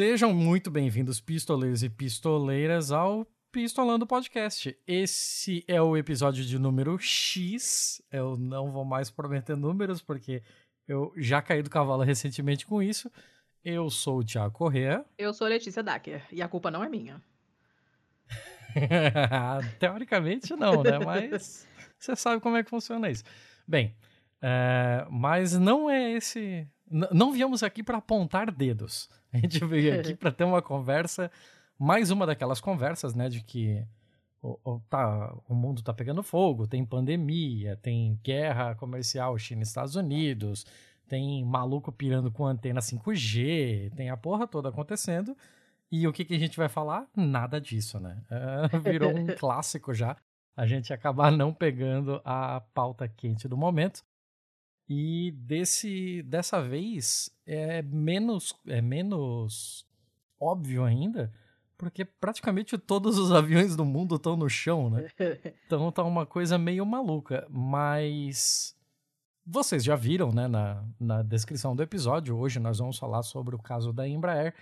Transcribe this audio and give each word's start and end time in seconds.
Sejam 0.00 0.32
muito 0.32 0.70
bem-vindos, 0.70 1.20
pistoleiros 1.20 1.82
e 1.82 1.90
pistoleiras, 1.90 2.90
ao 2.90 3.26
Pistolando 3.52 4.06
Podcast. 4.06 4.74
Esse 4.86 5.62
é 5.68 5.82
o 5.82 5.94
episódio 5.94 6.42
de 6.42 6.58
número 6.58 6.98
X. 6.98 8.00
Eu 8.10 8.34
não 8.34 8.72
vou 8.72 8.82
mais 8.82 9.10
prometer 9.10 9.58
números, 9.58 10.00
porque 10.00 10.42
eu 10.88 11.12
já 11.18 11.42
caí 11.42 11.62
do 11.62 11.68
cavalo 11.68 12.02
recentemente 12.02 12.64
com 12.64 12.82
isso. 12.82 13.12
Eu 13.62 13.90
sou 13.90 14.20
o 14.20 14.24
Thiago 14.24 14.54
Corrêa. 14.54 15.04
Eu 15.18 15.34
sou 15.34 15.46
a 15.46 15.50
Letícia 15.50 15.82
Dacker, 15.82 16.24
e 16.32 16.40
a 16.40 16.48
culpa 16.48 16.70
não 16.70 16.82
é 16.82 16.88
minha. 16.88 17.20
Teoricamente 19.78 20.56
não, 20.56 20.82
né? 20.82 20.98
Mas 20.98 21.68
você 21.98 22.16
sabe 22.16 22.40
como 22.40 22.56
é 22.56 22.64
que 22.64 22.70
funciona 22.70 23.10
isso. 23.10 23.24
Bem, 23.68 23.94
é, 24.40 25.06
mas 25.10 25.58
não 25.58 25.90
é 25.90 26.12
esse. 26.12 26.66
Não 26.90 27.32
viemos 27.32 27.62
aqui 27.62 27.82
para 27.82 27.98
apontar 27.98 28.50
dedos. 28.50 29.08
A 29.32 29.38
gente 29.38 29.64
veio 29.64 29.94
aqui 30.00 30.14
para 30.14 30.32
ter 30.32 30.44
uma 30.44 30.60
conversa, 30.60 31.30
mais 31.78 32.10
uma 32.10 32.26
daquelas 32.26 32.60
conversas, 32.60 33.14
né, 33.14 33.28
de 33.28 33.42
que 33.42 33.86
o, 34.42 34.58
o, 34.64 34.80
tá, 34.88 35.34
o 35.48 35.54
mundo 35.54 35.82
tá 35.82 35.92
pegando 35.92 36.22
fogo, 36.22 36.66
tem 36.66 36.84
pandemia, 36.84 37.76
tem 37.76 38.18
guerra 38.22 38.74
comercial 38.74 39.38
China 39.38 39.60
e 39.60 39.64
Estados 39.64 39.94
Unidos, 39.94 40.66
tem 41.06 41.44
maluco 41.44 41.92
pirando 41.92 42.30
com 42.30 42.46
antena 42.46 42.80
5G, 42.80 43.92
tem 43.94 44.10
a 44.10 44.16
porra 44.16 44.46
toda 44.46 44.68
acontecendo. 44.68 45.36
E 45.90 46.06
o 46.06 46.12
que, 46.12 46.24
que 46.24 46.34
a 46.34 46.38
gente 46.38 46.56
vai 46.56 46.68
falar? 46.68 47.08
Nada 47.16 47.60
disso, 47.60 47.98
né? 47.98 48.22
É, 48.30 48.78
virou 48.78 49.10
um 49.10 49.26
clássico 49.36 49.92
já. 49.92 50.16
A 50.56 50.66
gente 50.66 50.92
acabar 50.92 51.32
não 51.32 51.52
pegando 51.52 52.20
a 52.24 52.60
pauta 52.72 53.08
quente 53.08 53.48
do 53.48 53.56
momento. 53.56 54.04
E 54.92 55.30
desse, 55.30 56.20
dessa 56.24 56.60
vez 56.60 57.30
é 57.46 57.80
menos, 57.80 58.52
é 58.66 58.82
menos 58.82 59.86
óbvio 60.40 60.82
ainda, 60.82 61.32
porque 61.78 62.04
praticamente 62.04 62.76
todos 62.76 63.16
os 63.16 63.30
aviões 63.30 63.76
do 63.76 63.84
mundo 63.84 64.16
estão 64.16 64.36
no 64.36 64.48
chão, 64.50 64.90
né? 64.90 65.08
Então 65.64 65.92
tá 65.92 66.02
uma 66.02 66.26
coisa 66.26 66.58
meio 66.58 66.84
maluca. 66.84 67.46
Mas 67.48 68.76
vocês 69.46 69.84
já 69.84 69.94
viram, 69.94 70.32
né, 70.32 70.48
na, 70.48 70.84
na 70.98 71.22
descrição 71.22 71.76
do 71.76 71.84
episódio. 71.84 72.36
Hoje 72.36 72.58
nós 72.58 72.78
vamos 72.78 72.98
falar 72.98 73.22
sobre 73.22 73.54
o 73.54 73.62
caso 73.62 73.92
da 73.92 74.08
Embraer. 74.08 74.56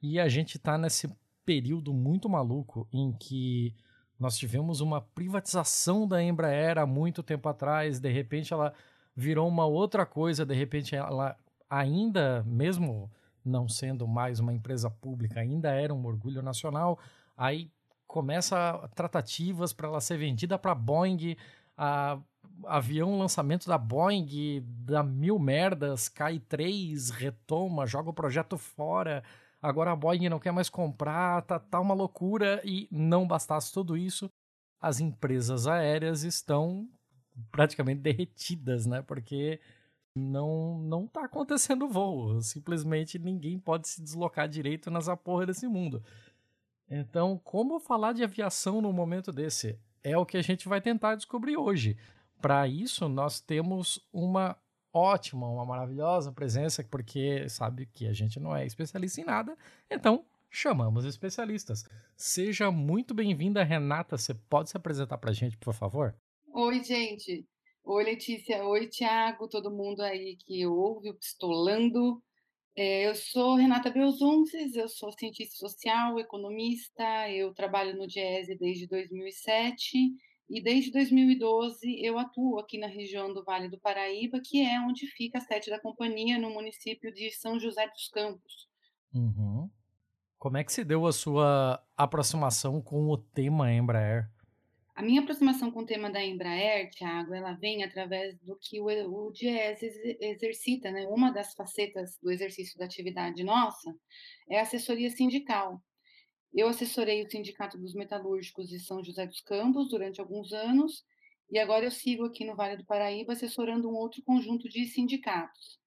E 0.00 0.20
a 0.20 0.28
gente 0.28 0.60
tá 0.60 0.78
nesse 0.78 1.12
período 1.44 1.92
muito 1.92 2.28
maluco 2.28 2.86
em 2.92 3.12
que 3.12 3.74
nós 4.16 4.38
tivemos 4.38 4.80
uma 4.80 5.00
privatização 5.00 6.06
da 6.06 6.22
Embraer 6.22 6.78
há 6.78 6.86
muito 6.86 7.20
tempo 7.20 7.48
atrás. 7.48 7.98
De 7.98 8.12
repente 8.12 8.52
ela 8.52 8.72
virou 9.14 9.48
uma 9.48 9.66
outra 9.66 10.06
coisa, 10.06 10.44
de 10.44 10.54
repente 10.54 10.94
ela 10.96 11.36
ainda, 11.68 12.42
mesmo 12.46 13.10
não 13.44 13.68
sendo 13.68 14.06
mais 14.06 14.40
uma 14.40 14.52
empresa 14.52 14.90
pública, 14.90 15.40
ainda 15.40 15.70
era 15.70 15.92
um 15.92 16.04
orgulho 16.06 16.42
nacional. 16.42 16.98
Aí 17.36 17.70
começa 18.06 18.88
tratativas 18.94 19.72
para 19.72 19.88
ela 19.88 20.00
ser 20.00 20.18
vendida 20.18 20.58
para 20.58 20.74
Boeing, 20.74 21.36
a 21.76 22.18
avião 22.66 23.18
lançamento 23.18 23.66
da 23.66 23.78
Boeing 23.78 24.62
dá 24.84 25.02
mil 25.02 25.38
merdas, 25.38 26.08
cai 26.08 26.38
três, 26.38 27.10
retoma, 27.10 27.86
joga 27.86 28.10
o 28.10 28.14
projeto 28.14 28.58
fora. 28.58 29.24
Agora 29.60 29.92
a 29.92 29.96
Boeing 29.96 30.28
não 30.28 30.38
quer 30.38 30.52
mais 30.52 30.68
comprar, 30.68 31.42
tá, 31.42 31.58
tá 31.58 31.80
uma 31.80 31.94
loucura 31.94 32.60
e 32.64 32.88
não 32.90 33.26
bastasse 33.26 33.72
tudo 33.72 33.96
isso, 33.96 34.30
as 34.80 35.00
empresas 35.00 35.66
aéreas 35.66 36.22
estão 36.24 36.88
praticamente 37.50 38.00
derretidas, 38.00 38.86
né? 38.86 39.02
Porque 39.02 39.60
não 40.14 40.78
não 40.78 41.06
tá 41.06 41.24
acontecendo 41.24 41.88
voo. 41.88 42.40
Simplesmente 42.40 43.18
ninguém 43.18 43.58
pode 43.58 43.88
se 43.88 44.02
deslocar 44.02 44.48
direito 44.48 44.90
nas 44.90 45.06
porra 45.22 45.46
desse 45.46 45.66
mundo. 45.66 46.02
Então, 46.88 47.40
como 47.42 47.80
falar 47.80 48.12
de 48.12 48.22
aviação 48.22 48.82
num 48.82 48.92
momento 48.92 49.32
desse? 49.32 49.78
É 50.02 50.16
o 50.18 50.26
que 50.26 50.36
a 50.36 50.42
gente 50.42 50.68
vai 50.68 50.80
tentar 50.80 51.14
descobrir 51.14 51.56
hoje. 51.56 51.96
Para 52.40 52.66
isso, 52.68 53.08
nós 53.08 53.40
temos 53.40 54.00
uma 54.12 54.56
ótima, 54.92 55.48
uma 55.48 55.64
maravilhosa 55.64 56.32
presença, 56.32 56.84
porque 56.84 57.48
sabe 57.48 57.86
que 57.86 58.06
a 58.06 58.12
gente 58.12 58.38
não 58.38 58.54
é 58.54 58.66
especialista 58.66 59.20
em 59.20 59.24
nada, 59.24 59.56
então 59.90 60.24
chamamos 60.50 61.06
especialistas. 61.06 61.84
Seja 62.14 62.70
muito 62.70 63.14
bem-vinda, 63.14 63.64
Renata. 63.64 64.18
Você 64.18 64.34
pode 64.34 64.68
se 64.68 64.76
apresentar 64.76 65.16
para 65.16 65.30
a 65.30 65.34
gente, 65.34 65.56
por 65.56 65.72
favor? 65.72 66.14
Oi, 66.54 66.84
gente. 66.84 67.46
Oi, 67.82 68.04
Letícia. 68.04 68.62
Oi, 68.62 68.86
Tiago, 68.86 69.48
todo 69.48 69.70
mundo 69.70 70.02
aí 70.02 70.36
que 70.36 70.66
ouve 70.66 71.08
o 71.08 71.14
Pistolando. 71.14 72.22
É, 72.76 73.08
eu 73.08 73.14
sou 73.14 73.54
Renata 73.54 73.88
Belzunces, 73.88 74.76
eu 74.76 74.86
sou 74.86 75.10
cientista 75.12 75.56
social, 75.56 76.18
economista, 76.18 77.30
eu 77.30 77.54
trabalho 77.54 77.96
no 77.96 78.06
DIESE 78.06 78.54
desde 78.58 78.86
2007 78.86 80.12
e 80.50 80.62
desde 80.62 80.92
2012 80.92 82.04
eu 82.04 82.18
atuo 82.18 82.58
aqui 82.58 82.76
na 82.76 82.86
região 82.86 83.32
do 83.32 83.42
Vale 83.42 83.70
do 83.70 83.80
Paraíba, 83.80 84.38
que 84.44 84.60
é 84.60 84.78
onde 84.78 85.06
fica 85.06 85.38
a 85.38 85.40
sede 85.40 85.70
da 85.70 85.80
companhia, 85.80 86.38
no 86.38 86.50
município 86.50 87.10
de 87.14 87.30
São 87.30 87.58
José 87.58 87.88
dos 87.88 88.08
Campos. 88.08 88.68
Uhum. 89.14 89.70
Como 90.38 90.58
é 90.58 90.64
que 90.64 90.72
se 90.72 90.84
deu 90.84 91.06
a 91.06 91.12
sua 91.12 91.82
aproximação 91.96 92.82
com 92.82 93.08
o 93.08 93.16
tema 93.16 93.72
Embraer? 93.72 94.28
A 94.94 95.02
minha 95.02 95.22
aproximação 95.22 95.70
com 95.70 95.80
o 95.80 95.86
tema 95.86 96.10
da 96.10 96.22
Embraer, 96.22 96.90
Thiago, 96.90 97.32
ela 97.32 97.54
vem 97.54 97.82
através 97.82 98.38
do 98.40 98.56
que 98.56 98.78
o, 98.78 98.86
o 98.86 99.32
DIES 99.32 99.82
exercita, 100.20 100.90
né? 100.90 101.06
Uma 101.06 101.30
das 101.30 101.54
facetas 101.54 102.18
do 102.22 102.30
exercício 102.30 102.78
da 102.78 102.84
atividade 102.84 103.42
nossa 103.42 103.94
é 104.50 104.58
a 104.58 104.62
assessoria 104.62 105.10
sindical. 105.10 105.82
Eu 106.52 106.68
assessorei 106.68 107.24
o 107.24 107.30
Sindicato 107.30 107.78
dos 107.78 107.94
Metalúrgicos 107.94 108.68
de 108.68 108.78
São 108.78 109.02
José 109.02 109.26
dos 109.26 109.40
Campos 109.40 109.88
durante 109.88 110.20
alguns 110.20 110.52
anos 110.52 111.02
e 111.50 111.58
agora 111.58 111.84
eu 111.84 111.90
sigo 111.90 112.24
aqui 112.24 112.46
no 112.46 112.56
Vale 112.56 112.78
do 112.78 112.84
Paraíba 112.86 113.34
assessorando 113.34 113.88
um 113.88 113.94
outro 113.94 114.22
conjunto 114.22 114.68
de 114.70 114.86
sindicatos. 114.86 115.78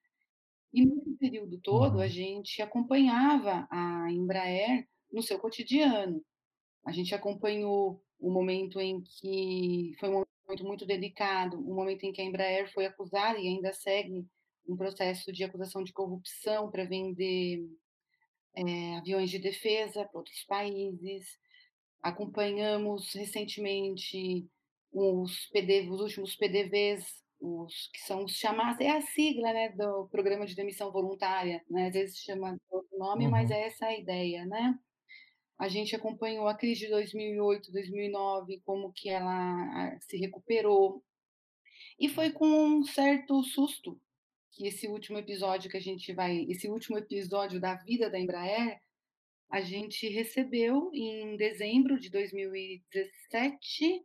E 0.72 0.86
nesse 0.86 1.18
período 1.18 1.60
todo, 1.60 2.00
a 2.00 2.04
uhum. 2.04 2.08
gente 2.08 2.62
acompanhava 2.62 3.68
a 3.72 4.12
Embraer 4.12 4.88
no 5.12 5.24
seu 5.24 5.40
cotidiano. 5.40 6.24
A 6.86 6.92
gente 6.92 7.16
acompanhou 7.16 8.05
o 8.26 8.32
momento 8.32 8.82
em 8.82 9.02
que 9.02 9.94
foi 10.00 10.10
um 10.10 10.24
momento 10.48 10.66
muito 10.66 10.84
delicado, 10.84 11.60
o 11.60 11.76
momento 11.76 12.04
em 12.06 12.12
que 12.12 12.20
a 12.20 12.26
Embraer 12.26 12.74
foi 12.74 12.88
acusada 12.88 13.38
e 13.38 13.48
ainda 13.48 13.72
segue 13.72 14.26
um 14.68 14.76
processo 14.76 15.32
de 15.32 15.44
acusação 15.44 15.84
de 15.84 15.94
corrupção 15.94 16.72
para 16.72 16.86
vender 16.86 17.70
é, 18.56 18.98
aviões 18.98 19.30
de 19.30 19.38
defesa 19.38 20.06
para 20.06 20.18
outros 20.18 20.44
países. 20.44 21.38
Acompanhamos 22.02 23.14
recentemente 23.14 24.50
os, 24.92 25.46
PD, 25.52 25.88
os 25.88 26.02
últimos 26.02 26.36
PDVs, 26.36 27.06
os 27.40 27.92
que 27.94 28.00
são 28.00 28.24
os 28.24 28.32
chamados, 28.32 28.82
é 28.82 28.90
a 28.90 29.02
sigla 29.02 29.54
né, 29.54 29.70
do 29.70 30.08
Programa 30.08 30.48
de 30.48 30.56
Demissão 30.56 30.92
Voluntária, 30.92 31.64
né? 31.70 31.90
às 31.90 31.94
vezes 31.94 32.18
chama 32.18 32.58
outro 32.72 32.98
nome, 32.98 33.26
uhum. 33.26 33.32
mas 33.32 33.52
é 33.52 33.68
essa 33.68 33.86
a 33.86 33.96
ideia, 33.96 34.48
né? 34.48 34.80
A 35.58 35.70
gente 35.70 35.96
acompanhou 35.96 36.48
a 36.48 36.56
crise 36.56 36.82
de 36.82 36.90
2008, 36.90 37.72
2009, 37.72 38.62
como 38.66 38.92
que 38.92 39.10
ela 39.10 39.98
se 40.02 40.18
recuperou. 40.18 41.02
E 42.00 42.10
foi 42.10 42.32
com 42.32 42.46
um 42.46 42.84
certo 42.84 43.42
susto 43.44 44.00
que 44.52 44.68
esse 44.68 44.88
último 44.88 45.18
episódio 45.18 45.70
que 45.70 45.78
a 45.78 45.82
gente 45.82 46.14
vai, 46.14 46.46
esse 46.50 46.70
último 46.70 46.98
episódio 46.98 47.60
da 47.60 47.76
vida 47.76 48.10
da 48.10 48.20
Embraer, 48.20 48.80
a 49.50 49.62
gente 49.62 50.10
recebeu 50.10 50.92
em 50.94 51.38
dezembro 51.38 51.98
de 52.00 52.10
2017, 52.10 54.04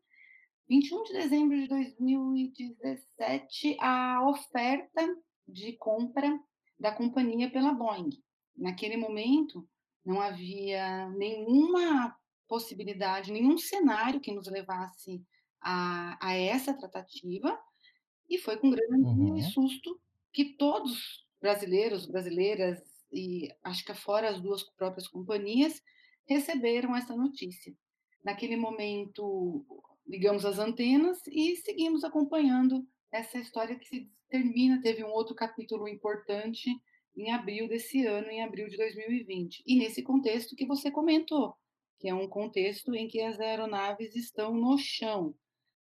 21 0.68 1.02
de 1.04 1.12
dezembro 1.12 1.56
de 1.56 1.66
2017, 1.66 3.76
a 3.80 4.28
oferta 4.28 5.16
de 5.48 5.72
compra 5.72 6.38
da 6.78 6.92
companhia 6.92 7.50
pela 7.50 7.72
Boeing. 7.72 8.10
Naquele 8.56 8.96
momento, 8.96 9.68
não 10.04 10.20
havia 10.20 11.08
nenhuma 11.10 12.16
possibilidade, 12.48 13.32
nenhum 13.32 13.56
cenário 13.56 14.20
que 14.20 14.32
nos 14.32 14.48
levasse 14.48 15.24
a, 15.60 16.18
a 16.20 16.34
essa 16.34 16.74
tratativa, 16.74 17.58
e 18.28 18.38
foi 18.38 18.56
com 18.56 18.70
grande 18.70 18.94
uhum. 18.94 19.42
susto 19.42 20.00
que 20.32 20.56
todos 20.56 21.26
brasileiros, 21.40 22.06
brasileiras, 22.06 22.80
e 23.12 23.48
acho 23.64 23.84
que 23.84 23.94
fora 23.94 24.28
as 24.28 24.40
duas 24.40 24.62
próprias 24.62 25.08
companhias, 25.08 25.82
receberam 26.26 26.94
essa 26.94 27.14
notícia. 27.14 27.74
Naquele 28.22 28.56
momento, 28.56 29.64
ligamos 30.06 30.44
as 30.44 30.58
antenas 30.58 31.18
e 31.26 31.56
seguimos 31.56 32.04
acompanhando 32.04 32.86
essa 33.10 33.38
história 33.38 33.76
que 33.76 33.88
se 33.88 34.10
termina. 34.28 34.80
Teve 34.80 35.02
um 35.02 35.10
outro 35.10 35.34
capítulo 35.34 35.88
importante 35.88 36.70
em 37.16 37.30
abril 37.30 37.68
desse 37.68 38.06
ano, 38.06 38.28
em 38.28 38.42
abril 38.42 38.68
de 38.68 38.76
2020. 38.76 39.62
E 39.66 39.78
nesse 39.78 40.02
contexto 40.02 40.56
que 40.56 40.66
você 40.66 40.90
comentou, 40.90 41.54
que 41.98 42.08
é 42.08 42.14
um 42.14 42.28
contexto 42.28 42.94
em 42.94 43.06
que 43.06 43.20
as 43.20 43.38
aeronaves 43.38 44.16
estão 44.16 44.54
no 44.54 44.78
chão. 44.78 45.34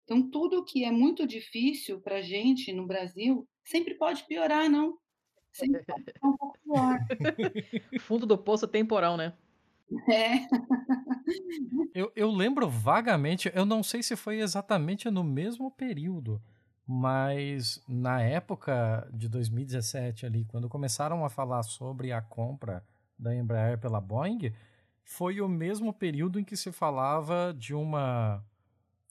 Então, 0.04 0.28
tudo 0.28 0.64
que 0.64 0.84
é 0.84 0.90
muito 0.90 1.26
difícil 1.26 2.00
para 2.00 2.16
a 2.16 2.22
gente 2.22 2.72
no 2.72 2.86
Brasil 2.86 3.46
sempre 3.62 3.94
pode 3.94 4.24
piorar, 4.24 4.68
não? 4.68 4.98
Sim, 5.52 5.66
é 6.22 6.26
um 6.26 6.36
pouco 6.36 6.58
pior. 6.64 6.98
Fundo 8.00 8.26
do 8.26 8.38
poço 8.38 8.66
temporal, 8.66 9.16
né? 9.16 9.34
É. 10.10 10.46
Eu, 11.94 12.12
eu 12.14 12.30
lembro 12.30 12.68
vagamente, 12.68 13.50
eu 13.54 13.64
não 13.64 13.82
sei 13.82 14.02
se 14.02 14.16
foi 14.16 14.40
exatamente 14.40 15.10
no 15.10 15.24
mesmo 15.24 15.70
período, 15.70 16.42
mas 16.90 17.82
na 17.86 18.22
época 18.22 19.06
de 19.12 19.28
2017 19.28 20.24
ali, 20.24 20.46
quando 20.46 20.70
começaram 20.70 21.22
a 21.22 21.28
falar 21.28 21.62
sobre 21.62 22.12
a 22.12 22.22
compra 22.22 22.82
da 23.18 23.36
Embraer 23.36 23.76
pela 23.76 24.00
Boeing, 24.00 24.54
foi 25.04 25.42
o 25.42 25.48
mesmo 25.48 25.92
período 25.92 26.40
em 26.40 26.44
que 26.44 26.56
se 26.56 26.72
falava 26.72 27.54
de 27.54 27.74
uma 27.74 28.42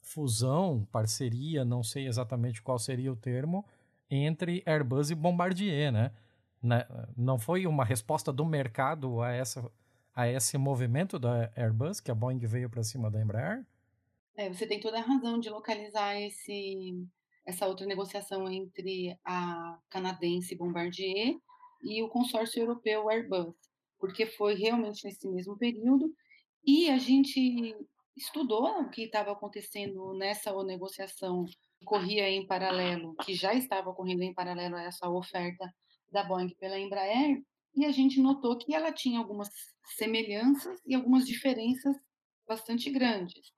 fusão, 0.02 0.88
parceria, 0.90 1.64
não 1.64 1.84
sei 1.84 2.08
exatamente 2.08 2.60
qual 2.60 2.80
seria 2.80 3.12
o 3.12 3.16
termo, 3.16 3.64
entre 4.10 4.60
Airbus 4.66 5.10
e 5.10 5.14
Bombardier, 5.14 5.92
né? 5.92 6.10
Não 7.16 7.38
foi 7.38 7.64
uma 7.64 7.84
resposta 7.84 8.32
do 8.32 8.44
mercado 8.44 9.22
a, 9.22 9.30
essa, 9.30 9.70
a 10.12 10.26
esse 10.26 10.58
movimento 10.58 11.16
da 11.16 11.52
Airbus, 11.54 12.00
que 12.00 12.10
a 12.10 12.14
Boeing 12.14 12.40
veio 12.40 12.68
para 12.68 12.82
cima 12.82 13.08
da 13.08 13.22
Embraer? 13.22 13.64
É, 14.34 14.52
você 14.52 14.66
tem 14.66 14.80
toda 14.80 14.98
a 14.98 15.02
razão 15.02 15.38
de 15.38 15.48
localizar 15.48 16.16
esse, 16.20 17.06
essa 17.48 17.66
outra 17.66 17.86
negociação 17.86 18.46
entre 18.50 19.18
a 19.24 19.78
canadense 19.88 20.54
Bombardier 20.54 21.34
e 21.82 22.02
o 22.02 22.08
consórcio 22.10 22.60
europeu 22.60 23.08
Airbus, 23.08 23.54
porque 23.98 24.26
foi 24.26 24.54
realmente 24.54 25.02
nesse 25.06 25.26
mesmo 25.26 25.56
período 25.56 26.12
e 26.62 26.90
a 26.90 26.98
gente 26.98 27.74
estudou 28.14 28.82
o 28.82 28.90
que 28.90 29.04
estava 29.04 29.32
acontecendo 29.32 30.12
nessa 30.12 30.52
negociação 30.62 31.46
que 31.46 31.86
corria 31.86 32.28
em 32.28 32.46
paralelo, 32.46 33.14
que 33.24 33.32
já 33.32 33.54
estava 33.54 33.88
ocorrendo 33.88 34.24
em 34.24 34.34
paralelo 34.34 34.76
a 34.76 34.82
essa 34.82 35.08
oferta 35.08 35.74
da 36.12 36.22
Boeing 36.24 36.54
pela 36.60 36.78
Embraer, 36.78 37.42
e 37.74 37.86
a 37.86 37.92
gente 37.92 38.20
notou 38.20 38.58
que 38.58 38.74
ela 38.74 38.92
tinha 38.92 39.18
algumas 39.18 39.48
semelhanças 39.96 40.78
e 40.84 40.94
algumas 40.94 41.26
diferenças 41.26 41.96
bastante 42.46 42.90
grandes. 42.90 43.52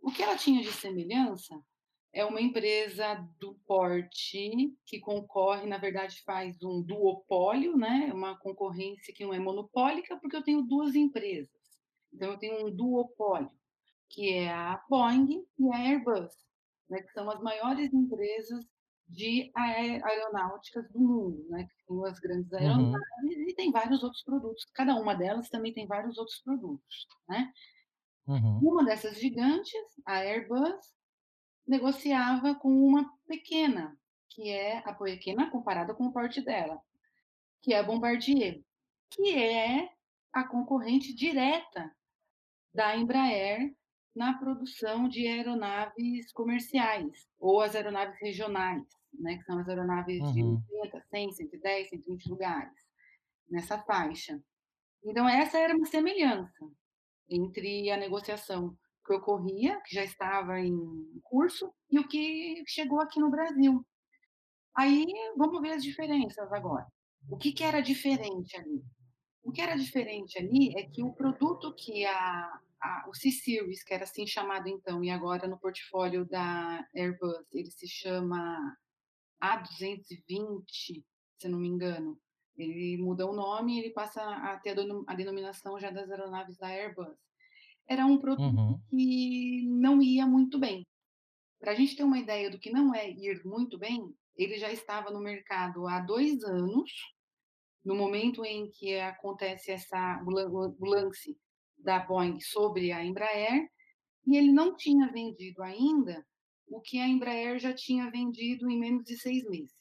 O 0.00 0.12
que 0.12 0.22
ela 0.22 0.36
tinha 0.36 0.62
de 0.62 0.70
semelhança 0.70 1.60
é 2.14 2.24
uma 2.24 2.40
empresa 2.40 3.14
do 3.40 3.54
porte 3.66 4.72
que 4.86 5.00
concorre, 5.00 5.66
na 5.66 5.78
verdade, 5.78 6.22
faz 6.22 6.62
um 6.62 6.80
duopólio, 6.80 7.76
né? 7.76 8.10
Uma 8.14 8.38
concorrência 8.38 9.12
que 9.12 9.24
não 9.24 9.34
é 9.34 9.38
monopólica, 9.40 10.16
porque 10.18 10.36
eu 10.36 10.42
tenho 10.42 10.62
duas 10.62 10.94
empresas. 10.94 11.50
Então, 12.12 12.30
eu 12.30 12.38
tenho 12.38 12.66
um 12.66 12.70
duopólio, 12.70 13.50
que 14.08 14.32
é 14.32 14.48
a 14.48 14.80
Boeing 14.88 15.44
e 15.58 15.72
a 15.72 15.76
Airbus, 15.76 16.32
né? 16.88 17.02
que 17.02 17.10
são 17.12 17.28
as 17.28 17.40
maiores 17.40 17.92
empresas 17.92 18.64
de 19.08 19.50
aeronáuticas 19.56 20.88
do 20.92 21.00
mundo, 21.00 21.44
né? 21.50 21.64
que 21.64 21.84
são 21.84 22.04
as 22.04 22.20
grandes 22.20 22.52
aeronaves, 22.52 22.94
uhum. 23.24 23.48
e 23.48 23.54
tem 23.54 23.72
vários 23.72 24.04
outros 24.04 24.22
produtos. 24.22 24.64
Cada 24.72 24.94
uma 24.94 25.14
delas 25.14 25.48
também 25.48 25.74
tem 25.74 25.88
vários 25.88 26.16
outros 26.16 26.38
produtos. 26.38 27.08
Né? 27.28 27.52
Uhum. 28.28 28.60
Uma 28.62 28.84
dessas 28.84 29.18
gigantes, 29.18 29.74
a 30.06 30.18
Airbus, 30.18 30.94
negociava 31.66 32.54
com 32.54 32.68
uma 32.68 33.10
pequena, 33.26 33.98
que 34.28 34.50
é 34.50 34.78
a 34.78 34.92
pequena 34.92 35.50
comparada 35.50 35.94
com 35.94 36.06
o 36.06 36.12
porte 36.12 36.40
dela, 36.40 36.80
que 37.62 37.72
é 37.72 37.78
a 37.78 37.82
Bombardier, 37.82 38.62
que 39.10 39.34
é 39.34 39.90
a 40.32 40.44
concorrente 40.44 41.14
direta 41.14 41.94
da 42.72 42.96
Embraer 42.96 43.74
na 44.14 44.34
produção 44.38 45.08
de 45.08 45.26
aeronaves 45.26 46.32
comerciais 46.32 47.28
ou 47.38 47.60
as 47.60 47.74
aeronaves 47.74 48.18
regionais, 48.20 48.84
né, 49.12 49.38
que 49.38 49.44
são 49.44 49.58
as 49.58 49.68
aeronaves 49.68 50.20
uhum. 50.20 50.32
de 50.32 50.74
80, 50.74 51.04
100, 51.10 51.32
110, 51.32 51.88
120 51.90 52.28
lugares, 52.28 52.74
nessa 53.48 53.78
faixa. 53.78 54.40
Então, 55.04 55.28
essa 55.28 55.58
era 55.58 55.74
uma 55.76 55.86
semelhança 55.86 56.70
entre 57.28 57.90
a 57.90 57.96
negociação 57.96 58.76
que 59.04 59.12
ocorria, 59.12 59.80
que 59.82 59.94
já 59.94 60.02
estava 60.02 60.58
em 60.58 60.76
curso, 61.22 61.72
e 61.90 61.98
o 61.98 62.08
que 62.08 62.64
chegou 62.66 63.00
aqui 63.00 63.20
no 63.20 63.30
Brasil. 63.30 63.84
Aí, 64.76 65.06
vamos 65.36 65.60
ver 65.60 65.72
as 65.72 65.82
diferenças 65.82 66.50
agora. 66.52 66.86
O 67.28 67.36
que, 67.36 67.52
que 67.52 67.62
era 67.62 67.80
diferente 67.80 68.56
ali? 68.56 68.82
O 69.42 69.52
que 69.52 69.60
era 69.60 69.76
diferente 69.76 70.38
ali 70.38 70.74
é 70.76 70.84
que 70.84 71.02
o 71.02 71.12
produto 71.12 71.74
que 71.74 72.04
a, 72.06 72.60
a, 72.80 73.06
o 73.08 73.14
C-Series, 73.14 73.84
que 73.84 73.94
era 73.94 74.04
assim 74.04 74.26
chamado 74.26 74.68
então, 74.68 75.04
e 75.04 75.10
agora 75.10 75.46
no 75.46 75.58
portfólio 75.58 76.24
da 76.24 76.86
Airbus, 76.94 77.46
ele 77.52 77.70
se 77.70 77.86
chama 77.86 78.76
A220, 79.42 81.04
se 81.38 81.48
não 81.48 81.58
me 81.58 81.68
engano. 81.68 82.18
Ele 82.56 82.96
muda 83.02 83.26
o 83.26 83.34
nome 83.34 83.76
e 83.76 83.80
ele 83.80 83.90
passa 83.90 84.22
a 84.22 84.58
ter 84.58 84.76
a 85.06 85.14
denominação 85.14 85.78
já 85.78 85.90
das 85.90 86.10
aeronaves 86.10 86.56
da 86.56 86.68
Airbus 86.68 87.23
era 87.86 88.06
um 88.06 88.18
produto 88.18 88.56
uhum. 88.56 88.80
que 88.88 89.66
não 89.66 90.02
ia 90.02 90.26
muito 90.26 90.58
bem. 90.58 90.86
Para 91.58 91.72
a 91.72 91.74
gente 91.74 91.96
ter 91.96 92.04
uma 92.04 92.18
ideia 92.18 92.50
do 92.50 92.58
que 92.58 92.70
não 92.70 92.94
é 92.94 93.10
ir 93.10 93.44
muito 93.44 93.78
bem, 93.78 94.14
ele 94.36 94.58
já 94.58 94.70
estava 94.70 95.10
no 95.10 95.20
mercado 95.20 95.86
há 95.86 96.00
dois 96.00 96.42
anos, 96.44 96.90
no 97.84 97.94
momento 97.94 98.44
em 98.44 98.70
que 98.70 98.98
acontece 98.98 99.70
essa, 99.70 100.22
o 100.24 100.86
lance 100.86 101.36
da 101.78 102.00
Boeing 102.00 102.40
sobre 102.40 102.92
a 102.92 103.04
Embraer, 103.04 103.68
e 104.26 104.36
ele 104.36 104.52
não 104.52 104.74
tinha 104.74 105.10
vendido 105.12 105.62
ainda 105.62 106.26
o 106.66 106.80
que 106.80 106.98
a 106.98 107.06
Embraer 107.06 107.58
já 107.58 107.74
tinha 107.74 108.10
vendido 108.10 108.70
em 108.70 108.78
menos 108.78 109.04
de 109.04 109.18
seis 109.18 109.44
meses. 109.48 109.74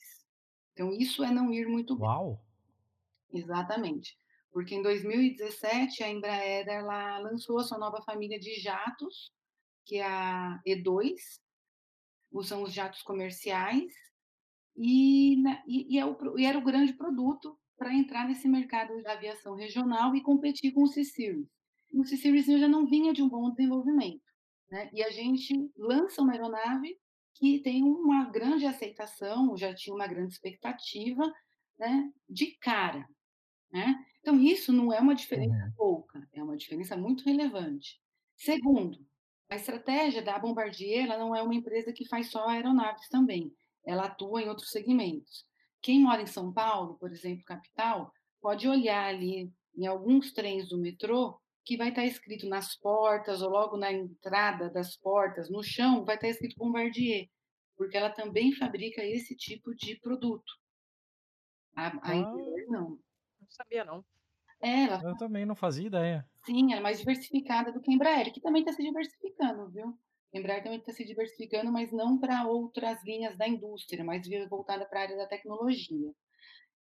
Então, 0.73 0.91
isso 0.91 1.23
é 1.23 1.31
não 1.31 1.51
ir 1.53 1.67
muito 1.67 1.95
bem. 1.95 2.05
Uau! 2.05 2.41
Exatamente 3.31 4.17
porque 4.53 4.75
em 4.75 4.83
2017 4.83 6.03
a 6.03 6.09
Embraer 6.09 6.67
ela 6.67 7.17
lançou 7.17 7.59
a 7.59 7.63
sua 7.63 7.79
nova 7.79 8.01
família 8.03 8.39
de 8.39 8.55
jatos, 8.61 9.33
que 9.83 9.97
é 9.97 10.05
a 10.05 10.61
E2, 10.65 11.15
são 12.43 12.61
os 12.63 12.71
jatos 12.71 13.01
comerciais, 13.01 13.91
e, 14.77 15.35
e, 15.67 15.95
e, 15.95 15.99
é 15.99 16.05
o, 16.05 16.37
e 16.37 16.45
era 16.45 16.57
o 16.57 16.63
grande 16.63 16.93
produto 16.93 17.57
para 17.77 17.93
entrar 17.93 18.27
nesse 18.27 18.47
mercado 18.47 19.01
da 19.01 19.13
aviação 19.13 19.55
regional 19.55 20.15
e 20.15 20.21
competir 20.21 20.71
com 20.71 20.83
o 20.83 20.87
C-Series. 20.87 21.47
O 21.91 22.03
C-Series 22.05 22.45
já 22.45 22.67
não 22.67 22.85
vinha 22.85 23.11
de 23.11 23.21
um 23.21 23.29
bom 23.29 23.49
desenvolvimento, 23.49 24.23
né? 24.69 24.89
e 24.93 25.03
a 25.03 25.09
gente 25.09 25.53
lança 25.75 26.21
uma 26.21 26.33
aeronave 26.33 26.97
que 27.35 27.59
tem 27.59 27.83
uma 27.83 28.25
grande 28.25 28.65
aceitação, 28.65 29.57
já 29.57 29.73
tinha 29.73 29.95
uma 29.95 30.07
grande 30.07 30.33
expectativa, 30.33 31.31
né? 31.77 32.11
de 32.29 32.57
cara. 32.59 33.07
Né? 33.73 34.05
Então, 34.19 34.39
isso 34.39 34.71
não 34.71 34.93
é 34.93 34.99
uma 34.99 35.15
diferença 35.15 35.65
uhum. 35.65 35.73
pouca, 35.75 36.29
é 36.31 36.43
uma 36.43 36.55
diferença 36.55 36.95
muito 36.95 37.25
relevante. 37.25 37.99
Segundo, 38.37 39.03
a 39.49 39.55
estratégia 39.55 40.21
da 40.21 40.37
Bombardier 40.37 41.05
ela 41.05 41.17
não 41.17 41.35
é 41.35 41.41
uma 41.41 41.55
empresa 41.55 41.91
que 41.91 42.07
faz 42.07 42.29
só 42.29 42.47
aeronaves 42.47 43.09
também, 43.09 43.51
ela 43.83 44.05
atua 44.05 44.43
em 44.43 44.47
outros 44.47 44.69
segmentos. 44.69 45.45
Quem 45.81 45.99
mora 45.99 46.21
em 46.21 46.27
São 46.27 46.53
Paulo, 46.53 46.97
por 46.99 47.11
exemplo, 47.11 47.43
capital, 47.43 48.13
pode 48.39 48.67
olhar 48.67 49.05
ali 49.05 49.51
em 49.75 49.87
alguns 49.87 50.31
trens 50.31 50.69
do 50.69 50.77
metrô 50.77 51.37
que 51.65 51.75
vai 51.75 51.89
estar 51.89 52.05
escrito 52.05 52.47
nas 52.47 52.77
portas 52.77 53.41
ou 53.41 53.49
logo 53.49 53.75
na 53.75 53.91
entrada 53.91 54.69
das 54.69 54.95
portas, 54.95 55.49
no 55.49 55.63
chão, 55.63 56.05
vai 56.05 56.15
estar 56.15 56.27
escrito 56.27 56.57
Bombardier, 56.57 57.27
porque 57.75 57.97
ela 57.97 58.09
também 58.09 58.53
fabrica 58.53 59.03
esse 59.03 59.35
tipo 59.35 59.73
de 59.73 59.99
produto. 59.99 60.51
A, 61.75 61.87
a 61.87 62.21
ah. 62.21 62.33
não. 62.67 62.99
Não 63.43 63.51
sabia, 63.51 63.85
não. 63.85 64.05
É, 64.61 64.83
ela... 64.85 65.01
Eu 65.03 65.17
também 65.17 65.45
não 65.45 65.55
fazia 65.55 65.87
ideia. 65.87 66.25
Sim, 66.45 66.71
ela 66.71 66.79
é 66.79 66.83
mais 66.83 66.99
diversificada 66.99 67.71
do 67.71 67.81
que 67.81 67.91
a 67.91 67.93
Embraer, 67.93 68.31
que 68.33 68.41
também 68.41 68.61
está 68.61 68.73
se 68.73 68.81
diversificando, 68.81 69.69
viu? 69.69 69.97
A 70.33 70.37
Embraer 70.37 70.63
também 70.63 70.79
está 70.79 70.91
se 70.91 71.05
diversificando, 71.05 71.71
mas 71.71 71.91
não 71.91 72.17
para 72.17 72.47
outras 72.47 73.03
linhas 73.03 73.37
da 73.37 73.47
indústria, 73.47 74.03
mas 74.03 74.27
voltada 74.49 74.85
para 74.85 74.99
a 74.99 75.03
área 75.03 75.17
da 75.17 75.27
tecnologia. 75.27 76.11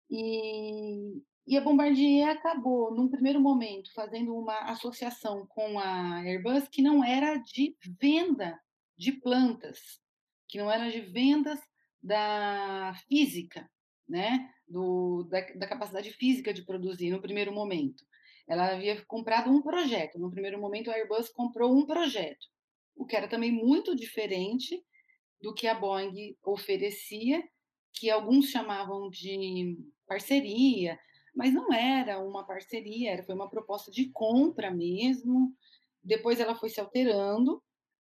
E, 0.08 1.22
e 1.46 1.56
a 1.56 1.60
Bombardier 1.60 2.28
acabou, 2.28 2.94
num 2.94 3.08
primeiro 3.08 3.40
momento, 3.40 3.92
fazendo 3.92 4.34
uma 4.34 4.58
associação 4.70 5.46
com 5.46 5.78
a 5.78 6.20
Airbus 6.20 6.68
que 6.68 6.82
não 6.82 7.04
era 7.04 7.36
de 7.38 7.76
venda 8.00 8.60
de 8.96 9.12
plantas, 9.12 10.00
que 10.48 10.58
não 10.58 10.70
era 10.70 10.90
de 10.90 11.00
vendas 11.00 11.58
da 12.02 12.94
física, 13.08 13.68
né? 14.08 14.50
Do, 14.72 15.24
da, 15.24 15.40
da, 15.54 15.66
capacidade 15.66 16.10
física 16.12 16.52
de 16.52 16.64
produzir 16.64 17.10
no 17.10 17.20
primeiro 17.20 17.52
momento. 17.52 18.04
Ela 18.48 18.72
havia 18.72 19.04
comprado 19.04 19.50
um 19.50 19.60
projeto. 19.60 20.18
No 20.18 20.30
primeiro 20.30 20.58
momento, 20.58 20.90
a 20.90 20.94
Airbus 20.94 21.28
comprou 21.28 21.76
um 21.76 21.86
projeto, 21.86 22.46
o 22.96 23.04
que 23.04 23.14
era 23.14 23.28
também 23.28 23.52
muito 23.52 23.94
diferente 23.94 24.82
do 25.40 25.54
que 25.54 25.66
a 25.66 25.74
Boeing 25.74 26.36
oferecia, 26.42 27.42
que 27.92 28.10
alguns 28.10 28.46
chamavam 28.46 29.10
de 29.10 29.76
parceria, 30.06 30.98
mas 31.34 31.52
não 31.52 31.72
era 31.72 32.18
uma 32.18 32.44
parceria, 32.46 33.12
era, 33.12 33.22
foi 33.22 33.34
uma 33.34 33.50
proposta 33.50 33.90
de 33.90 34.10
compra 34.10 34.70
mesmo. 34.70 35.54
Depois 36.02 36.40
ela 36.40 36.54
foi 36.54 36.70
se 36.70 36.80
alterando, 36.80 37.62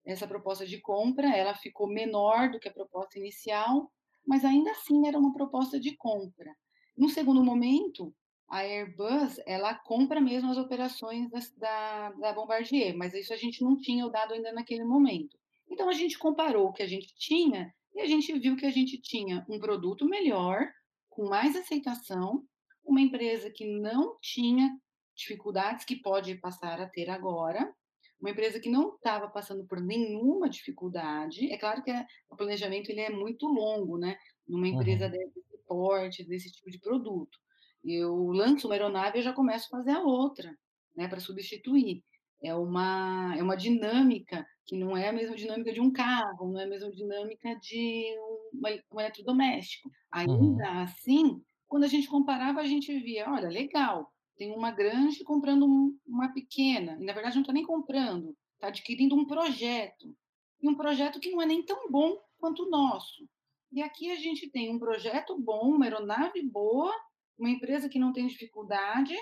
essa 0.04 0.26
proposta 0.26 0.66
de 0.66 0.78
compra, 0.78 1.34
ela 1.34 1.54
ficou 1.54 1.86
menor 1.86 2.50
do 2.50 2.58
que 2.58 2.68
a 2.68 2.72
proposta 2.72 3.18
inicial, 3.18 3.90
mas 4.26 4.44
ainda 4.44 4.70
assim 4.72 5.06
era 5.06 5.18
uma 5.18 5.32
proposta 5.32 5.78
de 5.78 5.96
compra. 5.96 6.54
No 6.96 7.08
segundo 7.08 7.42
momento, 7.42 8.14
a 8.48 8.58
Airbus, 8.58 9.40
ela 9.46 9.74
compra 9.74 10.20
mesmo 10.20 10.50
as 10.50 10.58
operações 10.58 11.30
das, 11.30 11.50
da, 11.52 12.10
da 12.12 12.32
Bombardier, 12.32 12.96
mas 12.96 13.14
isso 13.14 13.32
a 13.32 13.36
gente 13.36 13.62
não 13.62 13.76
tinha 13.76 14.04
o 14.04 14.10
dado 14.10 14.34
ainda 14.34 14.52
naquele 14.52 14.84
momento. 14.84 15.38
Então, 15.68 15.88
a 15.88 15.92
gente 15.92 16.18
comparou 16.18 16.68
o 16.68 16.72
que 16.72 16.82
a 16.82 16.86
gente 16.86 17.14
tinha 17.14 17.72
e 17.94 18.00
a 18.00 18.06
gente 18.06 18.36
viu 18.38 18.56
que 18.56 18.66
a 18.66 18.70
gente 18.70 19.00
tinha 19.00 19.46
um 19.48 19.58
produto 19.58 20.04
melhor, 20.04 20.68
com 21.08 21.28
mais 21.28 21.56
aceitação, 21.56 22.44
uma 22.84 23.00
empresa 23.00 23.50
que 23.50 23.64
não 23.64 24.16
tinha 24.20 24.76
dificuldades 25.14 25.84
que 25.84 25.96
pode 25.96 26.34
passar 26.36 26.80
a 26.80 26.88
ter 26.88 27.08
agora, 27.08 27.72
uma 28.20 28.30
empresa 28.30 28.60
que 28.60 28.70
não 28.70 28.94
estava 28.94 29.28
passando 29.28 29.64
por 29.64 29.80
nenhuma 29.80 30.48
dificuldade. 30.48 31.50
É 31.50 31.56
claro 31.56 31.82
que 31.82 31.90
é, 31.90 32.06
o 32.28 32.36
planejamento 32.36 32.90
ele 32.90 33.00
é 33.00 33.10
muito 33.10 33.46
longo, 33.46 33.96
né? 33.98 34.16
Numa 34.46 34.68
empresa 34.68 35.06
uhum. 35.06 35.10
desse 35.10 35.40
porte, 35.66 36.24
desse 36.24 36.52
tipo 36.52 36.70
de 36.70 36.78
produto. 36.78 37.38
Eu 37.82 38.14
lanço 38.26 38.68
uma 38.68 38.74
aeronave 38.74 39.18
e 39.18 39.22
já 39.22 39.32
começo 39.32 39.66
a 39.66 39.78
fazer 39.78 39.92
a 39.92 40.02
outra, 40.02 40.54
né? 40.94 41.08
Para 41.08 41.20
substituir. 41.20 42.04
É 42.42 42.54
uma, 42.54 43.34
é 43.36 43.42
uma 43.42 43.56
dinâmica 43.56 44.46
que 44.66 44.76
não 44.76 44.96
é 44.96 45.08
a 45.08 45.12
mesma 45.12 45.36
dinâmica 45.36 45.72
de 45.72 45.80
um 45.80 45.92
carro, 45.92 46.52
não 46.52 46.60
é 46.60 46.64
a 46.64 46.68
mesma 46.68 46.90
dinâmica 46.90 47.54
de 47.56 48.14
um, 48.18 48.96
um 48.96 49.00
eletrodoméstico. 49.00 49.90
Ainda 50.12 50.32
uhum. 50.34 50.82
assim, 50.82 51.42
quando 51.66 51.84
a 51.84 51.88
gente 51.88 52.08
comparava, 52.08 52.60
a 52.60 52.66
gente 52.66 52.98
via, 53.00 53.30
olha, 53.30 53.48
legal, 53.48 54.12
tem 54.40 54.52
uma 54.52 54.70
grande 54.70 55.22
comprando 55.22 55.94
uma 56.06 56.32
pequena, 56.32 56.96
e 56.98 57.04
na 57.04 57.12
verdade 57.12 57.34
não 57.34 57.42
está 57.42 57.52
nem 57.52 57.62
comprando, 57.62 58.34
está 58.54 58.68
adquirindo 58.68 59.14
um 59.14 59.26
projeto, 59.26 60.16
e 60.62 60.66
um 60.66 60.74
projeto 60.74 61.20
que 61.20 61.30
não 61.30 61.42
é 61.42 61.46
nem 61.46 61.62
tão 61.62 61.90
bom 61.90 62.18
quanto 62.38 62.62
o 62.62 62.70
nosso. 62.70 63.28
E 63.70 63.82
aqui 63.82 64.10
a 64.10 64.16
gente 64.16 64.50
tem 64.50 64.74
um 64.74 64.78
projeto 64.78 65.38
bom, 65.38 65.74
uma 65.74 65.84
aeronave 65.84 66.42
boa, 66.42 66.90
uma 67.38 67.50
empresa 67.50 67.86
que 67.86 67.98
não 67.98 68.14
tem 68.14 68.26
dificuldade, 68.26 69.14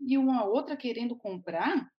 e 0.00 0.16
uma 0.16 0.46
outra 0.46 0.74
querendo 0.74 1.14
comprar. 1.18 1.92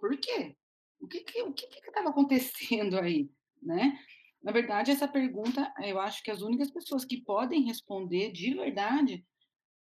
Por 0.00 0.18
quê? 0.18 0.56
O 0.98 1.06
que 1.06 1.20
que 1.20 1.42
o 1.42 1.52
que 1.52 1.64
estava 1.64 2.10
acontecendo 2.10 2.98
aí, 2.98 3.30
né? 3.62 3.96
Na 4.42 4.50
verdade, 4.50 4.90
essa 4.90 5.06
pergunta, 5.06 5.72
eu 5.78 6.00
acho 6.00 6.24
que 6.24 6.30
as 6.32 6.42
únicas 6.42 6.72
pessoas 6.72 7.04
que 7.04 7.22
podem 7.22 7.62
responder 7.62 8.32
de 8.32 8.52
verdade 8.52 9.24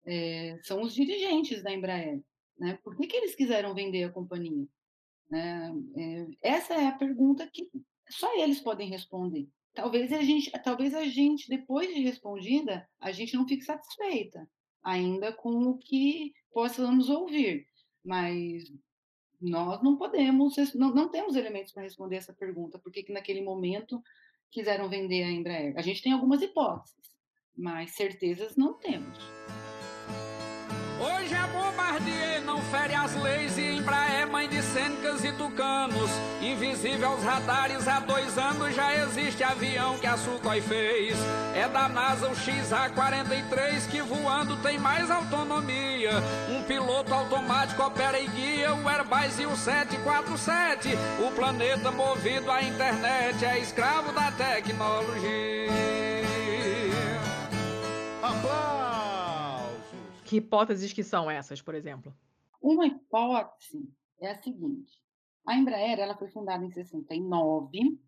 é, 0.09 0.59
são 0.63 0.81
os 0.81 0.93
dirigentes 0.93 1.61
da 1.61 1.71
Embraer. 1.71 2.21
Né? 2.57 2.77
Por 2.83 2.97
que, 2.97 3.05
que 3.05 3.15
eles 3.15 3.35
quiseram 3.35 3.75
vender 3.75 4.03
a 4.05 4.11
companhia? 4.11 4.67
É, 5.31 6.27
essa 6.41 6.73
é 6.73 6.87
a 6.87 6.97
pergunta 6.97 7.47
que 7.47 7.69
só 8.09 8.35
eles 8.41 8.59
podem 8.59 8.89
responder. 8.89 9.47
Talvez 9.73 10.11
a 10.11 10.21
gente, 10.21 10.51
talvez 10.63 10.95
a 10.95 11.05
gente 11.05 11.47
depois 11.47 11.93
de 11.93 12.01
respondida, 12.01 12.89
a 12.99 13.11
gente 13.11 13.35
não 13.35 13.47
fique 13.47 13.63
satisfeita 13.63 14.49
ainda 14.83 15.31
com 15.31 15.51
o 15.69 15.77
que 15.77 16.33
possamos 16.51 17.09
ouvir, 17.09 17.67
mas 18.03 18.63
nós 19.39 19.81
não 19.83 19.95
podemos, 19.95 20.55
não, 20.73 20.93
não 20.93 21.09
temos 21.09 21.35
elementos 21.35 21.71
para 21.71 21.83
responder 21.83 22.15
essa 22.15 22.33
pergunta, 22.33 22.79
porque 22.79 23.03
que 23.03 23.13
naquele 23.13 23.41
momento 23.41 24.01
quiseram 24.49 24.89
vender 24.89 25.23
a 25.23 25.31
Embraer. 25.31 25.77
A 25.77 25.81
gente 25.81 26.01
tem 26.01 26.11
algumas 26.11 26.41
hipóteses, 26.41 27.15
mas 27.55 27.91
certezas 27.91 28.55
não 28.55 28.73
temos. 28.73 29.38
Hoje 30.99 31.33
a 31.33 31.47
Bombardier 31.47 32.41
não 32.43 32.61
fere 32.63 32.93
as 32.93 33.15
leis 33.15 33.57
e 33.57 33.77
Embraer 33.77 34.27
mãe 34.27 34.49
de 34.49 34.61
Sênicas 34.61 35.23
e 35.23 35.31
Tucanos. 35.31 36.11
Invisível 36.41 37.07
aos 37.07 37.23
radares, 37.23 37.87
há 37.87 38.01
dois 38.01 38.37
anos 38.37 38.75
já 38.75 38.93
existe 38.93 39.41
avião 39.41 39.97
que 39.97 40.05
a 40.05 40.17
Sukhoi 40.17 40.59
fez. 40.59 41.15
É 41.55 41.69
da 41.69 41.87
NASA 41.87 42.27
o 42.27 42.35
XA-43 42.35 43.87
que 43.89 44.01
voando 44.01 44.57
tem 44.57 44.77
mais 44.77 45.09
autonomia. 45.09 46.11
Um 46.49 46.63
piloto 46.63 47.13
automático 47.13 47.81
opera 47.81 48.19
e 48.19 48.27
guia 48.27 48.73
o 48.73 48.89
Airbus 48.89 49.39
e 49.39 49.45
o 49.45 49.55
747. 49.55 50.89
O 51.25 51.31
planeta 51.31 51.91
movido 51.91 52.51
à 52.51 52.61
internet 52.61 53.45
é 53.45 53.57
escravo 53.59 54.11
da 54.11 54.31
tecnologia. 54.31 55.69
Aplausos! 58.21 58.78
Que 60.29 60.37
hipóteses 60.37 60.93
que 60.93 61.03
são 61.03 61.29
essas, 61.29 61.59
por 61.59 61.73
exemplo? 61.73 62.15
Uma 62.61 62.85
hipótese 62.85 63.91
é 64.21 64.29
a 64.29 64.39
seguinte: 64.39 65.01
a 65.43 65.55
Embraer 65.55 65.97
ela 65.97 66.15
foi 66.15 66.29
fundada 66.29 66.63
em 66.63 66.69
69, 66.69 67.99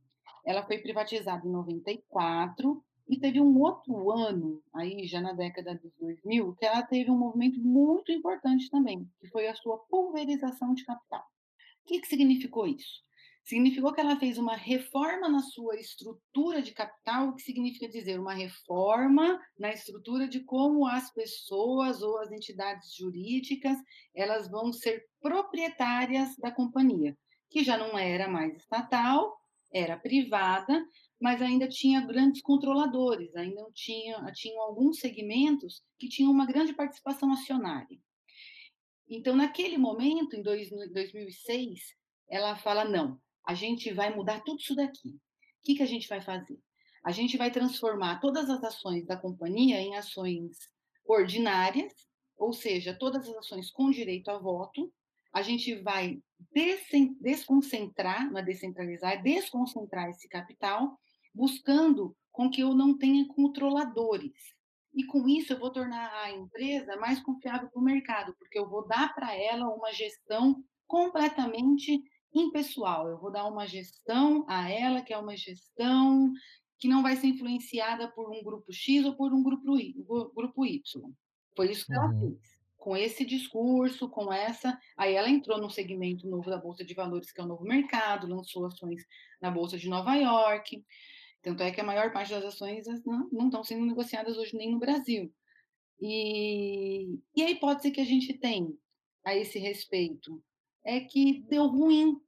ela 0.45 0.63
foi 0.63 0.77
privatizada 0.77 1.47
em 1.47 1.49
94 1.49 2.85
e 3.09 3.19
teve 3.19 3.41
um 3.41 3.59
outro 3.59 4.11
ano, 4.11 4.61
aí 4.71 5.07
já 5.07 5.19
na 5.19 5.33
década 5.33 5.73
dos 5.73 5.91
2000, 5.99 6.53
que 6.57 6.63
ela 6.63 6.83
teve 6.83 7.09
um 7.09 7.17
movimento 7.17 7.59
muito 7.59 8.11
importante 8.11 8.69
também, 8.69 9.09
que 9.19 9.27
foi 9.29 9.47
a 9.47 9.55
sua 9.55 9.79
pulverização 9.89 10.75
de 10.75 10.85
capital. 10.85 11.25
O 11.83 11.87
que, 11.87 12.01
que 12.01 12.07
significou 12.07 12.67
isso? 12.67 13.01
Significou 13.43 13.91
que 13.91 13.99
ela 13.99 14.19
fez 14.19 14.37
uma 14.37 14.55
reforma 14.55 15.27
na 15.27 15.41
sua 15.41 15.75
estrutura 15.75 16.61
de 16.61 16.71
capital, 16.73 17.29
o 17.29 17.35
que 17.35 17.41
significa 17.41 17.89
dizer 17.89 18.19
uma 18.19 18.33
reforma 18.33 19.39
na 19.57 19.71
estrutura 19.71 20.27
de 20.27 20.41
como 20.41 20.87
as 20.87 21.11
pessoas 21.11 22.01
ou 22.01 22.19
as 22.19 22.31
entidades 22.31 22.95
jurídicas 22.95 23.77
elas 24.13 24.49
vão 24.49 24.71
ser 24.71 25.05
proprietárias 25.19 26.35
da 26.37 26.51
companhia, 26.51 27.17
que 27.49 27.63
já 27.63 27.77
não 27.77 27.97
era 27.97 28.27
mais 28.27 28.55
estatal, 28.55 29.35
era 29.73 29.97
privada, 29.97 30.85
mas 31.19 31.41
ainda 31.41 31.67
tinha 31.67 32.05
grandes 32.05 32.41
controladores, 32.41 33.35
ainda 33.35 33.63
tinha, 33.73 34.23
tinham 34.33 34.61
alguns 34.61 34.99
segmentos 34.99 35.83
que 35.97 36.09
tinham 36.09 36.31
uma 36.31 36.45
grande 36.45 36.73
participação 36.73 37.31
acionária. 37.31 37.99
Então, 39.07 39.35
naquele 39.35 39.77
momento, 39.77 40.35
em 40.35 40.41
2006, 40.41 41.95
ela 42.29 42.55
fala: 42.55 42.85
não, 42.85 43.19
a 43.45 43.53
gente 43.53 43.91
vai 43.93 44.13
mudar 44.15 44.41
tudo 44.41 44.59
isso 44.59 44.75
daqui. 44.75 45.09
O 45.09 45.19
que, 45.63 45.75
que 45.75 45.83
a 45.83 45.87
gente 45.87 46.07
vai 46.07 46.21
fazer? 46.21 46.59
A 47.03 47.11
gente 47.11 47.37
vai 47.37 47.51
transformar 47.51 48.19
todas 48.19 48.49
as 48.49 48.63
ações 48.63 49.05
da 49.05 49.17
companhia 49.17 49.79
em 49.81 49.95
ações 49.95 50.57
ordinárias, 51.05 51.93
ou 52.37 52.53
seja, 52.53 52.97
todas 52.97 53.27
as 53.27 53.35
ações 53.37 53.71
com 53.71 53.89
direito 53.89 54.29
a 54.29 54.37
voto. 54.37 54.91
A 55.33 55.41
gente 55.41 55.75
vai 55.81 56.19
desconcentrar, 57.21 58.29
não 58.31 58.39
é 58.39 58.43
descentralizar, 58.43 59.13
é 59.13 59.17
desconcentrar 59.17 60.09
esse 60.09 60.27
capital, 60.27 60.97
buscando 61.33 62.15
com 62.31 62.49
que 62.49 62.61
eu 62.61 62.73
não 62.73 62.97
tenha 62.97 63.27
controladores. 63.27 64.33
E 64.93 65.05
com 65.05 65.27
isso 65.27 65.53
eu 65.53 65.59
vou 65.59 65.71
tornar 65.71 66.11
a 66.23 66.31
empresa 66.31 66.97
mais 66.97 67.21
confiável 67.21 67.69
para 67.69 67.79
o 67.79 67.83
mercado, 67.83 68.35
porque 68.37 68.59
eu 68.59 68.69
vou 68.69 68.87
dar 68.87 69.13
para 69.13 69.33
ela 69.35 69.73
uma 69.73 69.91
gestão 69.93 70.61
completamente 70.85 72.03
impessoal. 72.33 73.07
Eu 73.07 73.17
vou 73.17 73.31
dar 73.31 73.45
uma 73.45 73.67
gestão 73.67 74.45
a 74.47 74.69
ela, 74.69 75.01
que 75.01 75.13
é 75.13 75.17
uma 75.17 75.35
gestão 75.35 76.31
que 76.77 76.87
não 76.87 77.03
vai 77.03 77.15
ser 77.15 77.27
influenciada 77.27 78.07
por 78.09 78.31
um 78.31 78.43
grupo 78.43 78.73
X 78.73 79.05
ou 79.05 79.15
por 79.15 79.31
um 79.33 79.43
grupo 79.43 79.77
Y. 79.77 79.93
Grupo 80.33 80.65
y. 80.65 80.81
Foi 81.55 81.71
isso 81.71 81.85
que 81.85 81.93
ela 81.93 82.07
uhum. 82.07 82.31
fez. 82.31 82.61
Com 82.77 82.97
esse 82.97 83.23
discurso, 83.23 84.09
com 84.09 84.33
essa. 84.33 84.79
Aí 84.97 85.13
ela 85.13 85.29
entrou 85.29 85.61
no 85.61 85.69
segmento 85.69 86.27
novo 86.27 86.49
da 86.49 86.57
Bolsa 86.57 86.83
de 86.83 86.95
Valores, 86.95 87.31
que 87.31 87.39
é 87.39 87.43
o 87.43 87.47
novo 87.47 87.63
mercado, 87.63 88.27
lançou 88.27 88.65
ações 88.65 89.05
na 89.39 89.51
Bolsa 89.51 89.77
de 89.77 89.87
Nova 89.87 90.15
York. 90.15 90.83
Tanto 91.43 91.61
é 91.61 91.71
que 91.71 91.81
a 91.81 91.83
maior 91.83 92.11
parte 92.11 92.31
das 92.31 92.43
ações 92.43 92.87
não, 93.05 93.29
não 93.31 93.45
estão 93.45 93.63
sendo 93.63 93.85
negociadas 93.85 94.37
hoje 94.37 94.57
nem 94.57 94.71
no 94.71 94.79
Brasil. 94.79 95.31
E, 95.99 97.19
e 97.35 97.43
a 97.43 97.51
hipótese 97.51 97.91
que 97.91 98.01
a 98.01 98.05
gente 98.05 98.33
tem 98.33 98.75
a 99.23 99.35
esse 99.35 99.59
respeito 99.59 100.41
é 100.83 100.99
que 101.01 101.41
deu 101.49 101.67
ruim. 101.67 102.19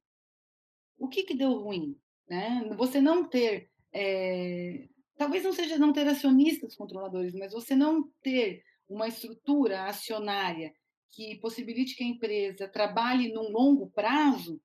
O 0.98 1.08
que, 1.08 1.24
que 1.24 1.36
deu 1.36 1.54
ruim? 1.54 2.00
Né? 2.28 2.70
Você 2.78 3.02
não 3.02 3.28
ter, 3.28 3.70
é, 3.92 4.88
talvez 5.18 5.44
não 5.44 5.54
seja 5.54 5.78
não 5.78 5.94
ter 5.94 6.08
acionistas 6.08 6.76
controladores, 6.76 7.34
mas 7.34 7.52
você 7.52 7.76
não 7.76 8.10
ter 8.22 8.64
uma 8.88 9.08
estrutura 9.08 9.86
acionária 9.86 10.74
que 11.10 11.36
possibilite 11.38 11.96
que 11.96 12.04
a 12.04 12.08
empresa 12.08 12.68
trabalhe 12.68 13.32
num 13.32 13.52
longo 13.52 13.90
prazo, 13.92 14.60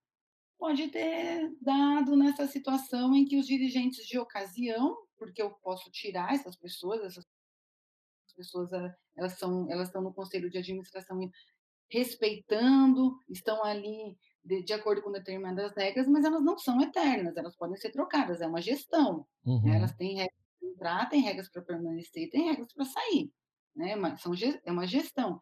pode 0.59 0.89
ter 0.89 1.55
dado 1.61 2.17
nessa 2.17 2.47
situação 2.47 3.15
em 3.15 3.25
que 3.25 3.37
os 3.37 3.47
dirigentes 3.47 4.07
de 4.07 4.19
ocasião, 4.19 4.97
porque 5.17 5.43
eu 5.43 5.51
posso 5.51 5.91
tirar 5.91 6.35
essas 6.35 6.57
pessoas, 6.57 7.03
essas 7.05 7.27
pessoas 8.35 8.71
elas 9.17 9.39
são 9.39 9.71
elas 9.71 9.89
estão 9.89 10.01
no 10.01 10.15
conselho 10.15 10.49
de 10.49 10.59
administração 10.59 11.21
respeitando, 11.91 13.19
estão 13.29 13.65
ali 13.65 14.17
de, 14.45 14.63
de, 14.63 14.73
acordo 14.73 15.03
com 15.03 15.11
determinadas 15.11 15.75
regras, 15.77 16.07
mas 16.07 16.25
elas 16.25 16.43
não 16.43 16.59
são 16.59 16.81
eternas, 16.81 17.37
elas 17.37 17.57
podem 17.57 17.77
ser 17.77 17.91
trocadas, 17.91 18.41
é 18.41 18.47
uma 18.47 18.61
gestão. 18.61 19.27
Uhum. 19.45 19.63
Né? 19.63 19.77
Elas 19.77 19.95
têm 19.95 20.17
regras 20.17 20.39
para 20.59 20.69
entrar, 20.69 21.09
têm 21.09 21.21
regras 21.23 21.51
para 21.51 21.63
permanecer, 21.63 22.31
têm 22.31 22.47
regras 22.47 22.73
para 22.73 22.85
sair. 22.85 23.31
Né? 23.75 23.97
Mas 23.97 24.21
são, 24.21 24.33
é 24.65 24.73
uma 24.73 24.87
gestão. 24.87 25.41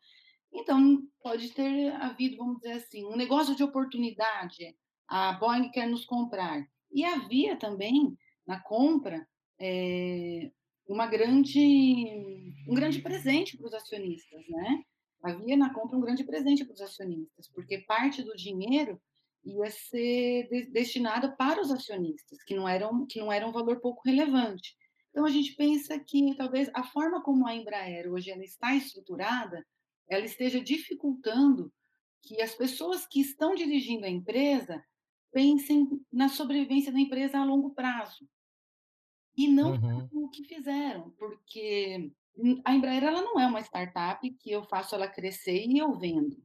Então, 0.52 1.02
pode 1.22 1.52
ter 1.52 1.92
havido, 1.96 2.36
vamos 2.36 2.60
dizer 2.60 2.72
assim, 2.72 3.04
um 3.04 3.16
negócio 3.16 3.54
de 3.54 3.62
oportunidade. 3.62 4.76
A 5.08 5.32
Boeing 5.32 5.70
quer 5.70 5.86
nos 5.86 6.04
comprar. 6.04 6.66
E 6.90 7.04
havia 7.04 7.56
também, 7.56 8.16
na 8.46 8.60
compra, 8.60 9.26
é, 9.60 10.50
uma 10.88 11.06
grande, 11.06 12.54
um 12.68 12.74
grande 12.74 13.00
presente 13.00 13.56
para 13.56 13.66
os 13.66 13.74
acionistas, 13.74 14.40
né? 14.48 14.82
Havia 15.26 15.56
na 15.56 15.72
compra 15.72 15.96
um 15.96 16.00
grande 16.00 16.24
presente 16.24 16.64
para 16.64 16.74
os 16.74 16.80
acionistas, 16.80 17.48
porque 17.48 17.78
parte 17.78 18.22
do 18.22 18.36
dinheiro 18.36 19.00
ia 19.44 19.70
ser 19.70 20.48
de, 20.48 20.66
destinada 20.66 21.34
para 21.36 21.60
os 21.60 21.70
acionistas, 21.70 22.42
que 22.44 22.54
não 22.54 22.68
eram 22.68 23.06
que 23.06 23.18
não 23.18 23.32
era 23.32 23.46
um 23.46 23.52
valor 23.52 23.80
pouco 23.80 24.02
relevante. 24.04 24.76
Então 25.10 25.24
a 25.24 25.30
gente 25.30 25.54
pensa 25.54 25.98
que 25.98 26.34
talvez 26.36 26.70
a 26.74 26.84
forma 26.84 27.22
como 27.22 27.46
a 27.46 27.54
Embraer 27.54 28.12
hoje 28.12 28.30
ela 28.30 28.44
está 28.44 28.74
estruturada, 28.74 29.64
ela 30.08 30.24
esteja 30.24 30.60
dificultando 30.60 31.72
que 32.22 32.42
as 32.42 32.54
pessoas 32.54 33.06
que 33.06 33.20
estão 33.20 33.54
dirigindo 33.54 34.04
a 34.04 34.10
empresa 34.10 34.84
pensem 35.32 35.88
na 36.12 36.28
sobrevivência 36.28 36.92
da 36.92 37.00
empresa 37.00 37.38
a 37.38 37.44
longo 37.44 37.70
prazo. 37.70 38.28
E 39.36 39.48
não 39.48 39.72
uhum. 39.72 40.24
o 40.24 40.28
que 40.28 40.44
fizeram, 40.44 41.10
porque 41.18 42.10
a 42.64 42.74
Embraer 42.74 43.04
ela 43.04 43.22
não 43.22 43.40
é 43.40 43.46
uma 43.46 43.60
startup 43.60 44.28
que 44.40 44.50
eu 44.50 44.62
faço 44.64 44.94
ela 44.94 45.08
crescer 45.08 45.64
e 45.66 45.78
eu 45.78 45.98
vendo. 45.98 46.36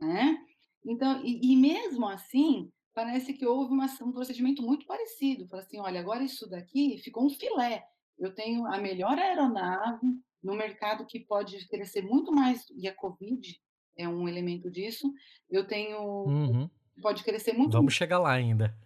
Né? 0.00 0.36
Então, 0.84 1.24
e, 1.24 1.52
e 1.52 1.56
mesmo 1.56 2.06
assim, 2.08 2.70
parece 2.92 3.32
que 3.32 3.46
houve 3.46 3.72
uma, 3.72 3.86
um 4.02 4.12
procedimento 4.12 4.62
muito 4.62 4.86
parecido. 4.86 5.46
Fala 5.48 5.62
assim, 5.62 5.78
olha, 5.78 6.00
agora 6.00 6.22
isso 6.22 6.48
daqui 6.48 6.98
ficou 6.98 7.26
um 7.26 7.30
filé. 7.30 7.84
Eu 8.18 8.34
tenho 8.34 8.66
a 8.66 8.78
melhor 8.78 9.18
aeronave 9.18 10.06
no 10.42 10.54
mercado 10.54 11.06
que 11.06 11.20
pode 11.20 11.66
crescer 11.68 12.02
muito 12.02 12.30
mais, 12.30 12.66
e 12.76 12.86
a 12.86 12.94
Covid 12.94 13.60
é 13.96 14.08
um 14.08 14.28
elemento 14.28 14.70
disso. 14.70 15.10
Eu 15.48 15.66
tenho... 15.66 15.98
Uhum. 16.26 16.70
Pode 17.02 17.24
crescer 17.24 17.52
muito 17.52 17.72
Vamos 17.72 17.94
chegar 17.94 18.18
lá 18.18 18.32
ainda. 18.32 18.76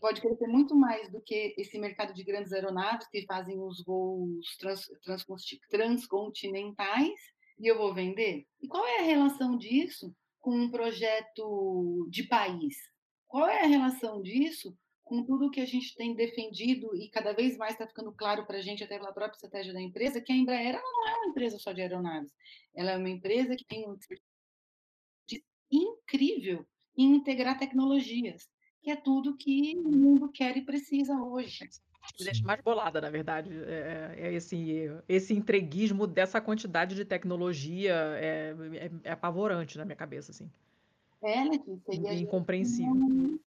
Pode 0.00 0.20
crescer 0.20 0.46
muito 0.46 0.74
mais 0.74 1.10
do 1.10 1.20
que 1.20 1.54
esse 1.56 1.78
mercado 1.78 2.12
de 2.12 2.22
grandes 2.22 2.52
aeronaves 2.52 3.08
que 3.08 3.24
fazem 3.26 3.58
os 3.60 3.82
voos 3.84 4.56
trans, 4.58 4.86
trans, 5.02 5.24
transcontinentais 5.70 7.18
e 7.58 7.66
eu 7.66 7.78
vou 7.78 7.94
vender? 7.94 8.46
E 8.60 8.68
qual 8.68 8.86
é 8.86 9.00
a 9.00 9.04
relação 9.04 9.56
disso 9.56 10.14
com 10.40 10.54
um 10.54 10.70
projeto 10.70 12.06
de 12.10 12.24
país? 12.24 12.76
Qual 13.26 13.48
é 13.48 13.64
a 13.64 13.66
relação 13.66 14.22
disso 14.22 14.76
com 15.02 15.24
tudo 15.24 15.50
que 15.50 15.60
a 15.60 15.64
gente 15.64 15.94
tem 15.94 16.14
defendido 16.14 16.94
e 16.96 17.08
cada 17.08 17.32
vez 17.32 17.56
mais 17.56 17.72
está 17.72 17.86
ficando 17.86 18.12
claro 18.12 18.44
para 18.44 18.58
a 18.58 18.60
gente, 18.60 18.82
até 18.82 18.98
pela 18.98 19.12
própria 19.12 19.36
estratégia 19.36 19.72
da 19.72 19.80
empresa, 19.80 20.20
que 20.20 20.32
a 20.32 20.36
Embraer 20.36 20.74
não 20.74 21.08
é 21.08 21.14
uma 21.14 21.28
empresa 21.28 21.58
só 21.58 21.72
de 21.72 21.80
aeronaves. 21.80 22.32
Ela 22.74 22.90
é 22.92 22.96
uma 22.96 23.08
empresa 23.08 23.54
que 23.54 23.64
tem 23.64 23.88
um 23.88 23.96
incrível 25.70 26.66
em 26.96 27.14
integrar 27.14 27.58
tecnologias, 27.58 28.48
que 28.86 28.90
é 28.92 28.94
tudo 28.94 29.36
que 29.36 29.76
o 29.84 29.90
mundo 29.90 30.28
quer 30.28 30.56
e 30.56 30.62
precisa 30.62 31.12
hoje 31.20 31.68
me 32.16 32.24
deixa 32.24 32.44
mais 32.44 32.60
bolada, 32.60 33.00
na 33.00 33.10
verdade. 33.10 33.50
É, 33.64 34.14
é, 34.16 34.32
esse, 34.32 34.88
esse 35.08 35.34
entreguismo 35.34 36.06
dessa 36.06 36.40
quantidade 36.40 36.94
de 36.94 37.04
tecnologia 37.04 37.92
é, 37.92 38.54
é, 38.74 38.90
é 39.02 39.10
apavorante 39.10 39.76
na 39.76 39.84
minha 39.84 39.96
cabeça, 39.96 40.30
assim. 40.30 40.48
É, 41.20 41.42
Letícia. 41.42 42.14
Incompreensível. 42.14 42.94
Não, 42.94 43.40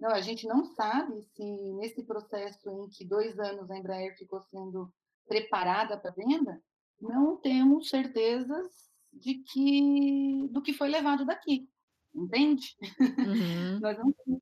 não, 0.00 0.10
a 0.12 0.22
gente 0.22 0.46
não 0.46 0.64
sabe 0.64 1.20
se 1.34 1.44
nesse 1.74 2.02
processo 2.02 2.70
em 2.70 2.88
que 2.88 3.04
dois 3.04 3.38
anos 3.38 3.70
a 3.70 3.76
Embraer 3.76 4.16
ficou 4.16 4.40
sendo 4.50 4.90
preparada 5.28 5.98
para 5.98 6.12
venda, 6.12 6.58
não 6.98 7.36
temos 7.36 7.90
certezas 7.90 8.72
de 9.12 9.34
que 9.34 10.48
do 10.50 10.62
que 10.62 10.72
foi 10.72 10.88
levado 10.88 11.26
daqui, 11.26 11.68
entende? 12.14 12.74
Uhum. 12.80 13.78
Nós 13.84 13.98
não 13.98 14.10
temos 14.10 14.40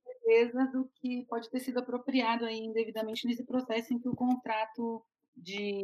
do 0.73 0.91
que 0.97 1.25
pode 1.29 1.49
ter 1.51 1.61
sido 1.61 1.79
apropriado 1.79 2.45
aí 2.45 2.59
indevidamente 2.59 3.27
nesse 3.27 3.45
processo 3.45 3.93
em 3.93 3.99
que 3.99 4.09
o 4.09 4.15
contrato 4.15 5.03
de, 5.37 5.83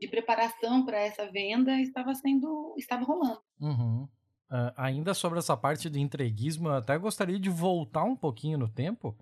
de 0.00 0.08
preparação 0.08 0.84
para 0.84 0.98
essa 0.98 1.30
venda 1.30 1.80
estava 1.80 2.14
sendo 2.14 2.74
estava 2.76 3.04
rolando. 3.04 3.40
Uhum. 3.60 4.08
Uh, 4.50 4.72
ainda 4.76 5.14
sobre 5.14 5.38
essa 5.38 5.56
parte 5.56 5.88
de 5.88 6.00
entreguismo, 6.00 6.68
eu 6.68 6.74
até 6.74 6.96
gostaria 6.98 7.38
de 7.38 7.50
voltar 7.50 8.04
um 8.04 8.16
pouquinho 8.16 8.58
no 8.58 8.68
tempo 8.68 9.16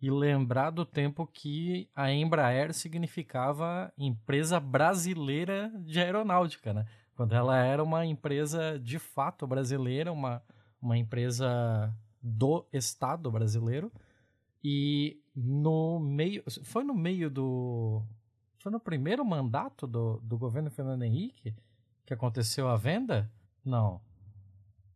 e 0.00 0.10
lembrar 0.10 0.70
do 0.70 0.84
tempo 0.84 1.26
que 1.26 1.88
a 1.94 2.10
Embraer 2.10 2.72
significava 2.74 3.92
empresa 3.96 4.58
brasileira 4.58 5.72
de 5.84 6.00
aeronáutica, 6.00 6.72
né? 6.74 6.86
Quando 7.14 7.34
ela 7.34 7.56
era 7.56 7.82
uma 7.82 8.04
empresa 8.04 8.80
de 8.80 8.98
fato 8.98 9.46
brasileira, 9.46 10.10
uma, 10.12 10.42
uma 10.80 10.98
empresa 10.98 11.94
do 12.22 12.66
Estado 12.72 13.30
brasileiro. 13.30 13.90
E 14.62 15.20
no 15.34 15.98
meio. 15.98 16.42
Foi 16.64 16.84
no 16.84 16.94
meio 16.94 17.28
do. 17.28 18.02
Foi 18.58 18.70
no 18.70 18.78
primeiro 18.78 19.24
mandato 19.24 19.86
do, 19.86 20.20
do 20.22 20.38
governo 20.38 20.70
Fernando 20.70 21.02
Henrique 21.02 21.54
que 22.04 22.14
aconteceu 22.14 22.68
a 22.68 22.76
venda? 22.76 23.30
Não. 23.64 24.00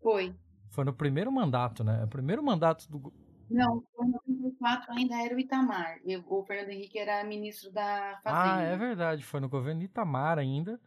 Foi. 0.03 0.35
Foi 0.71 0.85
no 0.85 0.93
primeiro 0.93 1.33
mandato, 1.33 1.83
né? 1.83 2.05
O 2.05 2.09
primeiro 2.09 2.43
mandato 2.43 2.89
do. 2.91 3.13
Não, 3.49 3.83
foi 3.95 4.07
no 4.07 4.21
2004 4.27 4.93
ainda 4.93 5.23
era 5.23 5.35
o 5.35 5.39
Itamar. 5.39 5.99
O 6.27 6.43
Fernando 6.45 6.71
Henrique 6.71 6.99
era 6.99 7.25
ministro 7.25 7.71
da 7.73 8.21
Fazenda. 8.23 8.57
Ah, 8.57 8.63
é 8.63 8.77
verdade. 8.77 9.23
Foi 9.23 9.41
no 9.41 9.49
governo 9.49 9.83
Itamar 9.83 10.39
ainda 10.39 10.81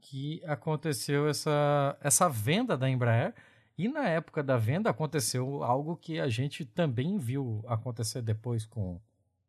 que 0.00 0.42
aconteceu 0.44 1.28
essa, 1.28 1.96
essa 2.00 2.28
venda 2.28 2.76
da 2.76 2.88
Embraer. 2.88 3.34
E 3.82 3.88
na 3.88 4.08
época 4.08 4.44
da 4.44 4.56
venda 4.56 4.88
aconteceu 4.90 5.64
algo 5.64 5.96
que 5.96 6.20
a 6.20 6.28
gente 6.28 6.64
também 6.64 7.18
viu 7.18 7.64
acontecer 7.66 8.22
depois 8.22 8.64
com, 8.64 9.00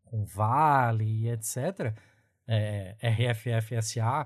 com 0.05 0.25
Vale 0.25 1.05
e 1.05 1.29
etc. 1.29 1.93
É, 2.47 2.95
RFFSA, 2.99 4.25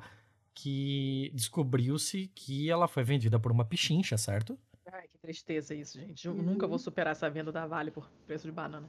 que 0.53 1.29
descobriu-se 1.35 2.31
que 2.33 2.71
ela 2.71 2.87
foi 2.87 3.03
vendida 3.03 3.37
por 3.37 3.51
uma 3.51 3.65
pichincha, 3.65 4.17
certo? 4.17 4.57
Ai, 4.89 5.09
que 5.09 5.17
tristeza 5.17 5.75
isso, 5.75 5.99
gente. 5.99 6.25
Eu 6.25 6.31
uhum. 6.31 6.41
nunca 6.41 6.65
vou 6.65 6.79
superar 6.79 7.11
essa 7.11 7.29
venda 7.29 7.51
da 7.51 7.67
Vale 7.67 7.91
por 7.91 8.09
preço 8.25 8.47
de 8.47 8.53
banana. 8.53 8.87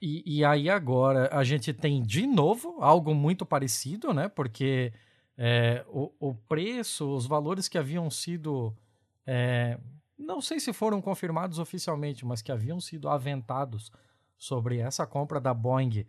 E, 0.00 0.38
e, 0.38 0.42
aí 0.42 0.70
agora 0.70 1.28
a 1.32 1.44
gente 1.44 1.70
tem 1.74 2.02
de 2.02 2.26
novo 2.26 2.78
algo 2.80 3.14
muito 3.14 3.44
parecido, 3.44 4.14
né? 4.14 4.26
Porque 4.26 4.90
é, 5.36 5.84
o, 5.86 6.10
o, 6.18 6.34
preço, 6.34 7.14
os 7.14 7.26
valores 7.26 7.68
que 7.68 7.76
haviam 7.76 8.10
sido 8.10 8.74
é, 9.26 9.78
não 10.18 10.40
sei 10.40 10.58
se 10.58 10.72
foram 10.72 11.00
confirmados 11.00 11.58
oficialmente, 11.58 12.24
mas 12.24 12.42
que 12.42 12.52
haviam 12.52 12.80
sido 12.80 13.08
aventados 13.08 13.90
sobre 14.36 14.78
essa 14.78 15.06
compra 15.06 15.40
da 15.40 15.52
Boeing, 15.52 16.06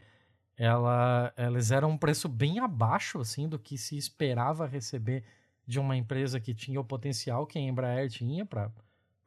ela, 0.58 1.32
elas 1.36 1.72
eram 1.72 1.92
um 1.92 1.98
preço 1.98 2.28
bem 2.28 2.60
abaixo 2.60 3.20
assim 3.20 3.48
do 3.48 3.60
que 3.60 3.78
se 3.78 3.96
esperava 3.98 4.66
receber 4.66 5.24
de 5.66 5.80
uma 5.80 5.96
empresa 5.96 6.40
que 6.40 6.54
tinha 6.54 6.80
o 6.80 6.86
potencial 6.86 7.46
que 7.46 7.60
a 7.60 7.62
Embraer 7.62 8.10
tinha 8.10 8.46
para 8.46 8.72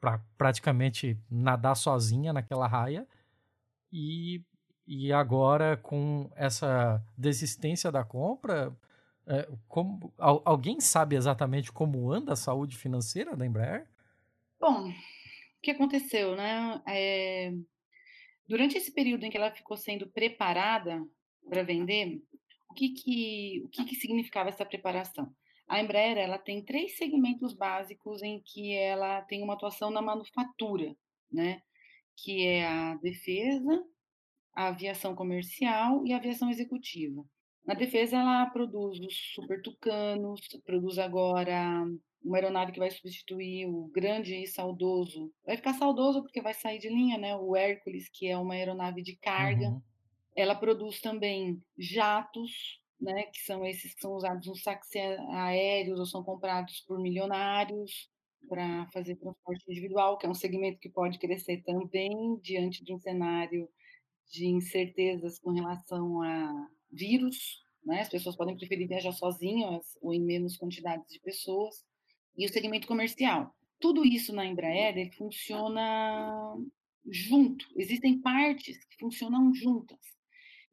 pra 0.01 0.19
praticamente 0.38 1.19
nadar 1.31 1.77
sozinha 1.77 2.33
naquela 2.33 2.66
raia. 2.66 3.07
E, 3.93 4.43
e 4.87 5.12
agora, 5.12 5.77
com 5.77 6.31
essa 6.35 7.05
desistência 7.16 7.93
da 7.93 8.03
compra, 8.03 8.75
é, 9.27 9.47
como, 9.69 10.12
alguém 10.19 10.81
sabe 10.81 11.16
exatamente 11.16 11.71
como 11.71 12.11
anda 12.11 12.33
a 12.33 12.37
saúde 12.37 12.79
financeira 12.79 13.37
da 13.37 13.45
Embraer? 13.45 13.87
Bom, 14.61 14.90
o 14.90 14.92
que 15.62 15.70
aconteceu, 15.70 16.37
né? 16.37 16.83
É, 16.87 17.51
durante 18.46 18.77
esse 18.77 18.92
período 18.92 19.25
em 19.25 19.31
que 19.31 19.37
ela 19.38 19.51
ficou 19.51 19.75
sendo 19.77 20.11
preparada 20.11 21.03
para 21.49 21.62
vender, 21.62 22.20
o 22.68 22.75
que 22.75 22.90
que, 22.90 23.62
o 23.64 23.68
que 23.70 23.85
que 23.87 23.94
significava 23.96 24.51
essa 24.51 24.66
preparação? 24.66 25.35
A 25.66 25.81
Embraer 25.81 26.18
ela 26.18 26.38
tem 26.38 26.62
três 26.62 26.96
segmentos 26.99 27.55
básicos 27.55 28.23
em 28.23 28.42
que 28.44 28.75
ela 28.75 29.23
tem 29.23 29.42
uma 29.42 29.55
atuação 29.55 29.90
na 29.90 30.03
manufatura, 30.03 30.94
né? 31.33 31.62
Que 32.16 32.46
é 32.46 32.66
a 32.66 32.96
defesa, 32.96 33.83
a 34.55 34.68
aviação 34.68 35.14
comercial 35.14 36.07
e 36.07 36.12
a 36.12 36.18
aviação 36.18 36.51
executiva. 36.51 37.25
Na 37.64 37.73
defesa, 37.75 38.18
ela 38.18 38.46
produz 38.46 39.01
os 39.01 39.14
super 39.35 39.62
tucanos, 39.62 40.40
produz 40.64 40.99
agora 40.99 41.87
uma 42.22 42.37
aeronave 42.37 42.72
que 42.72 42.78
vai 42.78 42.90
substituir 42.90 43.66
o 43.66 43.88
grande 43.88 44.35
e 44.35 44.46
saudoso. 44.46 45.33
Vai 45.44 45.56
ficar 45.56 45.74
saudoso 45.74 46.22
porque 46.22 46.42
vai 46.42 46.54
sair 46.54 46.78
de 46.78 46.88
linha, 46.88 47.16
né? 47.16 47.35
O 47.37 47.56
Hércules, 47.56 48.09
que 48.09 48.28
é 48.28 48.37
uma 48.37 48.54
aeronave 48.54 49.02
de 49.02 49.16
carga. 49.16 49.68
Uhum. 49.68 49.83
Ela 50.37 50.54
produz 50.54 51.00
também 51.00 51.62
jatos, 51.78 52.80
né? 53.00 53.24
Que 53.24 53.40
são 53.40 53.64
esses 53.64 53.94
que 53.94 54.00
são 54.00 54.12
usados 54.12 54.46
nos 54.46 54.62
saques 54.62 54.90
aéreos 55.30 55.98
ou 55.98 56.06
são 56.06 56.22
comprados 56.22 56.80
por 56.87 57.00
milionários 57.00 58.11
para 58.48 58.87
fazer 58.92 59.16
transporte 59.16 59.64
individual, 59.68 60.18
que 60.18 60.26
é 60.26 60.28
um 60.28 60.35
segmento 60.35 60.78
que 60.78 60.88
pode 60.88 61.18
crescer 61.18 61.62
também 61.62 62.38
diante 62.42 62.85
de 62.85 62.92
um 62.92 62.98
cenário 62.98 63.68
de 64.30 64.46
incertezas 64.46 65.38
com 65.38 65.50
relação 65.50 66.22
a 66.22 66.68
vírus, 66.92 67.62
né? 67.85 68.00
As 68.00 68.09
pessoas 68.09 68.37
podem 68.37 68.56
preferir 68.56 68.87
viajar 68.87 69.12
sozinhas 69.12 69.96
ou 70.02 70.12
em 70.12 70.20
menos 70.20 70.56
quantidades 70.56 71.11
de 71.11 71.20
pessoas 71.20 71.85
e 72.37 72.47
o 72.47 72.49
segmento 72.49 72.87
comercial. 72.87 73.55
Tudo 73.79 74.05
isso 74.05 74.33
na 74.33 74.45
Embraer 74.45 75.11
funciona 75.16 76.55
junto. 77.09 77.66
Existem 77.77 78.21
partes 78.21 78.85
que 78.85 78.99
funcionam 78.99 79.55
juntas. 79.55 79.99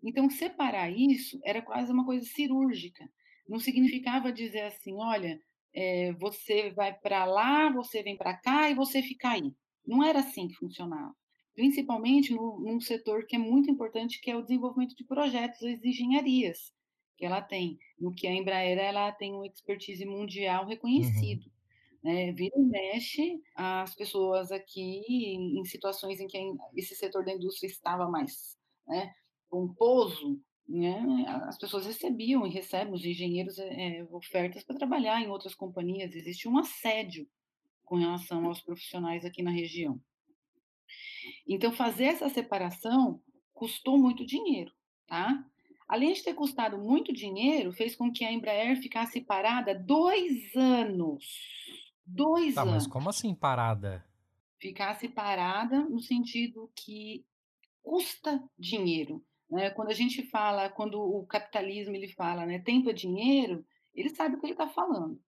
Então, 0.03 0.29
separar 0.29 0.91
isso 0.91 1.39
era 1.43 1.61
quase 1.61 1.91
uma 1.91 2.05
coisa 2.05 2.25
cirúrgica. 2.25 3.09
Não 3.47 3.59
significava 3.59 4.31
dizer 4.31 4.61
assim, 4.61 4.93
olha, 4.95 5.39
é, 5.73 6.13
você 6.13 6.71
vai 6.71 6.93
para 6.93 7.25
lá, 7.25 7.71
você 7.71 8.03
vem 8.03 8.17
para 8.17 8.35
cá 8.35 8.69
e 8.69 8.75
você 8.75 9.01
fica 9.01 9.29
aí. 9.29 9.53
Não 9.85 10.03
era 10.03 10.19
assim 10.19 10.47
que 10.47 10.55
funcionava. 10.55 11.15
Principalmente 11.55 12.33
no, 12.33 12.59
num 12.59 12.79
setor 12.79 13.25
que 13.25 13.35
é 13.35 13.39
muito 13.39 13.71
importante, 13.71 14.19
que 14.21 14.29
é 14.29 14.35
o 14.35 14.41
desenvolvimento 14.41 14.95
de 14.95 15.05
projetos, 15.05 15.63
as 15.63 15.83
engenharias 15.83 16.71
que 17.17 17.25
ela 17.25 17.41
tem. 17.41 17.77
No 17.99 18.13
que 18.13 18.27
a 18.27 18.33
Embraer 18.33 18.77
ela 18.77 19.11
tem 19.11 19.33
uma 19.33 19.47
expertise 19.47 20.05
mundial 20.05 20.63
uhum. 20.63 20.69
reconhecido. 20.69 21.45
Uhum. 21.45 21.57
Né, 22.03 22.31
vira 22.31 22.55
e 22.55 22.63
mexe 22.63 23.41
as 23.55 23.95
pessoas 23.95 24.51
aqui 24.51 25.01
em, 25.09 25.65
situações 25.65 26.21
em 26.21 26.27
que 26.27 26.37
esse 26.75 26.95
setor 26.95 27.25
da 27.25 27.33
indústria 27.33 27.67
estava 27.67 28.07
mais 28.07 28.55
né, 28.87 29.11
pomposo, 29.49 30.39
né, 30.69 31.03
as 31.47 31.57
pessoas 31.57 31.85
recebiam 31.85 32.45
e 32.45 32.51
recebem 32.51 32.93
os 32.93 33.03
engenheiros 33.03 33.57
é, 33.57 34.07
ofertas 34.11 34.63
para 34.63 34.77
trabalhar 34.77 35.21
em 35.21 35.27
outras 35.27 35.55
companhias. 35.55 36.15
Existe 36.15 36.47
um 36.47 36.57
assédio 36.57 37.27
com 37.83 37.95
relação 37.95 38.45
aos 38.45 38.61
profissionais 38.61 39.25
aqui 39.25 39.41
na 39.41 39.51
região. 39.51 39.99
Então, 41.47 41.73
fazer 41.73 42.05
essa 42.05 42.29
separação 42.29 43.21
custou 43.53 43.97
muito 43.97 44.25
dinheiro, 44.25 44.71
tá? 45.07 45.43
Além 45.87 46.13
de 46.13 46.23
ter 46.23 46.33
custado 46.33 46.77
muito 46.77 47.13
dinheiro, 47.13 47.71
fez 47.71 47.95
com 47.95 48.11
que 48.11 48.25
a 48.25 48.31
Embraer 48.31 48.81
ficasse 48.81 49.21
parada 49.21 49.73
dois 49.73 50.53
anos. 50.55 51.23
Dois 52.05 52.55
tá, 52.55 52.61
anos. 52.61 52.73
Mas 52.73 52.87
como 52.87 53.09
assim 53.09 53.33
parada? 53.33 54.05
Ficasse 54.59 55.07
parada 55.07 55.79
no 55.85 55.99
sentido 56.01 56.69
que 56.75 57.25
custa 57.81 58.43
dinheiro. 58.59 59.23
Né? 59.49 59.69
Quando 59.69 59.89
a 59.89 59.93
gente 59.93 60.23
fala, 60.23 60.69
quando 60.69 60.99
o 60.99 61.25
capitalismo 61.25 61.95
ele 61.95 62.09
fala, 62.09 62.45
né, 62.45 62.59
tempo 62.59 62.89
é 62.89 62.93
dinheiro, 62.93 63.65
ele 63.93 64.09
sabe 64.09 64.35
o 64.35 64.39
que 64.39 64.45
ele 64.45 64.53
está 64.53 64.67
falando. 64.67 65.21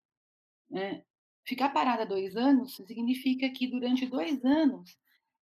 Né? 0.70 1.04
Ficar 1.46 1.70
parada 1.70 2.06
dois 2.06 2.36
anos 2.36 2.76
significa 2.76 3.50
que 3.50 3.66
durante 3.66 4.06
dois 4.06 4.44
anos 4.44 5.00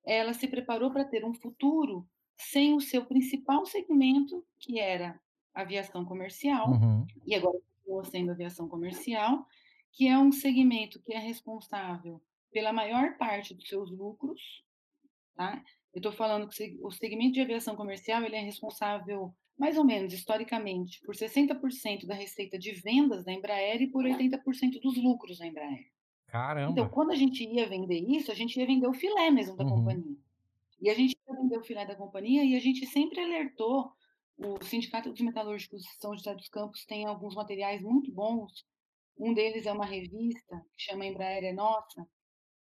ela 0.05 0.33
se 0.33 0.47
preparou 0.47 0.91
para 0.91 1.05
ter 1.05 1.23
um 1.23 1.33
futuro 1.33 2.07
sem 2.37 2.73
o 2.73 2.81
seu 2.81 3.05
principal 3.05 3.65
segmento, 3.65 4.45
que 4.59 4.79
era 4.79 5.19
aviação 5.53 6.03
comercial, 6.03 6.69
uhum. 6.69 7.05
e 7.25 7.33
agora 7.33 7.57
continua 7.59 8.03
sendo 8.05 8.31
aviação 8.31 8.67
comercial, 8.67 9.45
que 9.91 10.07
é 10.07 10.17
um 10.17 10.31
segmento 10.31 11.01
que 11.01 11.13
é 11.13 11.19
responsável 11.19 12.21
pela 12.51 12.73
maior 12.73 13.17
parte 13.17 13.53
dos 13.53 13.67
seus 13.67 13.89
lucros, 13.89 14.41
tá? 15.35 15.63
Eu 15.93 15.99
estou 15.99 16.11
falando 16.11 16.49
que 16.49 16.77
o 16.81 16.91
segmento 16.91 17.33
de 17.33 17.41
aviação 17.41 17.75
comercial 17.75 18.23
ele 18.23 18.35
é 18.35 18.41
responsável, 18.41 19.33
mais 19.57 19.77
ou 19.77 19.85
menos, 19.85 20.13
historicamente, 20.13 20.99
por 21.05 21.15
60% 21.15 22.05
da 22.05 22.13
receita 22.13 22.59
de 22.59 22.73
vendas 22.73 23.23
da 23.23 23.31
Embraer 23.31 23.81
e 23.81 23.87
por 23.87 24.03
80% 24.03 24.81
dos 24.81 25.01
lucros 25.01 25.37
da 25.37 25.47
Embraer. 25.47 25.89
Caramba! 26.27 26.71
Então, 26.71 26.89
quando 26.89 27.11
a 27.11 27.15
gente 27.15 27.45
ia 27.45 27.67
vender 27.67 27.99
isso, 27.99 28.29
a 28.29 28.35
gente 28.35 28.59
ia 28.59 28.67
vender 28.67 28.87
o 28.87 28.93
filé 28.93 29.31
mesmo 29.31 29.55
da 29.55 29.63
uhum. 29.63 29.69
companhia. 29.69 30.17
E 30.85 30.89
a 30.91 30.93
gente 30.93 31.17
ia 31.27 31.35
vender 31.35 31.57
o 31.57 31.63
filé 31.63 31.83
da 31.83 31.95
companhia 31.95 32.43
e 32.43 32.55
a 32.55 32.59
gente 32.59 32.85
sempre 32.85 33.19
alertou 33.19 33.91
o 34.37 34.63
Sindicato 34.63 35.11
dos 35.11 35.19
Metalúrgicos 35.19 35.81
de 35.81 35.89
São 35.99 36.15
José 36.15 36.35
dos 36.35 36.47
Campos 36.47 36.85
tem 36.85 37.05
alguns 37.05 37.33
materiais 37.33 37.81
muito 37.81 38.11
bons. 38.11 38.63
Um 39.17 39.33
deles 39.33 39.65
é 39.65 39.71
uma 39.71 39.87
revista 39.87 40.63
que 40.77 40.83
chama 40.83 41.07
Embraer 41.07 41.43
é 41.43 41.53
Nossa, 41.53 42.07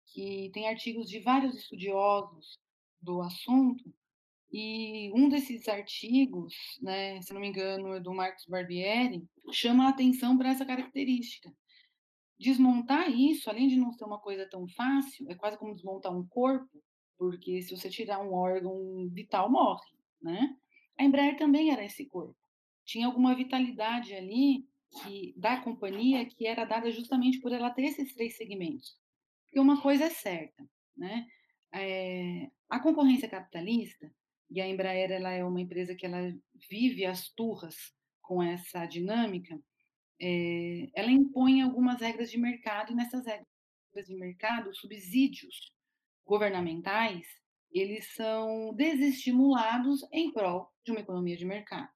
que 0.07 0.49
tem 0.53 0.69
artigos 0.69 1.09
de 1.09 1.19
vários 1.19 1.53
estudiosos 1.53 2.57
do 3.01 3.21
assunto. 3.21 3.93
E 4.49 5.11
um 5.13 5.27
desses 5.27 5.67
artigos, 5.67 6.55
né, 6.81 7.21
se 7.21 7.33
não 7.33 7.41
me 7.41 7.49
engano, 7.49 7.93
é 7.93 7.99
do 7.99 8.13
Marcos 8.13 8.45
Barbieri, 8.45 9.27
chama 9.51 9.87
a 9.87 9.89
atenção 9.89 10.37
para 10.37 10.51
essa 10.51 10.65
característica. 10.65 11.53
Desmontar 12.39 13.11
isso, 13.11 13.49
além 13.49 13.67
de 13.67 13.75
não 13.75 13.91
ser 13.91 14.05
uma 14.05 14.21
coisa 14.21 14.47
tão 14.49 14.65
fácil, 14.69 15.29
é 15.29 15.35
quase 15.35 15.57
como 15.57 15.75
desmontar 15.75 16.17
um 16.17 16.25
corpo, 16.25 16.81
porque 17.17 17.61
se 17.61 17.75
você 17.75 17.89
tirar 17.89 18.19
um 18.19 18.33
órgão 18.33 19.07
vital, 19.09 19.49
morre, 19.49 19.89
né? 20.21 20.55
A 20.97 21.03
Embraer 21.03 21.37
também 21.37 21.71
era 21.71 21.83
esse 21.83 22.05
corpo. 22.05 22.35
Tinha 22.85 23.07
alguma 23.07 23.35
vitalidade 23.35 24.13
ali 24.13 24.67
que, 25.01 25.33
da 25.37 25.59
companhia 25.61 26.25
que 26.25 26.45
era 26.45 26.65
dada 26.65 26.91
justamente 26.91 27.39
por 27.39 27.51
ela 27.51 27.71
ter 27.71 27.83
esses 27.83 28.13
três 28.13 28.37
segmentos. 28.37 28.97
Porque 29.45 29.59
uma 29.59 29.81
coisa 29.81 30.05
é 30.05 30.09
certa, 30.09 30.67
né? 30.95 31.27
É, 31.71 32.49
a 32.69 32.79
concorrência 32.79 33.29
capitalista, 33.29 34.11
e 34.49 34.61
a 34.61 34.67
Embraer 34.67 35.11
ela 35.11 35.31
é 35.31 35.43
uma 35.43 35.61
empresa 35.61 35.95
que 35.95 36.05
ela 36.05 36.31
vive 36.69 37.05
as 37.05 37.29
turras 37.29 37.75
com 38.21 38.41
essa 38.43 38.85
dinâmica, 38.85 39.59
é, 40.21 40.89
ela 40.93 41.11
impõe 41.11 41.61
algumas 41.61 41.99
regras 41.99 42.29
de 42.29 42.37
mercado, 42.37 42.91
e 42.91 42.95
nessas 42.95 43.25
regras 43.25 44.07
de 44.07 44.15
mercado, 44.15 44.73
subsídios 44.75 45.73
governamentais, 46.25 47.27
eles 47.71 48.13
são 48.13 48.73
desestimulados 48.75 50.05
em 50.11 50.31
prol 50.31 50.69
de 50.83 50.91
uma 50.91 51.01
economia 51.01 51.35
de 51.35 51.45
mercado. 51.45 51.89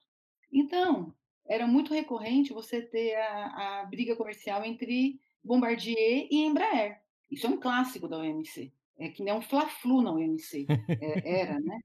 Então, 0.51 1.13
era 1.47 1.67
muito 1.67 1.93
recorrente 1.93 2.53
você 2.53 2.81
ter 2.81 3.15
a, 3.15 3.81
a 3.81 3.85
briga 3.85 4.15
comercial 4.15 4.63
entre 4.65 5.19
Bombardier 5.43 6.27
e 6.29 6.43
Embraer. 6.45 7.01
Isso 7.29 7.45
é 7.45 7.49
um 7.49 7.59
clássico 7.59 8.07
da 8.07 8.17
OMC. 8.17 8.71
É 8.97 9.09
que 9.09 9.23
nem 9.23 9.33
um 9.33 9.41
fla-flu 9.41 10.01
na 10.01 10.11
OMC. 10.11 10.65
É, 10.89 11.41
era, 11.41 11.59
né? 11.59 11.79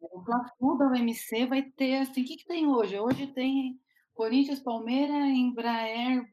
O 0.00 0.22
fla-flu 0.22 0.76
da 0.76 0.88
OMC 0.88 1.46
vai 1.46 1.62
ter, 1.62 1.96
assim, 1.96 2.22
o 2.22 2.24
que, 2.24 2.36
que 2.36 2.46
tem 2.46 2.66
hoje? 2.66 2.98
Hoje 2.98 3.26
tem 3.28 3.78
Corinthians, 4.14 4.60
Palmeiras, 4.60 5.28
Embraer, 5.28 6.24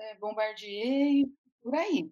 é, 0.00 0.18
Bombardier 0.18 1.12
e 1.12 1.32
por 1.62 1.74
aí, 1.74 2.10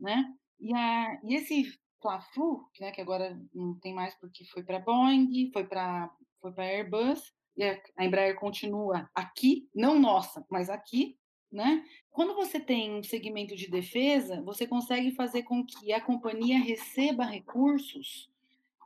né? 0.00 0.32
E, 0.60 0.74
a, 0.74 1.20
e 1.24 1.34
esse 1.34 1.78
Fla-Flu, 2.02 2.68
né, 2.80 2.90
que 2.90 3.00
agora 3.00 3.40
não 3.54 3.78
tem 3.78 3.94
mais 3.94 4.14
porque 4.16 4.44
foi 4.46 4.62
para 4.62 4.80
Boeing, 4.80 5.50
foi 5.52 5.64
para 5.64 6.10
foi 6.40 6.52
para 6.52 6.64
Airbus, 6.64 7.32
e 7.56 7.62
a 7.62 8.04
Embraer 8.04 8.34
continua 8.34 9.08
aqui, 9.14 9.68
não 9.72 9.96
nossa, 9.96 10.44
mas 10.50 10.68
aqui, 10.68 11.16
né? 11.50 11.84
Quando 12.10 12.34
você 12.34 12.58
tem 12.58 12.92
um 12.92 13.02
segmento 13.02 13.54
de 13.54 13.70
defesa, 13.70 14.42
você 14.42 14.66
consegue 14.66 15.12
fazer 15.12 15.44
com 15.44 15.64
que 15.64 15.92
a 15.92 16.00
companhia 16.00 16.58
receba 16.58 17.24
recursos 17.24 18.28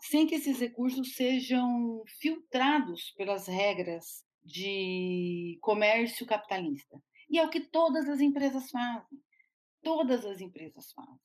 sem 0.00 0.26
que 0.26 0.34
esses 0.34 0.60
recursos 0.60 1.14
sejam 1.14 2.02
filtrados 2.20 3.12
pelas 3.16 3.46
regras 3.46 4.24
de 4.44 5.58
comércio 5.60 6.26
capitalista. 6.26 7.02
E 7.28 7.38
é 7.38 7.44
o 7.44 7.50
que 7.50 7.60
todas 7.60 8.08
as 8.08 8.20
empresas 8.20 8.70
fazem. 8.70 9.20
Todas 9.82 10.24
as 10.24 10.40
empresas 10.40 10.92
fazem. 10.92 11.20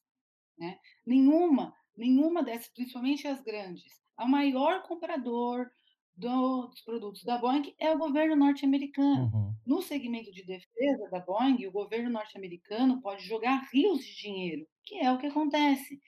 Né? 0.57 0.79
Nenhuma 1.05 1.75
nenhuma 2.01 2.41
dessas, 2.41 2.67
principalmente 2.69 3.27
as 3.27 3.39
grandes, 3.41 4.01
o 4.17 4.25
maior 4.25 4.81
comprador 4.81 5.69
do, 6.15 6.67
dos 6.67 6.81
produtos 6.81 7.23
da 7.23 7.37
Boeing 7.37 7.75
é 7.77 7.91
o 7.91 7.97
governo 7.97 8.35
norte-americano. 8.35 9.31
Uhum. 9.31 9.55
No 9.65 9.81
segmento 9.83 10.31
de 10.31 10.43
defesa 10.43 11.09
da 11.11 11.19
Boeing, 11.19 11.65
o 11.67 11.71
governo 11.71 12.09
norte-americano 12.09 12.99
pode 13.01 13.23
jogar 13.23 13.69
rios 13.71 14.03
de 14.03 14.15
dinheiro, 14.15 14.67
que 14.83 14.95
é 14.95 15.11
o 15.11 15.19
que 15.19 15.27
acontece. 15.27 16.01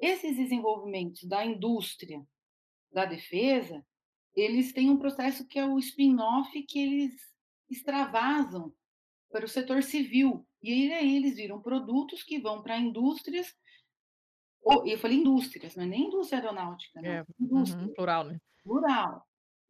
Esses 0.00 0.36
desenvolvimentos 0.36 1.22
da 1.24 1.44
indústria 1.44 2.20
da 2.92 3.04
defesa, 3.04 3.84
eles 4.34 4.72
têm 4.72 4.90
um 4.90 4.98
processo 4.98 5.46
que 5.46 5.60
é 5.60 5.64
o 5.64 5.78
spin-off 5.78 6.60
que 6.64 6.78
eles 6.80 7.14
extravasam 7.70 8.74
para 9.30 9.44
o 9.44 9.48
setor 9.48 9.82
civil. 9.84 10.44
E 10.60 10.92
aí 10.92 11.16
eles 11.16 11.36
viram 11.36 11.62
produtos 11.62 12.24
que 12.24 12.40
vão 12.40 12.62
para 12.62 12.78
indústrias 12.78 13.54
e 14.86 14.92
eu 14.92 14.98
falei 14.98 15.18
indústrias, 15.18 15.76
não 15.76 15.84
é 15.84 15.86
nem 15.86 16.06
indústria 16.06 16.40
aeronáutica, 16.40 17.00
né? 17.00 17.18
É, 17.18 17.24
indústria. 17.38 17.82
Uhum, 17.82 17.94
plural, 17.94 18.24
né? 18.24 18.38
Plural, 18.62 19.22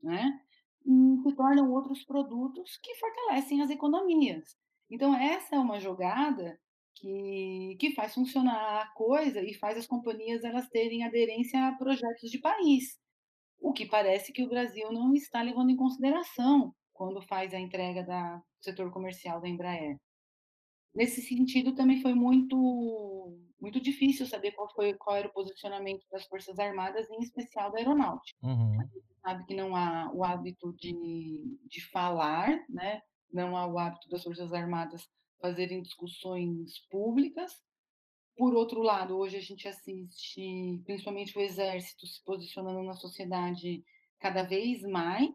né? 0.02 0.40
E 0.86 1.22
se 1.22 1.34
tornam 1.34 1.70
outros 1.72 2.04
produtos 2.04 2.78
que 2.82 2.94
fortalecem 2.96 3.62
as 3.62 3.70
economias. 3.70 4.56
Então, 4.90 5.14
essa 5.14 5.56
é 5.56 5.58
uma 5.58 5.80
jogada 5.80 6.58
que, 6.94 7.76
que 7.80 7.92
faz 7.94 8.14
funcionar 8.14 8.82
a 8.82 8.86
coisa 8.94 9.40
e 9.40 9.54
faz 9.54 9.76
as 9.76 9.86
companhias 9.86 10.44
elas 10.44 10.68
terem 10.68 11.04
aderência 11.04 11.66
a 11.66 11.72
projetos 11.72 12.30
de 12.30 12.38
país. 12.38 12.98
O 13.58 13.72
que 13.72 13.86
parece 13.86 14.32
que 14.32 14.42
o 14.42 14.48
Brasil 14.48 14.92
não 14.92 15.14
está 15.14 15.42
levando 15.42 15.70
em 15.70 15.76
consideração 15.76 16.74
quando 16.92 17.20
faz 17.22 17.52
a 17.52 17.58
entrega 17.58 18.04
da, 18.04 18.36
do 18.36 18.42
setor 18.60 18.92
comercial 18.92 19.40
da 19.40 19.48
Embraer. 19.48 19.96
Nesse 20.94 21.20
sentido, 21.22 21.74
também 21.74 22.00
foi 22.00 22.14
muito 22.14 23.36
muito 23.64 23.80
difícil 23.80 24.26
saber 24.26 24.52
qual 24.52 24.68
foi 24.74 24.92
qual 24.94 25.16
era 25.16 25.28
o 25.28 25.32
posicionamento 25.32 26.04
das 26.12 26.26
forças 26.26 26.58
armadas, 26.58 27.08
em 27.10 27.20
especial 27.22 27.72
da 27.72 27.78
aeronáutica. 27.78 28.38
Uhum. 28.42 28.80
A 28.80 28.84
gente 28.84 29.14
sabe 29.22 29.46
que 29.46 29.54
não 29.54 29.74
há 29.74 30.12
o 30.12 30.22
hábito 30.22 30.72
de, 30.74 31.58
de 31.66 31.80
falar, 31.90 32.48
né? 32.68 33.00
Não 33.32 33.56
há 33.56 33.66
o 33.66 33.78
hábito 33.78 34.08
das 34.10 34.22
forças 34.22 34.52
armadas 34.52 35.08
fazerem 35.40 35.82
discussões 35.82 36.78
públicas. 36.90 37.52
Por 38.36 38.54
outro 38.54 38.82
lado, 38.82 39.16
hoje 39.16 39.36
a 39.38 39.40
gente 39.40 39.66
assiste, 39.66 40.82
principalmente 40.84 41.36
o 41.36 41.40
exército 41.40 42.06
se 42.06 42.22
posicionando 42.22 42.82
na 42.82 42.94
sociedade 42.94 43.82
cada 44.20 44.42
vez 44.42 44.82
mais, 44.82 45.34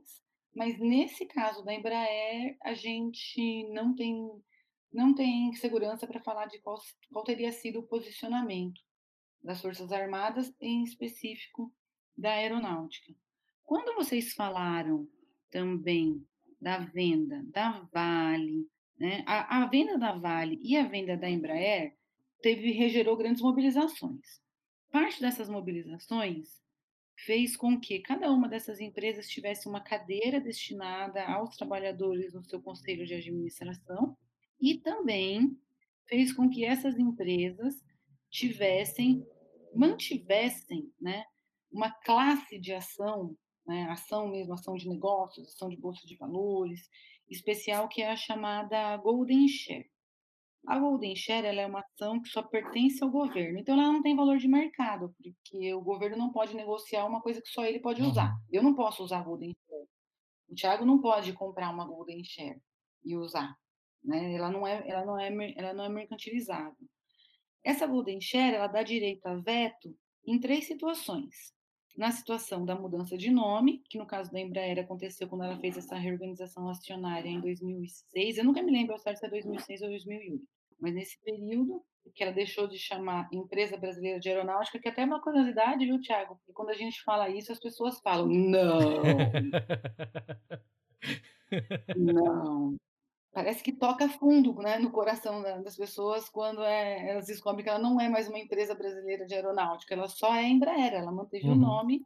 Mas 0.55 0.79
nesse 0.79 1.25
caso 1.25 1.63
da 1.63 1.73
Embraer, 1.73 2.57
a 2.63 2.73
gente 2.73 3.67
não 3.71 3.95
tem, 3.95 4.29
não 4.91 5.13
tem 5.13 5.53
segurança 5.53 6.07
para 6.07 6.21
falar 6.21 6.47
de 6.47 6.59
qual, 6.59 6.79
qual 7.11 7.23
teria 7.23 7.51
sido 7.51 7.79
o 7.79 7.87
posicionamento 7.87 8.81
das 9.43 9.61
Forças 9.61 9.91
Armadas, 9.91 10.53
em 10.59 10.83
específico 10.83 11.73
da 12.17 12.31
aeronáutica. 12.33 13.13
Quando 13.63 13.95
vocês 13.95 14.33
falaram 14.33 15.07
também 15.49 16.25
da 16.59 16.79
venda 16.79 17.41
da 17.45 17.87
Vale, 17.93 18.67
né, 18.97 19.23
a, 19.25 19.63
a 19.63 19.67
venda 19.67 19.97
da 19.97 20.11
Vale 20.17 20.59
e 20.61 20.75
a 20.75 20.87
venda 20.87 21.15
da 21.15 21.29
Embraer 21.29 21.95
teve 22.41 22.71
regerou 22.71 23.15
grandes 23.15 23.41
mobilizações. 23.41 24.41
Parte 24.91 25.21
dessas 25.21 25.47
mobilizações 25.47 26.59
fez 27.15 27.55
com 27.55 27.79
que 27.79 27.99
cada 27.99 28.31
uma 28.31 28.49
dessas 28.49 28.79
empresas 28.79 29.29
tivesse 29.29 29.67
uma 29.67 29.81
cadeira 29.81 30.41
destinada 30.41 31.23
aos 31.25 31.55
trabalhadores 31.55 32.33
no 32.33 32.43
seu 32.43 32.61
conselho 32.61 33.05
de 33.05 33.13
administração 33.13 34.17
e 34.61 34.77
também 34.77 35.57
fez 36.07 36.33
com 36.33 36.49
que 36.49 36.65
essas 36.65 36.97
empresas 36.97 37.75
tivessem, 38.29 39.25
mantivessem, 39.73 40.91
né, 40.99 41.23
uma 41.71 41.91
classe 41.91 42.59
de 42.59 42.73
ação, 42.73 43.35
né, 43.65 43.87
ação 43.89 44.27
mesmo, 44.27 44.53
ação 44.53 44.75
de 44.75 44.89
negócios, 44.89 45.47
ação 45.47 45.69
de 45.69 45.77
bolsa 45.77 46.05
de 46.05 46.17
valores, 46.17 46.89
especial 47.29 47.87
que 47.87 48.01
é 48.01 48.11
a 48.11 48.15
chamada 48.15 48.97
Golden 48.97 49.47
Share. 49.47 49.89
A 50.67 50.77
Golden 50.77 51.15
Share 51.15 51.47
ela 51.47 51.61
é 51.61 51.65
uma 51.65 51.79
ação 51.79 52.21
que 52.21 52.29
só 52.29 52.43
pertence 52.43 53.03
ao 53.03 53.09
governo, 53.09 53.59
então 53.59 53.79
ela 53.79 53.93
não 53.93 54.01
tem 54.01 54.15
valor 54.15 54.37
de 54.37 54.47
mercado, 54.47 55.15
porque 55.17 55.73
o 55.73 55.81
governo 55.81 56.17
não 56.17 56.31
pode 56.31 56.55
negociar 56.55 57.05
uma 57.05 57.21
coisa 57.21 57.41
que 57.41 57.49
só 57.49 57.63
ele 57.63 57.79
pode 57.79 58.01
usar. 58.01 58.31
Uhum. 58.31 58.39
Eu 58.51 58.63
não 58.63 58.75
posso 58.75 59.03
usar 59.03 59.19
a 59.19 59.23
Golden 59.23 59.55
Share. 59.65 59.87
O 60.49 60.55
Thiago 60.55 60.85
não 60.85 60.99
pode 60.99 61.31
comprar 61.33 61.69
uma 61.71 61.85
Golden 61.85 62.23
Share 62.23 62.59
e 63.05 63.15
usar, 63.15 63.55
né? 64.03 64.33
Ela 64.33 64.49
não 64.49 64.65
é, 64.65 64.87
ela 64.87 65.05
não 65.05 65.19
é, 65.19 65.53
ela 65.55 65.73
não 65.73 65.83
é 65.85 65.89
mercantilizada. 65.89 66.75
Essa 67.63 67.87
Golden 67.87 68.21
Share 68.21 68.55
ela 68.55 68.67
dá 68.67 68.83
direito 68.83 69.25
a 69.25 69.35
veto 69.35 69.95
em 70.25 70.39
três 70.39 70.65
situações. 70.65 71.53
Na 71.97 72.11
situação 72.11 72.63
da 72.63 72.75
mudança 72.75 73.17
de 73.17 73.29
nome, 73.29 73.83
que 73.89 73.97
no 73.97 74.07
caso 74.07 74.31
da 74.31 74.39
Embraer 74.39 74.79
aconteceu 74.79 75.27
quando 75.27 75.43
ela 75.43 75.59
fez 75.59 75.75
essa 75.77 75.95
reorganização 75.95 76.69
acionária 76.69 77.27
em 77.27 77.41
2006, 77.41 78.37
eu 78.37 78.45
nunca 78.45 78.61
me 78.61 78.71
lembro 78.71 78.93
ao 78.93 78.99
certo 78.99 79.19
se 79.19 79.25
é 79.25 79.29
2006 79.29 79.81
ou 79.81 79.89
2008, 79.89 80.47
mas 80.79 80.93
nesse 80.93 81.19
período 81.21 81.83
que 82.15 82.23
ela 82.23 82.31
deixou 82.31 82.67
de 82.67 82.77
chamar 82.77 83.27
Empresa 83.31 83.77
Brasileira 83.77 84.19
de 84.19 84.29
Aeronáutica, 84.29 84.79
que 84.79 84.87
até 84.87 85.01
é 85.01 85.05
uma 85.05 85.21
curiosidade, 85.21 85.85
viu, 85.85 85.99
Tiago? 85.99 86.35
Porque 86.37 86.53
quando 86.53 86.69
a 86.69 86.73
gente 86.73 87.03
fala 87.03 87.29
isso, 87.29 87.51
as 87.51 87.59
pessoas 87.59 87.99
falam, 87.99 88.27
não, 88.27 88.79
não. 91.97 92.77
Parece 93.31 93.63
que 93.63 93.71
toca 93.71 94.09
fundo 94.09 94.53
né, 94.55 94.79
no 94.79 94.91
coração 94.91 95.41
das 95.63 95.75
pessoas 95.75 96.27
quando 96.29 96.63
é, 96.63 97.11
elas 97.11 97.27
descobrem 97.27 97.63
que 97.63 97.69
ela 97.69 97.79
não 97.79 98.01
é 98.01 98.09
mais 98.09 98.27
uma 98.27 98.39
empresa 98.39 98.73
brasileira 98.73 99.25
de 99.25 99.35
aeronáutica, 99.35 99.93
ela 99.93 100.07
só 100.07 100.33
é 100.35 100.47
Embraer, 100.47 100.93
ela 100.93 101.11
manteve 101.11 101.47
uhum. 101.47 101.53
o 101.53 101.57
nome 101.57 102.01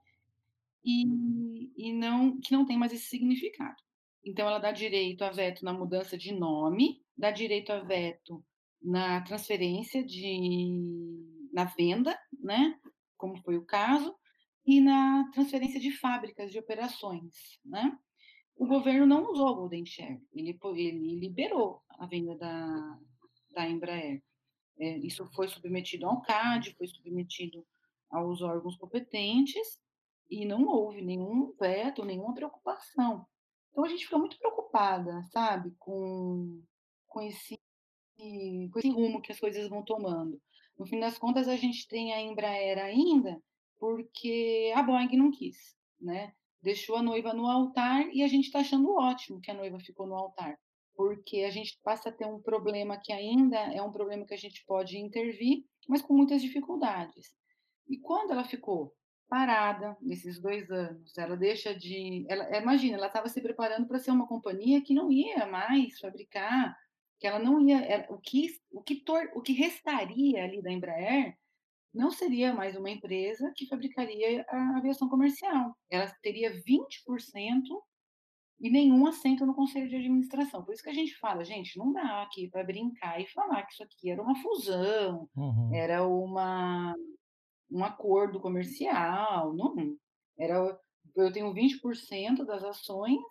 e, 0.84 1.72
e 1.78 1.94
não 1.94 2.40
que 2.42 2.52
não 2.52 2.66
tem 2.66 2.78
mais 2.78 2.92
esse 2.92 3.06
significado. 3.06 3.78
Então, 4.26 4.48
ela 4.48 4.60
dá 4.60 4.72
direito 4.72 5.24
a 5.24 5.30
veto 5.30 5.64
na 5.64 5.74
mudança 5.74 6.18
de 6.18 6.34
nome, 6.34 7.02
dá 7.18 7.32
direito 7.32 7.72
a 7.72 7.80
veto 7.80 8.44
na 8.82 9.22
transferência 9.22 10.04
de 10.04 11.50
na 11.54 11.66
venda, 11.66 12.18
né, 12.42 12.78
como 13.16 13.38
foi 13.44 13.58
o 13.58 13.66
caso, 13.66 14.14
e 14.66 14.82
na 14.82 15.30
transferência 15.32 15.80
de 15.80 15.92
fábricas 15.92 16.52
de 16.52 16.60
operações, 16.60 17.60
né? 17.64 17.98
O 18.56 18.68
governo 18.68 19.06
não 19.06 19.32
usou 19.32 19.48
a 19.50 19.54
Golden 19.54 19.86
Share, 19.86 20.22
ele, 20.34 20.58
ele 20.78 21.16
liberou 21.16 21.82
a 21.90 22.06
venda 22.06 22.36
da, 22.36 23.00
da 23.52 23.70
Embraer. 23.70 24.24
É, 24.80 24.98
isso 25.00 25.26
foi 25.34 25.48
submetido 25.48 26.06
ao 26.06 26.22
CAD, 26.22 26.74
foi 26.76 26.88
submetido 26.88 27.66
aos 28.10 28.42
órgãos 28.42 28.78
competentes 28.78 29.80
e 30.30 30.46
não 30.46 30.66
houve 30.66 31.02
nenhum 31.02 31.54
veto, 31.60 32.06
nenhuma 32.06 32.34
preocupação. 32.34 33.26
Então 33.72 33.84
a 33.84 33.90
gente 33.90 34.06
fica 34.06 34.18
muito 34.18 34.38
preocupada, 34.38 35.24
sabe, 35.32 35.72
com, 35.80 36.62
com, 37.08 37.22
esse, 37.22 37.60
com 38.16 38.80
esse 38.80 38.90
rumo 38.90 39.22
que 39.22 39.32
as 39.32 39.40
coisas 39.40 39.68
vão 39.68 39.84
tomando. 39.84 40.40
No 40.78 40.86
fim 40.86 41.00
das 41.00 41.18
contas, 41.18 41.48
a 41.48 41.56
gente 41.56 41.88
tem 41.88 42.14
a 42.14 42.22
Embraer 42.22 42.78
ainda 42.78 43.42
porque 43.80 44.72
a 44.76 44.82
Boeing 44.82 45.18
não 45.18 45.32
quis, 45.32 45.76
né? 46.00 46.34
Deixou 46.64 46.96
a 46.96 47.04
noiva 47.04 47.34
no 47.34 47.46
altar 47.46 48.08
e 48.14 48.24
a 48.24 48.28
gente 48.28 48.46
está 48.46 48.60
achando 48.60 48.96
ótimo 48.96 49.42
que 49.42 49.52
a 49.52 49.54
noiva 49.54 49.78
ficou 49.80 50.08
no 50.08 50.16
altar, 50.16 50.58
porque 50.96 51.42
a 51.42 51.50
gente 51.52 51.78
passa 51.84 52.10
a 52.10 52.12
ter 52.12 52.26
um 52.26 52.42
problema 52.42 52.98
que 52.98 53.12
ainda 53.12 53.58
é 53.58 53.82
um 53.82 53.92
problema 53.92 54.26
que 54.26 54.34
a 54.34 54.38
gente 54.38 54.64
pode 54.66 54.98
intervir, 54.98 55.66
mas 55.88 56.02
com 56.02 56.14
muitas 56.14 56.42
dificuldades. 56.42 57.36
E 57.88 58.00
quando 58.00 58.32
ela 58.32 58.46
ficou 58.46 58.96
parada 59.28 59.98
nesses 60.02 60.40
dois 60.40 60.70
anos, 60.72 61.18
ela 61.18 61.36
deixa 61.36 61.76
de. 61.76 62.26
Ela, 62.30 62.58
imagina, 62.58 62.98
ela 62.98 63.08
estava 63.08 63.28
se 63.28 63.42
preparando 63.42 63.88
para 63.88 64.00
ser 64.00 64.12
uma 64.12 64.28
companhia 64.28 64.82
que 64.82 64.94
não 64.94 65.12
ia 65.12 65.46
mais 65.46 66.00
fabricar, 66.00 66.78
que 67.20 67.28
ela 67.28 67.40
não 67.40 67.60
ia. 67.60 67.84
Era, 67.84 68.14
o, 68.14 68.18
que, 68.20 68.48
o, 68.72 68.82
que 68.82 68.96
tor, 68.96 69.30
o 69.36 69.42
que 69.42 69.52
restaria 69.52 70.44
ali 70.44 70.62
da 70.62 70.72
Embraer 70.72 71.38
não 71.94 72.10
seria 72.10 72.54
mais 72.54 72.76
uma 72.76 72.90
empresa 72.90 73.52
que 73.56 73.68
fabricaria 73.68 74.46
a 74.50 74.78
aviação 74.78 75.08
comercial. 75.08 75.78
Ela 75.90 76.08
teria 76.22 76.52
20% 76.52 76.62
e 78.60 78.70
nenhum 78.70 79.06
assento 79.06 79.46
no 79.46 79.54
conselho 79.54 79.90
de 79.90 79.98
administração. 79.98 80.64
Por 80.64 80.74
isso 80.74 80.84
que 80.84 80.90
a 80.90 80.94
gente 80.94 81.16
fala, 81.18 81.44
gente, 81.44 81.78
não 81.78 81.92
dá 81.92 82.24
aqui 82.24 82.50
para 82.50 82.64
brincar 82.64 83.20
e 83.20 83.28
falar 83.28 83.64
que 83.64 83.74
isso 83.74 83.84
aqui 83.84 84.10
era 84.10 84.22
uma 84.22 84.36
fusão, 84.42 85.30
uhum. 85.36 85.74
era 85.74 86.08
uma 86.08 86.96
um 87.70 87.84
acordo 87.84 88.40
comercial, 88.40 89.54
não. 89.54 89.76
Era 90.38 90.80
eu 91.16 91.32
tenho 91.32 91.54
20% 91.54 92.46
das 92.46 92.64
ações 92.64 93.22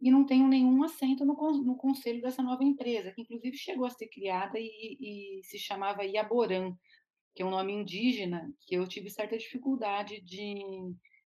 e 0.00 0.10
não 0.10 0.24
tenho 0.24 0.48
nenhum 0.48 0.82
assento 0.82 1.24
no, 1.24 1.34
no 1.62 1.76
conselho 1.76 2.22
dessa 2.22 2.42
nova 2.42 2.64
empresa, 2.64 3.12
que 3.12 3.22
inclusive 3.22 3.56
chegou 3.56 3.86
a 3.86 3.90
ser 3.90 4.08
criada 4.08 4.58
e, 4.58 5.38
e 5.38 5.44
se 5.44 5.58
chamava 5.58 6.04
Iaboran, 6.04 6.74
que 7.34 7.42
é 7.42 7.46
um 7.46 7.50
nome 7.50 7.72
indígena, 7.72 8.52
que 8.66 8.74
eu 8.74 8.86
tive 8.86 9.10
certa 9.10 9.36
dificuldade 9.36 10.20
de, 10.20 10.62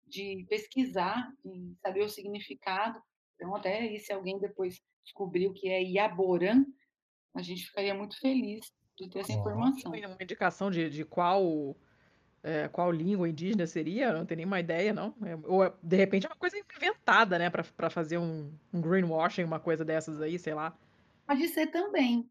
de 0.05 0.45
pesquisar 0.49 1.31
e 1.45 1.75
saber 1.81 2.03
o 2.03 2.09
significado. 2.09 3.01
Então, 3.35 3.55
até 3.55 3.79
aí, 3.79 3.99
se 3.99 4.13
alguém 4.13 4.39
depois 4.39 4.79
descobrir 5.03 5.47
o 5.47 5.53
que 5.53 5.69
é 5.69 5.81
Iaborã, 5.81 6.65
a 7.33 7.41
gente 7.41 7.65
ficaria 7.65 7.93
muito 7.93 8.19
feliz 8.19 8.71
de 8.97 9.09
ter 9.09 9.19
essa 9.19 9.33
informação. 9.33 9.91
Tem 9.91 10.05
uma 10.05 10.17
indicação 10.21 10.71
de, 10.71 10.89
de 10.89 11.05
qual 11.05 11.75
é, 12.43 12.67
qual 12.67 12.91
língua 12.91 13.27
indígena 13.27 13.67
seria? 13.67 14.13
Não 14.13 14.25
tenho 14.25 14.37
nenhuma 14.37 14.59
ideia, 14.59 14.93
não. 14.93 15.13
É, 15.23 15.35
ou, 15.43 15.69
de 15.83 15.97
repente, 15.97 16.25
é 16.25 16.29
uma 16.29 16.35
coisa 16.35 16.57
inventada, 16.57 17.37
né? 17.37 17.49
para 17.49 17.89
fazer 17.89 18.17
um, 18.17 18.51
um 18.73 18.79
greenwashing, 18.81 19.43
uma 19.43 19.59
coisa 19.59 19.83
dessas 19.83 20.21
aí, 20.21 20.39
sei 20.39 20.53
lá. 20.53 20.77
Pode 21.25 21.47
ser 21.49 21.67
também. 21.67 22.29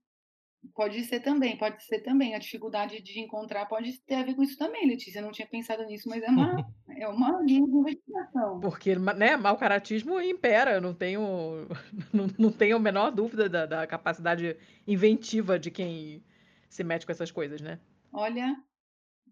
Pode 0.75 1.03
ser 1.05 1.21
também, 1.21 1.57
pode 1.57 1.83
ser 1.85 2.01
também. 2.01 2.35
A 2.35 2.39
dificuldade 2.39 3.01
de 3.03 3.21
encontrar 3.21 3.67
pode 3.67 3.99
ter 4.01 4.17
a 4.17 4.23
ver 4.23 4.35
com 4.35 4.43
isso 4.43 4.59
também, 4.59 4.87
Letícia. 4.87 5.19
Eu 5.19 5.25
não 5.25 5.33
tinha 5.33 5.47
pensado 5.47 5.85
nisso, 5.85 6.09
mas 6.09 6.23
é 6.23 6.29
uma, 6.29 6.67
é 6.99 7.09
uma 7.09 7.43
linha 7.43 7.67
de 7.67 7.77
investigação. 7.77 8.61
Porque, 8.61 8.97
né, 8.97 9.37
mau 9.37 9.57
caratismo 9.57 10.21
impera, 10.21 10.81
não 10.81 10.95
tenho, 10.95 11.67
não, 12.13 12.27
não 12.39 12.53
tenho 12.53 12.77
a 12.77 12.81
menor 12.81 13.11
dúvida 13.11 13.49
da, 13.49 13.67
da 13.67 13.87
capacidade 13.87 14.57
inventiva 14.87 15.59
de 15.59 15.71
quem 15.71 16.23
se 16.69 16.83
mete 16.85 17.07
com 17.07 17.13
essas 17.13 17.31
coisas, 17.31 17.61
né? 17.61 17.79
Olha, 18.13 18.57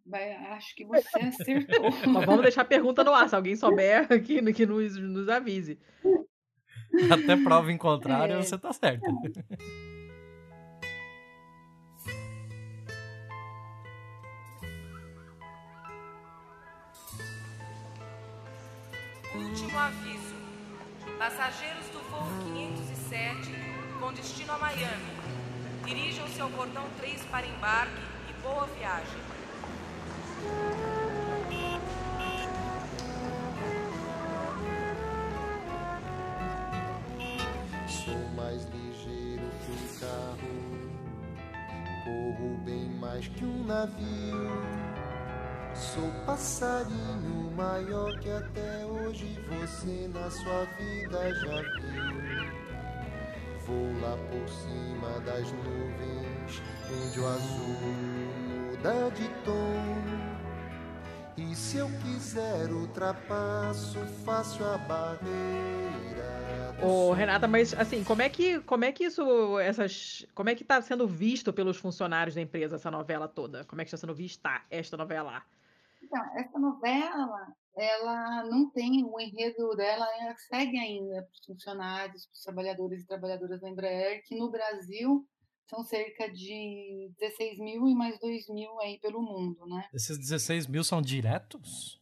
vai, 0.06 0.32
acho 0.32 0.74
que 0.74 0.84
você 0.86 1.18
acertou. 1.18 1.90
Mas 2.08 2.26
vamos 2.26 2.42
deixar 2.42 2.62
a 2.62 2.66
pergunta 2.66 3.02
no 3.02 3.12
ar, 3.12 3.28
se 3.28 3.34
alguém 3.34 3.56
souber, 3.56 4.06
que, 4.22 4.52
que 4.52 4.66
nos, 4.66 4.96
nos 4.96 5.28
avise. 5.28 5.78
Até 7.10 7.36
prova 7.36 7.72
em 7.72 7.78
contrário, 7.78 8.36
é. 8.36 8.42
você 8.42 8.56
tá 8.56 8.72
certo. 8.72 9.04
É. 9.04 9.93
Último 19.54 19.78
aviso. 19.78 20.34
Passageiros 21.16 21.86
do 21.92 22.00
voo 22.10 22.26
507 22.42 23.52
com 24.00 24.12
destino 24.12 24.52
a 24.52 24.58
Miami. 24.58 25.12
Dirijam-se 25.84 26.40
ao 26.40 26.50
portão 26.50 26.82
3 26.98 27.22
para 27.26 27.46
embarque 27.46 28.02
e 28.30 28.32
boa 28.42 28.66
viagem. 28.66 29.20
Sou 37.86 38.28
mais 38.34 38.64
ligeiro 38.64 39.48
que 39.64 39.70
um 39.70 39.98
carro, 40.00 40.50
corro 42.02 42.58
bem 42.64 42.90
mais 42.90 43.28
que 43.28 43.44
um 43.44 43.64
navio 43.64 45.03
Sou 45.74 46.08
passarinho 46.24 47.50
maior 47.56 48.16
que 48.20 48.30
até 48.30 48.86
hoje 48.86 49.36
você 49.48 50.08
na 50.14 50.30
sua 50.30 50.64
vida 50.78 51.34
já 51.34 51.62
viu. 51.62 52.64
Vou 53.66 54.00
lá 54.00 54.16
por 54.30 54.48
cima 54.48 55.20
das 55.20 55.50
nuvens, 55.50 56.62
onde 56.92 57.20
o 57.20 57.26
azul 57.26 57.76
muda 58.70 59.10
de 59.16 59.28
tom. 59.44 60.24
E 61.36 61.56
se 61.56 61.78
eu 61.78 61.90
quiser 62.02 62.70
ultrapasso, 62.70 63.98
faço 64.24 64.62
a 64.62 64.78
barreira. 64.78 66.76
Ô. 66.82 67.12
Renata, 67.12 67.48
mas 67.48 67.74
assim, 67.74 68.04
como 68.04 68.22
é 68.22 68.28
que, 68.28 68.60
como 68.60 68.84
é 68.84 68.92
que 68.92 69.04
isso, 69.04 69.58
essas, 69.58 70.24
como 70.34 70.50
é 70.50 70.54
que 70.54 70.62
tá 70.62 70.80
sendo 70.80 71.08
visto 71.08 71.52
pelos 71.52 71.78
funcionários 71.78 72.36
da 72.36 72.40
empresa 72.40 72.76
essa 72.76 72.92
novela 72.92 73.26
toda? 73.26 73.64
Como 73.64 73.80
é 73.80 73.84
que 73.84 73.88
está 73.88 73.96
sendo 73.96 74.14
vista 74.14 74.62
esta 74.70 74.96
novela? 74.96 75.42
Então, 76.14 76.38
essa 76.38 76.58
novela, 76.60 77.52
ela 77.76 78.44
não 78.44 78.70
tem 78.70 79.04
o 79.04 79.18
enredo 79.18 79.74
dela, 79.74 80.06
ela 80.20 80.36
segue 80.36 80.78
ainda 80.78 81.22
para 81.22 81.32
os 81.32 81.44
funcionários, 81.44 82.26
para 82.26 82.32
os 82.32 82.42
trabalhadores 82.42 83.02
e 83.02 83.06
trabalhadoras 83.06 83.60
da 83.60 83.68
Embraer, 83.68 84.22
que 84.24 84.38
no 84.38 84.48
Brasil 84.48 85.26
são 85.68 85.82
cerca 85.82 86.30
de 86.30 87.10
16 87.18 87.58
mil 87.58 87.88
e 87.88 87.96
mais 87.96 88.16
2 88.20 88.48
mil 88.50 88.80
aí 88.80 89.00
pelo 89.00 89.20
mundo, 89.20 89.66
né? 89.66 89.88
Esses 89.92 90.16
16 90.16 90.68
mil 90.68 90.84
são 90.84 91.02
diretos? 91.02 92.00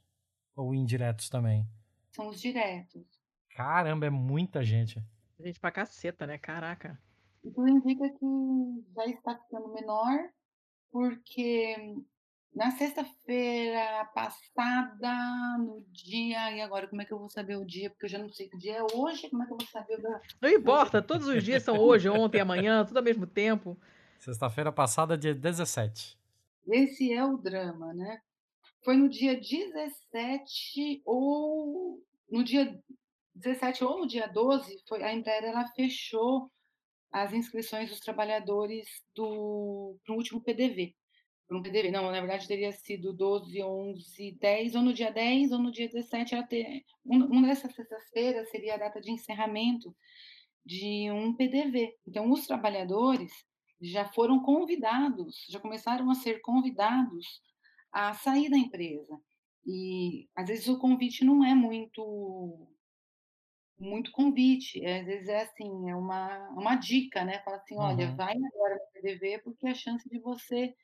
Ou 0.55 0.75
indiretos 0.75 1.31
também? 1.31 1.66
São 2.14 2.29
os 2.29 2.38
diretos. 2.38 3.07
Caramba, 3.55 4.05
é 4.05 4.11
muita 4.11 4.62
gente. 4.62 5.03
Gente 5.40 5.59
pra 5.59 5.72
caceta, 5.72 6.27
né? 6.27 6.37
Caraca. 6.37 7.01
E 7.42 7.51
tudo 7.51 7.66
indica 7.66 8.11
que 8.11 8.85
já 8.94 9.07
está 9.07 9.38
ficando 9.38 9.72
menor, 9.72 10.18
porque 10.90 11.96
na 12.55 12.71
sexta-feira 12.71 14.05
passada, 14.15 15.12
no 15.59 15.85
dia. 15.91 16.53
E 16.53 16.61
agora, 16.61 16.87
como 16.87 17.01
é 17.03 17.05
que 17.05 17.12
eu 17.12 17.19
vou 17.19 17.31
saber 17.31 17.57
o 17.57 17.65
dia? 17.65 17.91
Porque 17.91 18.07
eu 18.07 18.11
já 18.11 18.19
não 18.19 18.31
sei 18.31 18.49
que 18.49 18.59
dia 18.59 18.77
é 18.77 18.83
hoje, 18.95 19.29
como 19.31 19.43
é 19.43 19.47
que 19.47 19.53
eu 19.53 19.59
vou 19.59 19.67
saber 19.67 19.99
o 19.99 20.03
da. 20.03 20.21
Não 20.41 20.51
importa, 20.51 21.03
todos 21.03 21.27
os 21.27 21.43
dias 21.43 21.62
são 21.62 21.79
hoje, 21.79 22.09
ontem, 22.09 22.41
amanhã, 22.41 22.85
tudo 22.85 22.99
ao 22.99 23.03
mesmo 23.03 23.27
tempo. 23.27 23.79
Sexta-feira 24.19 24.71
passada, 24.71 25.17
dia 25.17 25.35
17. 25.35 26.19
Esse 26.69 27.12
é 27.12 27.25
o 27.25 27.37
drama, 27.37 27.93
né? 27.93 28.21
Foi 28.85 28.97
no 28.97 29.09
dia 29.09 29.38
17 29.38 31.03
ou 31.05 32.01
no 32.31 32.45
dia 32.45 32.81
17 33.35 33.85
ou 33.85 34.01
no 34.01 34.07
dia 34.07 34.27
12, 34.27 34.83
foi, 34.88 35.03
a 35.03 35.12
Embraer 35.12 35.45
ela 35.45 35.67
fechou 35.69 36.51
as 37.11 37.33
inscrições 37.33 37.91
dos 37.91 38.01
trabalhadores 38.01 38.87
do 39.15 39.99
para 40.05 40.15
o 40.15 40.17
último 40.17 40.41
PDV. 40.41 40.95
Para 41.53 41.59
um 41.59 41.62
PDV, 41.62 41.91
não, 41.91 42.11
na 42.11 42.19
verdade 42.19 42.49
teria 42.49 42.73
sido 42.73 43.12
12, 43.12 43.62
11, 43.62 44.33
10, 44.41 44.75
ou 44.75 44.81
no 44.81 44.95
dia 44.95 45.12
10 45.12 45.53
ou 45.53 45.59
no 45.59 45.71
dia 45.71 45.87
17, 45.87 46.35
ela 46.35 46.45
ter, 46.47 46.83
um, 47.05 47.27
uma 47.27 47.47
dessas 47.47 47.75
sextas-feiras 47.75 48.51
seria 48.51 48.75
a 48.75 48.79
data 48.79 48.99
de 49.03 49.11
encerramento 49.11 49.95
de 50.65 51.11
um 51.11 51.37
PDV. 51.37 51.95
Então, 52.07 52.31
os 52.31 52.47
trabalhadores 52.47 53.31
já 53.83 54.07
foram 54.07 54.41
convidados, 54.43 55.45
já 55.51 55.61
começaram 55.61 56.11
a 56.11 56.15
ser 56.15 56.41
convidados 56.41 57.43
a 57.93 58.15
sair 58.15 58.49
da 58.49 58.57
empresa. 58.57 59.21
E 59.67 60.31
às 60.35 60.49
vezes 60.49 60.69
o 60.69 60.79
convite 60.79 61.23
não 61.23 61.45
é 61.45 61.55
muito 61.55 62.67
muito 63.79 64.12
convite, 64.12 64.83
é, 64.85 65.01
às 65.01 65.07
vezes 65.07 65.29
é 65.29 65.43
assim, 65.43 65.91
é 65.91 65.97
uma, 65.97 66.49
uma 66.51 66.77
dica, 66.77 67.25
né? 67.25 67.41
Fala 67.43 67.57
assim, 67.57 67.77
olha, 67.77 68.11
Uhum. 68.11 68.17
vai 68.17 68.33
agora 68.35 68.77
no 68.77 68.93
PDV 69.03 69.41
porque 69.41 69.67
a 69.67 69.75
chance 69.75 70.09
de 70.09 70.19
você 70.21 70.75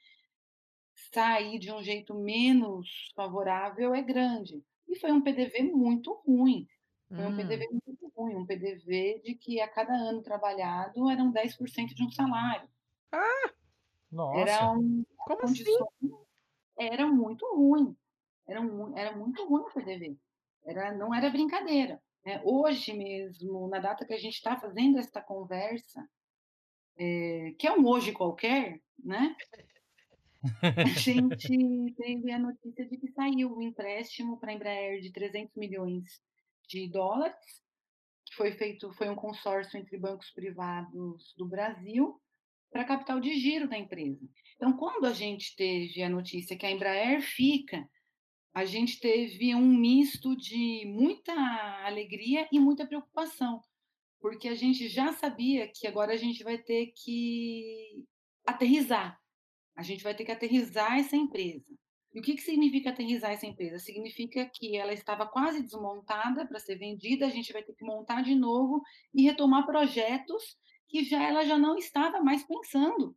sair 1.12 1.58
de 1.58 1.72
um 1.72 1.82
jeito 1.82 2.14
menos 2.14 3.10
favorável 3.14 3.94
é 3.94 4.02
grande. 4.02 4.62
E 4.88 4.98
foi 4.98 5.12
um 5.12 5.22
PDV 5.22 5.62
muito 5.64 6.12
ruim. 6.26 6.66
Foi 7.08 7.24
um 7.24 7.32
Hum. 7.32 7.36
PDV 7.36 7.68
muito 7.70 8.12
ruim, 8.16 8.34
um 8.36 8.46
PDV 8.46 9.20
de 9.24 9.34
que 9.34 9.60
a 9.60 9.68
cada 9.68 9.92
ano 9.94 10.22
trabalhado 10.22 11.08
eram 11.10 11.30
10% 11.30 11.94
de 11.94 12.04
um 12.04 12.10
salário. 12.10 12.68
Nossa. 14.10 14.38
Era 14.40 14.72
um 14.72 15.04
Como 15.16 15.42
assim? 15.44 15.64
era 16.78 17.06
muito 17.06 17.46
ruim. 17.54 17.96
Era, 18.46 18.62
mu- 18.62 18.96
era 18.96 19.16
muito 19.16 19.44
ruim 19.46 19.62
o 19.62 19.72
PDV. 19.72 20.16
Era, 20.64 20.92
não 20.96 21.14
era 21.14 21.30
brincadeira. 21.30 22.02
né? 22.24 22.40
Hoje 22.44 22.92
mesmo, 22.92 23.68
na 23.68 23.78
data 23.78 24.04
que 24.06 24.12
a 24.14 24.18
gente 24.18 24.34
está 24.34 24.56
fazendo 24.58 24.98
esta 24.98 25.20
conversa, 25.20 26.08
é, 26.96 27.52
que 27.58 27.66
é 27.66 27.72
um 27.72 27.86
hoje 27.86 28.12
qualquer, 28.12 28.80
né? 29.02 29.36
A 30.62 30.84
gente 30.98 31.94
teve 31.96 32.30
a 32.30 32.38
notícia 32.38 32.88
de 32.88 32.96
que 32.96 33.10
saiu 33.12 33.56
o 33.56 33.62
empréstimo 33.62 34.38
para 34.38 34.52
a 34.52 34.54
Embraer 34.54 35.00
de 35.00 35.12
300 35.12 35.56
milhões 35.56 36.04
de 36.68 36.88
dólares, 36.88 37.62
que 38.26 38.34
foi 38.36 38.52
feito, 38.52 38.92
foi 38.92 39.08
um 39.08 39.16
consórcio 39.16 39.78
entre 39.78 39.98
bancos 39.98 40.30
privados 40.30 41.34
do 41.36 41.46
Brasil 41.46 42.20
para 42.70 42.84
capital 42.84 43.18
de 43.18 43.34
giro 43.38 43.68
da 43.68 43.78
empresa. 43.78 44.20
Então, 44.56 44.76
quando 44.76 45.06
a 45.06 45.12
gente 45.12 45.56
teve 45.56 46.02
a 46.02 46.08
notícia 46.08 46.56
que 46.56 46.66
a 46.66 46.70
Embraer 46.70 47.20
fica, 47.22 47.88
a 48.54 48.64
gente 48.64 49.00
teve 49.00 49.54
um 49.54 49.66
misto 49.66 50.36
de 50.36 50.84
muita 50.86 51.32
alegria 51.84 52.48
e 52.52 52.58
muita 52.58 52.86
preocupação, 52.86 53.62
porque 54.20 54.48
a 54.48 54.54
gente 54.54 54.88
já 54.88 55.12
sabia 55.12 55.68
que 55.68 55.86
agora 55.86 56.12
a 56.12 56.16
gente 56.16 56.42
vai 56.44 56.58
ter 56.58 56.92
que 56.96 58.04
aterrizar. 58.46 59.18
A 59.78 59.82
gente 59.82 60.02
vai 60.02 60.12
ter 60.12 60.24
que 60.24 60.32
aterrizar 60.32 60.98
essa 60.98 61.16
empresa. 61.16 61.72
E 62.12 62.18
o 62.18 62.22
que, 62.22 62.34
que 62.34 62.42
significa 62.42 62.90
aterrizar 62.90 63.30
essa 63.30 63.46
empresa? 63.46 63.78
Significa 63.78 64.44
que 64.52 64.76
ela 64.76 64.92
estava 64.92 65.24
quase 65.24 65.62
desmontada 65.62 66.44
para 66.48 66.58
ser 66.58 66.76
vendida, 66.76 67.26
a 67.26 67.30
gente 67.30 67.52
vai 67.52 67.62
ter 67.62 67.74
que 67.74 67.84
montar 67.84 68.22
de 68.22 68.34
novo 68.34 68.82
e 69.14 69.22
retomar 69.22 69.64
projetos 69.64 70.58
que 70.88 71.04
já 71.04 71.22
ela 71.22 71.44
já 71.44 71.56
não 71.56 71.76
estava 71.76 72.20
mais 72.20 72.44
pensando. 72.44 73.16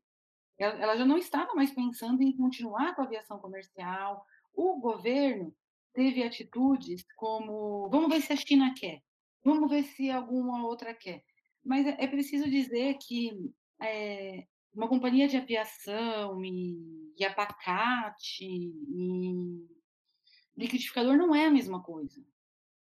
Ela, 0.56 0.76
ela 0.80 0.98
já 0.98 1.04
não 1.04 1.18
estava 1.18 1.52
mais 1.56 1.72
pensando 1.72 2.22
em 2.22 2.38
continuar 2.38 2.94
com 2.94 3.02
a 3.02 3.06
aviação 3.06 3.40
comercial. 3.40 4.24
O 4.54 4.80
governo 4.80 5.52
teve 5.96 6.22
atitudes 6.22 7.04
como 7.16 7.90
vamos 7.90 8.08
ver 8.08 8.22
se 8.22 8.34
a 8.34 8.36
China 8.36 8.72
quer, 8.78 9.02
vamos 9.44 9.68
ver 9.68 9.82
se 9.82 10.12
alguma 10.12 10.64
outra 10.64 10.94
quer. 10.94 11.24
Mas 11.66 11.88
é, 11.88 11.96
é 11.98 12.08
preciso 12.08 12.48
dizer 12.48 13.00
que 13.02 13.52
é, 13.82 14.46
uma 14.74 14.88
companhia 14.88 15.28
de 15.28 15.38
aviação 15.38 16.44
e, 16.44 17.14
e 17.18 17.26
abacate 17.26 18.46
e 18.46 19.68
liquidificador 20.56 21.18
não 21.18 21.36
é 21.36 21.46
a 21.46 21.52
mesma 21.52 21.82
coisa. 21.82 22.24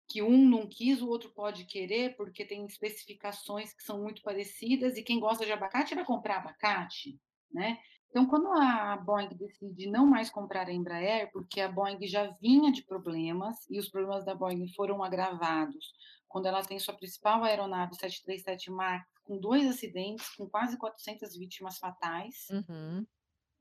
Que 0.08 0.22
um 0.22 0.48
não 0.48 0.68
quis, 0.68 1.00
o 1.00 1.08
outro 1.08 1.30
pode 1.30 1.64
querer, 1.64 2.16
porque 2.16 2.44
tem 2.44 2.64
especificações 2.66 3.72
que 3.72 3.82
são 3.82 4.02
muito 4.02 4.22
parecidas, 4.22 4.96
e 4.96 5.02
quem 5.02 5.18
gosta 5.18 5.44
de 5.44 5.52
abacate 5.52 5.94
vai 5.94 6.04
comprar 6.04 6.38
abacate, 6.38 7.18
né? 7.52 7.78
Então, 8.10 8.26
quando 8.26 8.46
a 8.52 8.96
Boeing 8.96 9.34
decide 9.34 9.88
não 9.88 10.06
mais 10.06 10.30
comprar 10.30 10.68
a 10.68 10.72
Embraer, 10.72 11.32
porque 11.32 11.60
a 11.60 11.68
Boeing 11.68 11.98
já 12.06 12.30
vinha 12.40 12.70
de 12.70 12.84
problemas, 12.84 13.68
e 13.68 13.78
os 13.78 13.88
problemas 13.88 14.24
da 14.24 14.34
Boeing 14.34 14.72
foram 14.74 15.02
agravados, 15.02 15.92
quando 16.28 16.46
ela 16.46 16.62
tem 16.62 16.78
sua 16.78 16.94
principal 16.94 17.42
aeronave 17.42 17.94
737 17.96 18.70
MAX, 18.70 19.04
com 19.24 19.38
dois 19.38 19.66
acidentes, 19.68 20.28
com 20.37 20.48
quase 20.48 20.76
400 20.78 21.37
vítimas 21.37 21.78
fatais, 21.78 22.46
Uhum. 22.50 23.06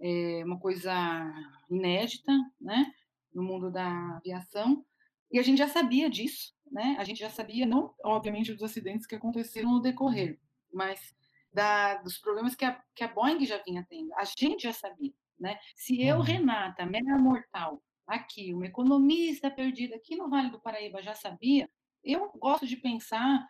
é 0.02 0.43
uma 0.45 0.60
coisa 0.60 0.93
inédita, 1.70 2.32
né, 2.59 2.91
no 3.34 3.43
mundo 3.43 3.72
da 3.72 4.18
aviação. 4.18 4.86
E 5.32 5.39
a 5.39 5.41
gente 5.41 5.57
já 5.57 5.68
sabia 5.68 6.09
disso, 6.09 6.53
né? 6.72 6.95
A 6.99 7.03
gente 7.03 7.20
já 7.20 7.30
sabia, 7.30 7.66
não, 7.66 7.95
obviamente, 8.03 8.53
dos 8.53 8.61
acidentes 8.61 9.07
que 9.07 9.16
aconteceram 9.16 9.72
no 9.72 9.82
decorrer, 9.82 10.39
mas 10.72 11.16
da, 11.51 11.95
dos 12.01 12.18
problemas 12.20 12.53
que 12.55 12.66
a, 12.66 12.84
que 12.95 13.03
a 13.03 13.07
Boeing 13.07 13.43
já 13.45 13.57
vinha 13.64 13.86
tendo. 13.89 14.14
A 14.16 14.24
gente 14.26 14.64
já 14.64 14.74
sabia, 14.74 15.14
né? 15.39 15.57
Se 15.76 15.99
eu, 16.03 16.18
Uhum. 16.18 16.22
Renata, 16.24 16.86
mera 16.86 17.18
mortal, 17.18 17.82
aqui, 18.05 18.53
uma 18.53 18.66
economista 18.68 19.49
perdida 19.49 19.95
aqui 19.95 20.16
no 20.16 20.30
Vale 20.30 20.51
do 20.51 20.59
Paraíba, 20.61 21.01
já 21.01 21.16
sabia, 21.16 21.68
eu 22.03 22.30
gosto 22.38 22.68
de 22.68 22.76
pensar 22.78 23.47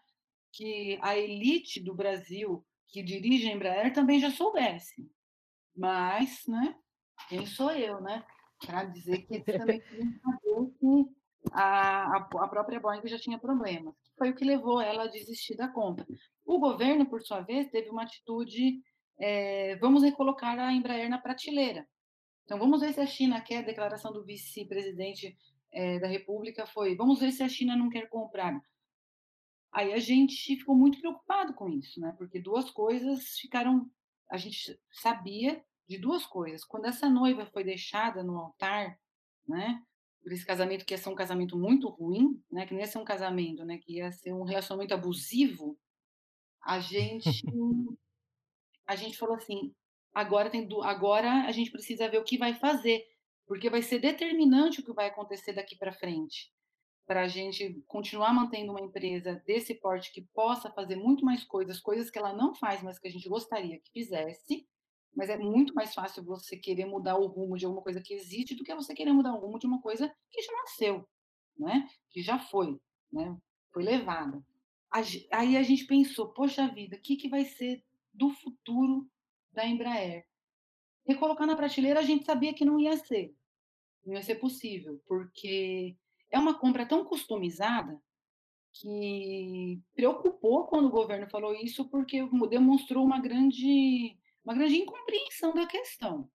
que 0.54 1.00
a 1.02 1.18
elite 1.18 1.82
do 1.82 1.96
Brasil 1.96 2.64
que 2.88 3.02
dirige 3.02 3.50
a 3.50 3.54
Embraer 3.54 3.92
também 3.92 4.20
já 4.20 4.30
soubesse. 4.30 5.10
Mas, 5.76 6.44
né, 6.48 6.76
quem 7.28 7.46
sou 7.46 7.72
eu, 7.72 8.00
né? 8.00 8.24
Para 8.64 8.86
dizer 8.86 9.26
que 9.26 9.34
eles 9.34 9.46
também 9.46 9.82
queriam 9.82 10.70
que 10.70 11.12
a, 11.52 12.18
a, 12.18 12.18
a 12.18 12.48
própria 12.48 12.80
Boeing 12.80 13.06
já 13.06 13.18
tinha 13.18 13.40
problemas. 13.40 13.96
Foi 14.18 14.30
o 14.30 14.36
que 14.36 14.46
levou 14.46 14.80
ela 14.80 15.04
a 15.04 15.08
desistir 15.08 15.58
da 15.58 15.68
compra. 15.68 16.06
O 16.46 16.60
governo, 16.60 17.06
por 17.08 17.22
sua 17.22 17.42
vez, 17.42 17.70
teve 17.72 17.90
uma 17.90 18.04
atitude: 18.04 18.80
é, 19.20 19.76
vamos 19.78 20.04
recolocar 20.04 20.58
a 20.60 20.72
Embraer 20.72 21.10
na 21.10 21.18
prateleira. 21.18 21.88
Então, 22.46 22.60
vamos 22.60 22.82
ver 22.82 22.94
se 22.94 23.02
a 23.02 23.08
China 23.08 23.42
quer. 23.42 23.60
A 23.60 23.64
declaração 23.64 24.14
do 24.14 24.24
vice-presidente 24.24 25.36
é, 25.72 26.00
da 26.00 26.08
República 26.08 26.68
foi: 26.68 26.96
vamos 26.96 27.20
ver 27.20 27.32
se 27.32 27.42
a 27.42 27.50
China 27.50 27.76
não 27.76 27.90
quer 27.90 28.08
comprar. 28.08 28.62
Aí 29.74 29.92
a 29.92 30.00
gente 30.00 30.56
ficou 30.56 30.76
muito 30.76 31.00
preocupado 31.00 31.54
com 31.56 31.68
isso, 31.68 32.00
né? 32.00 32.14
Porque 32.16 32.40
duas 32.40 32.70
coisas 32.70 33.38
ficaram. 33.40 33.90
A 34.30 34.38
gente 34.38 34.80
sabia 34.92 35.64
de 35.90 35.98
duas 35.98 36.28
coisas. 36.28 36.64
Quando 36.64 36.86
essa 36.86 37.10
noiva 37.10 37.48
foi 37.48 37.64
deixada 37.64 38.24
no 38.24 38.38
altar, 38.38 39.00
né? 39.48 39.84
Por 40.22 40.32
esse 40.32 40.46
casamento 40.46 40.86
que 40.86 40.94
ia 40.94 40.98
ser 40.98 41.10
um 41.10 41.16
casamento 41.16 41.58
muito 41.58 41.90
ruim, 41.90 42.40
né? 42.52 42.68
Que 42.68 42.74
não 42.74 42.82
ia 42.82 42.88
ser 42.88 43.00
um 43.00 43.04
casamento, 43.04 43.66
né? 43.66 43.80
Que 43.80 43.98
ia 43.98 44.12
ser 44.12 44.32
um 44.32 44.44
relacionamento 44.44 44.94
abusivo. 44.94 45.76
A 46.62 46.80
gente, 46.80 47.24
a 48.86 48.96
gente 48.96 49.18
falou 49.18 49.36
assim, 49.36 49.74
agora 50.14 50.52
tem, 50.52 50.68
agora 50.84 51.48
a 51.48 51.52
gente 51.52 51.72
precisa 51.72 52.08
ver 52.08 52.20
o 52.20 52.24
que 52.24 52.38
vai 52.38 52.54
fazer, 52.54 53.04
porque 53.48 53.72
vai 53.72 53.82
ser 53.82 53.98
determinante 53.98 54.82
o 54.82 54.86
que 54.86 54.94
vai 54.94 55.08
acontecer 55.08 55.54
daqui 55.54 55.76
para 55.76 55.92
frente 55.92 56.53
para 57.06 57.22
a 57.24 57.28
gente 57.28 57.84
continuar 57.88 58.34
mantendo 58.34 58.72
uma 58.72 58.82
empresa 58.82 59.42
desse 59.46 59.76
porte 59.76 60.12
que 60.12 60.22
possa 60.34 60.72
fazer 60.72 60.96
muito 60.96 61.26
mais 61.26 61.44
coisas, 61.44 61.80
coisas 61.80 62.10
que 62.10 62.18
ela 62.18 62.34
não 62.34 62.56
faz, 62.56 62.82
mas 62.82 62.98
que 62.98 63.08
a 63.08 63.12
gente 63.12 63.28
gostaria 63.28 63.80
que 63.80 63.92
fizesse. 63.92 64.68
Mas 65.16 65.30
é 65.30 65.38
muito 65.38 65.76
mais 65.76 65.94
fácil 65.94 66.24
você 66.24 66.58
querer 66.58 66.86
mudar 66.86 67.18
o 67.18 67.28
rumo 67.28 67.58
de 67.58 67.66
alguma 67.66 67.84
coisa 67.84 68.02
que 68.02 68.14
existe 68.14 68.56
do 68.56 68.64
que 68.64 68.74
você 68.74 68.96
querer 68.96 69.14
mudar 69.14 69.34
o 69.34 69.40
rumo 69.40 69.60
de 69.60 69.68
uma 69.68 69.82
coisa 69.82 70.12
que 70.32 70.42
já 70.42 70.52
nasceu, 70.54 71.08
né? 71.58 71.88
Que 72.10 72.22
já 72.22 72.40
foi, 72.40 72.80
né? 73.12 73.38
Foi 73.72 73.84
levada. 73.84 74.44
Aí 75.32 75.58
a 75.58 75.64
gente 75.64 75.86
pensou, 75.86 76.30
poxa 76.30 76.68
vida, 76.68 76.96
o 76.96 77.00
que, 77.00 77.16
que 77.16 77.30
vai 77.30 77.46
ser 77.46 77.84
do 78.14 78.30
futuro 78.30 79.08
da 79.52 79.66
Embraer? 79.66 80.26
Recolocar 81.06 81.46
na 81.46 81.56
prateleira 81.56 82.00
a 82.00 82.04
gente 82.04 82.26
sabia 82.26 82.54
que 82.54 82.64
não 82.64 82.80
ia 82.80 82.96
ser, 82.98 83.36
não 84.06 84.14
ia 84.14 84.24
ser 84.24 84.36
possível, 84.36 85.02
porque 85.06 85.98
é 86.34 86.40
uma 86.40 86.58
compra 86.58 86.86
tão 86.86 87.06
customizada 87.06 88.02
que 88.74 89.80
preocupou 89.96 90.66
quando 90.66 90.88
o 90.88 90.92
governo 90.92 91.30
falou 91.30 91.54
isso, 91.54 91.88
porque 91.90 92.28
demonstrou 92.50 93.06
uma 93.06 93.20
grande, 93.20 94.18
uma 94.44 94.56
grande 94.56 94.78
incompreensão 94.78 95.54
da 95.54 95.68
questão. 95.68 96.28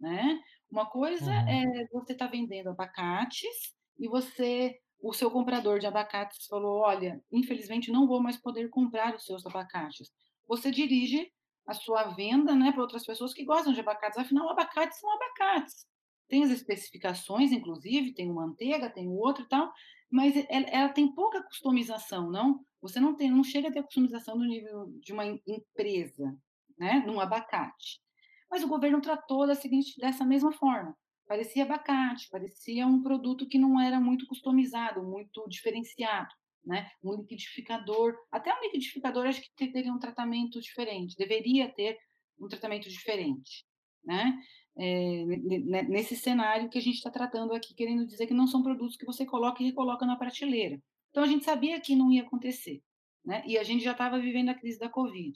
Né? 0.00 0.42
Uma 0.70 0.86
coisa 0.86 1.30
uhum. 1.30 1.48
é 1.48 1.86
você 1.92 2.14
estar 2.14 2.24
tá 2.24 2.30
vendendo 2.30 2.70
abacates 2.70 3.74
e 3.98 4.08
você, 4.08 4.80
o 4.98 5.12
seu 5.12 5.30
comprador 5.30 5.78
de 5.78 5.86
abacates 5.86 6.46
falou, 6.46 6.78
olha, 6.78 7.22
infelizmente 7.30 7.92
não 7.92 8.08
vou 8.08 8.22
mais 8.22 8.38
poder 8.38 8.70
comprar 8.70 9.14
os 9.14 9.26
seus 9.26 9.44
abacates. 9.44 10.10
Você 10.48 10.70
dirige 10.70 11.30
a 11.66 11.74
sua 11.74 12.04
venda 12.14 12.54
né, 12.54 12.72
para 12.72 12.80
outras 12.80 13.04
pessoas 13.04 13.34
que 13.34 13.44
gostam 13.44 13.74
de 13.74 13.80
abacates, 13.80 14.18
afinal, 14.18 14.48
abacates 14.48 14.98
são 14.98 15.10
abacates. 15.12 15.86
Tem 16.34 16.42
as 16.42 16.50
especificações, 16.50 17.52
inclusive, 17.52 18.12
tem 18.12 18.28
o 18.28 18.34
manteiga, 18.34 18.90
tem 18.90 19.06
o 19.06 19.14
outro 19.14 19.44
e 19.44 19.48
tal, 19.48 19.72
mas 20.10 20.34
ela, 20.50 20.66
ela, 20.66 20.88
tem 20.88 21.14
pouca 21.14 21.40
customização, 21.44 22.28
não? 22.28 22.58
Você 22.82 22.98
não 22.98 23.14
tem, 23.14 23.30
não 23.30 23.44
chega 23.44 23.68
a 23.68 23.72
ter 23.72 23.84
customização 23.84 24.36
no 24.36 24.44
nível 24.44 24.86
de 24.98 25.12
uma 25.12 25.24
empresa, 25.24 26.36
né? 26.76 27.04
Num 27.06 27.20
abacate. 27.20 28.00
Mas 28.50 28.64
o 28.64 28.66
governo 28.66 29.00
tratou 29.00 29.46
da 29.46 29.54
seguinte, 29.54 29.96
dessa 29.96 30.24
mesma 30.24 30.50
forma. 30.50 30.96
Parecia 31.28 31.62
abacate, 31.62 32.28
parecia 32.28 32.84
um 32.84 33.00
produto 33.00 33.46
que 33.46 33.56
não 33.56 33.80
era 33.80 34.00
muito 34.00 34.26
customizado, 34.26 35.04
muito 35.04 35.48
diferenciado, 35.48 36.34
né? 36.66 36.90
Um 37.00 37.14
liquidificador, 37.14 38.12
até 38.32 38.52
um 38.52 38.60
liquidificador 38.60 39.28
acho 39.28 39.40
que 39.40 39.70
teria 39.70 39.92
um 39.92 40.00
tratamento 40.00 40.60
diferente, 40.60 41.14
deveria 41.16 41.72
ter 41.72 41.96
um 42.40 42.48
tratamento 42.48 42.88
diferente, 42.88 43.64
né? 44.04 44.36
É, 44.76 45.24
nesse 45.88 46.16
cenário 46.16 46.68
que 46.68 46.78
a 46.78 46.82
gente 46.82 46.96
está 46.96 47.10
tratando 47.10 47.54
aqui, 47.54 47.74
querendo 47.74 48.06
dizer 48.06 48.26
que 48.26 48.34
não 48.34 48.46
são 48.46 48.62
produtos 48.62 48.96
que 48.96 49.06
você 49.06 49.24
coloca 49.24 49.62
e 49.62 49.66
recoloca 49.66 50.04
na 50.04 50.16
prateleira. 50.16 50.80
Então, 51.10 51.22
a 51.22 51.26
gente 51.26 51.44
sabia 51.44 51.80
que 51.80 51.94
não 51.94 52.10
ia 52.10 52.22
acontecer, 52.22 52.82
né? 53.24 53.42
E 53.46 53.56
a 53.56 53.62
gente 53.62 53.84
já 53.84 53.92
estava 53.92 54.18
vivendo 54.18 54.48
a 54.48 54.54
crise 54.54 54.78
da 54.78 54.88
Covid. 54.88 55.32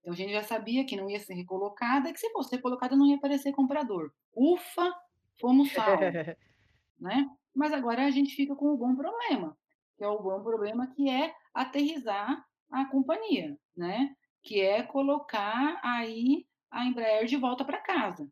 Então, 0.00 0.12
a 0.12 0.16
gente 0.16 0.32
já 0.32 0.42
sabia 0.42 0.84
que 0.84 0.96
não 0.96 1.08
ia 1.08 1.20
ser 1.20 1.34
recolocada 1.34 2.08
e 2.08 2.12
que 2.12 2.18
se 2.18 2.30
fosse 2.32 2.56
recolocada 2.56 2.96
não 2.96 3.06
ia 3.06 3.16
aparecer 3.16 3.52
comprador. 3.52 4.10
Ufa, 4.34 4.92
fomos 5.40 5.70
salvos, 5.72 6.00
né? 6.98 7.30
Mas 7.54 7.72
agora 7.72 8.04
a 8.04 8.10
gente 8.10 8.34
fica 8.34 8.56
com 8.56 8.74
o 8.74 8.76
bom 8.76 8.96
problema, 8.96 9.56
que 9.96 10.02
é 10.02 10.08
o 10.08 10.20
bom 10.20 10.42
problema 10.42 10.88
que 10.88 11.08
é 11.08 11.32
aterrizar 11.54 12.44
a 12.70 12.84
companhia, 12.86 13.56
né? 13.76 14.14
Que 14.42 14.60
é 14.60 14.82
colocar 14.82 15.80
aí 15.84 16.44
a 16.70 16.86
Embraer 16.86 17.26
de 17.26 17.36
volta 17.36 17.64
para 17.64 17.78
casa 17.78 18.28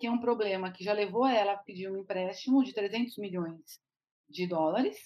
que 0.00 0.06
é 0.06 0.10
um 0.10 0.18
problema 0.18 0.72
que 0.72 0.82
já 0.82 0.94
levou 0.94 1.26
ela 1.26 1.52
a 1.52 1.58
pedir 1.58 1.90
um 1.90 1.98
empréstimo 1.98 2.64
de 2.64 2.72
300 2.72 3.18
milhões 3.18 3.78
de 4.26 4.46
dólares, 4.46 4.96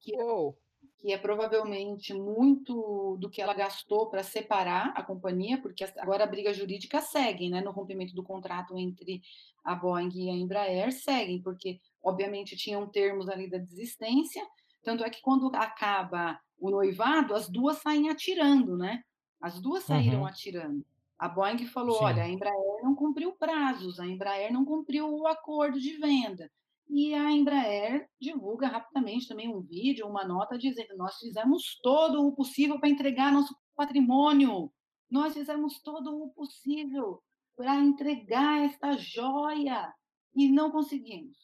que, 0.00 0.20
oh. 0.20 0.56
que 0.98 1.12
é 1.12 1.16
provavelmente 1.16 2.12
muito 2.12 3.16
do 3.20 3.30
que 3.30 3.40
ela 3.40 3.54
gastou 3.54 4.10
para 4.10 4.24
separar 4.24 4.92
a 4.96 5.04
companhia, 5.04 5.62
porque 5.62 5.84
agora 5.98 6.24
a 6.24 6.26
briga 6.26 6.52
jurídica 6.52 7.00
segue, 7.00 7.48
né, 7.48 7.60
no 7.60 7.70
rompimento 7.70 8.12
do 8.12 8.24
contrato 8.24 8.76
entre 8.76 9.22
a 9.64 9.76
Boeing 9.76 10.10
e 10.12 10.28
a 10.28 10.32
Embraer, 10.32 10.90
seguem, 10.90 11.40
porque 11.40 11.78
obviamente 12.02 12.56
tinham 12.56 12.88
termos 12.88 13.28
ali 13.28 13.48
da 13.48 13.58
desistência, 13.58 14.44
tanto 14.82 15.04
é 15.04 15.10
que 15.10 15.22
quando 15.22 15.46
acaba 15.54 16.40
o 16.58 16.70
noivado, 16.70 17.34
as 17.34 17.48
duas 17.48 17.78
saem 17.78 18.10
atirando, 18.10 18.76
né? 18.76 19.02
As 19.40 19.60
duas 19.60 19.84
saíram 19.84 20.20
uhum. 20.20 20.26
atirando. 20.26 20.84
A 21.18 21.28
Boeing 21.28 21.66
falou: 21.66 21.98
Sim. 21.98 22.04
olha, 22.04 22.22
a 22.24 22.28
Embraer 22.28 22.82
não 22.82 22.94
cumpriu 22.94 23.32
prazos, 23.32 24.00
a 24.00 24.06
Embraer 24.06 24.52
não 24.52 24.64
cumpriu 24.64 25.08
o 25.08 25.26
acordo 25.26 25.78
de 25.80 25.96
venda. 25.96 26.50
E 26.88 27.14
a 27.14 27.30
Embraer 27.30 28.08
divulga 28.20 28.68
rapidamente 28.68 29.26
também 29.26 29.48
um 29.48 29.60
vídeo, 29.60 30.06
uma 30.06 30.26
nota 30.26 30.58
dizendo: 30.58 30.96
nós 30.96 31.16
fizemos 31.16 31.78
todo 31.82 32.26
o 32.26 32.34
possível 32.34 32.78
para 32.78 32.88
entregar 32.88 33.32
nosso 33.32 33.56
patrimônio, 33.74 34.72
nós 35.10 35.34
fizemos 35.34 35.80
todo 35.80 36.22
o 36.22 36.30
possível 36.30 37.22
para 37.56 37.76
entregar 37.76 38.64
esta 38.64 38.96
joia 38.96 39.92
e 40.34 40.50
não 40.50 40.70
conseguimos. 40.70 41.38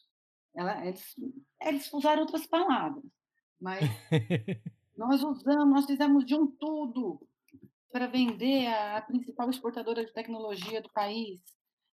Ela, 0.53 0.85
eles, 0.85 1.15
eles 1.61 1.93
usaram 1.93 2.23
outras 2.23 2.45
palavras, 2.45 3.03
mas 3.59 3.79
nós 4.97 5.23
usamos, 5.23 5.69
nós 5.69 5.85
fizemos 5.85 6.25
de 6.25 6.35
um 6.35 6.47
tudo 6.47 7.25
para 7.91 8.07
vender 8.07 8.67
a, 8.67 8.97
a 8.97 9.01
principal 9.01 9.49
exportadora 9.49 10.05
de 10.05 10.13
tecnologia 10.13 10.81
do 10.81 10.91
país 10.91 11.41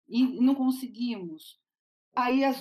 e 0.07 0.23
não 0.41 0.55
conseguimos. 0.55 1.59
Aí 2.15 2.43
as, 2.43 2.57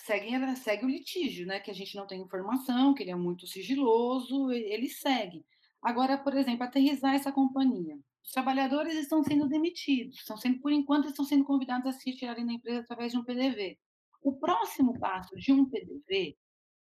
segue, 0.00 0.56
segue 0.56 0.84
o 0.84 0.88
litígio, 0.88 1.46
né? 1.46 1.60
Que 1.60 1.70
a 1.70 1.74
gente 1.74 1.96
não 1.96 2.06
tem 2.06 2.20
informação, 2.20 2.94
que 2.94 3.02
ele 3.02 3.10
é 3.10 3.16
muito 3.16 3.46
sigiloso, 3.46 4.50
ele 4.50 4.88
segue. 4.88 5.44
Agora, 5.82 6.18
por 6.18 6.34
exemplo, 6.36 6.64
aterrizar 6.64 7.14
essa 7.14 7.32
companhia. 7.32 7.98
Os 8.24 8.32
trabalhadores 8.32 8.94
estão 8.94 9.22
sendo 9.22 9.48
demitidos, 9.48 10.16
estão 10.16 10.36
sendo, 10.36 10.60
por 10.60 10.72
enquanto, 10.72 11.08
estão 11.08 11.24
sendo 11.24 11.44
convidados 11.44 11.86
a 11.86 11.92
se 11.92 12.10
retirarem 12.10 12.44
da 12.44 12.52
empresa 12.52 12.80
através 12.80 13.12
de 13.12 13.18
um 13.18 13.24
PDV. 13.24 13.78
O 14.20 14.36
próximo 14.36 14.98
passo 14.98 15.34
de 15.36 15.52
um 15.52 15.68
PDV, 15.68 16.36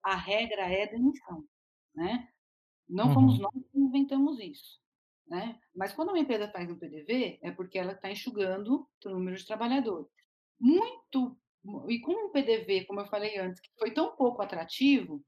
a 0.03 0.17
regra 0.17 0.63
é 0.73 0.87
demissão, 0.87 1.45
né? 1.95 2.29
Não 2.89 3.09
uhum. 3.09 3.15
fomos 3.15 3.39
nós 3.39 3.53
que 3.53 3.79
inventamos 3.79 4.39
isso. 4.39 4.84
Né? 5.27 5.59
Mas 5.75 5.93
quando 5.93 6.11
uma 6.11 6.19
empresa 6.19 6.49
faz 6.49 6.71
um 6.71 6.79
PDV, 6.79 7.39
é 7.43 7.51
porque 7.51 7.79
ela 7.79 7.93
está 7.93 8.11
enxugando 8.11 8.87
o 9.05 9.09
número 9.09 9.37
de 9.37 9.47
trabalhadores. 9.47 10.07
Muito, 10.61 11.39
e 11.89 11.99
com 12.01 12.27
um 12.27 12.31
PDV, 12.31 12.85
como 12.85 13.01
eu 13.01 13.07
falei 13.07 13.39
antes, 13.39 13.61
que 13.61 13.71
foi 13.79 13.91
tão 13.91 14.15
pouco 14.17 14.43
atrativo, 14.43 15.25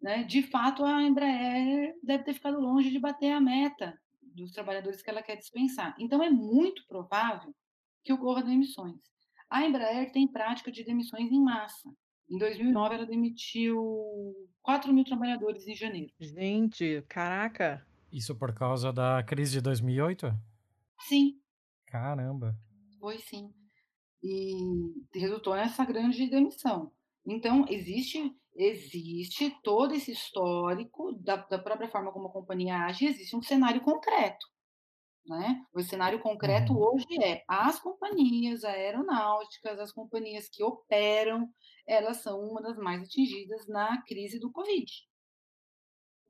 né, 0.00 0.22
de 0.24 0.42
fato 0.42 0.84
a 0.84 1.02
Embraer 1.02 1.94
deve 2.02 2.24
ter 2.24 2.34
ficado 2.34 2.60
longe 2.60 2.90
de 2.90 2.98
bater 2.98 3.32
a 3.32 3.40
meta 3.40 3.98
dos 4.20 4.52
trabalhadores 4.52 5.00
que 5.00 5.08
ela 5.08 5.22
quer 5.22 5.36
dispensar. 5.36 5.96
Então 5.98 6.22
é 6.22 6.28
muito 6.28 6.86
provável 6.86 7.54
que 8.02 8.12
ocorra 8.12 8.42
demissões. 8.42 9.00
A 9.48 9.64
Embraer 9.64 10.12
tem 10.12 10.28
prática 10.28 10.70
de 10.70 10.84
demissões 10.84 11.30
em 11.30 11.40
massa. 11.40 11.88
Em 12.28 12.38
2009, 12.38 12.94
ela 12.94 13.06
demitiu 13.06 14.34
4 14.62 14.92
mil 14.92 15.04
trabalhadores 15.04 15.66
em 15.66 15.74
janeiro. 15.74 16.12
Gente, 16.18 17.04
caraca! 17.08 17.86
Isso 18.14 18.32
por 18.36 18.54
causa 18.54 18.92
da 18.92 19.24
crise 19.24 19.54
de 19.54 19.60
2008? 19.60 20.32
Sim. 21.00 21.40
Caramba. 21.84 22.56
Foi 23.00 23.18
sim. 23.18 23.52
E 24.22 24.54
resultou 25.12 25.56
nessa 25.56 25.84
grande 25.84 26.30
demissão. 26.30 26.92
Então, 27.26 27.66
existe 27.68 28.32
existe 28.54 29.50
todo 29.64 29.96
esse 29.96 30.12
histórico 30.12 31.12
da, 31.14 31.34
da 31.34 31.58
própria 31.58 31.88
forma 31.88 32.12
como 32.12 32.28
a 32.28 32.32
companhia 32.32 32.84
age, 32.84 33.04
existe 33.04 33.34
um 33.34 33.42
cenário 33.42 33.80
concreto. 33.80 34.46
Né? 35.26 35.64
O 35.74 35.82
cenário 35.82 36.20
concreto 36.20 36.72
uhum. 36.72 36.94
hoje 36.94 37.20
é 37.20 37.42
as 37.48 37.80
companhias 37.80 38.62
aeronáuticas, 38.62 39.80
as 39.80 39.90
companhias 39.90 40.48
que 40.48 40.62
operam, 40.62 41.48
elas 41.84 42.18
são 42.18 42.38
uma 42.40 42.62
das 42.62 42.76
mais 42.76 43.02
atingidas 43.02 43.66
na 43.66 44.00
crise 44.02 44.38
do 44.38 44.52
Covid. 44.52 44.86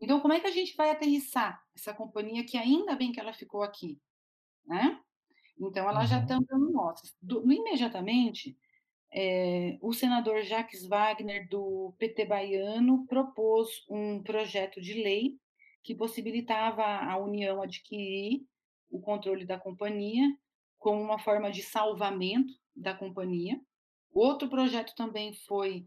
Então, 0.00 0.20
como 0.20 0.34
é 0.34 0.40
que 0.40 0.46
a 0.46 0.50
gente 0.50 0.76
vai 0.76 0.90
aterrissar 0.90 1.62
essa 1.74 1.94
companhia 1.94 2.44
que 2.44 2.56
ainda 2.56 2.94
bem 2.94 3.12
que 3.12 3.20
ela 3.20 3.32
ficou 3.32 3.62
aqui, 3.62 3.98
né? 4.66 5.00
Então, 5.58 5.88
ela 5.88 6.00
uhum. 6.00 6.06
já 6.06 6.20
está 6.20 6.38
dando 6.38 6.70
notas. 6.70 7.16
Do, 7.22 7.50
imediatamente, 7.50 8.56
é, 9.12 9.78
o 9.80 9.92
senador 9.92 10.42
Jacques 10.42 10.84
Wagner, 10.86 11.48
do 11.48 11.94
PT 11.98 12.24
baiano, 12.26 13.06
propôs 13.06 13.84
um 13.88 14.22
projeto 14.22 14.80
de 14.80 14.94
lei 14.94 15.38
que 15.82 15.94
possibilitava 15.94 16.82
a 16.82 17.16
União 17.18 17.62
adquirir 17.62 18.44
o 18.90 19.00
controle 19.00 19.44
da 19.44 19.58
companhia 19.58 20.26
como 20.78 21.00
uma 21.00 21.18
forma 21.18 21.50
de 21.50 21.62
salvamento 21.62 22.52
da 22.74 22.94
companhia. 22.94 23.60
Outro 24.12 24.48
projeto 24.48 24.94
também 24.94 25.32
foi 25.32 25.86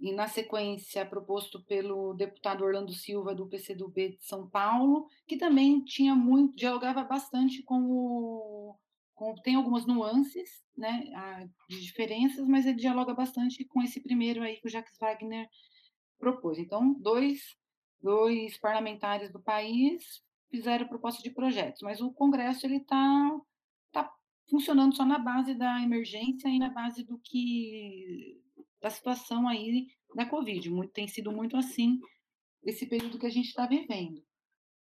e 0.00 0.12
na 0.12 0.26
sequência 0.26 1.04
proposto 1.04 1.62
pelo 1.64 2.14
deputado 2.14 2.64
Orlando 2.64 2.92
Silva 2.92 3.34
do 3.34 3.46
PCdoB 3.46 4.16
de 4.16 4.24
São 4.24 4.48
Paulo, 4.48 5.06
que 5.26 5.36
também 5.36 5.84
tinha 5.84 6.14
muito 6.14 6.56
dialogava 6.56 7.04
bastante 7.04 7.62
com 7.62 7.82
o 7.82 8.76
tem 9.42 9.54
algumas 9.54 9.84
nuances, 9.84 10.64
né, 10.74 11.04
de 11.68 11.82
diferenças, 11.82 12.48
mas 12.48 12.64
ele 12.64 12.78
dialoga 12.78 13.12
bastante 13.12 13.66
com 13.66 13.82
esse 13.82 14.00
primeiro 14.00 14.42
aí 14.42 14.56
que 14.56 14.66
o 14.66 14.70
Jacques 14.70 14.96
Wagner 14.98 15.46
propôs. 16.18 16.58
Então, 16.58 16.94
dois 16.94 17.54
dois 18.02 18.58
parlamentares 18.58 19.30
do 19.30 19.40
país 19.40 20.22
fizeram 20.50 20.88
proposta 20.88 21.22
de 21.22 21.30
projetos, 21.30 21.82
mas 21.82 22.00
o 22.00 22.10
Congresso 22.12 22.66
ele 22.66 22.78
está 22.78 23.40
tá 23.92 24.10
funcionando 24.48 24.96
só 24.96 25.04
na 25.04 25.18
base 25.18 25.54
da 25.54 25.82
emergência 25.82 26.48
e 26.48 26.58
na 26.58 26.70
base 26.70 27.04
do 27.04 27.18
que 27.18 28.40
da 28.80 28.90
situação 28.90 29.48
aí 29.48 29.88
da 30.14 30.26
Covid. 30.26 30.70
Muito, 30.70 30.92
tem 30.92 31.06
sido 31.06 31.32
muito 31.32 31.56
assim 31.56 32.00
esse 32.62 32.86
período 32.86 33.18
que 33.18 33.26
a 33.26 33.30
gente 33.30 33.48
está 33.48 33.66
vivendo. 33.66 34.22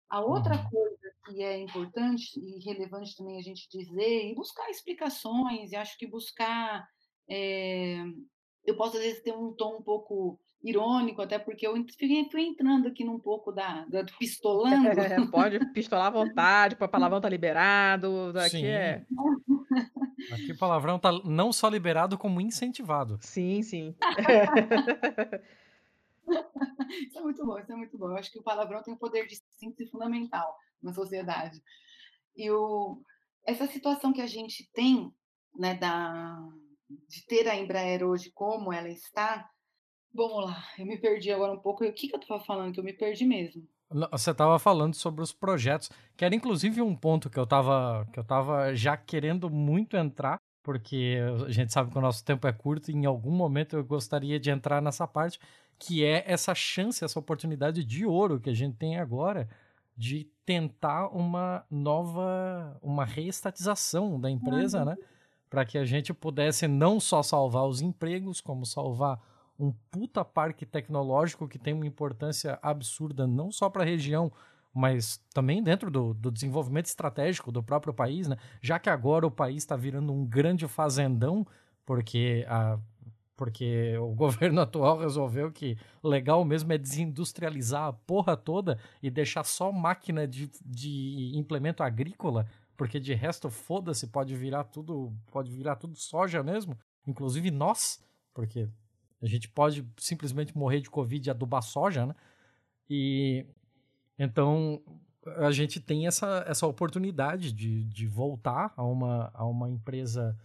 A 0.09 0.21
outra 0.21 0.55
uhum. 0.55 0.69
coisa 0.69 0.97
que 1.25 1.43
é 1.43 1.59
importante 1.59 2.39
e 2.39 2.63
relevante 2.63 3.15
também 3.15 3.37
a 3.37 3.41
gente 3.41 3.67
dizer, 3.69 4.31
e 4.31 4.35
buscar 4.35 4.69
explicações, 4.69 5.71
e 5.71 5.75
acho 5.75 5.97
que 5.97 6.07
buscar. 6.07 6.87
É, 7.29 7.97
eu 8.63 8.75
posso, 8.77 8.97
às 8.97 9.03
vezes, 9.03 9.21
ter 9.21 9.33
um 9.33 9.53
tom 9.53 9.77
um 9.77 9.83
pouco 9.83 10.39
irônico, 10.63 11.21
até 11.21 11.37
porque 11.37 11.67
eu 11.67 11.73
fui 12.31 12.47
entrando 12.47 12.87
aqui 12.87 13.03
num 13.03 13.19
pouco 13.19 13.51
da, 13.51 13.85
da 13.85 14.01
do 14.01 14.11
pistolando. 14.17 14.99
É, 14.99 15.27
pode 15.27 15.59
pistolar 15.71 16.07
à 16.07 16.09
vontade, 16.09 16.75
para 16.75 16.87
palavrão 16.87 17.21
tá 17.21 17.29
liberado, 17.29 18.33
aqui 18.37 18.65
é... 18.65 19.05
Aqui 20.31 20.51
o 20.51 20.57
palavrão 20.57 20.99
tá 20.99 21.11
não 21.23 21.53
só 21.53 21.69
liberado, 21.69 22.17
como 22.17 22.41
incentivado. 22.41 23.17
Sim, 23.21 23.61
sim. 23.61 23.95
isso 27.07 27.17
é 27.17 27.21
muito 27.21 27.45
bom, 27.45 27.59
isso 27.59 27.71
é 27.71 27.75
muito 27.75 27.97
bom. 27.97 28.07
Eu 28.07 28.17
acho 28.17 28.31
que 28.31 28.39
o 28.39 28.43
palavrão 28.43 28.81
tem 28.81 28.93
um 28.93 28.97
poder 28.97 29.27
de 29.27 29.39
síntese 29.57 29.91
fundamental 29.91 30.57
na 30.81 30.93
sociedade. 30.93 31.61
E 32.35 32.49
o, 32.51 33.01
essa 33.45 33.67
situação 33.67 34.11
que 34.11 34.21
a 34.21 34.27
gente 34.27 34.69
tem, 34.73 35.13
né, 35.55 35.75
da, 35.75 36.37
de 37.07 37.25
ter 37.25 37.47
a 37.47 37.55
Embraer 37.55 38.03
hoje 38.03 38.31
como 38.33 38.73
ela 38.73 38.89
está, 38.89 39.49
vamos 40.13 40.45
lá, 40.45 40.63
eu 40.77 40.85
me 40.85 40.97
perdi 40.97 41.31
agora 41.31 41.53
um 41.53 41.59
pouco. 41.59 41.83
O 41.83 41.93
que, 41.93 42.07
que 42.07 42.15
eu 42.15 42.19
estava 42.19 42.43
falando? 42.43 42.73
Que 42.73 42.79
eu 42.79 42.83
me 42.83 42.93
perdi 42.93 43.25
mesmo. 43.25 43.67
Você 44.11 44.31
estava 44.31 44.59
falando 44.59 44.95
sobre 44.95 45.21
os 45.21 45.31
projetos, 45.31 45.89
que 46.17 46.25
era 46.25 46.35
inclusive 46.35 46.81
um 46.81 46.93
ponto 46.93 47.29
que 47.29 47.39
eu 47.39 47.45
estava 47.45 48.05
que 48.11 48.19
eu 48.19 48.23
tava 48.23 48.75
já 48.75 48.97
querendo 48.97 49.49
muito 49.49 49.95
entrar, 49.95 50.41
porque 50.61 51.17
a 51.45 51.49
gente 51.49 51.71
sabe 51.71 51.91
que 51.91 51.97
o 51.97 52.01
nosso 52.01 52.23
tempo 52.25 52.45
é 52.45 52.51
curto 52.51 52.91
e 52.91 52.93
em 52.93 53.05
algum 53.05 53.31
momento 53.31 53.77
eu 53.77 53.85
gostaria 53.85 54.37
de 54.37 54.49
entrar 54.49 54.81
nessa 54.81 55.07
parte, 55.07 55.39
que 55.79 56.03
é 56.03 56.23
essa 56.27 56.53
chance, 56.53 57.03
essa 57.03 57.17
oportunidade 57.17 57.85
de 57.85 58.05
ouro 58.05 58.41
que 58.41 58.49
a 58.49 58.53
gente 58.53 58.75
tem 58.75 58.97
agora 58.97 59.47
de 59.95 60.29
tentar 60.45 61.07
uma 61.07 61.65
nova, 61.71 62.77
uma 62.81 63.05
reestatização 63.05 64.19
da 64.19 64.29
empresa, 64.29 64.79
uhum. 64.79 64.85
né? 64.85 64.97
Para 65.49 65.65
que 65.65 65.77
a 65.77 65.85
gente 65.85 66.13
pudesse 66.13 66.67
não 66.67 66.99
só 66.99 67.23
salvar 67.23 67.65
os 67.65 67.81
empregos, 67.81 68.41
como 68.41 68.65
salvar 68.65 69.17
um 69.59 69.71
puta 69.91 70.23
parque 70.23 70.65
tecnológico 70.65 71.47
que 71.47 71.57
tem 71.57 71.73
uma 71.73 71.85
importância 71.85 72.59
absurda 72.61 73.25
não 73.25 73.51
só 73.51 73.69
para 73.69 73.83
a 73.83 73.85
região, 73.85 74.31
mas 74.73 75.19
também 75.33 75.63
dentro 75.63 75.89
do, 75.89 76.13
do, 76.13 76.31
desenvolvimento 76.31 76.85
estratégico 76.85 77.51
do 77.51 77.63
próprio 77.63 77.93
país, 77.93 78.27
né? 78.27 78.37
Já 78.61 78.77
que 78.77 78.89
agora 78.89 79.25
o 79.25 79.31
país 79.31 79.63
está 79.63 79.75
virando 79.75 80.13
um 80.13 80.25
grande 80.25 80.67
fazendão, 80.67 81.45
porque 81.85 82.45
a 82.47 82.77
porque 83.35 83.95
o 83.99 84.13
governo 84.15 84.61
atual 84.61 84.97
resolveu 84.97 85.51
que 85.51 85.77
legal 86.03 86.43
mesmo 86.43 86.73
é 86.73 86.77
desindustrializar 86.77 87.85
a 87.85 87.93
porra 87.93 88.35
toda 88.35 88.79
e 89.01 89.11
deixar 89.11 89.43
só 89.43 89.71
máquina 89.71 90.27
de, 90.27 90.49
de 90.65 91.31
implemento 91.35 91.83
agrícola, 91.83 92.47
porque 92.75 92.99
de 92.99 93.13
resto 93.13 93.49
foda-se, 93.49 94.07
pode 94.07 94.35
virar 94.35 94.63
tudo, 94.63 95.13
pode 95.31 95.51
virar 95.51 95.75
tudo 95.75 95.95
soja 95.95 96.41
mesmo, 96.41 96.75
inclusive 97.05 97.51
nós, 97.51 98.03
porque 98.33 98.67
a 99.21 99.25
gente 99.25 99.49
pode 99.49 99.85
simplesmente 99.97 100.55
morrer 100.57 100.81
de 100.81 100.89
covid 100.89 101.27
e 101.27 101.31
adubar 101.31 101.61
soja, 101.61 102.05
né? 102.05 102.15
E 102.89 103.45
então 104.17 104.81
a 105.37 105.51
gente 105.51 105.79
tem 105.79 106.07
essa, 106.07 106.45
essa 106.47 106.65
oportunidade 106.65 107.51
de, 107.51 107.83
de 107.83 108.07
voltar 108.07 108.73
a 108.75 108.83
uma, 108.83 109.29
a 109.33 109.45
uma 109.45 109.69
empresa 109.69 110.37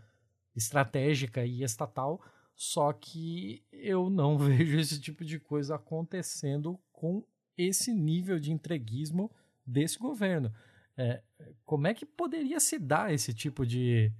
estratégica 0.54 1.44
e 1.44 1.62
estatal 1.62 2.20
só 2.54 2.92
que 2.92 3.64
eu 3.72 4.10
não 4.10 4.36
vejo 4.38 4.78
esse 4.78 5.00
tipo 5.00 5.24
de 5.24 5.38
coisa 5.38 5.76
acontecendo 5.76 6.78
com 6.92 7.24
esse 7.56 7.92
nível 7.92 8.38
de 8.38 8.52
entreguismo 8.52 9.30
desse 9.66 9.98
governo. 9.98 10.52
É, 10.96 11.22
como 11.64 11.86
é 11.86 11.94
que 11.94 12.04
poderia 12.04 12.60
se 12.60 12.78
dar 12.78 13.12
esse 13.12 13.32
tipo 13.32 13.66
de, 13.66 14.12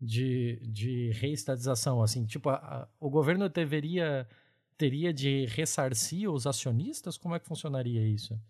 de, 0.00 0.60
de 0.62 1.10
reestatização? 1.12 2.02
Assim, 2.02 2.24
tipo, 2.24 2.48
a, 2.48 2.54
a, 2.56 2.88
o 2.98 3.10
governo 3.10 3.48
deveria 3.48 4.28
teria 4.76 5.12
de 5.12 5.44
ressarcir 5.44 6.30
os 6.30 6.46
acionistas? 6.46 7.18
Como 7.18 7.34
é 7.34 7.38
que 7.38 7.46
funcionaria 7.46 8.02
isso? 8.02 8.40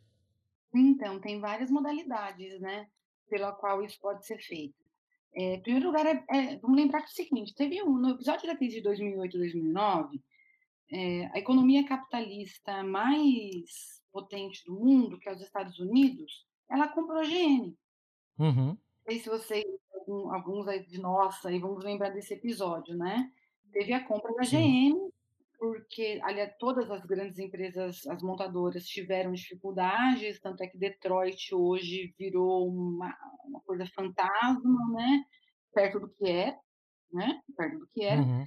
Então, 0.72 1.18
tem 1.18 1.40
várias 1.40 1.68
modalidades, 1.68 2.60
né, 2.60 2.86
pela 3.28 3.50
qual 3.50 3.82
isso 3.82 3.98
pode 4.00 4.24
ser 4.24 4.38
feito. 4.38 4.78
É, 5.34 5.54
em 5.54 5.60
primeiro 5.60 5.88
lugar, 5.88 6.06
é, 6.06 6.24
é, 6.30 6.56
vamos 6.58 6.76
lembrar 6.76 7.00
que 7.00 7.06
é 7.06 7.10
o 7.10 7.26
seguinte: 7.26 7.54
teve 7.54 7.82
um, 7.82 7.98
no 7.98 8.10
episódio 8.10 8.46
da 8.46 8.56
crise 8.56 8.76
de 8.76 8.82
2008 8.82 9.38
2009, 9.38 10.20
é, 10.92 11.26
a 11.32 11.38
economia 11.38 11.86
capitalista 11.86 12.82
mais 12.82 14.00
potente 14.12 14.64
do 14.64 14.74
mundo, 14.74 15.18
que 15.18 15.28
é 15.28 15.32
os 15.32 15.40
Estados 15.40 15.78
Unidos, 15.78 16.46
ela 16.68 16.88
comprou 16.88 17.18
a 17.18 17.24
GM. 17.24 17.76
Uhum. 18.38 18.66
Não 18.66 18.78
sei 19.08 19.20
se 19.20 19.28
vocês, 19.28 19.64
alguns 20.30 20.68
aí 20.68 20.84
de 20.84 20.98
nós, 21.00 21.44
aí 21.44 21.58
vamos 21.58 21.84
lembrar 21.84 22.10
desse 22.10 22.34
episódio, 22.34 22.96
né? 22.96 23.30
Teve 23.72 23.92
a 23.92 24.04
compra 24.04 24.34
da. 24.34 24.42
GM, 24.42 25.10
porque 25.58 26.18
aliás, 26.22 26.54
todas 26.58 26.90
as 26.90 27.04
grandes 27.04 27.38
empresas, 27.38 28.06
as 28.06 28.22
montadoras, 28.22 28.86
tiveram 28.86 29.32
dificuldades, 29.32 30.40
tanto 30.40 30.62
é 30.62 30.66
que 30.66 30.78
Detroit 30.78 31.54
hoje 31.54 32.14
virou 32.18 32.66
uma, 32.68 33.14
uma 33.44 33.60
coisa 33.60 33.86
fantasma, 33.94 34.88
né? 34.92 35.24
Perto 35.72 36.00
do 36.00 36.08
que 36.08 36.26
é, 36.28 36.58
né? 37.12 37.40
Perto 37.56 37.78
do 37.78 37.86
que 37.88 38.02
era. 38.02 38.22
Uhum. 38.22 38.46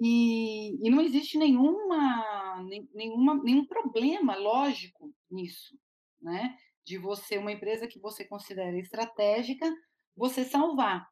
E, 0.00 0.86
e, 0.86 0.90
não 0.90 1.00
existe 1.00 1.38
nenhuma, 1.38 2.64
nenhuma, 2.92 3.34
nenhum 3.42 3.64
problema 3.64 4.34
lógico 4.34 5.12
nisso, 5.30 5.78
né? 6.20 6.56
De 6.84 6.98
você, 6.98 7.38
uma 7.38 7.52
empresa 7.52 7.86
que 7.86 7.98
você 7.98 8.24
considera 8.24 8.76
estratégica, 8.78 9.70
você 10.16 10.44
salvar. 10.44 11.08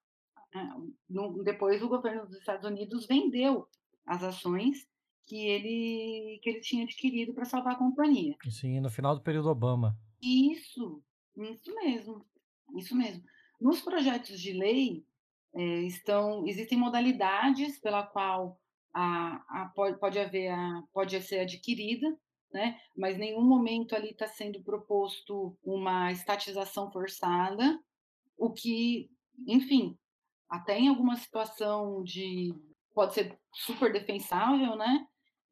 Ah, 0.55 0.76
depois 1.44 1.82
o 1.82 1.88
governo 1.88 2.26
dos 2.26 2.38
Estados 2.38 2.68
Unidos 2.68 3.07
vendeu 3.07 3.66
as 4.07 4.22
ações 4.22 4.86
que 5.26 5.46
ele, 5.46 6.40
que 6.42 6.50
ele 6.50 6.61
tinha 6.61 6.84
adquirido 6.84 7.32
para 7.32 7.44
salvar 7.44 7.74
a 7.74 7.78
companhia. 7.78 8.36
Sim, 8.50 8.80
no 8.80 8.90
final 8.90 9.14
do 9.14 9.22
período 9.22 9.48
Obama. 9.48 9.96
Isso, 10.20 11.03
isso 11.36 11.74
mesmo, 11.74 12.26
isso 12.76 12.94
mesmo. 12.94 13.22
Nos 13.61 13.80
projetos 13.80 14.40
de 14.40 14.53
lei 14.53 15.05
é, 15.55 15.82
estão 15.82 16.46
existem 16.46 16.78
modalidades 16.78 17.78
pela 17.80 18.03
qual 18.03 18.61
a, 18.94 19.62
a 19.62 19.72
pode, 19.74 19.98
pode 19.98 20.18
haver 20.18 20.48
a, 20.48 20.82
pode 20.92 21.20
ser 21.22 21.40
adquirida, 21.40 22.07
né? 22.53 22.78
Mas 22.96 23.16
nenhum 23.16 23.42
momento 23.42 23.94
ali 23.94 24.11
está 24.11 24.26
sendo 24.26 24.62
proposto 24.62 25.57
uma 25.64 26.12
estatização 26.12 26.90
forçada, 26.92 27.80
o 28.47 28.53
que, 28.53 29.11
enfim, 29.47 29.97
até 30.49 30.78
em 30.78 30.88
alguma 30.88 31.16
situação 31.16 32.03
de 32.03 32.55
pode 32.95 33.14
ser 33.14 33.38
super 33.53 33.93
defensável, 33.93 34.76
né? 34.76 35.07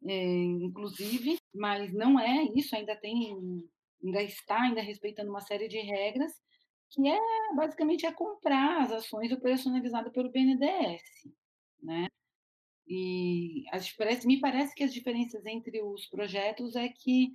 é, 0.06 0.34
inclusive, 0.34 1.38
mas 1.54 1.92
não 1.92 2.18
é 2.18 2.44
isso, 2.54 2.74
ainda 2.74 2.96
tem, 2.96 3.68
ainda 4.02 4.22
está 4.22 4.62
ainda 4.62 4.80
respeitando 4.80 5.30
uma 5.30 5.40
série 5.40 5.68
de 5.68 5.78
regras, 5.78 6.32
que 6.90 7.06
é 7.08 7.18
basicamente 7.54 8.06
é 8.06 8.12
comprar 8.12 8.82
as 8.82 8.92
ações 8.92 9.30
operacionalizadas 9.30 10.12
pelo 10.12 10.30
BNDES, 10.30 11.02
né? 11.82 12.08
E 12.88 13.64
as, 13.70 13.92
parece, 13.92 14.26
me 14.26 14.40
parece 14.40 14.74
que 14.74 14.82
as 14.82 14.92
diferenças 14.92 15.46
entre 15.46 15.80
os 15.80 16.06
projetos 16.06 16.74
é 16.74 16.88
que 16.88 17.30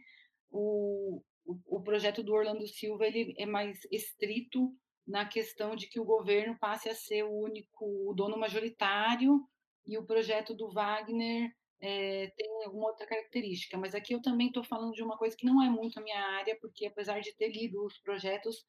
o, 0.51 1.22
o, 1.45 1.78
o 1.78 1.82
projeto 1.82 2.22
do 2.22 2.34
Orlando 2.34 2.68
Silva 2.68 3.08
ele 3.08 3.34
é 3.38 3.45
mais 3.45 3.80
estrito 3.89 4.76
na 5.08 5.26
questão 5.26 5.76
de 5.76 5.88
que 5.88 5.99
o 5.99 6.06
governo 6.06 6.58
passe 6.60 6.89
a 6.89 6.95
ser 6.95 7.24
o 7.24 7.32
único 7.32 7.86
o 8.10 8.14
dono 8.14 8.38
majoritário 8.38 9.39
e 9.86 9.97
o 9.97 10.06
projeto 10.06 10.56
do 10.56 10.72
Wagner 10.72 11.51
é, 11.80 12.32
tem 12.36 12.47
alguma 12.66 12.88
outra 12.88 13.06
característica, 13.06 13.78
mas 13.78 13.93
aqui 13.93 14.14
eu 14.14 14.22
também 14.22 14.47
estou 14.47 14.64
falando 14.64 14.93
de 14.93 15.03
uma 15.03 15.18
coisa 15.18 15.36
que 15.36 15.45
não 15.45 15.62
é 15.62 15.70
muito 15.70 15.99
a 15.99 16.03
minha 16.03 16.20
área, 16.20 16.58
porque 16.60 16.86
apesar 16.88 17.20
de 17.20 17.36
ter 17.36 17.49
lido 17.49 17.86
os 17.86 17.99
projetos, 17.99 18.66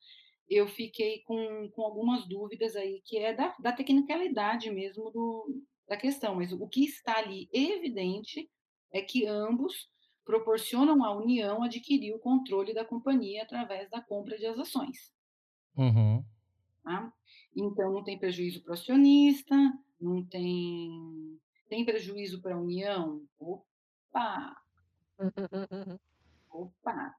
eu 0.48 0.68
fiquei 0.68 1.22
com, 1.22 1.70
com 1.70 1.82
algumas 1.82 2.28
dúvidas 2.28 2.76
aí, 2.76 3.00
que 3.04 3.18
é 3.18 3.32
da, 3.32 3.56
da 3.58 3.72
tecnicalidade 3.72 4.70
mesmo 4.70 5.10
do, 5.10 5.62
da 5.88 5.96
questão, 5.96 6.34
mas 6.34 6.52
o 6.52 6.68
que 6.68 6.84
está 6.84 7.18
ali 7.18 7.48
evidente 7.52 8.50
é 8.92 9.00
que 9.00 9.26
ambos 9.26 9.88
proporcionam 10.24 11.04
à 11.04 11.16
União 11.16 11.62
adquirir 11.62 12.12
o 12.12 12.18
controle 12.18 12.74
da 12.74 12.84
companhia 12.84 13.44
através 13.44 13.88
da 13.88 14.02
compra 14.02 14.36
de 14.36 14.46
ações. 14.46 15.15
Uhum. 15.76 16.24
Tá? 16.82 17.12
Então, 17.54 17.92
não 17.92 18.04
tem 18.04 18.18
prejuízo 18.18 18.62
para 18.62 18.70
o 18.70 18.74
acionista, 18.74 19.54
não 20.00 20.24
tem, 20.24 21.38
tem 21.68 21.84
prejuízo 21.84 22.40
para 22.40 22.54
a 22.54 22.60
União? 22.60 23.22
Opa! 23.38 24.56
Opa! 26.50 27.14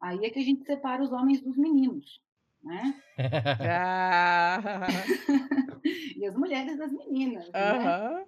Aí 0.00 0.24
é 0.24 0.30
que 0.30 0.40
a 0.40 0.44
gente 0.44 0.64
separa 0.64 1.02
os 1.02 1.12
homens 1.12 1.40
dos 1.40 1.56
meninos, 1.56 2.20
né? 2.62 3.00
E 6.16 6.26
as 6.26 6.36
mulheres 6.36 6.78
das 6.78 6.92
meninas, 6.92 7.50
né? 7.50 7.60
aham. 7.60 8.24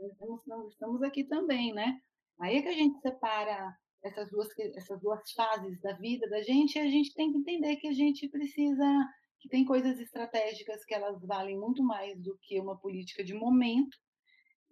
Então, 0.00 0.40
nós 0.46 0.72
estamos 0.72 1.02
aqui 1.02 1.24
também, 1.24 1.74
né? 1.74 2.00
Aí 2.40 2.56
é 2.56 2.62
que 2.62 2.68
a 2.68 2.72
gente 2.72 2.98
separa 3.00 3.76
essas 4.04 4.30
duas, 4.30 4.48
essas 4.76 5.00
duas 5.00 5.32
fases 5.32 5.80
da 5.80 5.94
vida 5.94 6.28
da 6.28 6.42
gente 6.42 6.76
e 6.76 6.80
a 6.80 6.88
gente 6.88 7.14
tem 7.14 7.32
que 7.32 7.38
entender 7.38 7.76
que 7.76 7.88
a 7.88 7.92
gente 7.92 8.28
precisa, 8.28 8.84
que 9.40 9.48
tem 9.48 9.64
coisas 9.64 9.98
estratégicas 9.98 10.84
que 10.84 10.94
elas 10.94 11.24
valem 11.26 11.58
muito 11.58 11.82
mais 11.82 12.20
do 12.22 12.38
que 12.42 12.60
uma 12.60 12.78
política 12.78 13.24
de 13.24 13.34
momento 13.34 13.96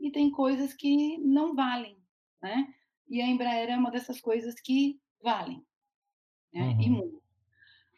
e 0.01 0.11
tem 0.12 0.30
coisas 0.30 0.74
que 0.74 1.18
não 1.18 1.55
valem, 1.55 1.99
né? 2.43 2.66
E 3.09 3.20
a 3.22 3.26
Embraer 3.26 3.70
é 3.70 3.76
uma 3.76 3.91
dessas 3.91 4.20
coisas 4.20 4.55
que 4.61 5.01
valem, 5.22 5.64
né? 6.53 6.76
E 6.80 6.89
Uhum. 6.89 6.97
muito. 6.97 7.22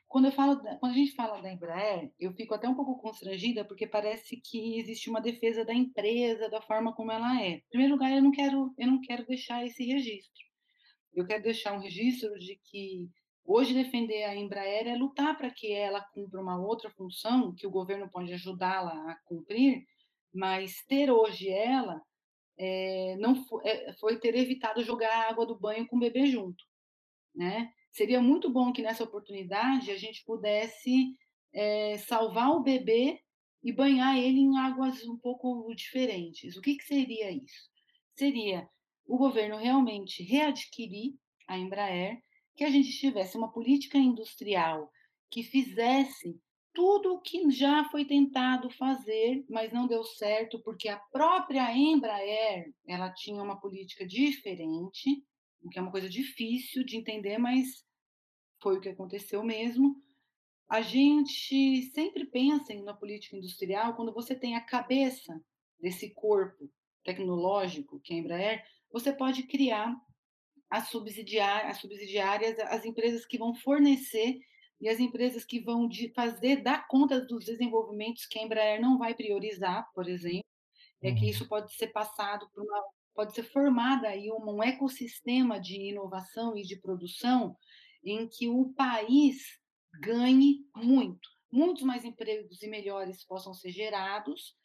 Quando, 0.09 0.27
eu 0.27 0.33
falo 0.33 0.57
da- 0.57 0.77
quando 0.79 0.93
a 0.93 0.97
gente 0.97 1.13
fala 1.15 1.43
da 1.43 1.53
Embraer, 1.53 2.13
eu 2.19 2.33
fico 2.35 2.55
até 2.55 2.69
um 2.69 2.75
pouco 2.77 2.99
constrangida, 2.99 3.65
porque 3.65 3.87
parece 3.87 4.41
que 4.41 4.79
existe 4.79 5.11
uma 5.11 5.21
defesa 5.21 5.65
da 5.65 5.75
empresa, 5.75 6.49
da 6.49 6.63
forma 6.63 6.95
como 6.95 7.13
ela 7.13 7.43
é. 7.43 7.49
Em 7.57 7.65
primeiro 7.71 7.95
lugar, 7.95 8.13
eu 8.13 8.23
não 8.23 8.31
quero, 8.31 8.73
eu 8.79 8.87
não 8.87 9.01
quero 9.01 9.27
deixar 9.27 9.65
esse 9.67 9.85
registro. 9.85 10.45
Eu 11.15 11.27
quero 11.27 11.43
deixar 11.43 11.73
um 11.73 11.81
registro 11.81 12.39
de 12.39 12.57
que 12.65 13.09
hoje 13.45 13.75
defender 13.75 14.25
a 14.25 14.35
Embraer 14.35 14.87
é 14.89 14.97
lutar 14.97 15.37
para 15.37 15.51
que 15.51 15.73
ela 15.73 16.01
cumpra 16.01 16.41
uma 16.41 16.59
outra 16.59 16.91
função, 16.91 17.55
que 17.55 17.67
o 17.67 17.71
governo 17.71 18.11
pode 18.11 18.33
ajudá-la 18.33 18.93
a 19.11 19.17
cumprir, 19.25 19.85
mas 20.33 20.83
ter 20.87 21.11
hoje 21.11 21.49
ela 21.49 22.01
é, 22.59 23.17
não 23.19 23.35
fo- 23.45 23.61
é, 23.65 23.93
foi 23.95 24.19
ter 24.19 24.35
evitado 24.35 24.83
jogar 24.83 25.11
a 25.11 25.29
água 25.31 25.47
do 25.47 25.59
banho 25.59 25.87
com 25.87 25.97
o 25.97 26.01
bebê 26.01 26.27
junto 26.27 26.65
né? 27.35 27.73
Seria 27.91 28.21
muito 28.21 28.51
bom 28.51 28.73
que 28.73 28.83
nessa 28.83 29.05
oportunidade 29.05 29.91
a 29.91 29.97
gente 29.97 30.25
pudesse 30.25 31.15
eh, 31.53 31.99
salvar 31.99 32.51
o 32.51 32.63
bebê 32.63 33.21
e 33.63 33.73
banhar 33.73 34.17
ele 34.17 34.41
em 34.41 34.59
águas 34.59 35.05
um 35.05 35.17
pouco 35.17 35.73
diferentes. 35.75 36.57
O 36.57 36.61
que, 36.61 36.77
que 36.77 36.85
seria 36.85 37.31
isso? 37.31 37.71
Seria 38.17 38.69
o 39.07 39.17
governo 39.17 39.57
realmente 39.57 40.23
readquirir 40.23 41.15
a 41.47 41.59
Embraer, 41.59 42.21
que 42.57 42.65
a 42.65 42.71
gente 42.71 42.91
tivesse 42.99 43.37
uma 43.37 43.53
política 43.53 43.99
industrial 43.99 44.91
que 45.31 45.43
fizesse 45.43 46.41
tudo 46.73 47.15
o 47.15 47.21
que 47.21 47.51
já 47.51 47.85
foi 47.91 48.05
tentado 48.05 48.69
fazer, 48.71 49.45
mas 49.49 49.73
não 49.73 49.87
deu 49.87 50.03
certo, 50.05 50.61
porque 50.63 50.89
a 50.89 50.99
própria 50.99 51.73
Embraer 51.77 52.73
ela 52.87 53.11
tinha 53.11 53.43
uma 53.43 53.61
política 53.61 54.07
diferente, 54.07 55.25
o 55.63 55.69
que 55.69 55.79
é 55.79 55.83
uma 55.83 55.93
coisa 55.93 56.09
difícil 56.09 56.85
de 56.85 56.97
entender, 56.97 57.39
mas 57.39 57.85
foi 58.61 58.77
o 58.77 58.81
que 58.81 58.89
aconteceu 58.89 59.43
mesmo. 59.45 59.97
A 60.69 60.81
gente 60.81 61.83
sempre 61.93 62.27
pensa 62.27 62.73
em 62.73 62.83
uma 62.83 62.97
política 62.97 63.37
industrial 63.37 63.95
quando 63.95 64.13
você 64.13 64.35
tem 64.35 64.57
a 64.57 64.65
cabeça 64.65 65.41
desse 65.79 66.13
corpo 66.15 66.71
tecnológico, 67.05 68.01
que 68.01 68.15
é 68.15 68.17
a 68.17 68.21
Embraer, 68.21 68.65
você 68.95 69.13
pode 69.13 69.43
criar 69.43 69.95
as, 70.71 70.89
subsidiar, 70.89 71.67
as 71.67 71.79
subsidiárias, 71.79 72.59
as 72.61 72.87
empresas 72.87 73.27
que 73.27 73.37
vão 73.37 73.55
fornecer 73.55 74.39
e 74.81 74.89
as 74.89 75.01
empresas 75.01 75.45
que 75.45 75.61
vão 75.61 75.89
fazer 76.15 76.63
dar 76.63 76.89
conta 76.89 77.21
dos 77.21 77.45
desenvolvimentos 77.45 78.27
que 78.27 78.39
a 78.39 78.43
Embraer 78.43 78.81
não 78.81 78.99
vai 78.99 79.15
priorizar, 79.15 79.91
por 79.95 80.09
exemplo 80.09 80.45
é 81.03 81.13
que 81.13 81.25
Uhum. 81.25 81.31
isso 81.31 81.49
pode 81.49 81.75
ser 81.75 81.89
passado 81.89 82.49
por 82.51 82.65
uma, 82.65 82.85
pode 83.15 83.35
ser 83.35 83.43
formada 83.45 84.09
aí 84.09 84.31
um, 84.31 84.57
um 84.57 84.63
ecossistema 84.63 85.61
de 85.61 85.77
inovação 85.91 86.57
e 86.57 86.63
de 86.63 86.77
produção 86.77 87.57
em 88.03 88.27
que 88.29 88.49
o 88.49 88.73
país 88.75 89.59
ganhe 90.01 90.67
muito, 90.75 91.29
muitos 91.53 91.83
mais 91.83 92.05
empregos 92.05 92.63
e 92.63 92.69
melhores 92.69 93.25
possam 93.25 93.55
ser 93.55 93.71
gerados. 93.71 94.57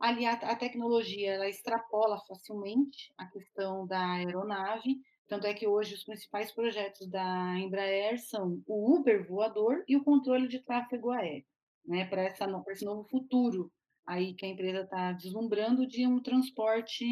Ali 0.00 0.24
a, 0.26 0.32
a 0.34 0.56
tecnologia 0.56 1.32
ela 1.32 1.48
extrapola 1.48 2.18
facilmente 2.26 3.12
a 3.18 3.26
questão 3.26 3.86
da 3.86 4.12
aeronave, 4.14 4.96
tanto 5.26 5.46
é 5.46 5.54
que 5.54 5.66
hoje 5.66 5.94
os 5.94 6.04
principais 6.04 6.52
projetos 6.52 7.08
da 7.10 7.54
Embraer 7.58 8.18
são 8.20 8.62
o 8.66 8.96
Uber 8.96 9.26
voador 9.26 9.84
e 9.88 9.96
o 9.96 10.04
controle 10.04 10.48
de 10.48 10.60
tráfego 10.60 11.10
aéreo, 11.10 11.44
né, 11.86 12.04
para 12.06 12.26
esse 12.72 12.84
novo 12.84 13.04
futuro 13.08 13.72
aí 14.06 14.34
que 14.34 14.46
a 14.46 14.48
empresa 14.48 14.82
está 14.82 15.12
deslumbrando 15.12 15.86
de 15.86 16.06
um 16.06 16.22
transporte 16.22 17.04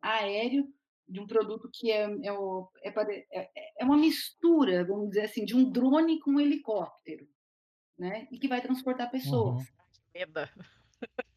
aéreo 0.00 0.66
de 1.06 1.20
um 1.20 1.26
produto 1.26 1.68
que 1.72 1.90
é, 1.90 2.02
é, 2.22 2.32
o- 2.32 2.70
é 2.82 2.92
é- 3.32 3.50
é 3.80 3.84
uma 3.84 3.96
mistura, 3.96 4.84
vamos 4.86 5.08
dizer 5.10 5.22
assim, 5.22 5.44
de 5.44 5.54
um 5.56 5.70
drone 5.70 6.18
com 6.20 6.32
um 6.32 6.40
helicóptero, 6.40 7.26
né? 7.98 8.28
E 8.30 8.38
que 8.38 8.48
vai 8.48 8.60
transportar 8.62 9.10
pessoas. 9.10 9.56
Uhum. 9.60 9.66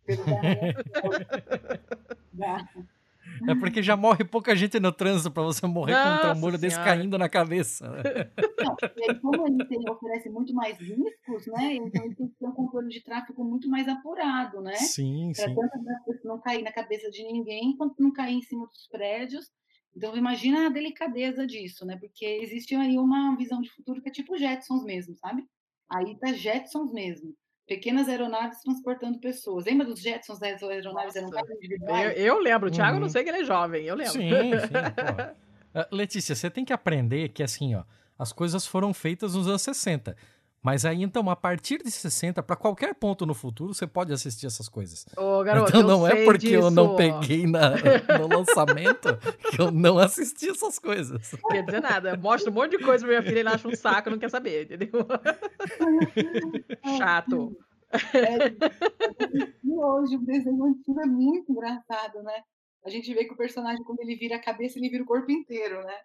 É 3.47 3.55
porque 3.55 3.81
já 3.81 3.95
morre 3.95 4.23
pouca 4.23 4.55
gente 4.55 4.79
no 4.79 4.91
trânsito 4.91 5.31
pra 5.31 5.43
você 5.43 5.65
morrer 5.65 5.93
com 5.93 5.99
um 5.99 6.03
Nossa 6.03 6.21
trambolho 6.21 6.57
desse 6.57 6.77
caindo 6.77 7.17
na 7.17 7.29
cabeça. 7.29 7.87
Não, 7.87 8.75
e 8.97 9.09
aí, 9.09 9.19
como 9.19 9.47
ele 9.47 9.89
oferece 9.89 10.29
muito 10.29 10.53
mais 10.53 10.77
riscos, 10.77 11.47
né? 11.47 11.75
Então 11.75 12.05
ele 12.05 12.15
tem 12.15 12.27
que 12.27 12.35
ter 12.35 12.45
um 12.45 12.51
controle 12.51 12.89
de 12.89 13.03
tráfego 13.03 13.43
muito 13.43 13.69
mais 13.69 13.87
apurado, 13.87 14.61
né? 14.61 14.75
Sim, 14.75 15.31
para 15.35 15.47
sim. 15.47 15.55
tanto 15.55 16.27
não 16.27 16.39
cair 16.39 16.63
na 16.63 16.71
cabeça 16.71 17.09
de 17.09 17.23
ninguém, 17.23 17.75
quanto 17.77 18.01
não 18.01 18.11
cair 18.11 18.35
em 18.35 18.41
cima 18.41 18.67
dos 18.67 18.87
prédios. 18.87 19.49
Então, 19.95 20.15
imagina 20.15 20.67
a 20.67 20.69
delicadeza 20.69 21.45
disso, 21.45 21.85
né? 21.85 21.97
Porque 21.97 22.25
existe 22.25 22.75
aí 22.75 22.97
uma 22.97 23.35
visão 23.35 23.61
de 23.61 23.71
futuro 23.71 24.01
que 24.01 24.09
é 24.09 24.11
tipo 24.11 24.37
Jetsons 24.37 24.83
mesmo, 24.83 25.15
sabe? 25.17 25.45
Aí 25.89 26.17
tá 26.17 26.31
Jetsons 26.31 26.93
mesmo. 26.93 27.33
Pequenas 27.67 28.09
aeronaves 28.09 28.59
transportando 28.61 29.19
pessoas. 29.19 29.65
Lembra 29.65 29.85
dos 29.85 30.01
Jetsons, 30.01 30.41
as 30.41 30.61
aeronaves 30.63 31.15
eram 31.15 31.29
Nossa. 31.29 31.35
mais 31.45 31.49
Eu, 31.49 31.55
individuais? 31.55 32.13
eu 32.17 32.39
lembro, 32.39 32.67
o 32.67 32.71
Thiago, 32.71 32.95
eu 32.95 32.99
não 32.99 33.07
Uhum. 33.07 33.11
sei 33.11 33.23
que 33.23 33.29
ele 33.29 33.39
é 33.39 33.43
jovem, 33.45 33.85
eu 33.85 33.95
lembro. 33.95 34.13
Sim, 34.13 34.21
sim. 34.67 34.73
Ah, 35.73 35.87
Letícia, 35.89 36.35
você 36.35 36.49
tem 36.49 36.65
que 36.65 36.73
aprender 36.73 37.29
que 37.29 37.41
assim, 37.41 37.75
ó, 37.75 37.83
as 38.19 38.33
coisas 38.33 38.67
foram 38.67 38.93
feitas 38.93 39.35
nos 39.35 39.47
anos 39.47 39.61
60. 39.61 40.17
Mas 40.63 40.85
aí, 40.85 41.01
então, 41.01 41.27
a 41.27 41.35
partir 41.35 41.81
de 41.83 41.89
60, 41.89 42.43
pra 42.43 42.55
qualquer 42.55 42.93
ponto 42.93 43.25
no 43.25 43.33
futuro, 43.33 43.73
você 43.73 43.87
pode 43.87 44.13
assistir 44.13 44.45
essas 44.45 44.69
coisas. 44.69 45.05
Ô, 45.17 45.43
garoto, 45.43 45.69
então 45.69 45.81
eu 45.81 45.87
não 45.87 46.07
é 46.07 46.11
sei 46.11 46.25
porque 46.25 46.49
eu 46.49 46.69
não 46.69 46.95
disso. 46.95 46.97
peguei 46.97 47.47
na- 47.47 47.73
no 48.19 48.27
lançamento 48.27 49.17
que 49.49 49.59
eu 49.59 49.71
não 49.71 49.97
assisti 49.97 50.49
essas 50.49 50.77
coisas. 50.77 51.31
Não 51.41 51.49
quer 51.49 51.65
dizer 51.65 51.81
nada. 51.81 52.15
Mostra 52.15 52.51
um 52.51 52.53
monte 52.53 52.77
de 52.77 52.83
coisa 52.83 53.03
pra 53.05 53.09
minha 53.09 53.23
filha, 53.27 53.39
ele 53.39 53.49
acha 53.49 53.67
um 53.67 53.75
saco, 53.75 54.11
não 54.11 54.19
quer 54.19 54.29
saber, 54.29 54.65
entendeu? 54.65 54.91
Chato. 56.97 57.57
E 59.63 59.71
hoje 59.73 60.15
o 60.15 60.21
desenho 60.25 60.63
antigo 60.63 60.99
é 61.01 61.05
muito 61.05 61.51
engraçado, 61.51 62.21
né? 62.23 62.33
A 62.85 62.89
gente 62.89 63.13
vê 63.13 63.25
que 63.25 63.33
o 63.33 63.37
personagem, 63.37 63.83
quando 63.83 63.99
ele 63.99 64.15
vira 64.15 64.35
a 64.35 64.41
cabeça, 64.41 64.77
ele 64.79 64.89
vira 64.89 65.03
o 65.03 65.07
corpo 65.07 65.31
inteiro, 65.31 65.83
né? 65.83 65.95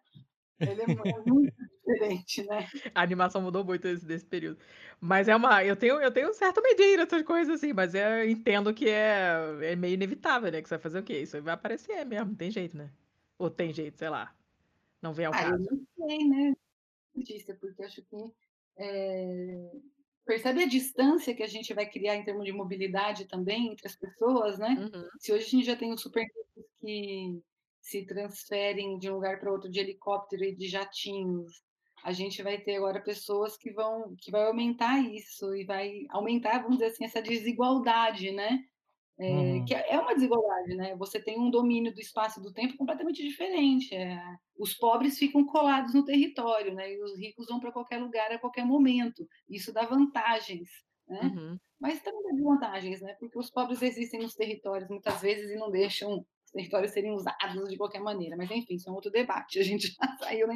Ele 0.59 0.81
é 0.83 0.85
é 0.85 1.23
muito 1.27 1.55
diferente, 1.87 2.43
né? 2.45 2.67
A 2.95 3.03
animação 3.03 3.43
mudou 3.43 3.65
muito 3.65 3.83
desse, 3.83 4.07
desse 4.07 4.25
período. 4.25 4.59
Mas 5.01 5.29
é 5.29 5.37
uma. 5.37 5.65
Eu 5.65 5.77
tenho, 5.77 6.01
eu 6.01 6.11
tenho 6.11 6.31
um 6.31 6.33
certo 6.33 6.63
medinho 6.63 6.97
nessas 6.99 7.23
coisas 7.23 7.55
assim, 7.57 7.73
mas 7.73 7.95
eu 7.95 8.29
entendo 8.29 8.73
que 8.75 8.89
é, 8.89 9.73
é 9.73 9.77
meio 9.77 9.95
inevitável, 9.95 10.51
né? 10.51 10.63
Que 10.63 10.69
você 10.69 10.77
vai 10.77 10.83
fazer 10.83 10.99
o 11.01 11.03
quê? 11.05 11.21
Isso 11.21 11.41
vai 11.43 11.55
aparecer 11.55 12.05
mesmo, 12.05 12.31
não 12.31 12.35
tem 12.37 12.51
jeito, 12.51 12.77
né? 12.77 12.91
Ou 13.39 13.51
tem 13.51 13.73
jeito, 13.73 13.99
sei 13.99 14.09
lá. 14.09 14.35
Não 15.03 15.13
vem 15.13 15.27
ao 15.27 15.35
Ah, 15.35 15.43
eu 15.45 15.51
caso. 15.51 15.65
não 15.71 16.09
sei, 16.09 16.29
né? 16.29 16.53
Porque 17.61 17.83
acho 17.83 18.03
que 18.03 18.17
é, 18.79 19.71
percebe 20.25 20.63
a 20.63 20.67
distância 20.67 21.35
que 21.35 21.43
a 21.43 21.47
gente 21.47 21.73
vai 21.73 21.89
criar 21.89 22.17
em 22.17 22.25
termos 22.25 22.45
de 22.45 22.53
mobilidade 22.53 23.27
também 23.27 23.73
entre 23.73 23.87
as 23.87 23.97
pessoas, 23.97 24.59
né? 24.59 24.71
Uhum. 24.71 25.09
Se 25.19 25.33
hoje 25.33 25.45
a 25.45 25.49
gente 25.49 25.65
já 25.67 25.77
tem 25.77 25.93
os 25.93 26.03
supermercados 26.03 26.47
que 26.81 27.41
se 27.89 28.05
transferem 28.05 28.99
de 28.99 29.09
um 29.11 29.15
lugar 29.15 29.39
para 29.39 29.53
outro 29.53 29.71
de 29.71 29.79
helicóptero 29.81 30.45
e 30.45 30.55
de 30.57 30.67
jatinhos, 30.69 31.63
a 32.05 32.13
gente 32.13 32.43
vai 32.43 32.59
ter 32.61 32.77
agora 32.77 33.01
pessoas 33.03 33.57
que 33.57 33.73
vão 33.73 34.15
que 34.21 34.31
vai 34.31 34.45
aumentar 34.47 34.99
isso 35.01 35.55
e 35.55 35.65
vai 35.65 36.05
aumentar, 36.11 36.59
vamos 36.63 36.79
dizer 36.79 36.91
assim, 36.91 37.05
essa 37.05 37.23
desigualdade, 37.23 38.33
né? 38.33 38.61
É, 39.19 39.25
Uhum. 39.33 39.65
que 39.65 39.75
é 39.75 39.99
uma 39.99 40.15
desigualdade, 40.15 40.75
né? 40.77 40.95
Você 40.97 41.21
tem 41.23 41.39
um 41.41 41.51
domínio 41.51 41.93
do 41.95 42.01
espaço 42.01 42.39
e 42.41 42.43
do 42.43 42.53
tempo 42.53 42.77
completamente 42.77 43.23
diferente. 43.27 43.95
é. 43.95 44.21
os 44.59 44.75
pobres 44.75 45.19
ficam 45.19 45.45
colados 45.47 45.95
no 45.95 46.05
território, 46.05 46.75
né? 46.75 46.93
E 46.93 47.03
os 47.03 47.17
ricos 47.19 47.47
vão 47.47 47.61
para 47.61 47.73
qualquer 47.73 47.99
lugar 47.99 48.31
a 48.33 48.39
qualquer 48.39 48.65
momento. 48.67 49.27
Isso 49.49 49.73
dá 49.73 49.85
vantagens, 49.87 50.69
né? 51.09 51.21
Uhum. 51.23 51.59
Mas 51.81 52.01
também 52.03 52.23
dá 52.25 52.31
desvantagens, 52.33 53.01
né? 53.03 53.15
Porque 53.21 53.39
os 53.39 53.51
pobres 53.51 53.83
existem 53.83 54.21
nos 54.21 54.35
territórios 54.35 54.89
muitas 54.91 55.21
vezes 55.21 55.51
e 55.51 55.57
não 55.57 55.71
deixam 55.71 56.27
territórios 56.57 56.93
serem 56.93 57.13
usados 57.13 57.69
de 57.69 57.77
qualquer 57.77 58.01
maneira. 58.01 58.37
Mas, 58.37 58.51
enfim, 58.51 58.75
isso 58.75 58.89
é 58.89 58.93
um 58.93 58.95
outro 58.95 59.11
debate. 59.11 59.59
A 59.59 59.63
gente 59.63 59.89
já 59.89 60.17
saiu 60.19 60.47
na 60.47 60.55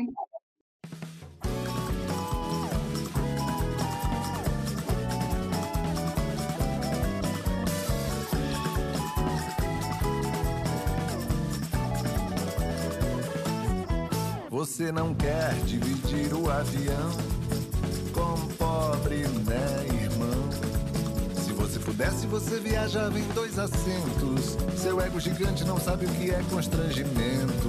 Você 14.50 14.92
não 14.92 15.14
quer 15.14 15.54
dividir 15.64 16.34
o 16.34 16.50
avião 16.50 17.10
com 18.12 18.54
pobre? 18.56 18.80
Se 19.24 19.99
você 21.70 21.78
pudesse, 21.78 22.26
você 22.26 22.58
viajava 22.58 23.16
em 23.16 23.28
dois 23.28 23.56
assentos. 23.56 24.56
Seu 24.76 25.00
ego 25.00 25.20
gigante 25.20 25.64
não 25.64 25.78
sabe 25.78 26.04
o 26.04 26.08
que 26.08 26.30
é 26.30 26.42
constrangimento. 26.50 27.68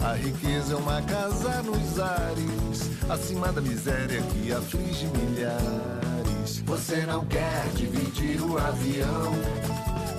A 0.00 0.12
riqueza 0.12 0.74
é 0.74 0.76
uma 0.76 1.02
casa 1.02 1.60
nos 1.62 1.98
ares, 1.98 2.88
acima 3.08 3.50
da 3.50 3.60
miséria 3.60 4.22
que 4.22 4.52
aflige 4.52 5.08
milhares. 5.08 6.62
Você 6.66 7.04
não 7.04 7.24
quer 7.26 7.66
dividir 7.74 8.40
o 8.42 8.56
avião 8.58 9.32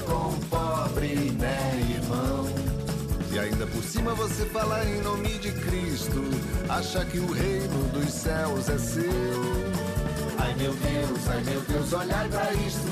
com 0.06 0.28
um 0.28 0.40
pobre, 0.50 1.32
né, 1.40 1.58
irmão? 1.90 2.46
E 3.32 3.40
ainda 3.40 3.66
por 3.68 3.84
cima 3.84 4.14
você 4.16 4.44
fala 4.48 4.84
em 4.84 5.02
nome 5.02 5.30
de 5.38 5.54
Cristo, 5.54 6.24
acha 6.68 7.06
que 7.06 7.20
o 7.20 7.32
reino 7.32 7.90
dos 7.94 8.12
céus 8.12 8.68
é 8.68 8.78
seu. 8.78 9.67
Meu 10.58 10.74
Deus, 10.74 11.30
ai 11.30 11.44
meu 11.44 11.62
Deus, 11.62 11.94
olhai 11.94 12.30
para 12.30 12.52
isto, 12.54 12.88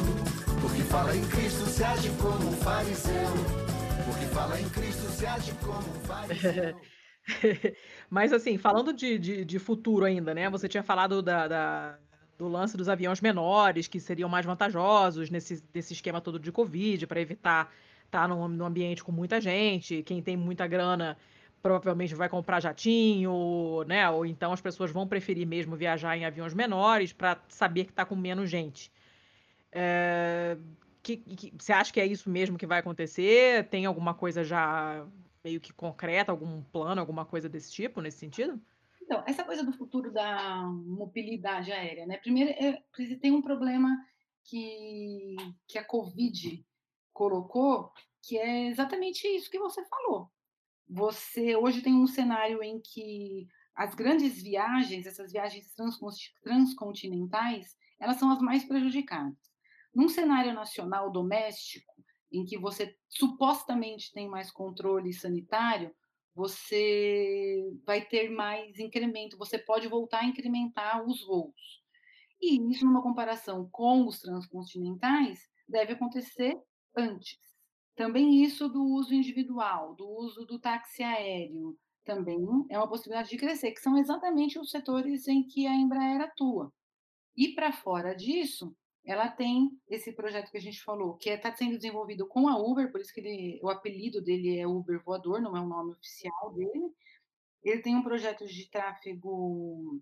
porque 0.61 0.83
fala 0.83 1.15
em 1.15 1.27
Cristo 1.29 1.65
se 1.65 1.83
age 1.83 2.09
como 2.21 2.49
um 2.49 2.51
fariseu. 2.51 3.29
Porque 4.05 4.25
fala 4.27 4.61
em 4.61 4.69
Cristo 4.69 5.09
se 5.09 5.25
age 5.25 5.51
como 5.63 5.79
um 5.79 5.99
fariseu. 6.01 6.79
Mas 8.07 8.31
assim, 8.31 8.59
falando 8.59 8.93
de, 8.93 9.17
de, 9.17 9.43
de, 9.43 9.57
futuro 9.57 10.05
ainda, 10.05 10.31
né? 10.33 10.47
Você 10.47 10.67
tinha 10.67 10.83
falado 10.83 11.23
da, 11.23 11.47
da, 11.47 11.97
do 12.37 12.47
lance 12.47 12.77
dos 12.77 12.87
aviões 12.87 13.19
menores, 13.19 13.87
que 13.87 13.99
seriam 13.99 14.29
mais 14.29 14.45
vantajosos 14.45 15.31
nesse, 15.31 15.63
nesse 15.73 15.93
esquema 15.93 16.21
todo 16.21 16.39
de 16.39 16.51
Covid, 16.51 17.07
para 17.07 17.19
evitar 17.19 17.73
tá 18.11 18.27
num, 18.27 18.47
num 18.47 18.65
ambiente 18.65 19.03
com 19.03 19.11
muita 19.11 19.41
gente, 19.41 20.03
quem 20.03 20.21
tem 20.21 20.37
muita 20.37 20.67
grana 20.67 21.17
provavelmente 21.65 22.13
vai 22.13 22.29
comprar 22.29 22.59
jatinho, 22.59 23.83
né? 23.87 24.07
Ou 24.07 24.23
então 24.23 24.53
as 24.53 24.61
pessoas 24.61 24.91
vão 24.91 25.07
preferir 25.07 25.47
mesmo 25.47 25.75
viajar 25.75 26.15
em 26.15 26.23
aviões 26.23 26.53
menores 26.53 27.11
para 27.11 27.41
saber 27.47 27.85
que 27.85 27.91
está 27.91 28.05
com 28.05 28.15
menos 28.15 28.51
gente. 28.51 28.91
É... 29.71 30.59
Que, 31.01 31.17
que, 31.17 31.51
você 31.57 31.73
acha 31.73 31.91
que 31.91 31.99
é 31.99 32.05
isso 32.05 32.29
mesmo 32.29 32.55
que 32.55 32.67
vai 32.67 32.81
acontecer? 32.81 33.67
Tem 33.67 33.83
alguma 33.87 34.13
coisa 34.13 34.43
já 34.43 35.07
meio 35.43 35.59
que 35.59 35.73
concreta, 35.73 36.31
algum 36.31 36.61
plano, 36.61 37.01
alguma 37.01 37.25
coisa 37.25 37.49
desse 37.49 37.71
tipo, 37.71 37.99
nesse 37.99 38.19
sentido? 38.19 38.61
Então, 39.01 39.23
essa 39.25 39.43
coisa 39.43 39.63
do 39.63 39.73
futuro 39.73 40.13
da 40.13 40.61
mobilidade 40.65 41.71
aérea, 41.71 42.05
né? 42.05 42.17
Primeiro, 42.17 42.51
é, 42.51 42.79
tem 43.19 43.31
um 43.31 43.41
problema 43.41 43.89
que, 44.43 45.35
que 45.67 45.79
a 45.79 45.83
Covid 45.83 46.63
colocou, 47.11 47.91
que 48.21 48.37
é 48.37 48.67
exatamente 48.67 49.27
isso 49.27 49.49
que 49.49 49.57
você 49.57 49.83
falou. 49.85 50.29
Você 50.87 51.55
hoje 51.55 51.81
tem 51.81 51.93
um 51.95 52.07
cenário 52.07 52.61
em 52.63 52.79
que 52.79 53.47
as 53.75 53.93
grandes 53.93 54.41
viagens, 54.41 55.05
essas 55.05 55.31
viagens 55.31 55.73
transcontinentais, 56.43 57.75
elas 57.99 58.17
são 58.17 58.31
as 58.31 58.39
mais 58.39 58.63
prejudicadas. 58.63 59.37
Num 59.93 60.07
cenário 60.07 60.53
nacional 60.53 61.11
doméstico, 61.11 61.93
em 62.31 62.45
que 62.45 62.57
você 62.57 62.95
supostamente 63.09 64.11
tem 64.13 64.29
mais 64.29 64.51
controle 64.51 65.13
sanitário, 65.13 65.93
você 66.33 67.63
vai 67.85 68.05
ter 68.05 68.29
mais 68.29 68.77
incremento, 68.77 69.37
você 69.37 69.57
pode 69.57 69.87
voltar 69.87 70.19
a 70.19 70.25
incrementar 70.25 71.05
os 71.07 71.25
voos. 71.25 71.83
E 72.41 72.59
isso, 72.71 72.85
numa 72.85 73.01
comparação 73.01 73.69
com 73.71 74.05
os 74.05 74.19
transcontinentais, 74.19 75.39
deve 75.67 75.93
acontecer 75.93 76.59
antes. 76.95 77.54
Também 77.95 78.43
isso 78.43 78.67
do 78.67 78.83
uso 78.83 79.13
individual, 79.13 79.95
do 79.95 80.07
uso 80.07 80.45
do 80.45 80.59
táxi 80.59 81.01
aéreo, 81.01 81.77
também 82.03 82.45
é 82.69 82.77
uma 82.77 82.87
possibilidade 82.87 83.29
de 83.29 83.37
crescer, 83.37 83.71
que 83.71 83.81
são 83.81 83.97
exatamente 83.97 84.59
os 84.59 84.69
setores 84.69 85.27
em 85.27 85.43
que 85.43 85.65
a 85.65 85.73
Embraer 85.73 86.21
atua. 86.21 86.71
E 87.35 87.49
para 87.53 87.71
fora 87.71 88.13
disso, 88.13 88.75
ela 89.05 89.29
tem 89.29 89.69
esse 89.87 90.11
projeto 90.11 90.51
que 90.51 90.57
a 90.57 90.61
gente 90.61 90.83
falou, 90.83 91.15
que 91.15 91.29
está 91.29 91.49
é, 91.49 91.55
sendo 91.55 91.75
desenvolvido 91.75 92.27
com 92.27 92.47
a 92.47 92.57
Uber, 92.57 92.91
por 92.91 92.99
isso 92.99 93.13
que 93.13 93.19
ele, 93.19 93.59
o 93.61 93.69
apelido 93.69 94.21
dele 94.21 94.57
é 94.57 94.67
Uber 94.67 95.01
Voador, 95.03 95.41
não 95.41 95.55
é 95.55 95.61
o 95.61 95.67
nome 95.67 95.91
oficial 95.91 96.53
dele. 96.53 96.91
Ele 97.63 97.81
tem 97.81 97.95
um 97.95 98.03
projeto 98.03 98.45
de 98.45 98.69
tráfego 98.69 100.01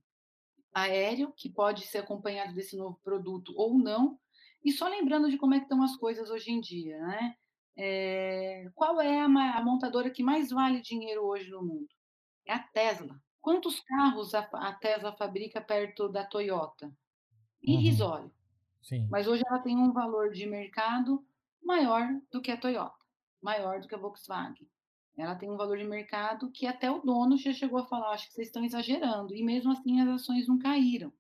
aéreo, 0.73 1.33
que 1.35 1.49
pode 1.49 1.85
ser 1.87 1.99
acompanhado 1.99 2.53
desse 2.53 2.75
novo 2.75 2.99
produto 3.03 3.53
ou 3.55 3.77
não, 3.77 4.19
e 4.63 4.71
só 4.71 4.87
lembrando 4.87 5.29
de 5.29 5.37
como 5.37 5.53
é 5.53 5.59
que 5.59 5.65
estão 5.65 5.83
as 5.83 5.95
coisas 5.97 6.29
hoje 6.29 6.51
em 6.51 6.61
dia, 6.61 6.97
né? 6.99 7.35
É, 7.75 8.69
qual 8.75 9.01
é 9.01 9.21
a, 9.21 9.25
a, 9.25 9.63
montadora 9.63 10.09
que 10.09 10.23
mais 10.23 10.51
vale 10.51 10.81
dinheiro 10.81 11.23
hoje 11.23 11.49
no 11.49 11.63
mundo? 11.63 11.89
É 12.45 12.53
a 12.53 12.59
Tesla. 12.59 13.19
Quantos 13.41 13.79
carros 13.79 14.33
a, 14.35 14.39
a 14.39 14.73
Tesla 14.73 15.11
fabrica 15.13 15.59
perto 15.59 16.07
da 16.07 16.23
Toyota? 16.23 16.85
Uhum. 16.85 16.93
Irrisório. 17.61 18.31
Uhum. 18.91 19.07
Mas 19.09 19.27
hoje 19.27 19.43
ela 19.47 19.59
tem 19.59 19.77
um 19.77 19.91
valor 19.91 20.31
de 20.31 20.45
mercado 20.45 21.25
maior 21.63 22.07
do 22.31 22.41
que 22.41 22.51
a 22.51 22.57
Toyota, 22.57 22.95
maior 23.41 23.79
do 23.79 23.87
que 23.87 23.95
a 23.95 23.97
Volkswagen. 23.97 24.67
Ela 25.17 25.35
tem 25.35 25.49
um 25.49 25.57
valor 25.57 25.77
de 25.77 25.83
mercado 25.83 26.51
que 26.51 26.65
até 26.65 26.89
o 26.89 26.99
dono 26.99 27.37
já 27.37 27.53
chegou 27.53 27.79
a 27.79 27.85
falar, 27.85 28.13
acho 28.13 28.27
que 28.27 28.33
vocês 28.33 28.47
estão 28.47 28.63
exagerando. 28.63 29.35
E 29.35 29.43
mesmo 29.43 29.71
assim 29.71 30.01
as 30.01 30.09
ações 30.09 30.47
não 30.47 30.57
caíram, 30.57 31.13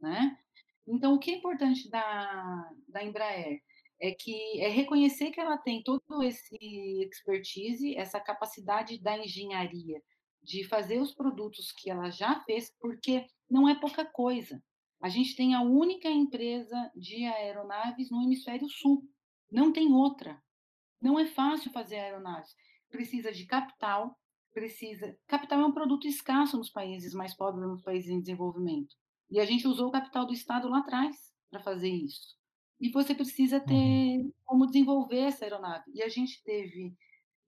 né? 0.00 0.38
Então, 0.86 1.14
o 1.14 1.18
que 1.18 1.30
é 1.30 1.36
importante 1.36 1.88
da, 1.88 2.70
da 2.88 3.04
Embraer 3.04 3.62
é 4.02 4.10
que 4.10 4.60
é 4.60 4.68
reconhecer 4.68 5.30
que 5.30 5.38
ela 5.38 5.56
tem 5.56 5.80
todo 5.80 6.24
esse 6.24 6.56
expertise, 7.04 7.96
essa 7.96 8.20
capacidade 8.20 9.00
da 9.00 9.16
engenharia 9.16 10.02
de 10.42 10.64
fazer 10.64 10.98
os 10.98 11.14
produtos 11.14 11.70
que 11.70 11.88
ela 11.88 12.10
já 12.10 12.40
fez, 12.40 12.74
porque 12.80 13.24
não 13.48 13.68
é 13.68 13.78
pouca 13.78 14.04
coisa. 14.04 14.60
A 15.00 15.08
gente 15.08 15.36
tem 15.36 15.54
a 15.54 15.62
única 15.62 16.08
empresa 16.10 16.90
de 16.96 17.24
aeronaves 17.24 18.10
no 18.10 18.20
hemisfério 18.20 18.68
sul, 18.68 19.08
não 19.48 19.72
tem 19.72 19.92
outra. 19.92 20.42
Não 21.00 21.16
é 21.16 21.26
fácil 21.26 21.70
fazer 21.70 21.96
aeronaves. 21.96 22.56
Precisa 22.90 23.30
de 23.30 23.46
capital, 23.46 24.18
precisa. 24.52 25.16
Capital 25.28 25.60
é 25.60 25.66
um 25.66 25.72
produto 25.72 26.08
escasso 26.08 26.56
nos 26.56 26.70
países 26.70 27.14
mais 27.14 27.36
pobres, 27.36 27.68
nos 27.68 27.82
países 27.82 28.10
em 28.10 28.20
desenvolvimento. 28.20 28.96
E 29.30 29.38
a 29.38 29.44
gente 29.44 29.66
usou 29.68 29.88
o 29.88 29.92
capital 29.92 30.26
do 30.26 30.32
Estado 30.32 30.68
lá 30.68 30.80
atrás 30.80 31.16
para 31.48 31.60
fazer 31.60 31.88
isso. 31.88 32.41
E 32.82 32.90
você 32.90 33.14
precisa 33.14 33.60
ter 33.60 33.72
uhum. 33.72 34.32
como 34.44 34.66
desenvolver 34.66 35.20
essa 35.20 35.44
aeronave. 35.44 35.84
E 35.94 36.02
a 36.02 36.08
gente 36.08 36.42
teve 36.42 36.92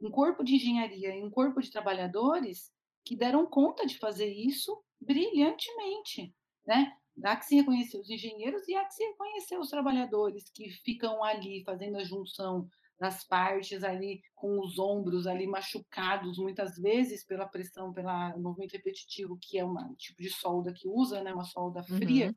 um 0.01 0.09
corpo 0.09 0.45
de 0.45 0.55
engenharia 0.55 1.17
e 1.17 1.25
um 1.25 1.31
corpo 1.31 1.61
de 1.61 1.73
trabalhadores 1.73 2.73
que 3.05 3.17
deram 3.17 3.45
conta 3.45 3.85
de 3.85 3.99
fazer 3.99 4.33
isso 4.33 4.81
brilhantemente, 5.01 6.33
né? 6.65 6.97
Há 7.25 7.35
que 7.37 7.47
se 7.47 7.57
reconhecer 7.57 7.99
os 7.99 8.09
engenheiros 8.09 8.67
e 8.69 8.77
há 8.77 8.85
que 8.85 8.95
se 8.95 9.05
reconhecer 9.05 9.59
os 9.59 9.69
trabalhadores 9.69 10.49
que 10.51 10.71
ficam 10.71 11.25
ali 11.25 11.65
fazendo 11.65 11.97
a 11.97 12.05
junção 12.05 12.69
das 12.99 13.27
partes 13.27 13.83
ali 13.83 14.23
com 14.37 14.61
os 14.61 14.79
ombros 14.79 15.27
ali 15.27 15.49
machucados 15.49 16.39
muitas 16.39 16.77
vezes 16.77 17.25
pela 17.25 17.47
pressão, 17.47 17.93
pelo 17.93 18.39
movimento 18.39 18.73
repetitivo, 18.73 19.37
que 19.41 19.59
é 19.59 19.65
um 19.65 19.95
tipo 19.97 20.23
de 20.23 20.31
solda 20.31 20.73
que 20.73 20.89
usa, 20.89 21.25
né, 21.25 21.35
uma 21.35 21.45
solda 21.45 21.83
fria, 21.83 22.29
uhum. 22.29 22.35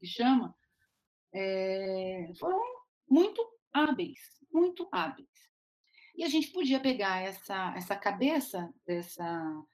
que 0.00 0.06
chama, 0.06 0.54
é, 1.34 2.32
foram 2.38 2.62
muito 3.10 3.44
hábeis, 3.72 4.20
muito 4.52 4.88
hábeis. 4.92 5.28
E 6.16 6.22
a 6.22 6.28
gente 6.28 6.52
podia 6.52 6.78
pegar 6.78 7.22
essa, 7.22 7.74
essa 7.76 7.96
cabeça 7.96 8.72
dessa, 8.86 9.64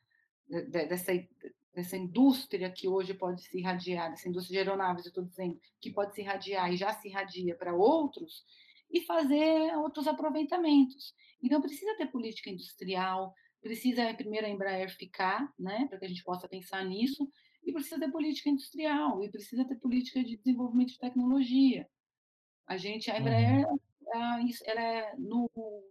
dessa, 0.71 1.13
dessa 1.75 1.97
indústria 1.99 2.71
que 2.71 2.89
hoje 2.89 3.13
pode 3.13 3.43
se 3.43 3.59
irradiar, 3.59 4.11
dessa 4.11 4.29
indústria 4.29 4.63
de 4.63 4.69
aeronaves, 4.69 5.05
eu 5.05 5.11
estou 5.11 5.25
dizendo, 5.25 5.61
que 5.81 5.93
pode 5.93 6.15
se 6.15 6.23
irradiar 6.23 6.73
e 6.73 6.79
já 6.79 6.95
se 6.95 7.09
irradia 7.09 7.55
para 7.55 7.75
outros, 7.75 8.45
e 8.91 9.03
fazer 9.03 9.77
outros 9.77 10.09
aproveitamentos. 10.09 11.15
Então, 11.43 11.61
precisa 11.61 11.97
ter 11.97 12.07
política 12.07 12.51
industrial, 12.51 13.35
precisa 13.61 14.15
primeiro 14.15 14.47
a 14.47 14.51
Embraer 14.51 14.91
ficar, 14.97 15.53
né, 15.59 15.87
para 15.89 15.99
que 15.99 16.07
a 16.07 16.09
gente 16.09 16.25
possa 16.25 16.49
pensar 16.49 16.85
nisso, 16.85 17.31
e 17.63 17.73
precisa 17.73 17.99
ter 17.99 18.11
política 18.11 18.51
industrial, 18.51 19.23
e 19.23 19.31
precisa 19.31 19.65
ter 19.65 19.77
política 19.77 20.23
de 20.23 20.37
desenvolvimento 20.37 20.91
de 20.91 20.99
tecnologia. 20.99 21.89
A 22.67 22.77
gente, 22.77 23.11
a 23.11 23.19
Embraer, 23.19 23.67
uhum. 23.67 23.79
ela, 24.13 24.41
ela 24.65 24.81
é 24.81 25.17
no, 25.17 25.51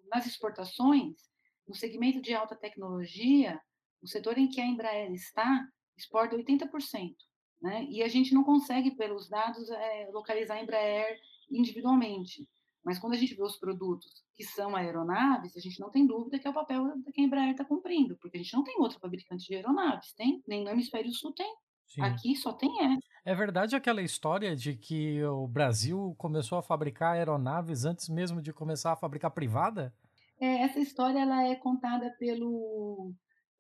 nas 0.10 0.26
exportações, 0.26 1.30
no 1.68 1.76
segmento 1.76 2.22
de 2.22 2.34
alta 2.34 2.56
tecnologia, 2.56 3.60
o 4.02 4.08
setor 4.08 4.38
em 4.38 4.48
que 4.48 4.62
a 4.62 4.66
Embraer 4.66 5.12
está, 5.12 5.68
exporta 5.98 6.36
80%. 6.36 7.16
Né? 7.62 7.86
E 7.90 8.02
a 8.02 8.08
gente 8.08 8.34
não 8.34 8.44
consegue, 8.44 8.92
pelos 8.92 9.30
dados, 9.30 9.70
é, 9.70 10.10
localizar 10.12 10.56
a 10.56 10.64
Embraer 10.64 11.20
individualmente 11.52 12.48
Mas 12.90 12.98
quando 12.98 13.14
a 13.14 13.18
gente 13.18 13.36
vê 13.36 13.44
os 13.44 13.56
produtos 13.56 14.24
que 14.36 14.44
são 14.44 14.76
aeronaves, 14.76 15.56
a 15.56 15.60
gente 15.60 15.80
não 15.80 15.92
tem 15.92 16.08
dúvida 16.08 16.40
que 16.40 16.48
é 16.48 16.50
o 16.50 16.54
papel 16.56 16.92
que 17.14 17.22
a 17.22 17.24
Embraer 17.24 17.52
está 17.52 17.64
cumprindo, 17.64 18.18
porque 18.18 18.36
a 18.36 18.42
gente 18.42 18.56
não 18.56 18.64
tem 18.64 18.80
outro 18.80 19.00
fabricante 19.00 19.46
de 19.46 19.54
aeronaves, 19.54 20.12
tem? 20.14 20.44
Nem 20.48 20.64
no 20.64 20.72
hemisfério 20.72 21.14
sul 21.14 21.32
tem. 21.32 21.56
Sim. 21.86 22.02
Aqui 22.02 22.36
só 22.36 22.52
tem 22.52 22.84
essa. 22.84 23.08
É 23.24 23.36
verdade 23.36 23.76
aquela 23.76 24.02
história 24.02 24.56
de 24.56 24.76
que 24.76 25.24
o 25.24 25.48
Brasil 25.48 26.16
começou 26.18 26.58
a 26.58 26.64
fabricar 26.64 27.14
aeronaves 27.14 27.86
antes 27.86 28.10
mesmo 28.10 28.42
de 28.42 28.52
começar 28.52 28.94
a 28.94 28.98
fabricar 28.98 29.30
privada? 29.30 29.94
É, 30.42 30.64
essa 30.64 30.80
história 30.80 31.20
ela 31.20 31.46
é 31.46 31.56
contada 31.58 32.10
pelo, 32.18 33.14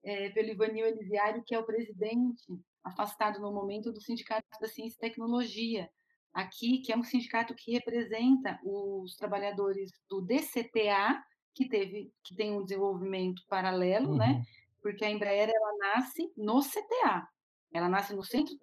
é, 0.04 0.30
pelo 0.30 0.50
Ivanil 0.50 0.88
Elisiário, 0.88 1.44
que 1.46 1.54
é 1.54 1.60
o 1.60 1.66
presidente 1.68 2.60
afastado 2.84 3.40
no 3.40 3.54
momento 3.54 3.94
do 3.94 4.02
Sindicato 4.02 4.48
da 4.60 4.68
Ciência 4.68 4.98
e 4.98 5.00
Tecnologia, 5.00 5.88
aqui, 6.34 6.80
que 6.80 6.92
é 6.92 6.98
um 6.98 7.04
sindicato 7.04 7.56
que 7.56 7.72
representa 7.72 8.60
os 8.64 9.16
trabalhadores 9.16 9.92
do 10.10 10.22
DCTA, 10.22 11.22
que 11.54 11.68
teve 11.68 12.14
que 12.24 12.36
tem 12.36 12.58
um 12.58 12.64
desenvolvimento 12.64 13.42
paralelo, 13.50 14.16
né? 14.16 14.28
uhum. 14.28 14.34
né? 14.34 14.44
Porque 14.82 15.04
a 15.04 15.12
Embraer 15.12 15.50
ela 15.50 15.78
nasce 15.78 16.32
no 16.38 16.62
CTA. 16.62 17.28
Ela 17.72 17.90
nasce 17.90 18.16
no 18.16 18.24
centro 18.24 18.56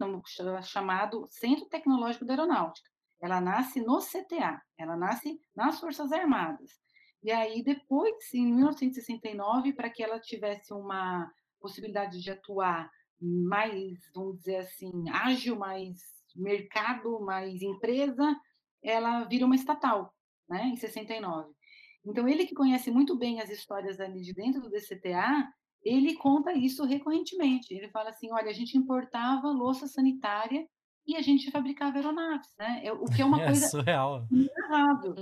chamado 0.63 1.27
Centro 1.31 1.67
Tecnológico 1.67 2.25
da 2.25 2.33
Aeronáutica. 2.33 2.91
Ela 3.21 3.41
nasce 3.41 3.81
no 3.81 3.99
CTA, 3.99 4.61
ela 4.77 4.97
nasce 4.97 5.41
nas 5.55 5.79
Forças 5.79 6.13
Armadas. 6.13 6.81
E 7.23 7.31
aí 7.31 7.63
depois, 7.63 8.33
em 8.35 8.53
1969, 8.53 9.73
para 9.73 9.91
que 9.91 10.03
ela 10.03 10.21
tivesse 10.21 10.73
uma 10.73 11.31
possibilidade 11.61 12.21
de 12.21 12.31
atuar 12.31 12.91
mais, 13.21 13.99
vamos 14.15 14.39
dizer 14.39 14.57
assim, 14.57 14.93
ágil, 15.11 15.57
mais 15.57 16.16
mercado, 16.37 17.21
mais 17.21 17.63
empresa, 17.63 18.37
ela 18.83 19.25
vira 19.25 19.47
uma 19.47 19.55
estatal, 19.55 20.15
né, 20.49 20.67
em 20.69 20.77
69. 20.77 21.51
Então, 22.05 22.29
ele 22.29 22.47
que 22.47 22.55
conhece 22.55 22.91
muito 22.91 23.17
bem 23.17 23.41
as 23.41 23.51
histórias 23.51 23.99
ali 23.99 24.23
de 24.23 24.33
dentro 24.33 24.61
do 24.61 24.71
DCTA, 24.71 25.49
ele 25.83 26.15
conta 26.15 26.53
isso 26.53 26.85
recorrentemente. 26.85 27.75
Ele 27.75 27.89
fala 27.89 28.11
assim, 28.11 28.31
olha, 28.33 28.51
a 28.51 28.55
gente 28.55 28.79
importava 28.79 29.49
louça 29.49 29.87
sanitária 29.87 30.67
e 31.07 31.17
a 31.17 31.23
gente 31.23 31.51
fabricava 31.51 31.97
aeronaves, 31.97 32.53
né? 32.59 32.81
É, 32.85 32.93
o 32.93 33.05
que 33.05 33.23
é 33.23 33.25
uma 33.25 33.41
é 33.43 33.47
coisa 33.47 33.69
surreal. 33.69 34.27
errado. 34.33 35.15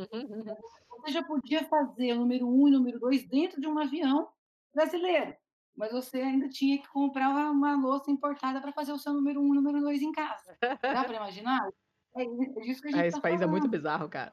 Você 1.00 1.12
já 1.12 1.22
podia 1.22 1.64
fazer 1.64 2.12
o 2.12 2.20
número 2.20 2.48
um 2.48 2.68
e 2.68 2.70
o 2.70 2.78
número 2.78 2.98
dois 2.98 3.26
dentro 3.26 3.60
de 3.60 3.66
um 3.66 3.78
avião 3.78 4.28
brasileiro 4.74 5.34
mas 5.76 5.92
você 5.92 6.20
ainda 6.20 6.48
tinha 6.48 6.78
que 6.78 6.88
comprar 6.88 7.30
uma, 7.30 7.50
uma 7.50 7.76
louça 7.76 8.10
importada 8.10 8.60
para 8.60 8.72
fazer 8.72 8.92
o 8.92 8.98
seu 8.98 9.12
número 9.12 9.40
um 9.40 9.54
número 9.54 9.80
dois 9.80 10.00
em 10.00 10.12
casa. 10.12 10.56
Dá 10.60 11.04
para 11.04 11.16
imaginar? 11.16 11.68
É, 12.16 12.22
é 12.22 12.60
disso 12.60 12.80
que 12.80 12.88
a 12.88 12.90
gente 12.92 13.00
ah, 13.00 13.06
Esse 13.06 13.16
tá 13.16 13.22
país 13.22 13.40
falando. 13.40 13.48
é 13.48 13.50
muito 13.50 13.68
bizarro, 13.68 14.08
cara. 14.08 14.32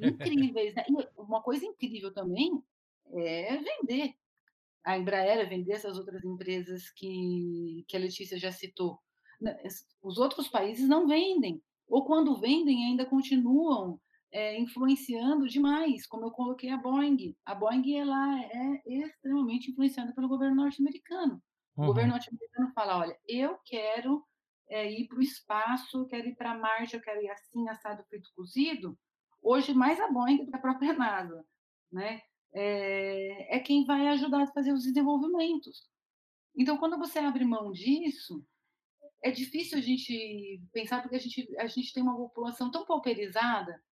Incríveis, 0.00 0.74
né? 0.74 0.84
E 0.88 1.20
uma 1.20 1.42
coisa 1.42 1.64
incrível 1.64 2.12
também 2.12 2.62
é 3.12 3.58
vender. 3.58 4.14
A 4.84 4.98
Embraer 4.98 5.38
é 5.38 5.44
vender 5.44 5.72
essas 5.72 5.98
outras 5.98 6.24
empresas 6.24 6.90
que, 6.90 7.84
que 7.86 7.96
a 7.96 8.00
Letícia 8.00 8.38
já 8.38 8.50
citou. 8.50 8.98
Né, 9.40 9.56
os 10.02 10.18
outros 10.18 10.48
países 10.48 10.88
não 10.88 11.06
vendem. 11.06 11.62
Ou 11.86 12.04
quando 12.06 12.40
vendem, 12.40 12.86
ainda 12.86 13.04
continuam 13.04 14.00
é, 14.32 14.58
influenciando 14.58 15.46
demais, 15.46 16.06
como 16.06 16.24
eu 16.24 16.30
coloquei 16.30 16.70
a 16.70 16.76
Boeing. 16.76 17.36
A 17.44 17.54
Boeing 17.54 17.98
ela 17.98 18.40
é 18.40 18.82
extremamente 18.86 19.70
influenciada 19.70 20.12
pelo 20.14 20.28
governo 20.28 20.56
norte-americano. 20.56 21.42
Uhum. 21.76 21.84
O 21.84 21.86
governo 21.88 22.12
norte-americano 22.12 22.72
fala, 22.74 22.98
olha, 22.98 23.18
eu 23.28 23.58
quero 23.64 24.24
é, 24.68 24.90
ir 24.90 25.06
para 25.06 25.18
o 25.18 25.22
espaço, 25.22 26.06
quero 26.06 26.28
ir 26.28 26.34
para 26.34 26.56
Marte, 26.56 26.94
eu 26.94 27.02
quero 27.02 27.20
ir 27.20 27.28
assim, 27.28 27.68
assado, 27.68 28.02
frito, 28.04 28.30
cozido. 28.34 28.98
Hoje, 29.42 29.74
mais 29.74 30.00
a 30.00 30.10
Boeing 30.10 30.38
do 30.38 30.46
que 30.46 30.56
a 30.56 30.60
própria 30.60 30.94
NASA, 30.96 31.44
né? 31.92 32.22
É, 32.54 33.56
é 33.56 33.60
quem 33.60 33.84
vai 33.84 34.08
ajudar 34.08 34.42
a 34.42 34.52
fazer 34.52 34.72
os 34.72 34.82
desenvolvimentos. 34.82 35.90
Então, 36.56 36.78
quando 36.78 36.98
você 36.98 37.18
abre 37.18 37.44
mão 37.44 37.70
disso, 37.70 38.44
é 39.22 39.30
difícil 39.30 39.78
a 39.78 39.80
gente 39.80 40.60
pensar, 40.72 41.00
porque 41.00 41.16
a 41.16 41.18
gente, 41.18 41.48
a 41.58 41.66
gente 41.66 41.92
tem 41.92 42.02
uma 42.02 42.16
população 42.16 42.70
tão 42.70 42.84
pauperizada 42.84 43.82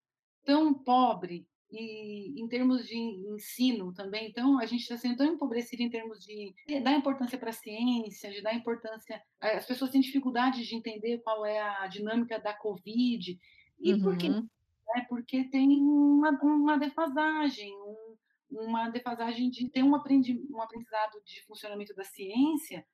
tão 0.44 0.74
pobre 0.74 1.46
e 1.72 2.40
em 2.40 2.48
termos 2.48 2.86
de 2.86 2.96
ensino 2.96 3.92
também, 3.94 4.28
então 4.28 4.58
a 4.58 4.66
gente 4.66 4.80
está 4.80 4.96
sendo 4.96 5.16
tão 5.16 5.26
empobrecido 5.26 5.82
em 5.82 5.90
termos 5.90 6.24
de 6.24 6.52
dar 6.82 6.94
importância 6.94 7.38
para 7.38 7.50
a 7.50 7.54
ciência, 7.54 8.30
de 8.30 8.42
dar 8.42 8.54
importância. 8.54 9.22
As 9.40 9.66
pessoas 9.66 9.90
têm 9.90 10.00
dificuldade 10.00 10.66
de 10.66 10.74
entender 10.74 11.18
qual 11.18 11.46
é 11.46 11.60
a 11.60 11.86
dinâmica 11.86 12.40
da 12.40 12.52
Covid. 12.52 13.38
E 13.78 13.94
uhum. 13.94 14.02
por 14.02 14.16
quê? 14.16 14.28
É 14.96 15.02
porque 15.02 15.44
tem 15.44 15.80
uma, 15.80 16.30
uma 16.42 16.76
defasagem, 16.76 17.72
um, 17.72 18.16
uma 18.50 18.90
defasagem 18.90 19.48
de 19.48 19.68
ter 19.68 19.84
um, 19.84 19.94
aprendi, 19.94 20.44
um 20.50 20.60
aprendizado 20.60 21.22
de 21.24 21.40
funcionamento 21.46 21.94
da 21.94 22.02
ciência 22.02 22.84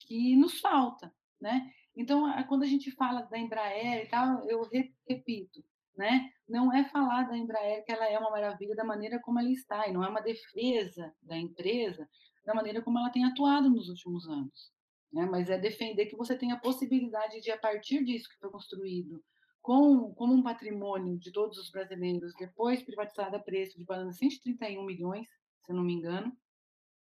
que 0.00 0.34
nos 0.36 0.58
falta, 0.58 1.14
né? 1.38 1.70
Então, 1.94 2.24
quando 2.48 2.62
a 2.62 2.66
gente 2.66 2.90
fala 2.92 3.20
da 3.22 3.38
Embraer 3.38 4.06
e 4.06 4.08
tal, 4.08 4.48
eu 4.48 4.66
repito, 5.06 5.62
né? 5.96 6.30
Não 6.48 6.72
é 6.72 6.84
falar 6.88 7.24
da 7.24 7.36
Embraer 7.36 7.84
que 7.84 7.92
ela 7.92 8.08
é 8.08 8.18
uma 8.18 8.30
maravilha 8.30 8.74
da 8.74 8.84
maneira 8.84 9.20
como 9.20 9.38
ela 9.38 9.50
está, 9.50 9.86
e 9.88 9.92
não 9.92 10.04
é 10.04 10.08
uma 10.08 10.20
defesa 10.20 11.12
da 11.22 11.36
empresa 11.36 12.08
da 12.44 12.54
maneira 12.54 12.82
como 12.82 12.98
ela 12.98 13.10
tem 13.10 13.24
atuado 13.24 13.70
nos 13.70 13.88
últimos 13.88 14.26
anos. 14.26 14.72
Né? 15.12 15.26
Mas 15.26 15.48
é 15.50 15.58
defender 15.58 16.06
que 16.06 16.16
você 16.16 16.36
tenha 16.36 16.54
a 16.54 16.60
possibilidade 16.60 17.40
de, 17.40 17.50
a 17.50 17.58
partir 17.58 18.04
disso 18.04 18.28
que 18.28 18.38
foi 18.38 18.50
construído, 18.50 19.22
com, 19.60 20.12
como 20.14 20.34
um 20.34 20.42
patrimônio 20.42 21.16
de 21.18 21.30
todos 21.30 21.56
os 21.58 21.70
brasileiros, 21.70 22.32
depois 22.38 22.82
privatizado 22.82 23.36
a 23.36 23.38
preço 23.38 23.78
de 23.78 23.84
131 23.84 24.84
milhões, 24.84 25.28
se 25.64 25.72
não 25.72 25.84
me 25.84 25.92
engano, 25.92 26.36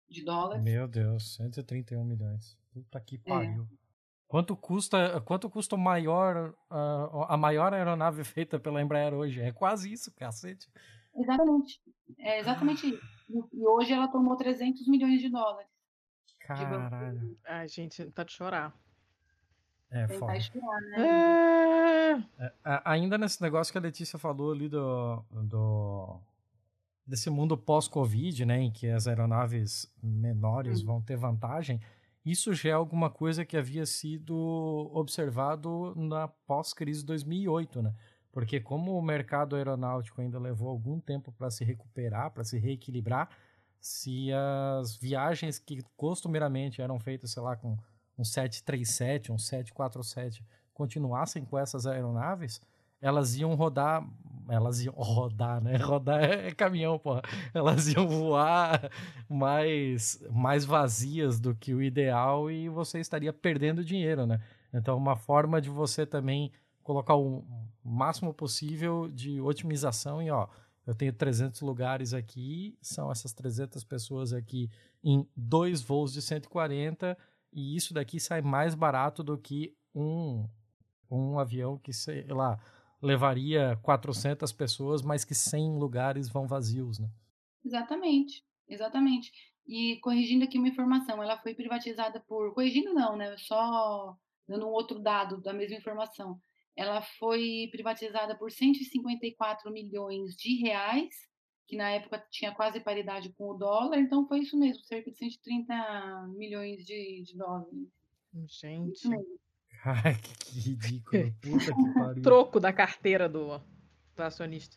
de 0.08 0.22
dólares. 0.22 0.62
Meu 0.62 0.86
Deus, 0.86 1.36
131 1.36 2.04
milhões. 2.04 2.58
Puta 2.72 3.00
que 3.00 3.16
é. 3.16 3.18
pariu. 3.18 3.62
É. 3.62 3.80
Quanto 4.30 4.56
custa, 4.56 5.20
quanto 5.22 5.50
custa 5.50 5.76
maior, 5.76 6.54
uh, 6.70 7.24
a 7.28 7.36
maior 7.36 7.74
aeronave 7.74 8.22
feita 8.22 8.60
pela 8.60 8.80
Embraer 8.80 9.12
hoje? 9.12 9.40
É 9.40 9.50
quase 9.50 9.92
isso, 9.92 10.14
cacete. 10.14 10.68
Exatamente. 11.16 11.82
É 12.16 12.38
exatamente 12.38 12.88
isso. 12.88 13.48
E 13.52 13.66
hoje 13.66 13.92
ela 13.92 14.06
tomou 14.06 14.36
300 14.36 14.86
milhões 14.86 15.20
de 15.20 15.28
dólares. 15.28 15.68
Caralho. 16.38 17.36
Ai, 17.44 17.66
gente, 17.66 18.04
tá 18.12 18.22
de 18.22 18.30
chorar. 18.30 18.72
É, 19.90 20.06
foda. 20.06 20.38
Chorar, 20.38 20.80
né? 20.82 22.28
é... 22.38 22.52
É, 22.64 22.82
ainda 22.84 23.18
nesse 23.18 23.42
negócio 23.42 23.72
que 23.72 23.78
a 23.78 23.82
Letícia 23.82 24.16
falou 24.16 24.52
ali 24.52 24.68
do, 24.68 25.24
do 25.42 26.20
desse 27.04 27.30
mundo 27.30 27.58
pós-Covid, 27.58 28.46
né, 28.46 28.60
em 28.60 28.70
que 28.70 28.86
as 28.86 29.08
aeronaves 29.08 29.92
menores 30.00 30.82
hum. 30.82 30.86
vão 30.86 31.02
ter 31.02 31.16
vantagem, 31.16 31.80
isso 32.24 32.52
já 32.52 32.70
é 32.70 32.72
alguma 32.72 33.10
coisa 33.10 33.44
que 33.44 33.56
havia 33.56 33.86
sido 33.86 34.36
observado 34.92 35.94
na 35.96 36.28
pós-crise 36.28 37.04
2008, 37.04 37.82
né? 37.82 37.94
Porque 38.32 38.60
como 38.60 38.96
o 38.96 39.02
mercado 39.02 39.56
aeronáutico 39.56 40.20
ainda 40.20 40.38
levou 40.38 40.68
algum 40.68 41.00
tempo 41.00 41.32
para 41.32 41.50
se 41.50 41.64
recuperar, 41.64 42.30
para 42.30 42.44
se 42.44 42.58
reequilibrar, 42.58 43.28
se 43.80 44.28
as 44.32 44.94
viagens 44.96 45.58
que 45.58 45.82
costumeiramente 45.96 46.82
eram 46.82 47.00
feitas, 47.00 47.32
sei 47.32 47.42
lá, 47.42 47.56
com 47.56 47.76
um 48.18 48.24
737, 48.24 49.32
um 49.32 49.38
747, 49.38 50.44
continuassem 50.74 51.44
com 51.44 51.58
essas 51.58 51.86
aeronaves, 51.86 52.60
elas 53.00 53.34
iam 53.36 53.54
rodar, 53.54 54.06
elas 54.48 54.80
iam 54.82 54.94
rodar, 54.94 55.62
né? 55.62 55.76
Rodar 55.78 56.22
é 56.22 56.50
caminhão, 56.52 56.98
porra. 56.98 57.22
Elas 57.52 57.88
iam 57.88 58.06
voar 58.06 58.90
mais, 59.28 60.22
mais 60.30 60.64
vazias 60.64 61.38
do 61.38 61.54
que 61.54 61.74
o 61.74 61.82
ideal 61.82 62.50
e 62.50 62.68
você 62.68 63.00
estaria 63.00 63.32
perdendo 63.32 63.84
dinheiro, 63.84 64.26
né? 64.26 64.40
Então, 64.72 64.96
uma 64.96 65.16
forma 65.16 65.60
de 65.60 65.68
você 65.68 66.06
também 66.06 66.52
colocar 66.82 67.16
o 67.16 67.44
máximo 67.84 68.32
possível 68.32 69.08
de 69.10 69.40
otimização 69.40 70.22
e, 70.22 70.30
ó, 70.30 70.48
eu 70.86 70.94
tenho 70.94 71.12
300 71.12 71.60
lugares 71.60 72.14
aqui, 72.14 72.76
são 72.80 73.10
essas 73.10 73.32
300 73.32 73.84
pessoas 73.84 74.32
aqui 74.32 74.70
em 75.02 75.26
dois 75.36 75.82
voos 75.82 76.12
de 76.12 76.22
140 76.22 77.16
e 77.52 77.76
isso 77.76 77.92
daqui 77.94 78.18
sai 78.18 78.40
mais 78.40 78.74
barato 78.74 79.22
do 79.22 79.36
que 79.36 79.74
um, 79.94 80.48
um 81.10 81.38
avião 81.38 81.78
que, 81.78 81.92
sei 81.92 82.24
lá, 82.28 82.58
levaria 83.02 83.78
400 83.82 84.52
pessoas, 84.52 85.02
mas 85.02 85.24
que 85.24 85.34
100 85.34 85.78
lugares 85.78 86.28
vão 86.28 86.46
vazios, 86.46 86.98
né? 86.98 87.08
Exatamente, 87.64 88.44
exatamente. 88.68 89.32
E 89.66 89.96
corrigindo 90.00 90.44
aqui 90.44 90.58
uma 90.58 90.68
informação, 90.68 91.22
ela 91.22 91.38
foi 91.38 91.54
privatizada 91.54 92.20
por. 92.20 92.52
Corrigindo 92.54 92.92
não, 92.92 93.16
né? 93.16 93.36
Só 93.38 94.16
dando 94.48 94.66
um 94.66 94.72
outro 94.72 94.98
dado 94.98 95.40
da 95.40 95.52
mesma 95.52 95.76
informação. 95.76 96.40
Ela 96.76 97.02
foi 97.02 97.68
privatizada 97.70 98.36
por 98.36 98.50
154 98.50 99.70
milhões 99.70 100.34
de 100.34 100.56
reais, 100.56 101.14
que 101.66 101.76
na 101.76 101.90
época 101.90 102.24
tinha 102.30 102.52
quase 102.52 102.80
paridade 102.80 103.32
com 103.34 103.50
o 103.50 103.54
dólar, 103.54 103.98
então 103.98 104.26
foi 104.26 104.40
isso 104.40 104.58
mesmo, 104.58 104.82
cerca 104.84 105.10
de 105.10 105.18
130 105.18 106.28
milhões 106.36 106.84
de, 106.84 107.22
de 107.22 107.36
dólares. 107.36 107.88
Gente. 108.46 109.08
Ai, 110.04 110.14
que 110.16 110.60
ridículo. 110.60 111.32
Puta 111.40 111.74
que 111.74 111.94
pariu. 111.94 112.22
Troco 112.22 112.60
da 112.60 112.72
carteira 112.72 113.28
do, 113.28 113.58
do 114.14 114.22
acionista. 114.22 114.76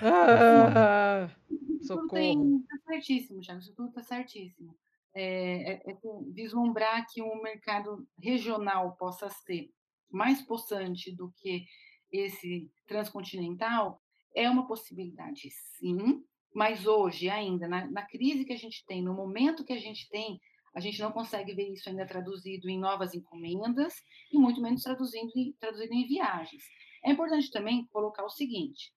Ah, 0.00 1.28
Isso 1.50 1.88
tudo 1.88 2.08
socorro. 2.08 2.08
tem, 2.10 2.62
tá 2.62 2.78
certíssimo, 2.86 3.40
Thiago, 3.40 3.60
isso 3.60 3.74
tudo 3.74 3.92
tá 3.92 4.02
certíssimo. 4.02 4.76
É, 5.12 5.72
é, 5.72 5.90
é 5.90 5.96
vislumbrar 6.32 7.06
que 7.10 7.22
um 7.22 7.42
mercado 7.42 8.06
regional 8.22 8.96
possa 8.96 9.28
ser 9.28 9.70
mais 10.10 10.40
possante 10.42 11.10
do 11.14 11.32
que 11.36 11.64
esse 12.12 12.70
transcontinental 12.86 14.00
é 14.34 14.48
uma 14.48 14.66
possibilidade, 14.66 15.50
sim, 15.50 16.22
mas 16.54 16.86
hoje 16.86 17.28
ainda, 17.28 17.66
na, 17.66 17.90
na 17.90 18.02
crise 18.02 18.44
que 18.44 18.52
a 18.52 18.58
gente 18.58 18.84
tem, 18.86 19.02
no 19.02 19.14
momento 19.14 19.64
que 19.64 19.72
a 19.72 19.78
gente 19.78 20.08
tem, 20.08 20.38
a 20.76 20.80
gente 20.80 21.00
não 21.00 21.10
consegue 21.10 21.54
ver 21.54 21.72
isso 21.72 21.88
ainda 21.88 22.04
traduzido 22.04 22.68
em 22.68 22.78
novas 22.78 23.14
encomendas 23.14 23.94
e 24.30 24.38
muito 24.38 24.60
menos 24.60 24.82
traduzindo, 24.82 25.32
traduzido 25.58 25.94
em 25.94 26.06
viagens. 26.06 26.62
É 27.02 27.10
importante 27.10 27.50
também 27.50 27.86
colocar 27.86 28.22
o 28.22 28.28
seguinte, 28.28 28.92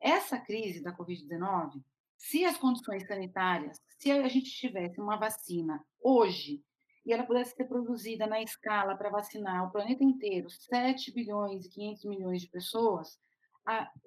essa 0.00 0.38
crise 0.38 0.80
da 0.80 0.96
Covid-19, 0.96 1.82
se 2.16 2.44
as 2.44 2.56
condições 2.56 3.04
sanitárias, 3.08 3.82
se 3.98 4.12
a 4.12 4.28
gente 4.28 4.48
tivesse 4.48 5.00
uma 5.00 5.16
vacina 5.16 5.84
hoje 6.00 6.62
e 7.04 7.12
ela 7.12 7.24
pudesse 7.24 7.56
ser 7.56 7.64
produzida 7.64 8.28
na 8.28 8.40
escala 8.40 8.96
para 8.96 9.10
vacinar 9.10 9.66
o 9.66 9.72
planeta 9.72 10.04
inteiro, 10.04 10.48
7 10.48 11.12
bilhões 11.12 11.66
e 11.66 11.68
500 11.68 12.04
milhões 12.04 12.42
de 12.42 12.48
pessoas, 12.48 13.18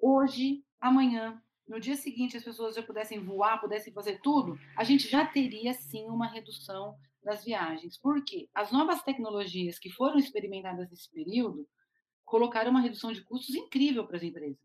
hoje, 0.00 0.64
amanhã, 0.80 1.42
no 1.68 1.80
dia 1.80 1.96
seguinte, 1.96 2.36
as 2.36 2.44
pessoas 2.44 2.74
já 2.76 2.82
pudessem 2.82 3.24
voar, 3.24 3.60
pudessem 3.60 3.92
fazer 3.92 4.20
tudo, 4.22 4.56
a 4.76 4.84
gente 4.84 5.08
já 5.08 5.26
teria 5.26 5.74
sim 5.74 6.06
uma 6.08 6.26
redução 6.28 6.96
das 7.22 7.44
viagens. 7.44 7.98
Por 7.98 8.24
quê? 8.24 8.48
As 8.54 8.72
novas 8.72 9.02
tecnologias 9.02 9.78
que 9.78 9.90
foram 9.90 10.18
experimentadas 10.18 10.90
nesse 10.90 11.10
período 11.10 11.68
colocaram 12.24 12.70
uma 12.70 12.80
redução 12.80 13.12
de 13.12 13.22
custos 13.24 13.54
incrível 13.54 14.06
para 14.06 14.16
as 14.18 14.22
empresas. 14.22 14.58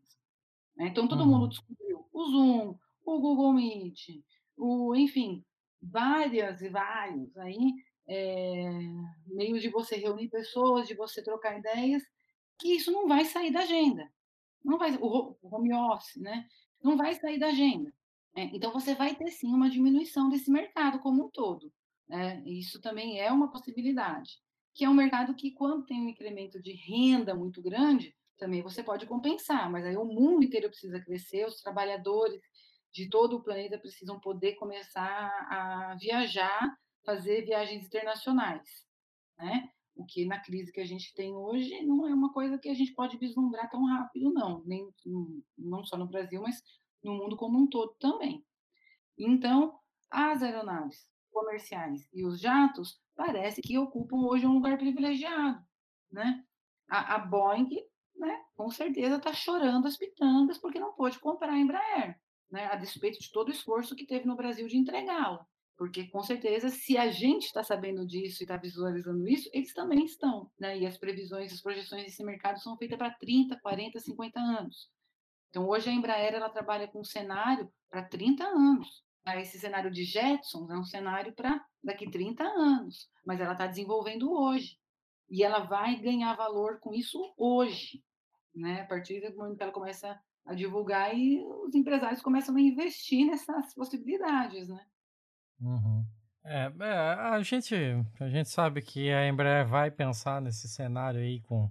né? 0.76 0.88
Então, 0.88 1.08
todo 1.08 1.26
mundo 1.26 1.44
Uhum. 1.44 1.48
descobriu 1.48 2.08
o 2.12 2.24
Zoom, 2.30 2.78
o 3.04 3.20
Google 3.20 3.52
Meet, 3.54 4.22
o, 4.56 4.94
enfim, 4.96 5.44
várias 5.82 6.62
e 6.62 6.68
vários 6.68 7.36
aí, 7.36 7.72
é, 8.08 8.70
meios 9.26 9.62
de 9.62 9.68
você 9.70 9.96
reunir 9.96 10.28
pessoas, 10.28 10.86
de 10.88 10.94
você 10.94 11.22
trocar 11.22 11.58
ideias, 11.58 12.02
que 12.58 12.74
isso 12.76 12.90
não 12.92 13.08
vai 13.08 13.24
sair 13.24 13.52
da 13.52 13.60
agenda. 13.60 14.08
Não 14.64 14.78
vai, 14.78 14.96
o 14.96 15.36
home 15.42 15.74
office, 15.74 16.16
né? 16.20 16.46
Não 16.84 16.96
vai 16.96 17.14
sair 17.14 17.38
da 17.38 17.48
agenda. 17.48 17.92
né? 18.36 18.50
Então, 18.52 18.70
você 18.70 18.94
vai 18.94 19.14
ter 19.14 19.30
sim 19.30 19.52
uma 19.54 19.70
diminuição 19.70 20.28
desse 20.28 20.50
mercado 20.50 20.98
como 21.00 21.24
um 21.24 21.30
todo. 21.30 21.72
né? 22.08 22.42
Isso 22.44 22.80
também 22.80 23.18
é 23.18 23.32
uma 23.32 23.50
possibilidade. 23.50 24.38
Que 24.74 24.84
é 24.84 24.90
um 24.90 24.94
mercado 24.94 25.34
que, 25.34 25.52
quando 25.52 25.86
tem 25.86 26.00
um 26.02 26.08
incremento 26.10 26.60
de 26.60 26.72
renda 26.72 27.34
muito 27.34 27.62
grande, 27.62 28.14
também 28.36 28.62
você 28.62 28.82
pode 28.82 29.06
compensar, 29.06 29.70
mas 29.70 29.84
aí 29.86 29.96
o 29.96 30.04
mundo 30.04 30.44
inteiro 30.44 30.68
precisa 30.68 31.00
crescer, 31.00 31.46
os 31.46 31.60
trabalhadores 31.60 32.42
de 32.92 33.08
todo 33.08 33.36
o 33.36 33.42
planeta 33.42 33.78
precisam 33.78 34.20
poder 34.20 34.54
começar 34.54 35.30
a 35.48 35.96
viajar, 35.98 36.76
fazer 37.04 37.42
viagens 37.44 37.84
internacionais, 37.86 38.68
né? 39.38 39.68
O 39.94 40.04
que 40.04 40.26
na 40.26 40.40
crise 40.40 40.72
que 40.72 40.80
a 40.80 40.84
gente 40.84 41.14
tem 41.14 41.34
hoje 41.34 41.82
não 41.82 42.06
é 42.06 42.12
uma 42.12 42.32
coisa 42.32 42.58
que 42.58 42.68
a 42.68 42.74
gente 42.74 42.92
pode 42.92 43.16
vislumbrar 43.16 43.70
tão 43.70 43.84
rápido, 43.84 44.32
não, 44.32 44.62
nem 44.64 44.88
não 45.56 45.84
só 45.84 45.96
no 45.96 46.08
Brasil, 46.08 46.42
mas 46.42 46.62
no 47.02 47.14
mundo 47.14 47.36
como 47.36 47.58
um 47.58 47.66
todo 47.66 47.94
também. 47.98 48.44
Então, 49.16 49.78
as 50.10 50.42
aeronaves 50.42 51.08
comerciais 51.30 52.08
e 52.12 52.24
os 52.24 52.40
jatos 52.40 53.00
parece 53.14 53.62
que 53.62 53.78
ocupam 53.78 54.26
hoje 54.26 54.46
um 54.46 54.54
lugar 54.54 54.76
privilegiado, 54.78 55.64
né? 56.10 56.44
A, 56.88 57.14
a 57.14 57.18
Boeing, 57.18 57.68
né, 58.16 58.44
com 58.54 58.70
certeza 58.70 59.16
está 59.16 59.32
chorando 59.32 59.86
as 59.86 59.96
pitangas 59.96 60.58
porque 60.58 60.78
não 60.78 60.92
pôde 60.92 61.18
comprar 61.18 61.52
a 61.52 61.58
Embraer, 61.58 62.20
né? 62.50 62.66
A 62.66 62.76
despeito 62.76 63.20
de 63.20 63.30
todo 63.30 63.48
o 63.48 63.52
esforço 63.52 63.94
que 63.94 64.06
teve 64.06 64.26
no 64.26 64.36
Brasil 64.36 64.66
de 64.66 64.76
entregá-la. 64.76 65.46
Porque, 65.76 66.06
com 66.06 66.22
certeza, 66.22 66.68
se 66.68 66.96
a 66.96 67.10
gente 67.10 67.46
está 67.46 67.62
sabendo 67.62 68.06
disso 68.06 68.42
e 68.42 68.44
está 68.44 68.56
visualizando 68.56 69.26
isso, 69.28 69.50
eles 69.52 69.74
também 69.74 70.04
estão. 70.04 70.50
Né? 70.58 70.78
E 70.78 70.86
as 70.86 70.96
previsões, 70.96 71.52
as 71.52 71.60
projeções 71.60 72.04
desse 72.04 72.22
mercado 72.22 72.60
são 72.60 72.76
feitas 72.76 72.96
para 72.96 73.10
30, 73.10 73.58
40, 73.60 73.98
50 73.98 74.38
anos. 74.40 74.88
Então, 75.50 75.68
hoje 75.68 75.90
a 75.90 75.92
Embraer 75.92 76.34
ela 76.34 76.48
trabalha 76.48 76.88
com 76.88 77.00
um 77.00 77.04
cenário 77.04 77.72
para 77.90 78.02
30 78.02 78.44
anos. 78.44 79.04
Esse 79.36 79.58
cenário 79.58 79.90
de 79.90 80.04
Jetsons 80.04 80.70
é 80.70 80.76
um 80.76 80.84
cenário 80.84 81.32
para 81.32 81.64
daqui 81.82 82.10
30 82.10 82.44
anos, 82.44 83.08
mas 83.24 83.40
ela 83.40 83.52
está 83.52 83.66
desenvolvendo 83.66 84.30
hoje. 84.30 84.78
E 85.30 85.42
ela 85.42 85.60
vai 85.60 85.96
ganhar 85.96 86.36
valor 86.36 86.78
com 86.78 86.92
isso 86.92 87.18
hoje, 87.36 88.04
né? 88.54 88.82
A 88.82 88.86
partir 88.86 89.20
do 89.20 89.36
momento 89.36 89.56
que 89.56 89.62
ela 89.62 89.72
começa 89.72 90.20
a 90.44 90.54
divulgar 90.54 91.16
e 91.16 91.42
os 91.42 91.74
empresários 91.74 92.20
começam 92.20 92.54
a 92.54 92.60
investir 92.60 93.26
nessas 93.26 93.74
possibilidades, 93.74 94.68
né? 94.68 94.86
Uhum. 95.60 96.04
É, 96.44 96.70
é, 96.78 96.92
a 96.98 97.42
gente, 97.42 97.74
a 98.20 98.28
gente 98.28 98.50
sabe 98.50 98.82
que 98.82 99.10
a 99.10 99.26
Embraer 99.26 99.66
vai 99.66 99.90
pensar 99.90 100.42
nesse 100.42 100.68
cenário 100.68 101.20
aí 101.20 101.40
com, 101.40 101.70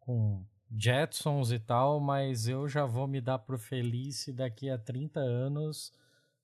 com 0.00 0.42
Jetsons 0.74 1.52
e 1.52 1.58
tal, 1.58 2.00
mas 2.00 2.48
eu 2.48 2.66
já 2.66 2.86
vou 2.86 3.06
me 3.06 3.20
dar 3.20 3.38
pro 3.38 3.58
feliz 3.58 4.16
se 4.16 4.32
daqui 4.32 4.70
a 4.70 4.78
30 4.78 5.20
anos 5.20 5.92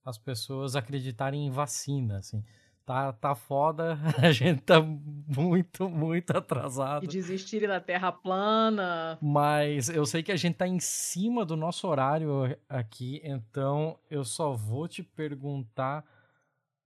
as 0.04 0.18
pessoas 0.18 0.76
acreditarem 0.76 1.46
em 1.46 1.50
vacina, 1.50 2.18
assim. 2.18 2.44
Tá, 2.84 3.14
tá 3.14 3.34
foda, 3.34 3.98
a 4.22 4.30
gente 4.30 4.60
tá 4.60 4.78
muito, 4.78 5.88
muito 5.88 6.34
E 6.34 6.36
atrasado. 6.36 7.06
desistirem 7.06 7.66
da 7.66 7.80
Terra 7.80 8.12
plana. 8.12 9.16
Mas 9.22 9.88
eu 9.88 10.04
sei 10.04 10.22
que 10.22 10.30
a 10.30 10.36
gente 10.36 10.56
tá 10.56 10.68
em 10.68 10.78
cima 10.78 11.46
do 11.46 11.56
nosso 11.56 11.88
horário 11.88 12.54
aqui, 12.68 13.22
então 13.24 13.98
eu 14.10 14.22
só 14.22 14.52
vou 14.52 14.86
te 14.86 15.02
perguntar 15.02 16.04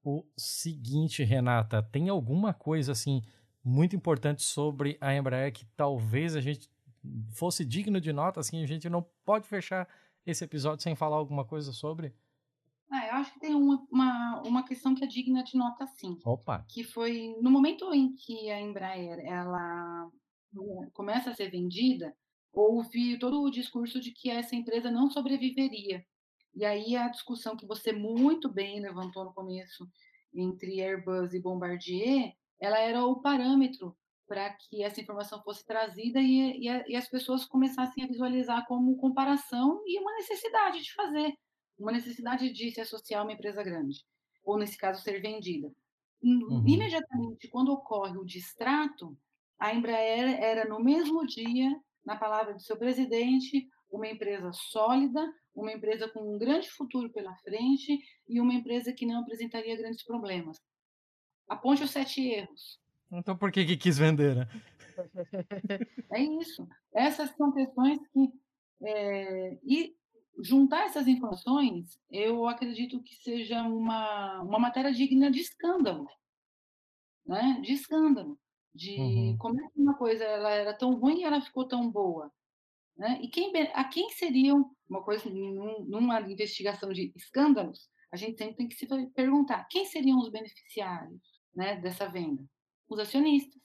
o 0.08 0.26
seguinte, 0.36 1.22
Renata, 1.22 1.82
tem 1.82 2.08
alguma 2.08 2.54
coisa 2.54 2.92
assim 2.92 3.22
muito 3.62 3.94
importante 3.94 4.42
sobre 4.42 4.96
a 5.00 5.14
Embraer 5.14 5.52
que 5.52 5.66
talvez 5.76 6.34
a 6.34 6.40
gente 6.40 6.70
fosse 7.32 7.64
digno 7.64 8.00
de 8.00 8.12
nota, 8.12 8.40
assim, 8.40 8.62
a 8.62 8.66
gente 8.66 8.88
não 8.88 9.06
pode 9.24 9.46
fechar 9.46 9.88
esse 10.24 10.44
episódio 10.44 10.82
sem 10.82 10.94
falar 10.94 11.16
alguma 11.16 11.44
coisa 11.44 11.72
sobre? 11.72 12.14
Ah, 12.90 13.06
eu 13.06 13.14
acho 13.16 13.32
que 13.34 13.40
tem 13.40 13.54
uma, 13.54 13.86
uma, 13.90 14.42
uma 14.46 14.62
questão 14.64 14.94
que 14.94 15.04
é 15.04 15.06
digna 15.06 15.44
de 15.44 15.56
nota, 15.56 15.86
sim. 15.86 16.18
Opa. 16.24 16.64
Que 16.68 16.82
foi 16.82 17.36
no 17.42 17.50
momento 17.50 17.92
em 17.92 18.14
que 18.14 18.50
a 18.50 18.60
Embraer 18.60 19.20
ela 19.20 20.10
começa 20.94 21.30
a 21.30 21.34
ser 21.34 21.50
vendida, 21.50 22.16
houve 22.52 23.18
todo 23.18 23.42
o 23.42 23.50
discurso 23.50 24.00
de 24.00 24.10
que 24.12 24.30
essa 24.30 24.56
empresa 24.56 24.90
não 24.90 25.10
sobreviveria. 25.10 26.04
E 26.54 26.64
aí 26.64 26.96
a 26.96 27.08
discussão 27.08 27.56
que 27.56 27.66
você 27.66 27.92
muito 27.92 28.48
bem 28.48 28.80
levantou 28.80 29.24
no 29.24 29.32
começo 29.32 29.88
entre 30.34 30.80
Airbus 30.80 31.32
e 31.34 31.40
Bombardier, 31.40 32.34
ela 32.60 32.78
era 32.78 33.04
o 33.04 33.20
parâmetro 33.20 33.96
para 34.26 34.52
que 34.52 34.82
essa 34.82 35.00
informação 35.00 35.42
fosse 35.42 35.64
trazida 35.64 36.20
e, 36.20 36.64
e, 36.64 36.68
a, 36.68 36.84
e, 36.86 36.94
as 36.94 37.08
pessoas 37.08 37.46
começassem 37.46 38.04
a 38.04 38.06
visualizar 38.06 38.66
como 38.66 38.98
comparação 38.98 39.82
e 39.86 39.98
uma 39.98 40.12
necessidade 40.16 40.82
de 40.82 40.92
fazer, 40.92 41.32
uma 41.78 41.92
necessidade 41.92 42.52
de 42.52 42.70
se 42.70 42.80
associar 42.80 43.22
a 43.22 43.24
uma 43.24 43.32
empresa 43.32 43.62
grande, 43.62 44.04
ou 44.44 44.58
nesse 44.58 44.76
caso 44.76 45.02
ser 45.02 45.22
vendida. 45.22 45.72
Uhum. 46.22 46.62
Imediatamente 46.66 47.48
quando 47.48 47.72
ocorre 47.72 48.18
o 48.18 48.24
distrato, 48.24 49.16
a 49.58 49.74
Embraer 49.74 50.42
era 50.42 50.68
no 50.68 50.78
mesmo 50.78 51.24
dia, 51.26 51.74
na 52.04 52.16
palavra 52.16 52.52
do 52.52 52.60
seu 52.60 52.76
presidente, 52.76 53.66
uma 53.90 54.06
empresa 54.06 54.52
sólida, 54.52 55.20
uma 55.54 55.72
empresa 55.72 56.08
com 56.08 56.34
um 56.34 56.38
grande 56.38 56.70
futuro 56.70 57.10
pela 57.10 57.34
frente 57.36 57.98
e 58.28 58.40
uma 58.40 58.54
empresa 58.54 58.92
que 58.92 59.06
não 59.06 59.20
apresentaria 59.20 59.76
grandes 59.76 60.04
problemas. 60.04 60.58
Aponte 61.48 61.82
os 61.82 61.90
sete 61.90 62.20
erros. 62.20 62.80
Então 63.10 63.36
por 63.36 63.50
que, 63.50 63.64
que 63.64 63.76
quis 63.76 63.98
vender, 63.98 64.36
né? 64.36 64.48
É 66.12 66.20
isso. 66.20 66.66
Essas 66.92 67.30
são 67.36 67.52
questões 67.52 68.00
que. 68.08 68.32
É, 68.82 69.58
e 69.62 69.96
juntar 70.40 70.86
essas 70.86 71.08
informações, 71.08 71.98
eu 72.10 72.46
acredito 72.46 73.02
que 73.02 73.14
seja 73.16 73.62
uma, 73.62 74.42
uma 74.42 74.58
matéria 74.58 74.92
digna 74.92 75.30
de 75.30 75.40
escândalo. 75.40 76.06
Né? 77.26 77.60
De 77.62 77.72
escândalo. 77.72 78.38
De 78.74 78.96
uhum. 78.98 79.36
como 79.38 79.60
é 79.60 79.68
que 79.68 79.80
uma 79.80 79.94
coisa 79.94 80.24
ela 80.24 80.50
era 80.50 80.74
tão 80.74 80.94
ruim 80.94 81.20
e 81.20 81.24
ela 81.24 81.40
ficou 81.40 81.66
tão 81.66 81.90
boa. 81.90 82.32
Né? 82.98 83.20
E 83.22 83.28
quem, 83.28 83.52
a 83.74 83.84
quem 83.84 84.10
seriam, 84.10 84.70
uma 84.88 85.02
coisa, 85.02 85.30
num, 85.30 85.84
numa 85.84 86.20
investigação 86.22 86.92
de 86.92 87.12
escândalos, 87.14 87.88
a 88.10 88.16
gente 88.16 88.36
sempre 88.36 88.56
tem 88.56 88.68
que 88.68 88.74
se 88.74 88.88
perguntar 89.14 89.64
quem 89.68 89.84
seriam 89.86 90.18
os 90.18 90.30
beneficiários 90.30 91.22
né, 91.54 91.76
dessa 91.76 92.08
venda? 92.08 92.42
Os 92.88 92.98
acionistas. 92.98 93.62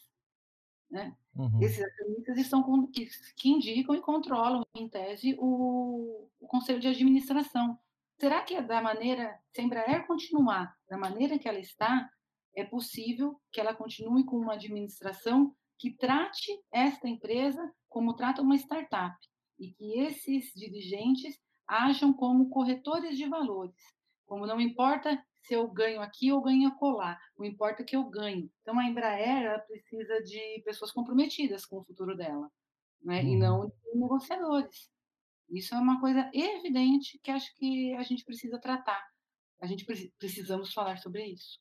Né? 0.91 1.17
Uhum. 1.36 1.59
Esses 1.61 1.84
acionistas 1.84 2.38
estão 2.38 2.61
com, 2.61 2.86
que, 2.88 3.07
que, 3.36 3.49
indicam 3.49 3.95
e 3.95 4.01
controlam, 4.01 4.63
em 4.75 4.88
tese, 4.88 5.36
o, 5.39 6.29
o 6.39 6.47
conselho 6.47 6.79
de 6.79 6.89
administração. 6.89 7.79
Será 8.19 8.43
que 8.43 8.53
é 8.53 8.61
da 8.61 8.81
maneira, 8.81 9.39
se 9.51 9.61
a 9.61 9.63
Embraer 9.63 10.05
continuar 10.05 10.77
da 10.88 10.97
maneira 10.97 11.39
que 11.39 11.49
ela 11.49 11.57
está, 11.57 12.07
é 12.55 12.63
possível 12.63 13.41
que 13.51 13.59
ela 13.59 13.73
continue 13.73 14.23
com 14.23 14.38
uma 14.38 14.53
administração 14.53 15.55
que 15.84 15.91
trate 15.91 16.49
esta 16.71 17.09
empresa 17.09 17.61
como 17.89 18.15
trata 18.15 18.41
uma 18.41 18.55
startup 18.55 19.17
e 19.59 19.73
que 19.73 19.99
esses 19.99 20.53
dirigentes 20.55 21.38
ajam 21.67 22.13
como 22.13 22.47
corretores 22.49 23.17
de 23.17 23.27
valores. 23.27 23.75
Como 24.25 24.47
não 24.47 24.61
importa 24.61 25.21
se 25.41 25.53
eu 25.55 25.67
ganho 25.69 25.99
aqui 25.99 26.31
ou 26.31 26.41
ganho 26.41 26.69
acolá, 26.69 27.19
o 27.38 27.43
importa 27.43 27.81
é 27.81 27.86
que 27.86 27.97
eu 27.97 28.05
ganho. 28.09 28.49
Então, 28.61 28.79
a 28.79 28.86
Embraer 28.86 29.61
precisa 29.67 30.23
de 30.23 30.61
pessoas 30.63 30.89
comprometidas 30.93 31.65
com 31.65 31.79
o 31.79 31.84
futuro 31.84 32.15
dela, 32.15 32.49
né? 33.01 33.21
e 33.21 33.36
não 33.36 33.63
Uhum. 33.63 33.67
de 33.67 33.99
negociadores. 33.99 34.89
Isso 35.49 35.75
é 35.75 35.79
uma 35.79 35.99
coisa 35.99 36.31
evidente 36.34 37.19
que 37.21 37.29
acho 37.29 37.53
que 37.57 37.93
a 37.95 38.03
gente 38.03 38.23
precisa 38.23 38.57
tratar. 38.57 39.05
A 39.61 39.67
gente 39.67 39.84
preci- 39.84 40.13
precisamos 40.17 40.71
falar 40.71 40.97
sobre 40.99 41.25
isso. 41.25 41.59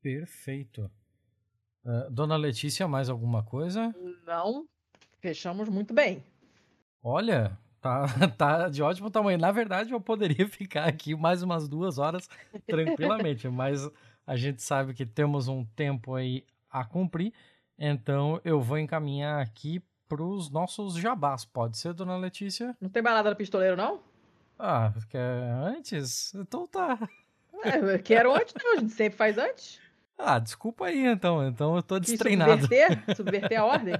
Perfeito. 0.00 0.90
Ah, 1.84 2.06
Dona 2.10 2.36
Letícia, 2.36 2.86
mais 2.86 3.08
alguma 3.08 3.42
coisa? 3.42 3.94
Não, 4.26 4.66
fechamos 5.20 5.68
muito 5.68 5.94
bem. 5.94 6.22
Olha, 7.02 7.58
tá, 7.80 8.04
tá 8.36 8.68
de 8.68 8.82
ótimo 8.82 9.10
tamanho. 9.10 9.38
Na 9.38 9.50
verdade, 9.50 9.92
eu 9.92 10.00
poderia 10.00 10.46
ficar 10.48 10.84
aqui 10.84 11.14
mais 11.14 11.42
umas 11.42 11.68
duas 11.68 11.98
horas 11.98 12.28
tranquilamente, 12.66 13.48
mas 13.48 13.88
a 14.26 14.36
gente 14.36 14.62
sabe 14.62 14.94
que 14.94 15.06
temos 15.06 15.48
um 15.48 15.64
tempo 15.64 16.14
aí 16.14 16.44
a 16.70 16.84
cumprir, 16.84 17.32
então 17.78 18.40
eu 18.44 18.60
vou 18.60 18.78
encaminhar 18.78 19.40
aqui 19.40 19.82
para 20.08 20.22
os 20.22 20.50
nossos 20.50 20.94
jabás. 20.94 21.44
Pode 21.44 21.78
ser, 21.78 21.94
Dona 21.94 22.16
Letícia? 22.16 22.76
Não 22.80 22.88
tem 22.88 23.02
balada 23.02 23.30
do 23.30 23.36
pistoleiro, 23.36 23.76
não? 23.76 24.00
Ah, 24.58 24.92
quer 25.08 25.42
antes? 25.76 26.34
Então 26.34 26.66
tá. 26.66 27.08
É, 27.62 27.98
quero 27.98 28.34
antes, 28.34 28.54
não. 28.62 28.74
A 28.74 28.80
gente 28.80 28.92
sempre 28.92 29.16
faz 29.16 29.38
antes. 29.38 29.80
Ah, 30.22 30.38
desculpa 30.38 30.86
aí 30.86 31.06
então. 31.06 31.46
Então 31.46 31.76
eu 31.76 31.82
tô 31.82 31.98
destreinado. 31.98 32.60
subverter, 32.62 33.04
subverter 33.16 33.60
a 33.60 33.64
ordem. 33.64 33.94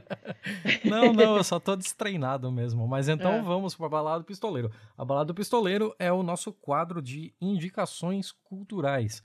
Não, 0.84 1.12
não, 1.12 1.36
eu 1.36 1.44
só 1.44 1.58
tô 1.58 1.74
destreinado 1.76 2.50
mesmo. 2.52 2.86
Mas 2.86 3.08
então 3.08 3.32
É. 3.32 3.42
vamos 3.42 3.74
para 3.74 3.86
a 3.86 3.88
Balada 3.88 4.18
do 4.20 4.24
Pistoleiro. 4.26 4.70
A 4.96 5.04
Balada 5.04 5.26
do 5.26 5.34
Pistoleiro 5.34 5.94
é 5.98 6.12
o 6.12 6.22
nosso 6.22 6.52
quadro 6.52 7.00
de 7.00 7.34
indicações 7.40 8.32
culturais. 8.32 9.22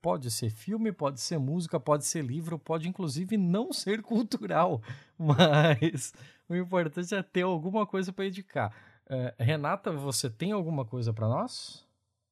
Pode 0.00 0.30
ser 0.30 0.50
filme, 0.50 0.92
pode 0.92 1.20
ser 1.20 1.38
música, 1.38 1.80
pode 1.80 2.06
ser 2.06 2.24
livro, 2.24 2.56
pode 2.58 2.88
inclusive 2.88 3.36
não 3.36 3.72
ser 3.72 4.00
cultural. 4.00 4.80
Mas 5.18 6.12
o 6.48 6.54
importante 6.54 7.14
é 7.14 7.22
ter 7.22 7.42
alguma 7.42 7.84
coisa 7.84 8.12
para 8.12 8.26
indicar. 8.26 8.72
É, 9.10 9.34
Renata, 9.38 9.90
você 9.90 10.30
tem 10.30 10.52
alguma 10.52 10.84
coisa 10.84 11.12
para 11.12 11.26
nós? 11.26 11.84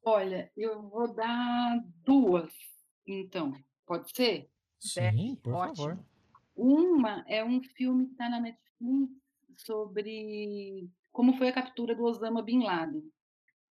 Olha, 0.05 0.49
eu 0.57 0.83
vou 0.89 1.13
dar 1.13 1.83
duas, 2.05 2.53
então. 3.05 3.53
Pode 3.87 4.11
ser? 4.15 4.51
Sim, 4.79 5.37
por 5.37 5.55
Ótimo. 5.55 5.77
favor. 5.77 6.05
Uma 6.55 7.25
é 7.29 7.45
um 7.45 7.63
filme 7.63 8.07
que 8.07 8.13
está 8.13 8.29
na 8.29 8.41
Netflix 8.41 9.13
sobre 9.59 10.91
como 11.13 11.37
foi 11.39 11.49
a 11.49 11.53
captura 11.53 11.95
do 11.95 12.05
Osama 12.05 12.43
Bin 12.43 12.63
Laden, 12.65 13.03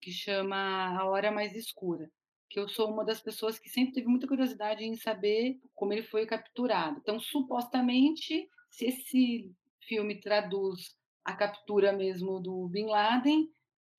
que 0.01 0.11
chama 0.11 0.97
A 0.97 1.05
Hora 1.05 1.31
Mais 1.31 1.55
Escura. 1.55 2.09
Que 2.49 2.59
eu 2.59 2.69
sou 2.69 2.91
uma 2.91 3.03
das 3.03 3.21
pessoas 3.21 3.59
que 3.59 3.69
sempre 3.69 3.93
teve 3.93 4.07
muita 4.07 4.27
curiosidade 4.27 4.83
em 4.83 4.95
saber 4.95 5.59
como 5.73 5.93
ele 5.93 6.03
foi 6.03 6.25
capturado. 6.25 6.99
Então, 6.99 7.19
supostamente, 7.19 8.47
se 8.69 8.85
esse 8.85 9.51
filme 9.81 10.19
traduz 10.19 10.95
a 11.23 11.33
captura 11.35 11.91
mesmo 11.91 12.39
do 12.39 12.67
Bin 12.67 12.85
Laden, 12.85 13.49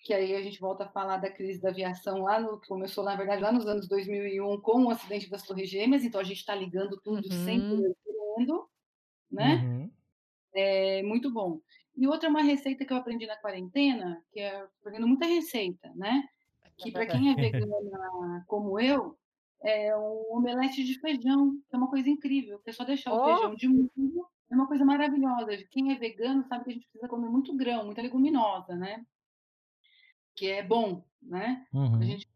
que 0.07 0.14
aí 0.14 0.36
a 0.36 0.42
gente 0.42 0.61
volta 0.61 0.84
a 0.84 0.88
falar 0.88 1.16
da 1.16 1.30
crise 1.32 1.61
da 1.61 1.70
aviação 1.70 2.22
lá 2.22 2.38
no 2.40 2.61
que 2.61 2.68
começou, 2.68 3.02
na 3.04 3.16
verdade, 3.16 3.42
lá 3.42 3.50
nos 3.50 3.66
anos 3.66 3.88
2001 3.88 4.61
com 4.61 4.84
o 4.84 4.90
acidente 4.90 5.28
das 5.28 5.42
Torres 5.42 5.68
Gêmeas, 5.68 6.04
então 6.04 6.20
a 6.20 6.24
gente 6.24 6.38
está 6.38 6.54
ligando 6.54 7.00
tudo 7.02 7.28
Uhum. 7.28 7.30
sempre 7.44 7.94
querendo, 8.04 8.68
né? 9.30 9.64
Uhum. 9.64 9.90
É 10.54 11.02
muito 11.02 11.32
bom. 11.32 11.61
E 11.96 12.07
outra 12.07 12.28
é 12.28 12.30
uma 12.30 12.42
receita 12.42 12.84
que 12.84 12.92
eu 12.92 12.96
aprendi 12.96 13.26
na 13.26 13.36
quarentena, 13.36 14.22
que 14.32 14.40
é 14.40 14.61
aprendendo 14.80 15.09
muita 15.09 15.26
receita, 15.26 15.92
né? 15.96 16.22
Que 16.78 16.92
para 16.92 17.07
quem 17.07 17.32
é 17.32 17.36
vegana 17.36 18.44
como 18.46 18.78
eu, 18.80 19.16
é 19.64 19.96
um 19.96 20.36
omelete 20.36 20.84
de 20.84 21.00
feijão, 21.00 21.52
que 21.68 21.74
é 21.74 21.78
uma 21.78 21.90
coisa 21.90 22.09
incrível, 22.09 22.61
que 22.61 22.70
é 22.70 22.72
só 22.72 22.84
deixar 22.84 23.12
o 23.12 23.16
Oh! 23.18 23.24
feijão 23.36 23.54
de 23.57 23.68
molho, 23.68 24.26
é 24.50 24.54
uma 24.54 24.68
coisa 24.68 24.84
maravilhosa. 24.84 25.57
Quem 25.70 25.92
é 25.92 25.96
vegano 25.98 26.44
sabe 26.44 26.64
que 26.64 26.70
a 26.70 26.74
gente 26.74 26.88
precisa 26.88 27.09
comer 27.09 27.28
muito 27.30 27.57
grão, 27.57 27.84
muita 27.86 28.02
leguminosa, 28.02 28.76
né? 28.76 29.04
Que 30.37 30.51
é 30.51 30.62
bom, 30.62 31.03
né? 31.22 31.66
Uhum. 31.72 31.97
A 31.97 32.05
gente. 32.05 32.28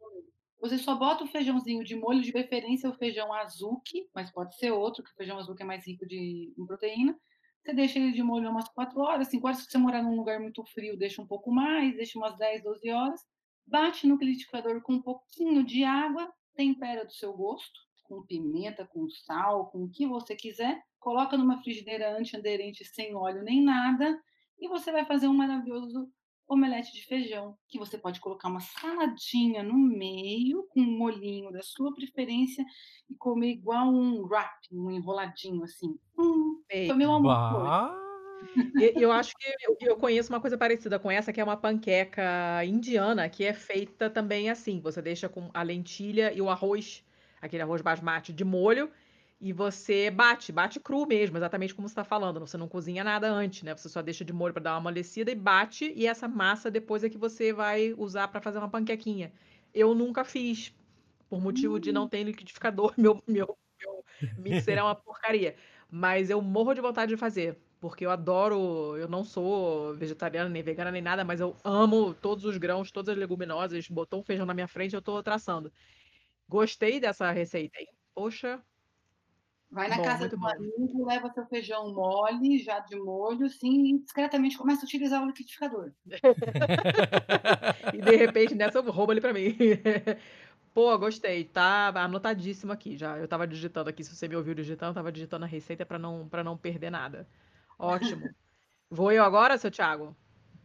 Você 0.60 0.76
só 0.76 0.94
bota 0.94 1.24
o 1.24 1.26
feijãozinho 1.26 1.82
de 1.82 1.96
molho, 1.96 2.20
de 2.20 2.32
preferência 2.32 2.90
o 2.90 2.94
feijão 2.94 3.32
azuki, 3.32 4.10
mas 4.14 4.30
pode 4.30 4.54
ser 4.58 4.70
outro, 4.72 5.02
que 5.02 5.10
o 5.10 5.14
feijão 5.14 5.38
azuki 5.38 5.62
é 5.62 5.66
mais 5.66 5.86
rico 5.86 6.06
de, 6.06 6.52
em 6.56 6.66
proteína. 6.66 7.18
Você 7.62 7.74
deixa 7.74 7.98
ele 7.98 8.12
de 8.12 8.22
molho 8.22 8.50
umas 8.50 8.68
4 8.68 8.98
horas, 9.00 9.28
5 9.28 9.46
horas. 9.46 9.58
Se 9.60 9.70
você 9.70 9.78
morar 9.78 10.02
num 10.02 10.16
lugar 10.16 10.38
muito 10.38 10.64
frio, 10.64 10.98
deixa 10.98 11.22
um 11.22 11.26
pouco 11.26 11.50
mais, 11.50 11.96
deixa 11.96 12.18
umas 12.18 12.36
10, 12.36 12.62
12 12.62 12.90
horas. 12.90 13.20
Bate 13.66 14.06
no 14.06 14.16
liquidificador 14.16 14.82
com 14.82 14.94
um 14.94 15.02
pouquinho 15.02 15.64
de 15.64 15.84
água, 15.84 16.30
tempera 16.54 17.04
do 17.04 17.12
seu 17.12 17.32
gosto, 17.32 17.80
com 18.04 18.22
pimenta, 18.22 18.86
com 18.86 19.08
sal, 19.08 19.70
com 19.70 19.84
o 19.84 19.90
que 19.90 20.06
você 20.06 20.34
quiser. 20.34 20.82
Coloca 20.98 21.36
numa 21.36 21.62
frigideira 21.62 22.18
antiaderente 22.18 22.84
sem 22.84 23.14
óleo 23.14 23.42
nem 23.42 23.62
nada. 23.62 24.20
E 24.58 24.68
você 24.68 24.90
vai 24.90 25.06
fazer 25.06 25.28
um 25.28 25.34
maravilhoso 25.34 26.10
omelete 26.50 26.92
de 26.92 27.04
feijão, 27.06 27.56
que 27.68 27.78
você 27.78 27.96
pode 27.96 28.18
colocar 28.20 28.48
uma 28.48 28.60
saladinha 28.60 29.62
no 29.62 29.74
meio, 29.78 30.66
com 30.70 30.80
um 30.80 30.98
molhinho 30.98 31.52
da 31.52 31.62
sua 31.62 31.94
preferência, 31.94 32.64
e 33.08 33.14
comer 33.14 33.52
igual 33.52 33.86
um 33.88 34.22
wrap, 34.26 34.50
um 34.72 34.90
enroladinho 34.90 35.62
assim. 35.62 35.96
Hum, 36.18 36.60
foi 36.86 36.96
meu. 36.96 37.10
E- 38.80 38.94
Eu 38.96 39.12
acho 39.12 39.34
que 39.36 39.46
eu, 39.62 39.76
eu 39.80 39.96
conheço 39.96 40.32
uma 40.32 40.40
coisa 40.40 40.56
parecida 40.58 40.98
com 40.98 41.10
essa, 41.10 41.32
que 41.32 41.40
é 41.40 41.44
uma 41.44 41.56
panqueca 41.56 42.64
indiana, 42.64 43.28
que 43.28 43.44
é 43.44 43.52
feita 43.52 44.08
também 44.10 44.50
assim. 44.50 44.80
Você 44.80 45.00
deixa 45.00 45.28
com 45.28 45.50
a 45.54 45.62
lentilha 45.62 46.32
e 46.32 46.40
o 46.40 46.48
arroz, 46.50 47.04
aquele 47.40 47.62
arroz 47.62 47.82
basmati 47.82 48.32
de 48.32 48.44
molho, 48.44 48.90
e 49.40 49.52
você 49.52 50.10
bate, 50.10 50.52
bate 50.52 50.78
cru 50.78 51.06
mesmo, 51.06 51.38
exatamente 51.38 51.74
como 51.74 51.88
você 51.88 51.92
está 51.92 52.04
falando. 52.04 52.40
Você 52.40 52.56
não 52.58 52.68
cozinha 52.68 53.02
nada 53.02 53.30
antes, 53.30 53.62
né? 53.62 53.74
Você 53.74 53.88
só 53.88 54.02
deixa 54.02 54.24
de 54.24 54.32
molho 54.32 54.52
para 54.52 54.62
dar 54.64 54.72
uma 54.72 54.78
amolecida 54.78 55.30
e 55.30 55.34
bate, 55.34 55.92
e 55.96 56.06
essa 56.06 56.28
massa 56.28 56.70
depois 56.70 57.02
é 57.04 57.08
que 57.08 57.16
você 57.18 57.52
vai 57.52 57.94
usar 57.96 58.28
para 58.28 58.40
fazer 58.40 58.58
uma 58.58 58.68
panquequinha. 58.68 59.32
Eu 59.72 59.94
nunca 59.94 60.24
fiz, 60.24 60.74
por 61.28 61.40
motivo 61.40 61.80
de 61.80 61.92
não 61.92 62.08
ter 62.08 62.22
liquidificador. 62.24 62.94
Meu, 62.98 63.22
meu, 63.26 63.56
meu 63.80 64.04
mixer 64.36 64.78
é 64.78 64.82
uma 64.82 64.94
porcaria. 64.94 65.56
Mas 65.90 66.30
eu 66.30 66.42
morro 66.42 66.74
de 66.74 66.80
vontade 66.80 67.10
de 67.10 67.16
fazer. 67.16 67.58
Porque 67.80 68.04
eu 68.04 68.10
adoro. 68.10 68.96
Eu 68.96 69.08
não 69.08 69.24
sou 69.24 69.94
vegetariana, 69.94 70.50
nem 70.50 70.62
vegana, 70.62 70.90
nem 70.90 71.00
nada, 71.02 71.24
mas 71.24 71.40
eu 71.40 71.56
amo 71.64 72.14
todos 72.14 72.44
os 72.44 72.58
grãos, 72.58 72.90
todas 72.92 73.10
as 73.12 73.18
leguminosas. 73.18 73.88
Botou 73.88 74.20
um 74.20 74.24
feijão 74.24 74.44
na 74.46 74.54
minha 74.54 74.68
frente, 74.68 74.94
eu 74.94 75.02
tô 75.02 75.22
traçando. 75.22 75.72
Gostei 76.48 77.00
dessa 77.00 77.30
receita, 77.30 77.80
hein? 77.80 77.88
Poxa, 78.14 78.62
Vai 79.70 79.88
na 79.88 79.98
Bom, 79.98 80.02
casa 80.02 80.28
do 80.28 80.36
bom. 80.36 80.48
amigo, 80.48 81.06
leva 81.06 81.30
seu 81.32 81.46
feijão 81.46 81.94
mole, 81.94 82.58
já 82.58 82.80
de 82.80 82.96
molho, 82.96 83.46
assim, 83.46 83.94
e 83.94 83.98
discretamente 84.00 84.58
começa 84.58 84.82
a 84.82 84.84
utilizar 84.84 85.22
o 85.22 85.26
liquidificador. 85.26 85.92
e 87.94 88.02
de 88.02 88.16
repente 88.16 88.54
nessa 88.56 88.80
rouba 88.80 89.12
ali 89.12 89.20
pra 89.20 89.32
mim. 89.32 89.54
Pô, 90.74 90.96
gostei. 90.98 91.44
Tá 91.44 91.88
anotadíssimo 91.88 92.72
aqui 92.72 92.96
já. 92.96 93.16
Eu 93.16 93.28
tava 93.28 93.46
digitando 93.46 93.90
aqui, 93.90 94.02
se 94.02 94.14
você 94.14 94.26
me 94.26 94.34
ouviu 94.34 94.54
digitando, 94.54 94.90
eu 94.90 94.94
tava 94.94 95.12
digitando 95.12 95.44
a 95.44 95.48
receita 95.48 95.86
pra 95.86 95.98
não, 95.98 96.28
pra 96.28 96.42
não 96.42 96.56
perder 96.56 96.90
nada. 96.90 97.28
Ótimo. 97.78 98.28
Vou 98.90 99.12
eu 99.12 99.22
agora, 99.22 99.56
seu 99.56 99.70
Thiago? 99.70 100.16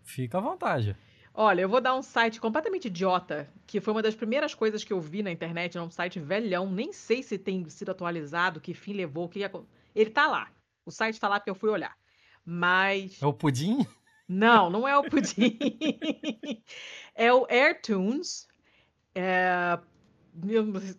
Fica 0.04 0.40
à 0.40 0.42
vontade. 0.42 0.98
Olha, 1.38 1.62
eu 1.62 1.70
vou 1.70 1.82
dar 1.82 1.94
um 1.96 2.02
site 2.02 2.40
completamente 2.40 2.86
idiota, 2.86 3.52
que 3.68 3.82
foi 3.82 3.92
uma 3.94 4.02
das 4.02 4.16
primeiras 4.16 4.56
coisas 4.56 4.86
que 4.86 4.94
eu 4.94 5.02
vi 5.02 5.22
na 5.22 5.30
internet, 5.32 5.78
é 5.78 5.82
um 5.82 5.90
site 5.90 6.18
velhão, 6.18 6.72
nem 6.72 6.94
sei 6.94 7.22
se 7.22 7.38
tem 7.38 7.68
sido 7.70 7.92
atualizado, 7.92 8.62
que 8.62 8.74
fim 8.74 8.94
levou, 8.94 9.28
que 9.28 9.42
ele 9.94 10.10
tá 10.10 10.28
lá. 10.28 10.50
O 10.86 10.92
site 10.92 11.20
tá 11.20 11.28
lá 11.28 11.38
porque 11.38 11.50
eu 11.50 11.56
fui 11.56 11.70
olhar. 11.70 11.98
Mas 12.46 13.22
É 13.22 13.26
o 13.26 13.34
pudim? 13.34 13.86
não, 14.30 14.70
não 14.70 14.88
é 14.88 14.98
o 14.98 15.04
pudim. 15.04 15.60
é 17.14 17.34
o 17.34 17.46
AirTunes. 17.50 18.48
É, 19.14 19.78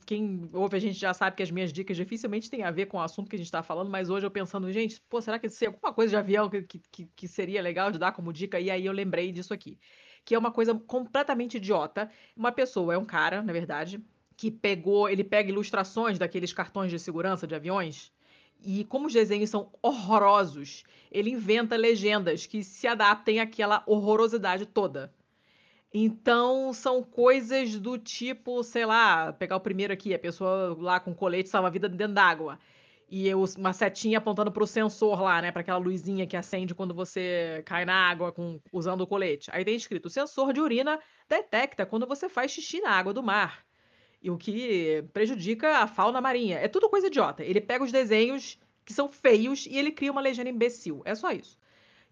Quem 0.07 0.49
ouve 0.53 0.77
a 0.77 0.81
gente 0.81 0.99
já 0.99 1.15
sabe 1.15 1.37
que 1.37 1.43
as 1.43 1.51
minhas 1.51 1.73
dicas 1.73 1.97
dificilmente 1.97 2.51
têm 2.51 2.63
a 2.63 2.71
ver 2.71 2.87
com 2.87 2.99
o 2.99 3.01
assunto 3.01 3.29
que 3.29 3.37
a 3.37 3.39
gente 3.39 3.47
está 3.47 3.63
falando, 3.63 3.91
mas 3.91 4.09
hoje 4.11 4.27
eu 4.27 4.31
pensando, 4.31 4.71
gente, 4.73 5.01
pô, 5.09 5.21
será 5.21 5.39
que 5.39 5.49
tem 5.49 5.69
alguma 5.69 5.93
coisa 5.93 6.11
de 6.11 6.17
avião 6.17 6.49
que, 6.49 6.63
que, 6.63 7.07
que 7.15 7.29
seria 7.29 7.63
legal 7.63 7.91
de 7.91 7.99
dar 7.99 8.13
como 8.13 8.33
dica? 8.33 8.61
E 8.61 8.71
aí 8.71 8.87
eu 8.87 8.93
lembrei 8.93 9.33
disso 9.33 9.53
aqui, 9.53 9.79
que 10.27 10.35
é 10.35 10.39
uma 10.39 10.51
coisa 10.51 10.75
completamente 10.75 11.57
idiota. 11.57 12.11
Uma 12.37 12.51
pessoa, 12.51 12.93
é 12.93 12.99
um 12.99 13.05
cara, 13.05 13.43
na 13.43 13.53
verdade, 13.53 14.03
que 14.37 14.51
pegou, 14.51 15.09
ele 15.09 15.23
pega 15.23 15.49
ilustrações 15.49 16.19
daqueles 16.19 16.53
cartões 16.53 16.91
de 16.91 16.99
segurança 16.99 17.47
de 17.47 17.55
aviões, 17.55 18.13
e 18.63 18.85
como 18.85 19.07
os 19.07 19.13
desenhos 19.13 19.51
são 19.51 19.71
horrorosos, 19.81 20.83
ele 21.13 21.31
inventa 21.31 21.77
legendas 21.77 22.45
que 22.45 22.65
se 22.65 22.89
adaptem 22.89 23.39
àquela 23.39 23.85
horrorosidade 23.87 24.67
toda. 24.67 25.15
Então, 25.95 26.73
são 26.73 27.03
coisas 27.05 27.79
do 27.79 27.97
tipo, 27.97 28.65
sei 28.65 28.85
lá, 28.85 29.33
pegar 29.33 29.57
o 29.57 29.61
primeiro 29.61 29.93
aqui, 29.93 30.13
a 30.13 30.19
pessoa 30.19 30.77
lá 30.81 30.99
com 30.99 31.15
colete 31.15 31.49
salva-vida 31.49 31.89
dentro 31.89 32.15
d'água. 32.15 32.59
E 33.09 33.29
eu- 33.29 33.45
uma 33.57 33.73
setinha 33.73 34.19
apontando 34.19 34.51
pro 34.51 34.67
sensor 34.67 35.21
lá, 35.23 35.41
né? 35.41 35.53
Para 35.53 35.61
aquela 35.61 35.79
luzinha 35.79 36.27
que 36.27 36.37
acende 36.37 36.75
quando 36.75 36.93
você 36.95 37.63
cai 37.65 37.85
na 37.85 37.95
água 37.95 38.33
com, 38.33 38.61
usando 38.73 39.03
o 39.03 39.07
colete. 39.07 39.51
Aí 39.53 39.65
tem 39.65 39.77
escrito: 39.77 40.07
o 40.07 40.11
sensor 40.11 40.53
de 40.53 40.61
urina 40.61 40.99
detecta 41.29 41.87
quando 41.87 42.07
você 42.07 42.29
faz 42.29 42.51
xixi 42.51 42.81
na 42.81 42.91
água 42.91 43.13
do 43.13 43.23
mar. 43.23 43.65
E 44.21 44.31
o 44.31 44.37
que 44.37 45.05
prejudica 45.13 45.79
a 45.79 45.87
fauna 45.87 46.21
marinha. 46.21 46.59
É 46.59 46.67
tudo 46.67 46.89
coisa 46.91 47.07
idiota. 47.07 47.45
Ele 47.45 47.61
pega 47.61 47.85
os 47.85 47.93
desenhos 47.93 48.59
que 48.85 48.93
são 48.93 49.09
feios 49.09 49.67
e 49.67 49.77
ele 49.77 49.93
cria 49.93 50.11
uma 50.11 50.21
legenda 50.21 50.51
imbecil. 50.51 51.03
É 51.05 51.15
só 51.15 51.31
isso. 51.31 51.59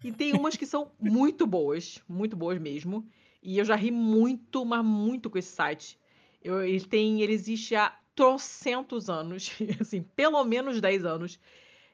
E 0.03 0.11
tem 0.11 0.33
umas 0.33 0.55
que 0.55 0.65
são 0.65 0.91
muito 0.99 1.45
boas, 1.47 2.01
muito 2.07 2.35
boas 2.37 2.59
mesmo. 2.59 3.05
E 3.41 3.57
eu 3.57 3.65
já 3.65 3.75
ri 3.75 3.91
muito, 3.91 4.63
mas 4.63 4.83
muito 4.85 5.29
com 5.29 5.37
esse 5.37 5.51
site. 5.51 5.99
Eu- 6.43 6.63
ele 6.63 6.85
tem, 6.85 7.21
ele 7.21 7.33
existe 7.33 7.75
há 7.75 7.97
trocentos 8.15 9.09
anos, 9.09 9.51
assim, 9.81 10.01
pelo 10.03 10.43
menos 10.43 10.79
10 10.81 11.05
anos. 11.05 11.39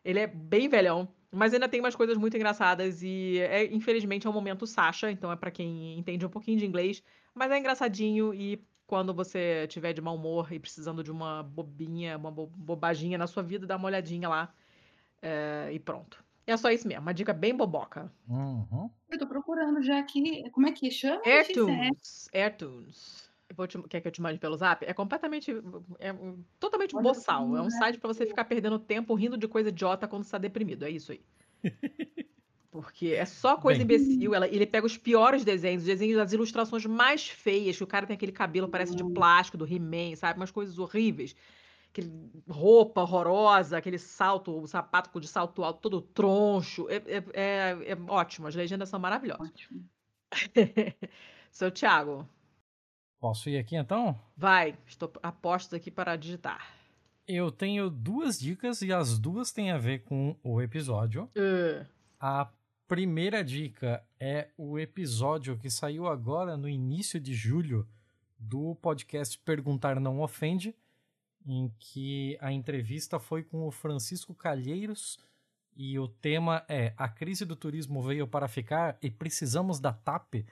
Ele 0.03 0.19
é 0.19 0.27
bem 0.27 0.69
velhão, 0.69 1.07
mas 1.31 1.53
ainda 1.53 1.69
tem 1.69 1.80
umas 1.80 1.95
coisas 1.95 2.18
muito 2.18 2.35
engraçadas 2.35 3.03
e 3.03 3.39
é, 3.39 3.65
infelizmente 3.73 4.27
é 4.27 4.30
um 4.30 4.34
momento 4.34 4.65
Sasha, 4.68 5.11
então 5.11 5.31
é 5.31 5.35
pra 5.35 5.52
quem 5.52 5.98
entende 5.98 6.26
um 6.26 6.30
pouquinho 6.30 6.57
de 6.57 6.65
inglês, 6.65 7.03
mas 7.34 7.52
é 7.52 7.57
engraçadinho 7.57 8.34
e 8.34 8.64
quando 8.88 9.14
você 9.14 9.68
tiver 9.69 9.93
de 9.93 10.02
mau 10.02 10.15
humor 10.15 10.52
e 10.52 10.60
precisando 10.60 11.03
de 11.03 11.11
uma 11.11 11.43
bobinha, 11.43 12.18
uma 12.18 12.31
bo- 12.31 12.48
bobaginha 12.48 13.18
na 13.18 13.27
sua 13.27 13.43
vida, 13.43 13.65
dá 13.65 13.77
uma 13.77 13.85
olhadinha 13.88 14.27
lá 14.27 14.53
é, 15.22 15.69
e 15.72 15.80
pronto. 15.80 16.23
É 16.45 16.57
só 16.57 16.69
isso 16.72 16.88
mesmo, 16.88 17.02
uma 17.03 17.14
dica 17.14 17.34
bem 17.34 17.56
boboca. 17.56 18.11
Uhum. 18.27 18.89
Eu 19.10 19.18
tô 19.19 19.27
procurando 19.27 19.81
já 19.81 19.99
aqui. 19.99 20.49
Como 20.52 20.68
é 20.68 20.72
que 20.72 20.89
chama? 20.89 21.22
Airtunes. 21.26 22.30
Airtunes. 22.34 23.31
Vou 23.56 23.68
te- 23.68 23.82
quer 23.84 24.02
que 24.02 24.07
eu 24.07 24.11
te 24.11 24.22
mande 24.22 24.40
pelo 24.40 24.56
zap? 24.57 24.86
É 24.86 24.94
completamente. 24.94 25.52
É 25.99 26.11
um- 26.14 26.44
totalmente 26.60 26.95
Olha, 26.95 27.03
boçal. 27.03 27.56
É 27.56 27.61
um 27.61 27.65
né? 27.65 27.69
site 27.69 27.99
pra 27.99 28.07
você 28.07 28.26
ficar 28.26 28.45
perdendo 28.45 28.80
tempo 28.80 29.14
rindo 29.14 29.38
de 29.38 29.48
coisa 29.48 29.69
idiota 29.69 30.07
quando 30.07 30.23
você 30.23 30.32
tá 30.32 30.38
deprimido. 30.38 30.84
É 30.86 30.90
isso 30.90 31.11
aí. 31.11 31.22
Porque 32.72 33.07
é 33.07 33.26
só 33.26 33.57
coisa 33.57 33.84
Bem. 33.84 33.98
imbecil. 33.98 34.34
Ela, 34.34 34.48
ele 34.48 34.65
pega 34.65 34.86
os 34.86 34.98
piores 34.98 35.44
desenhos, 35.44 35.82
os 35.84 35.88
desenhos 35.88 36.15
das 36.18 36.32
ilustrações 36.32 36.86
mais 36.86 37.28
feias, 37.28 37.76
que 37.76 37.84
o 37.84 37.88
cara 37.88 38.07
tem 38.07 38.14
aquele 38.15 38.32
cabelo 38.32 38.69
parece 38.69 38.95
de 38.95 39.03
plástico 39.03 39.57
do 39.57 39.68
He-Man, 39.68 40.15
sabe? 40.15 40.40
Umas 40.40 40.52
coisas 40.52 40.80
horríveis. 40.80 41.36
Aquele 41.91 42.10
roupa 42.48 43.02
horrorosa, 43.02 43.78
aquele 43.78 43.98
salto, 43.98 44.57
o 44.57 44.65
sapato 44.65 45.19
de 45.19 45.28
salto 45.28 45.61
alto, 45.65 45.82
todo 45.82 46.02
troncho. 46.02 46.88
É, 46.90 46.95
é- 46.95 47.23
é- 47.34 47.91
é 47.91 47.98
ótimo, 48.07 48.48
as 48.48 48.56
legendas 48.56 48.88
são 48.88 48.98
maravilhosas. 48.98 49.49
Ótimo. 49.49 49.84
Seu 51.52 51.69
Thiago, 51.69 52.26
Posso 53.22 53.49
ir 53.52 53.57
aqui 53.60 53.76
então? 53.76 54.19
vai, 54.35 54.76
estou 54.85 55.14
a 55.22 55.31
postos 55.31 55.76
aqui 55.76 55.91
para 55.91 56.15
digitar. 56.15 56.73
Eu 57.27 57.52
tenho 57.52 57.88
duas 57.89 58.39
dicas 58.39 58.81
e 58.81 58.91
as 58.91 59.19
duas 59.19 59.52
têm 59.52 59.72
a 59.72 59.77
ver 59.77 59.99
com 60.03 60.35
o 60.43 60.60
episódio. 60.60 61.30
Uh, 61.38 61.85
A 62.19 62.49
primeira 62.88 63.43
dica 63.43 64.03
é 64.19 64.49
o 64.57 64.77
episódio 64.80 65.56
que 65.57 65.69
saiu 65.69 66.07
agora 66.07 66.57
no 66.57 66.68
início 66.68 67.19
de 67.19 67.34
julho 67.35 67.88
do 68.39 68.76
podcast 68.81 69.38
Perguntar 69.39 69.99
Não 69.99 70.19
Ofende, 70.19 70.76
em 71.45 71.72
que 71.80 72.38
a 72.41 72.52
entrevista 72.52 73.19
foi 73.19 73.43
com 73.43 73.68
o 73.68 73.72
Francisco 73.72 74.34
Calheiros 74.34 75.19
e 75.76 75.98
o 75.99 76.07
tema 76.07 76.65
é 76.68 76.93
A 76.98 77.07
crise 77.07 77.45
do 77.45 77.56
turismo 77.56 78.02
veio 78.02 78.27
para 78.27 78.48
ficar 78.48 78.98
e 79.02 79.10
precisamos 79.11 79.80
da 79.80 79.93
TAP. 79.93 80.43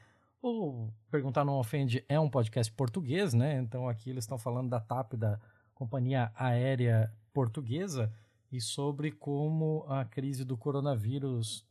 O 0.42 0.90
Perguntar 1.12 1.44
Não 1.44 1.60
Ofende 1.60 2.06
é 2.08 2.18
um 2.18 2.30
podcast 2.30 2.72
português, 2.72 3.34
né? 3.34 3.58
Então 3.58 3.90
aqui 3.90 4.10
eles 4.10 4.24
estão 4.24 4.38
falando 4.38 4.70
da 4.70 4.80
TAP, 4.80 5.16
da 5.16 5.38
Companhia 5.76 6.32
Aérea 6.34 7.12
Portuguesa, 7.34 8.10
e 8.50 8.62
sobre 8.62 9.12
como 9.12 9.86
a 9.90 10.06
crise 10.06 10.46
do 10.46 10.56
coronavírus 10.56 11.66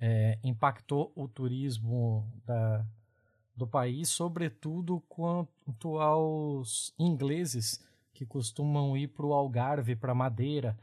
é, 0.00 0.38
impactou 0.42 1.12
o 1.14 1.28
turismo 1.28 2.26
da, 2.46 2.86
do 3.54 3.66
país, 3.66 4.08
sobretudo 4.08 5.02
quanto 5.08 5.98
aos 5.98 6.94
ingleses 6.98 7.84
que 8.14 8.24
costumam 8.24 8.96
ir 8.96 9.08
para 9.08 9.26
o 9.26 9.34
Algarve, 9.34 9.94
para 9.94 10.14
Madeira, 10.14 10.76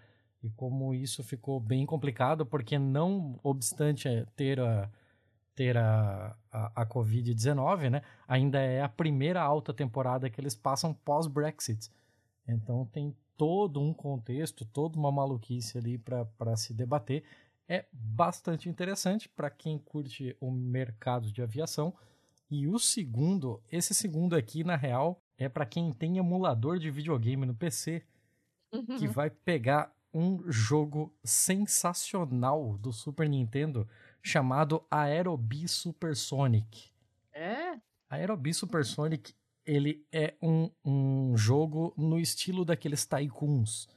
e 0.44 0.52
como 0.52 0.94
isso 0.94 1.24
ficou 1.24 1.60
bem 1.60 1.84
complicado, 1.84 2.46
porque 2.46 2.78
não 2.78 3.40
obstante 3.42 4.08
é, 4.08 4.24
ter 4.36 4.60
a, 4.60 4.88
ter 5.56 5.78
a, 5.78 6.36
a, 6.52 6.82
a 6.82 6.86
Covid-19, 6.86 7.90
né, 7.90 8.02
ainda 8.28 8.60
é 8.60 8.82
a 8.82 8.90
primeira 8.90 9.42
alta 9.42 9.74
temporada 9.74 10.30
que 10.30 10.40
eles 10.40 10.56
passam 10.56 10.94
pós-Brexit. 10.94 11.92
Então 12.48 12.86
tem 12.86 13.16
todo 13.38 13.80
um 13.80 13.94
contexto, 13.94 14.66
toda 14.66 14.98
uma 14.98 15.12
maluquice 15.12 15.78
ali 15.78 15.98
para 15.98 16.56
se 16.56 16.74
debater. 16.74 17.24
É 17.68 17.86
bastante 17.92 18.68
interessante 18.68 19.30
para 19.30 19.50
quem 19.50 19.78
curte 19.78 20.36
o 20.40 20.52
mercado 20.52 21.32
de 21.32 21.42
aviação. 21.42 21.94
E 22.50 22.68
o 22.68 22.78
segundo, 22.78 23.62
esse 23.72 23.94
segundo 23.94 24.36
aqui, 24.36 24.64
na 24.64 24.76
real, 24.76 25.22
é 25.38 25.50
para 25.50 25.66
quem 25.66 25.92
tem 25.92 26.18
emulador 26.18 26.78
de 26.78 26.92
videogame 26.92 27.46
no 27.46 27.56
PC, 27.56 28.04
que 28.98 29.08
vai 29.08 29.30
pegar 29.30 29.92
um 30.14 30.52
jogo 30.52 31.12
sensacional 31.24 32.78
do 32.78 32.92
Super 32.92 33.28
Nintendo 33.28 33.88
chamado 34.24 34.84
Aerobee 34.90 35.68
Supersonic. 35.68 36.90
é? 37.34 37.78
Aerobee 38.10 38.54
Supersonic 38.54 39.36
ele 39.66 40.06
é 40.12 40.34
um, 40.42 40.70
um 40.84 41.38
jogo 41.38 41.94
no 41.98 42.20
estilo 42.20 42.66
daqueles 42.66 43.06
tycoons, 43.06 43.88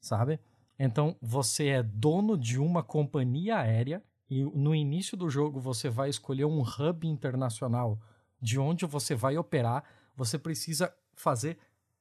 sabe? 0.00 0.40
Então 0.78 1.16
você 1.20 1.68
é 1.68 1.82
dono 1.82 2.36
de 2.36 2.58
uma 2.58 2.82
companhia 2.82 3.58
aérea 3.58 4.02
e 4.28 4.42
no 4.42 4.74
início 4.74 5.16
do 5.16 5.28
jogo 5.28 5.60
você 5.60 5.88
vai 5.88 6.08
escolher 6.08 6.44
um 6.44 6.62
hub 6.62 7.06
internacional 7.06 8.00
de 8.40 8.58
onde 8.58 8.86
você 8.86 9.14
vai 9.14 9.36
operar. 9.36 9.84
Você 10.16 10.38
precisa 10.38 10.92
fazer 11.14 11.58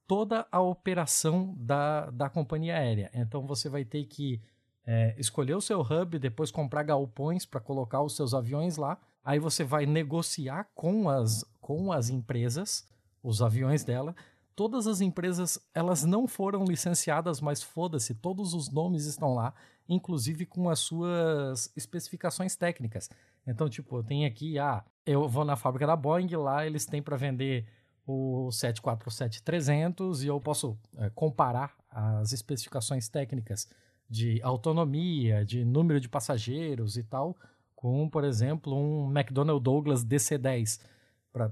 toda 0.08 0.48
a 0.52 0.60
operação 0.60 1.54
da, 1.58 2.10
da 2.10 2.30
companhia 2.30 2.76
aérea. 2.76 3.12
Então 3.14 3.46
você 3.46 3.70
vai 3.70 3.86
ter 3.86 4.06
que 4.06 4.42
é, 4.86 5.16
escolher 5.18 5.56
o 5.56 5.62
seu 5.62 5.82
hub, 5.82 6.20
depois 6.20 6.52
comprar 6.52 6.84
galpões 6.84 7.46
para 7.46 7.60
colocar 7.60 8.02
os 8.02 8.16
seus 8.16 8.34
aviões 8.34 8.78
lá. 8.78 8.98
Aí 9.24 9.40
você 9.40 9.64
vai 9.64 9.86
negociar 9.86 10.70
com 10.76 11.10
as, 11.10 11.46
com 11.62 11.92
as 11.92 12.10
empresas 12.10 12.86
os 13.24 13.42
aviões 13.42 13.84
dela. 13.84 14.14
Todas 14.56 14.86
as 14.86 15.02
empresas, 15.02 15.58
elas 15.74 16.04
não 16.04 16.28
foram 16.28 16.66
licenciadas, 16.66 17.42
mas 17.42 17.64
foda-se, 17.64 18.14
todos 18.14 18.54
os 18.54 18.70
nomes 18.70 19.06
estão 19.06 19.34
lá, 19.34 19.54
inclusive 19.90 20.46
com 20.46 20.70
as 20.70 20.80
suas 20.80 21.72
especificações 21.76 22.56
técnicas. 22.56 23.10
Então, 23.48 23.68
tipo, 23.70 23.98
eu 23.98 24.04
tenho 24.04 24.28
aqui, 24.28 24.60
ah, 24.60 24.84
eu 25.06 25.28
vou 25.28 25.44
na 25.44 25.56
fábrica 25.56 25.88
da 25.88 25.96
Boeing, 25.96 26.36
lá 26.36 26.66
eles 26.66 26.86
têm 26.86 27.02
para 27.02 27.18
vender 27.18 27.66
o 28.06 28.50
747-300 28.52 30.24
e 30.24 30.28
eu 30.28 30.40
posso 30.40 30.78
é, 30.98 31.10
comparar 31.10 31.74
as 31.90 32.32
especificações 32.32 33.08
técnicas 33.08 33.68
de 34.14 34.40
autonomia, 34.44 35.44
de 35.44 35.66
número 35.66 36.00
de 36.00 36.08
passageiros 36.08 36.98
e 36.98 37.04
tal, 37.04 37.36
com, 37.76 38.08
por 38.08 38.24
exemplo, 38.24 38.72
um 38.76 39.10
McDonnell 39.10 39.60
Douglas 39.60 40.06
DC-10, 40.06 40.80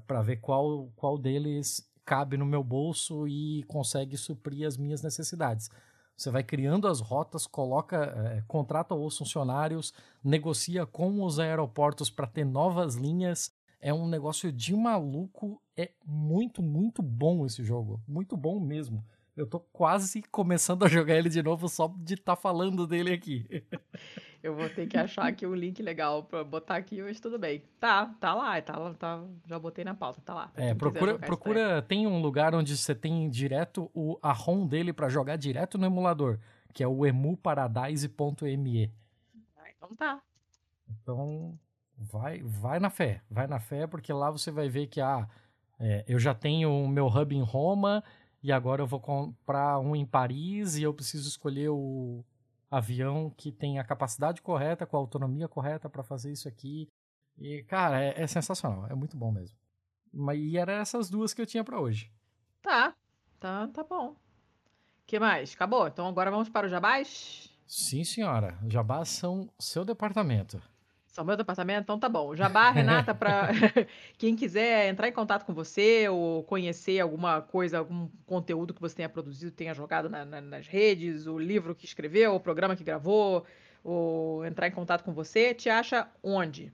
para 0.06 0.22
ver 0.22 0.38
qual, 0.38 0.92
qual 0.96 1.18
deles 1.18 1.92
cabe 2.06 2.38
no 2.38 2.46
meu 2.46 2.64
bolso 2.64 3.28
e 3.28 3.64
consegue 3.64 4.16
suprir 4.16 4.68
as 4.68 4.78
minhas 4.78 5.02
necessidades. 5.02 5.72
Você 6.16 6.30
vai 6.30 6.44
criando 6.44 6.88
as 6.88 7.00
rotas, 7.00 7.48
coloca, 7.48 7.98
é, 7.98 8.44
contrata 8.48 8.94
os 8.94 9.18
funcionários, 9.18 9.92
negocia 10.24 10.86
com 10.86 11.24
os 11.24 11.40
aeroportos 11.40 12.12
para 12.12 12.28
ter 12.28 12.46
novas 12.46 12.94
linhas. 12.94 13.52
É 13.80 13.92
um 13.92 14.08
negócio 14.08 14.52
de 14.52 14.76
maluco. 14.76 15.60
É 15.76 15.90
muito, 16.06 16.62
muito 16.62 17.02
bom 17.02 17.44
esse 17.44 17.64
jogo. 17.64 18.00
Muito 18.08 18.38
bom 18.38 18.60
mesmo. 18.60 19.04
Eu 19.36 19.48
tô 19.48 19.60
quase 19.60 20.22
começando 20.24 20.84
a 20.84 20.90
jogar 20.90 21.16
ele 21.16 21.30
de 21.30 21.42
novo 21.42 21.70
só 21.70 21.88
de 21.98 22.16
estar 22.16 22.36
tá 22.36 22.42
falando 22.42 22.86
dele 22.86 23.14
aqui. 23.14 23.64
Eu 24.44 24.56
vou 24.56 24.68
ter 24.70 24.88
que 24.88 24.98
achar 24.98 25.28
aqui 25.28 25.46
um 25.46 25.54
link 25.54 25.82
legal 25.82 26.24
pra 26.24 26.44
botar 26.44 26.76
aqui, 26.76 27.02
mas 27.02 27.20
tudo 27.20 27.38
bem. 27.38 27.64
Tá, 27.80 28.08
tá 28.20 28.34
lá, 28.34 28.60
tá 28.62 28.78
lá, 28.78 28.94
tá, 28.96 29.24
já 29.48 29.60
botei 29.60 29.86
na 29.86 29.94
pauta, 29.94 30.20
tá 30.22 30.34
lá. 30.34 30.52
É, 30.56 30.74
procura, 30.74 31.18
procura 31.20 31.82
tem 31.82 32.08
um 32.08 32.22
lugar 32.22 32.56
onde 32.56 32.76
você 32.76 32.96
tem 32.96 33.30
direto 33.30 33.90
o, 33.94 34.18
a 34.22 34.34
ROM 34.34 34.66
dele 34.66 34.92
para 34.92 35.08
jogar 35.10 35.38
direto 35.38 35.78
no 35.78 35.86
emulador, 35.86 36.40
que 36.74 36.84
é 36.84 36.88
o 36.88 37.06
emuparadise.me. 37.06 38.36
trem. 38.36 38.92
Ah, 39.56 39.70
Então 39.78 39.96
tá. 39.96 40.22
Então, 40.90 41.58
vai, 41.96 42.42
vai 42.44 42.80
na 42.80 42.90
fé, 42.90 43.22
vai 43.30 43.48
na 43.48 43.60
fé, 43.60 43.88
porque 43.88 44.12
lá 44.12 44.30
você 44.30 44.52
vai 44.52 44.68
ver 44.68 44.88
que 44.88 45.00
ah, 45.00 45.28
é, 45.80 46.04
eu 46.08 46.20
já 46.20 46.34
tenho 46.34 46.70
o 46.70 46.88
meu 46.88 47.08
hub 47.08 47.36
em 47.36 47.42
Roma 47.42 48.04
e 48.44 48.52
agora 48.52 48.82
eu 48.82 48.88
vou 48.88 49.00
comprar 49.00 49.80
um 49.80 49.96
em 49.96 50.06
Paris 50.06 50.76
e 50.76 50.84
eu 50.84 50.94
preciso 50.94 51.28
escolher 51.28 51.70
o 51.70 52.24
avião 52.70 53.30
que 53.30 53.52
tem 53.52 53.78
a 53.78 53.84
capacidade 53.84 54.42
correta, 54.42 54.86
com 54.86 54.96
a 54.96 55.00
autonomia 55.00 55.48
correta 55.48 55.90
para 55.90 56.04
fazer 56.04 56.32
isso 56.32 56.48
aqui. 56.48 56.88
E, 57.38 57.64
cara, 57.64 58.02
é, 58.02 58.22
é 58.22 58.28
sensacional, 58.28 58.88
é 58.88 58.96
muito 58.96 59.18
bom 59.18 59.32
mesmo. 59.32 59.58
Mas, 60.12 60.40
e 60.40 60.58
era 60.58 60.74
essas 60.74 61.10
duas 61.10 61.34
que 61.34 61.42
eu 61.42 61.46
tinha 61.46 61.64
para 61.64 61.80
hoje. 61.80 62.12
Tá, 62.62 62.96
tá, 63.40 63.68
tá 63.68 63.84
bom. 63.84 64.16
que 65.06 65.20
mais? 65.20 65.54
Acabou? 65.54 65.88
Então 65.88 66.08
agora 66.08 66.32
vamos 66.32 66.50
para 66.50 66.68
o 66.68 66.70
Jabás? 66.70 67.50
Sim, 67.68 68.04
senhora. 68.04 68.58
Jabás 68.68 69.10
são 69.10 69.50
seu 69.60 69.86
departamento. 69.86 70.62
São 71.12 71.26
meu 71.26 71.36
departamento? 71.36 71.82
Então 71.82 72.00
tá 72.00 72.08
bom. 72.08 72.34
Jabá, 72.36 72.72
Renata, 72.72 73.14
para 73.14 73.50
quem 74.18 74.34
quiser 74.34 74.88
entrar 74.88 75.10
em 75.10 75.12
contato 75.12 75.46
com 75.46 75.54
você 75.54 76.08
ou 76.08 76.42
conhecer 76.46 77.02
alguma 77.02 77.42
coisa, 77.42 77.80
algum 77.80 78.08
conteúdo 78.26 78.74
que 78.74 78.80
você 78.80 78.96
tenha 78.96 79.10
produzido, 79.10 79.52
tenha 79.52 79.74
jogado 79.74 80.10
na, 80.10 80.24
na, 80.24 80.40
nas 80.40 80.68
redes, 80.68 81.28
o 81.28 81.38
livro 81.38 81.76
que 81.76 81.86
escreveu, 81.86 82.34
o 82.34 82.40
programa 82.40 82.78
que 82.78 82.84
gravou, 82.84 83.46
ou 83.84 84.46
entrar 84.46 84.70
em 84.70 84.72
contato 84.72 85.04
com 85.04 85.14
você, 85.14 85.54
te 85.54 85.70
acha 85.70 86.10
onde? 86.24 86.74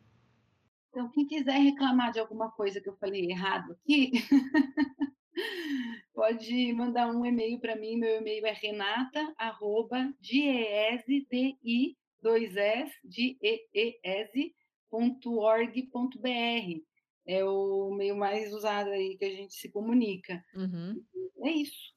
Então, 0.92 1.10
quem 1.10 1.26
quiser 1.26 1.58
reclamar 1.58 2.12
de 2.12 2.20
alguma 2.20 2.52
coisa 2.52 2.80
que 2.80 2.90
eu 2.90 2.96
falei 2.98 3.32
errado 3.32 3.72
aqui, 3.72 4.12
pode 6.14 6.74
mandar 6.74 7.08
um 7.08 7.26
e-mail 7.26 7.60
para 7.60 7.76
mim. 7.76 7.98
Meu 7.98 8.22
e-mail 8.22 8.46
é 8.46 8.54
renata, 8.54 9.34
arroba, 9.36 10.14
d-i, 10.22 11.98
dois 12.22 12.56
s, 12.56 12.92
d 13.04 13.38
e 13.42 13.68
e 13.74 14.54
.org.br. 14.92 16.82
É 17.26 17.44
o 17.44 17.92
meio 17.92 18.16
mais 18.16 18.54
usado 18.54 18.90
aí 18.90 19.18
que 19.18 19.26
a 19.26 19.30
gente 19.30 19.54
se 19.54 19.70
comunica. 19.70 20.44
Uhum. 20.56 21.04
É 21.44 21.52
isso. 21.52 21.94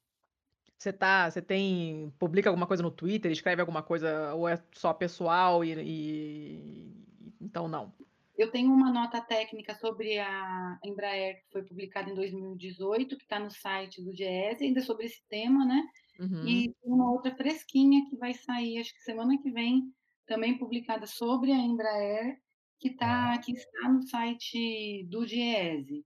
Você 0.77 0.91
tá, 0.91 1.29
você 1.29 1.41
tem, 1.41 2.11
publica 2.17 2.49
alguma 2.49 2.65
coisa 2.65 2.81
no 2.81 2.91
Twitter, 2.91 3.31
escreve 3.31 3.61
alguma 3.61 3.83
coisa, 3.83 4.33
ou 4.33 4.49
é 4.49 4.61
só 4.73 4.93
pessoal 4.93 5.63
e, 5.63 5.73
e 5.73 7.05
então 7.39 7.67
não? 7.67 7.93
Eu 8.35 8.49
tenho 8.49 8.73
uma 8.73 8.91
nota 8.91 9.21
técnica 9.21 9.75
sobre 9.75 10.17
a 10.17 10.79
Embraer 10.83 11.43
que 11.43 11.51
foi 11.51 11.63
publicada 11.63 12.09
em 12.09 12.15
2018, 12.15 13.15
que 13.15 13.23
está 13.23 13.39
no 13.39 13.51
site 13.51 14.01
do 14.01 14.11
GES, 14.11 14.61
ainda 14.61 14.81
sobre 14.81 15.05
esse 15.05 15.21
tema, 15.29 15.63
né? 15.63 15.83
Uhum. 16.19 16.47
E 16.47 16.75
uma 16.83 17.11
outra 17.11 17.35
fresquinha 17.35 18.03
que 18.09 18.17
vai 18.17 18.33
sair, 18.33 18.79
acho 18.79 18.93
que 18.95 19.03
semana 19.03 19.37
que 19.37 19.51
vem, 19.51 19.93
também 20.25 20.57
publicada 20.57 21.05
sobre 21.05 21.51
a 21.51 21.57
Embraer, 21.57 22.39
que, 22.79 22.89
tá, 22.91 23.37
que 23.39 23.51
está 23.53 23.89
no 23.89 24.01
site 24.01 25.05
do 25.09 25.25
GES, 25.25 26.03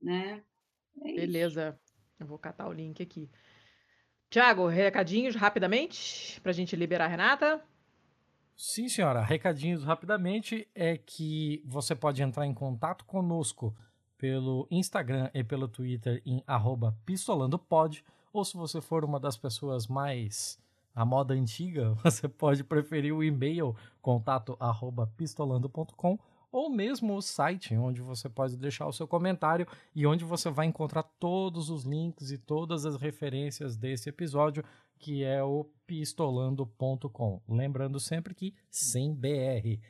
né? 0.00 0.42
É 1.02 1.12
Beleza, 1.14 1.78
eu 2.18 2.26
vou 2.26 2.38
catar 2.38 2.68
o 2.68 2.72
link 2.72 3.02
aqui. 3.02 3.30
Tiago, 4.28 4.66
recadinhos 4.68 5.34
rapidamente 5.34 6.40
para 6.40 6.50
a 6.50 6.54
gente 6.54 6.76
liberar 6.76 7.06
a 7.06 7.08
Renata. 7.08 7.64
Sim, 8.56 8.88
senhora. 8.88 9.22
Recadinhos 9.22 9.82
rapidamente 9.82 10.68
é 10.74 10.98
que 10.98 11.62
você 11.64 11.96
pode 11.96 12.22
entrar 12.22 12.46
em 12.46 12.52
contato 12.52 13.04
conosco 13.06 13.74
pelo 14.18 14.68
Instagram 14.70 15.30
e 15.32 15.42
pelo 15.42 15.66
Twitter 15.66 16.22
em 16.26 16.44
pistolandopod, 17.06 18.04
ou 18.30 18.44
se 18.44 18.56
você 18.56 18.80
for 18.80 19.02
uma 19.02 19.18
das 19.18 19.38
pessoas 19.38 19.86
mais 19.86 20.58
a 20.94 21.04
moda 21.04 21.34
antiga, 21.34 21.94
você 22.02 22.28
pode 22.28 22.64
preferir 22.64 23.14
o 23.14 23.22
e-mail 23.22 23.74
contato 24.00 24.58
pistolando.com 25.16 26.18
ou 26.52 26.68
mesmo 26.68 27.14
o 27.14 27.22
site 27.22 27.76
onde 27.76 28.00
você 28.00 28.28
pode 28.28 28.56
deixar 28.56 28.86
o 28.86 28.92
seu 28.92 29.06
comentário 29.06 29.66
e 29.94 30.06
onde 30.06 30.24
você 30.24 30.50
vai 30.50 30.66
encontrar 30.66 31.04
todos 31.04 31.70
os 31.70 31.84
links 31.84 32.30
e 32.30 32.38
todas 32.38 32.84
as 32.84 32.96
referências 32.96 33.76
desse 33.76 34.08
episódio 34.08 34.64
que 34.98 35.24
é 35.24 35.42
o 35.42 35.64
pistolando.com. 35.86 37.40
Lembrando 37.48 37.98
sempre 37.98 38.34
que 38.34 38.54
sem 38.70 39.14
BR. 39.14 39.80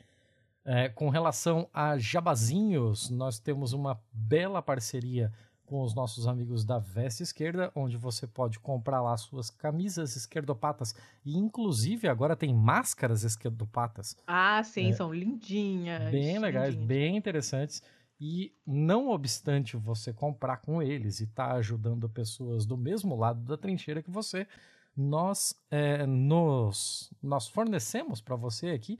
É, 0.64 0.88
com 0.88 1.08
relação 1.08 1.68
a 1.72 1.98
jabazinhos, 1.98 3.10
nós 3.10 3.40
temos 3.40 3.72
uma 3.72 4.00
bela 4.12 4.62
parceria 4.62 5.32
com 5.70 5.82
os 5.82 5.94
nossos 5.94 6.26
amigos 6.26 6.64
da 6.64 6.80
Veste 6.80 7.22
Esquerda, 7.22 7.70
onde 7.76 7.96
você 7.96 8.26
pode 8.26 8.58
comprar 8.58 9.00
lá 9.00 9.16
suas 9.16 9.50
camisas 9.50 10.16
esquerdopatas 10.16 10.92
e 11.24 11.38
inclusive 11.38 12.08
agora 12.08 12.34
tem 12.34 12.52
máscaras 12.52 13.22
esquerdopatas. 13.22 14.16
Ah, 14.26 14.60
sim, 14.64 14.90
é, 14.90 14.92
são 14.92 15.14
lindinhas. 15.14 16.10
Bem 16.10 16.40
legais, 16.40 16.74
lindinhas. 16.74 16.88
bem 16.88 17.16
interessantes. 17.16 17.84
E 18.20 18.52
não 18.66 19.10
obstante 19.10 19.76
você 19.76 20.12
comprar 20.12 20.56
com 20.56 20.82
eles 20.82 21.20
e 21.20 21.24
estar 21.24 21.50
tá 21.50 21.54
ajudando 21.54 22.08
pessoas 22.08 22.66
do 22.66 22.76
mesmo 22.76 23.16
lado 23.16 23.40
da 23.44 23.56
trincheira 23.56 24.02
que 24.02 24.10
você, 24.10 24.48
nós, 24.96 25.54
é, 25.70 26.04
nos, 26.04 27.14
nós 27.22 27.46
fornecemos 27.46 28.20
para 28.20 28.34
você 28.34 28.70
aqui 28.70 28.98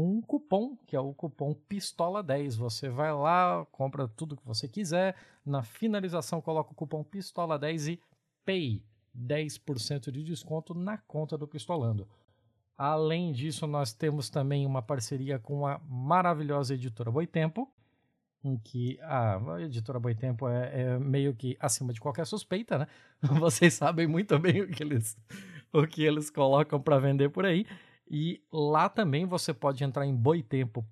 um 0.00 0.20
cupom, 0.20 0.76
que 0.86 0.94
é 0.94 1.00
o 1.00 1.14
cupom 1.14 1.54
PISTOLA10. 1.68 2.56
Você 2.56 2.88
vai 2.88 3.12
lá, 3.12 3.66
compra 3.72 4.06
tudo 4.06 4.36
que 4.36 4.46
você 4.46 4.68
quiser, 4.68 5.16
na 5.44 5.62
finalização 5.62 6.40
coloca 6.40 6.72
o 6.72 6.74
cupom 6.74 7.02
PISTOLA10 7.02 7.94
e 7.94 8.00
PAY, 8.44 8.82
10% 9.16 10.10
de 10.10 10.22
desconto 10.22 10.74
na 10.74 10.98
conta 10.98 11.38
do 11.38 11.48
Pistolando. 11.48 12.06
Além 12.76 13.32
disso, 13.32 13.66
nós 13.66 13.92
temos 13.94 14.28
também 14.28 14.66
uma 14.66 14.82
parceria 14.82 15.38
com 15.38 15.66
a 15.66 15.80
maravilhosa 15.88 16.74
editora 16.74 17.10
Boitempo, 17.10 17.72
em 18.44 18.58
que 18.58 18.98
a 19.00 19.40
editora 19.60 19.98
Boitempo 19.98 20.46
é, 20.46 20.82
é 20.82 20.98
meio 20.98 21.34
que 21.34 21.56
acima 21.58 21.92
de 21.92 22.00
qualquer 22.00 22.26
suspeita, 22.26 22.78
né? 22.78 22.86
Vocês 23.40 23.72
sabem 23.72 24.06
muito 24.06 24.38
bem 24.38 24.60
o 24.60 24.68
que 24.68 24.82
eles, 24.82 25.16
o 25.72 25.86
que 25.86 26.04
eles 26.04 26.28
colocam 26.28 26.78
para 26.80 26.98
vender 26.98 27.30
por 27.30 27.46
aí. 27.46 27.66
E 28.08 28.40
lá 28.52 28.88
também 28.88 29.26
você 29.26 29.52
pode 29.52 29.82
entrar 29.82 30.06
em 30.06 30.14
boitempo, 30.14 30.86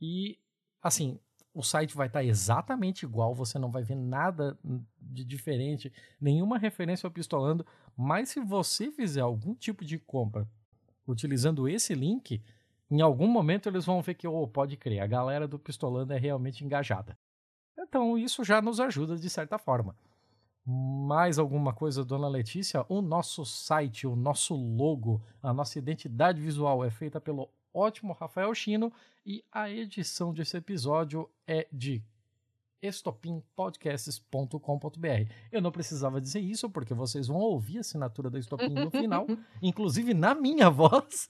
e 0.00 0.38
assim, 0.82 1.18
o 1.54 1.62
site 1.62 1.96
vai 1.96 2.06
estar 2.06 2.22
exatamente 2.22 3.04
igual, 3.04 3.34
você 3.34 3.58
não 3.58 3.70
vai 3.70 3.82
ver 3.82 3.96
nada 3.96 4.58
de 5.00 5.24
diferente, 5.24 5.92
nenhuma 6.20 6.58
referência 6.58 7.06
ao 7.06 7.10
pistolando, 7.10 7.66
mas 7.96 8.28
se 8.28 8.40
você 8.40 8.90
fizer 8.90 9.20
algum 9.20 9.54
tipo 9.54 9.84
de 9.84 9.98
compra 9.98 10.46
utilizando 11.06 11.68
esse 11.68 11.94
link, 11.94 12.42
em 12.90 13.00
algum 13.00 13.26
momento 13.26 13.68
eles 13.68 13.84
vão 13.84 14.02
ver 14.02 14.14
que, 14.14 14.26
oh, 14.26 14.46
pode 14.46 14.76
crer, 14.76 15.00
a 15.00 15.06
galera 15.06 15.46
do 15.46 15.58
Pistolando 15.58 16.12
é 16.12 16.18
realmente 16.18 16.64
engajada. 16.64 17.16
Então 17.78 18.18
isso 18.18 18.44
já 18.44 18.60
nos 18.60 18.80
ajuda 18.80 19.16
de 19.16 19.30
certa 19.30 19.58
forma. 19.58 19.96
Mais 20.64 21.38
alguma 21.38 21.72
coisa, 21.72 22.04
dona 22.04 22.28
Letícia? 22.28 22.84
O 22.88 23.00
nosso 23.00 23.44
site, 23.44 24.06
o 24.06 24.14
nosso 24.14 24.54
logo, 24.54 25.22
a 25.42 25.52
nossa 25.52 25.78
identidade 25.78 26.40
visual 26.40 26.84
é 26.84 26.90
feita 26.90 27.20
pelo 27.20 27.48
ótimo 27.72 28.12
Rafael 28.12 28.54
Chino 28.54 28.92
e 29.24 29.44
a 29.50 29.70
edição 29.70 30.32
desse 30.32 30.56
episódio 30.56 31.28
é 31.46 31.66
de 31.72 32.02
estopimpodcasts.com.br. 32.82 35.32
Eu 35.52 35.60
não 35.60 35.70
precisava 35.70 36.20
dizer 36.20 36.40
isso 36.40 36.70
porque 36.70 36.94
vocês 36.94 37.28
vão 37.28 37.38
ouvir 37.38 37.78
a 37.78 37.80
assinatura 37.80 38.30
da 38.30 38.38
Estopim 38.38 38.72
no 38.72 38.90
final, 38.90 39.26
inclusive 39.60 40.14
na 40.14 40.34
minha 40.34 40.70
voz. 40.70 41.28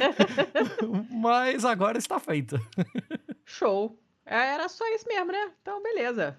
Mas 1.10 1.64
agora 1.64 1.98
está 1.98 2.18
feita. 2.18 2.58
Show. 3.44 3.98
É, 4.24 4.54
era 4.54 4.68
só 4.68 4.86
isso 4.94 5.06
mesmo, 5.06 5.32
né? 5.32 5.52
Então, 5.60 5.82
beleza. 5.82 6.38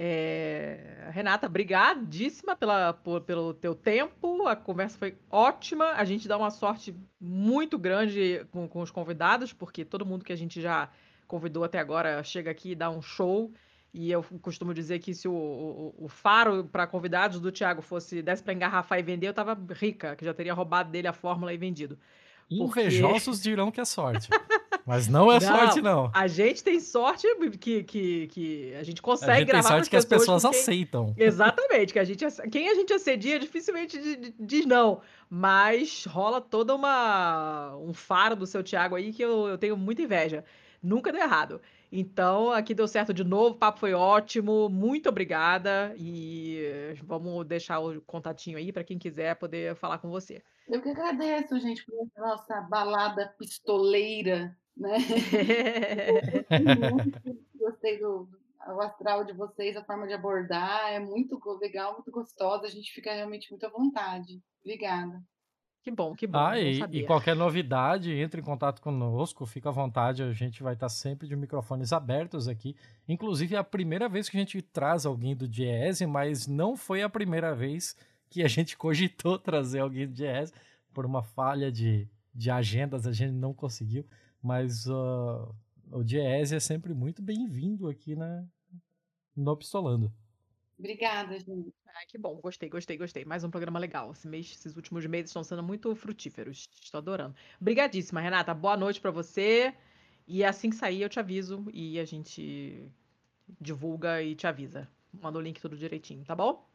É... 0.00 1.08
Renata, 1.10 1.48
brigadíssima 1.48 2.54
pela, 2.54 2.92
por, 2.92 3.22
pelo 3.22 3.52
teu 3.52 3.74
tempo. 3.74 4.46
A 4.46 4.54
conversa 4.54 4.96
foi 4.96 5.18
ótima. 5.28 5.86
A 5.94 6.04
gente 6.04 6.28
dá 6.28 6.36
uma 6.36 6.52
sorte 6.52 6.94
muito 7.20 7.76
grande 7.76 8.46
com, 8.52 8.68
com 8.68 8.80
os 8.80 8.92
convidados, 8.92 9.52
porque 9.52 9.84
todo 9.84 10.06
mundo 10.06 10.24
que 10.24 10.32
a 10.32 10.36
gente 10.36 10.60
já 10.60 10.88
convidou 11.26 11.64
até 11.64 11.80
agora 11.80 12.22
chega 12.22 12.48
aqui 12.48 12.70
e 12.70 12.74
dá 12.76 12.88
um 12.88 13.02
show. 13.02 13.52
E 13.92 14.12
eu 14.12 14.24
costumo 14.40 14.72
dizer 14.72 15.00
que 15.00 15.12
se 15.12 15.26
o, 15.26 15.32
o, 15.32 16.04
o 16.04 16.08
faro 16.08 16.62
para 16.62 16.86
convidados 16.86 17.40
do 17.40 17.50
Thiago 17.50 17.82
fosse 17.82 18.22
desse 18.22 18.42
para 18.42 18.52
engarrafar 18.52 19.00
e 19.00 19.02
vender, 19.02 19.26
eu 19.26 19.34
tava 19.34 19.58
rica, 19.72 20.14
que 20.14 20.24
já 20.24 20.32
teria 20.32 20.54
roubado 20.54 20.92
dele 20.92 21.08
a 21.08 21.12
fórmula 21.12 21.52
e 21.52 21.56
vendido. 21.56 21.98
Porque... 22.48 22.82
Invejosos 22.82 23.42
dirão 23.42 23.72
que 23.72 23.80
é 23.80 23.84
sorte. 23.84 24.28
Mas 24.88 25.06
não 25.06 25.30
é 25.30 25.34
não, 25.34 25.40
sorte, 25.40 25.82
não. 25.82 26.10
A 26.14 26.26
gente 26.26 26.64
tem 26.64 26.80
sorte 26.80 27.26
que, 27.60 27.84
que, 27.84 28.26
que 28.28 28.74
a 28.74 28.82
gente 28.82 29.02
consegue 29.02 29.32
a 29.32 29.36
gente 29.40 29.48
gravar. 29.48 29.68
Tem 29.68 29.76
sorte 29.76 29.90
que 29.90 29.96
as 29.96 30.04
pessoas 30.06 30.40
quem... 30.40 30.50
aceitam. 30.50 31.14
Exatamente, 31.14 31.92
que 31.92 31.98
a 31.98 32.04
gente, 32.04 32.24
quem 32.50 32.70
a 32.70 32.74
gente 32.74 32.94
assedia 32.94 33.38
dificilmente 33.38 33.98
diz 34.40 34.64
não. 34.64 35.02
Mas 35.28 36.06
rola 36.06 36.40
toda 36.40 36.74
uma 36.74 37.76
um 37.76 37.92
faro 37.92 38.34
do 38.34 38.46
seu 38.46 38.62
Thiago 38.62 38.96
aí 38.96 39.12
que 39.12 39.20
eu, 39.22 39.48
eu 39.48 39.58
tenho 39.58 39.76
muita 39.76 40.00
inveja. 40.00 40.42
Nunca 40.82 41.12
deu 41.12 41.20
errado. 41.20 41.60
Então, 41.92 42.50
aqui 42.50 42.72
deu 42.72 42.88
certo 42.88 43.12
de 43.12 43.24
novo, 43.24 43.56
o 43.56 43.58
papo 43.58 43.80
foi 43.80 43.92
ótimo, 43.92 44.70
muito 44.70 45.10
obrigada 45.10 45.94
e 45.98 46.94
vamos 47.02 47.46
deixar 47.46 47.78
o 47.78 48.00
contatinho 48.02 48.56
aí 48.56 48.72
para 48.72 48.84
quem 48.84 48.98
quiser 48.98 49.36
poder 49.36 49.74
falar 49.74 49.98
com 49.98 50.08
você. 50.08 50.42
Eu 50.68 50.82
que 50.82 50.90
agradeço, 50.90 51.58
gente, 51.58 51.84
por 51.84 51.94
essa 52.02 52.20
nossa 52.20 52.60
balada 52.62 53.34
pistoleira, 53.38 54.54
né? 54.78 54.98
Gostei 57.58 57.98
do, 57.98 58.28
o 58.66 58.80
astral 58.80 59.24
de 59.24 59.32
vocês, 59.32 59.76
a 59.76 59.84
forma 59.84 60.06
de 60.06 60.14
abordar, 60.14 60.92
é 60.92 60.98
muito 60.98 61.38
legal, 61.60 61.94
muito 61.94 62.10
gostosa, 62.10 62.66
a 62.66 62.70
gente 62.70 62.92
fica 62.92 63.12
realmente 63.12 63.50
muito 63.50 63.64
à 63.66 63.68
vontade. 63.68 64.42
Obrigada. 64.62 65.22
Que 65.82 65.90
bom, 65.90 66.14
que 66.14 66.26
bom. 66.26 66.38
Ah, 66.38 66.60
e, 66.60 66.80
e 66.92 67.06
qualquer 67.06 67.34
novidade, 67.34 68.12
entre 68.12 68.40
em 68.40 68.44
contato 68.44 68.82
conosco, 68.82 69.46
fica 69.46 69.70
à 69.70 69.72
vontade, 69.72 70.22
a 70.22 70.32
gente 70.32 70.62
vai 70.62 70.74
estar 70.74 70.88
sempre 70.88 71.26
de 71.26 71.36
microfones 71.36 71.92
abertos 71.92 72.48
aqui. 72.48 72.76
Inclusive, 73.08 73.54
é 73.54 73.58
a 73.58 73.64
primeira 73.64 74.08
vez 74.08 74.28
que 74.28 74.36
a 74.36 74.40
gente 74.40 74.60
traz 74.60 75.06
alguém 75.06 75.34
do 75.34 75.48
Diese, 75.48 76.04
mas 76.06 76.46
não 76.46 76.76
foi 76.76 77.02
a 77.02 77.08
primeira 77.08 77.54
vez 77.54 77.96
que 78.28 78.42
a 78.42 78.48
gente 78.48 78.74
cogitou 78.76 79.38
trazer 79.38 79.78
alguém 79.78 80.06
do 80.06 80.12
Diese. 80.12 80.52
Por 80.92 81.06
uma 81.06 81.22
falha 81.22 81.70
de, 81.70 82.08
de 82.34 82.50
agendas, 82.50 83.06
a 83.06 83.12
gente 83.12 83.32
não 83.32 83.54
conseguiu. 83.54 84.04
Mas 84.42 84.86
uh, 84.86 85.54
o 85.90 86.02
Diese 86.04 86.54
é 86.54 86.60
sempre 86.60 86.94
muito 86.94 87.22
bem-vindo 87.22 87.88
aqui 87.88 88.14
na, 88.14 88.44
no 89.36 89.56
Pistolando. 89.56 90.12
Obrigada, 90.78 91.38
gente. 91.38 91.74
Ah, 91.88 92.06
que 92.06 92.16
bom, 92.16 92.36
gostei, 92.36 92.68
gostei, 92.68 92.96
gostei. 92.96 93.24
Mais 93.24 93.42
um 93.42 93.50
programa 93.50 93.80
legal. 93.80 94.12
Esse 94.12 94.28
mês, 94.28 94.52
esses 94.52 94.76
últimos 94.76 95.04
meses 95.06 95.30
estão 95.30 95.42
sendo 95.42 95.62
muito 95.62 95.92
frutíferos. 95.96 96.68
Estou 96.80 96.98
adorando. 96.98 97.34
Obrigadíssima, 97.60 98.20
Renata. 98.20 98.54
Boa 98.54 98.76
noite 98.76 99.00
pra 99.00 99.10
você. 99.10 99.74
E 100.26 100.44
assim 100.44 100.70
que 100.70 100.76
sair, 100.76 101.02
eu 101.02 101.08
te 101.08 101.18
aviso 101.18 101.66
e 101.72 101.98
a 101.98 102.04
gente 102.04 102.88
divulga 103.60 104.22
e 104.22 104.36
te 104.36 104.46
avisa. 104.46 104.88
Manda 105.12 105.38
o 105.38 105.42
link 105.42 105.60
tudo 105.60 105.76
direitinho, 105.76 106.24
tá 106.24 106.36
bom? 106.36 106.68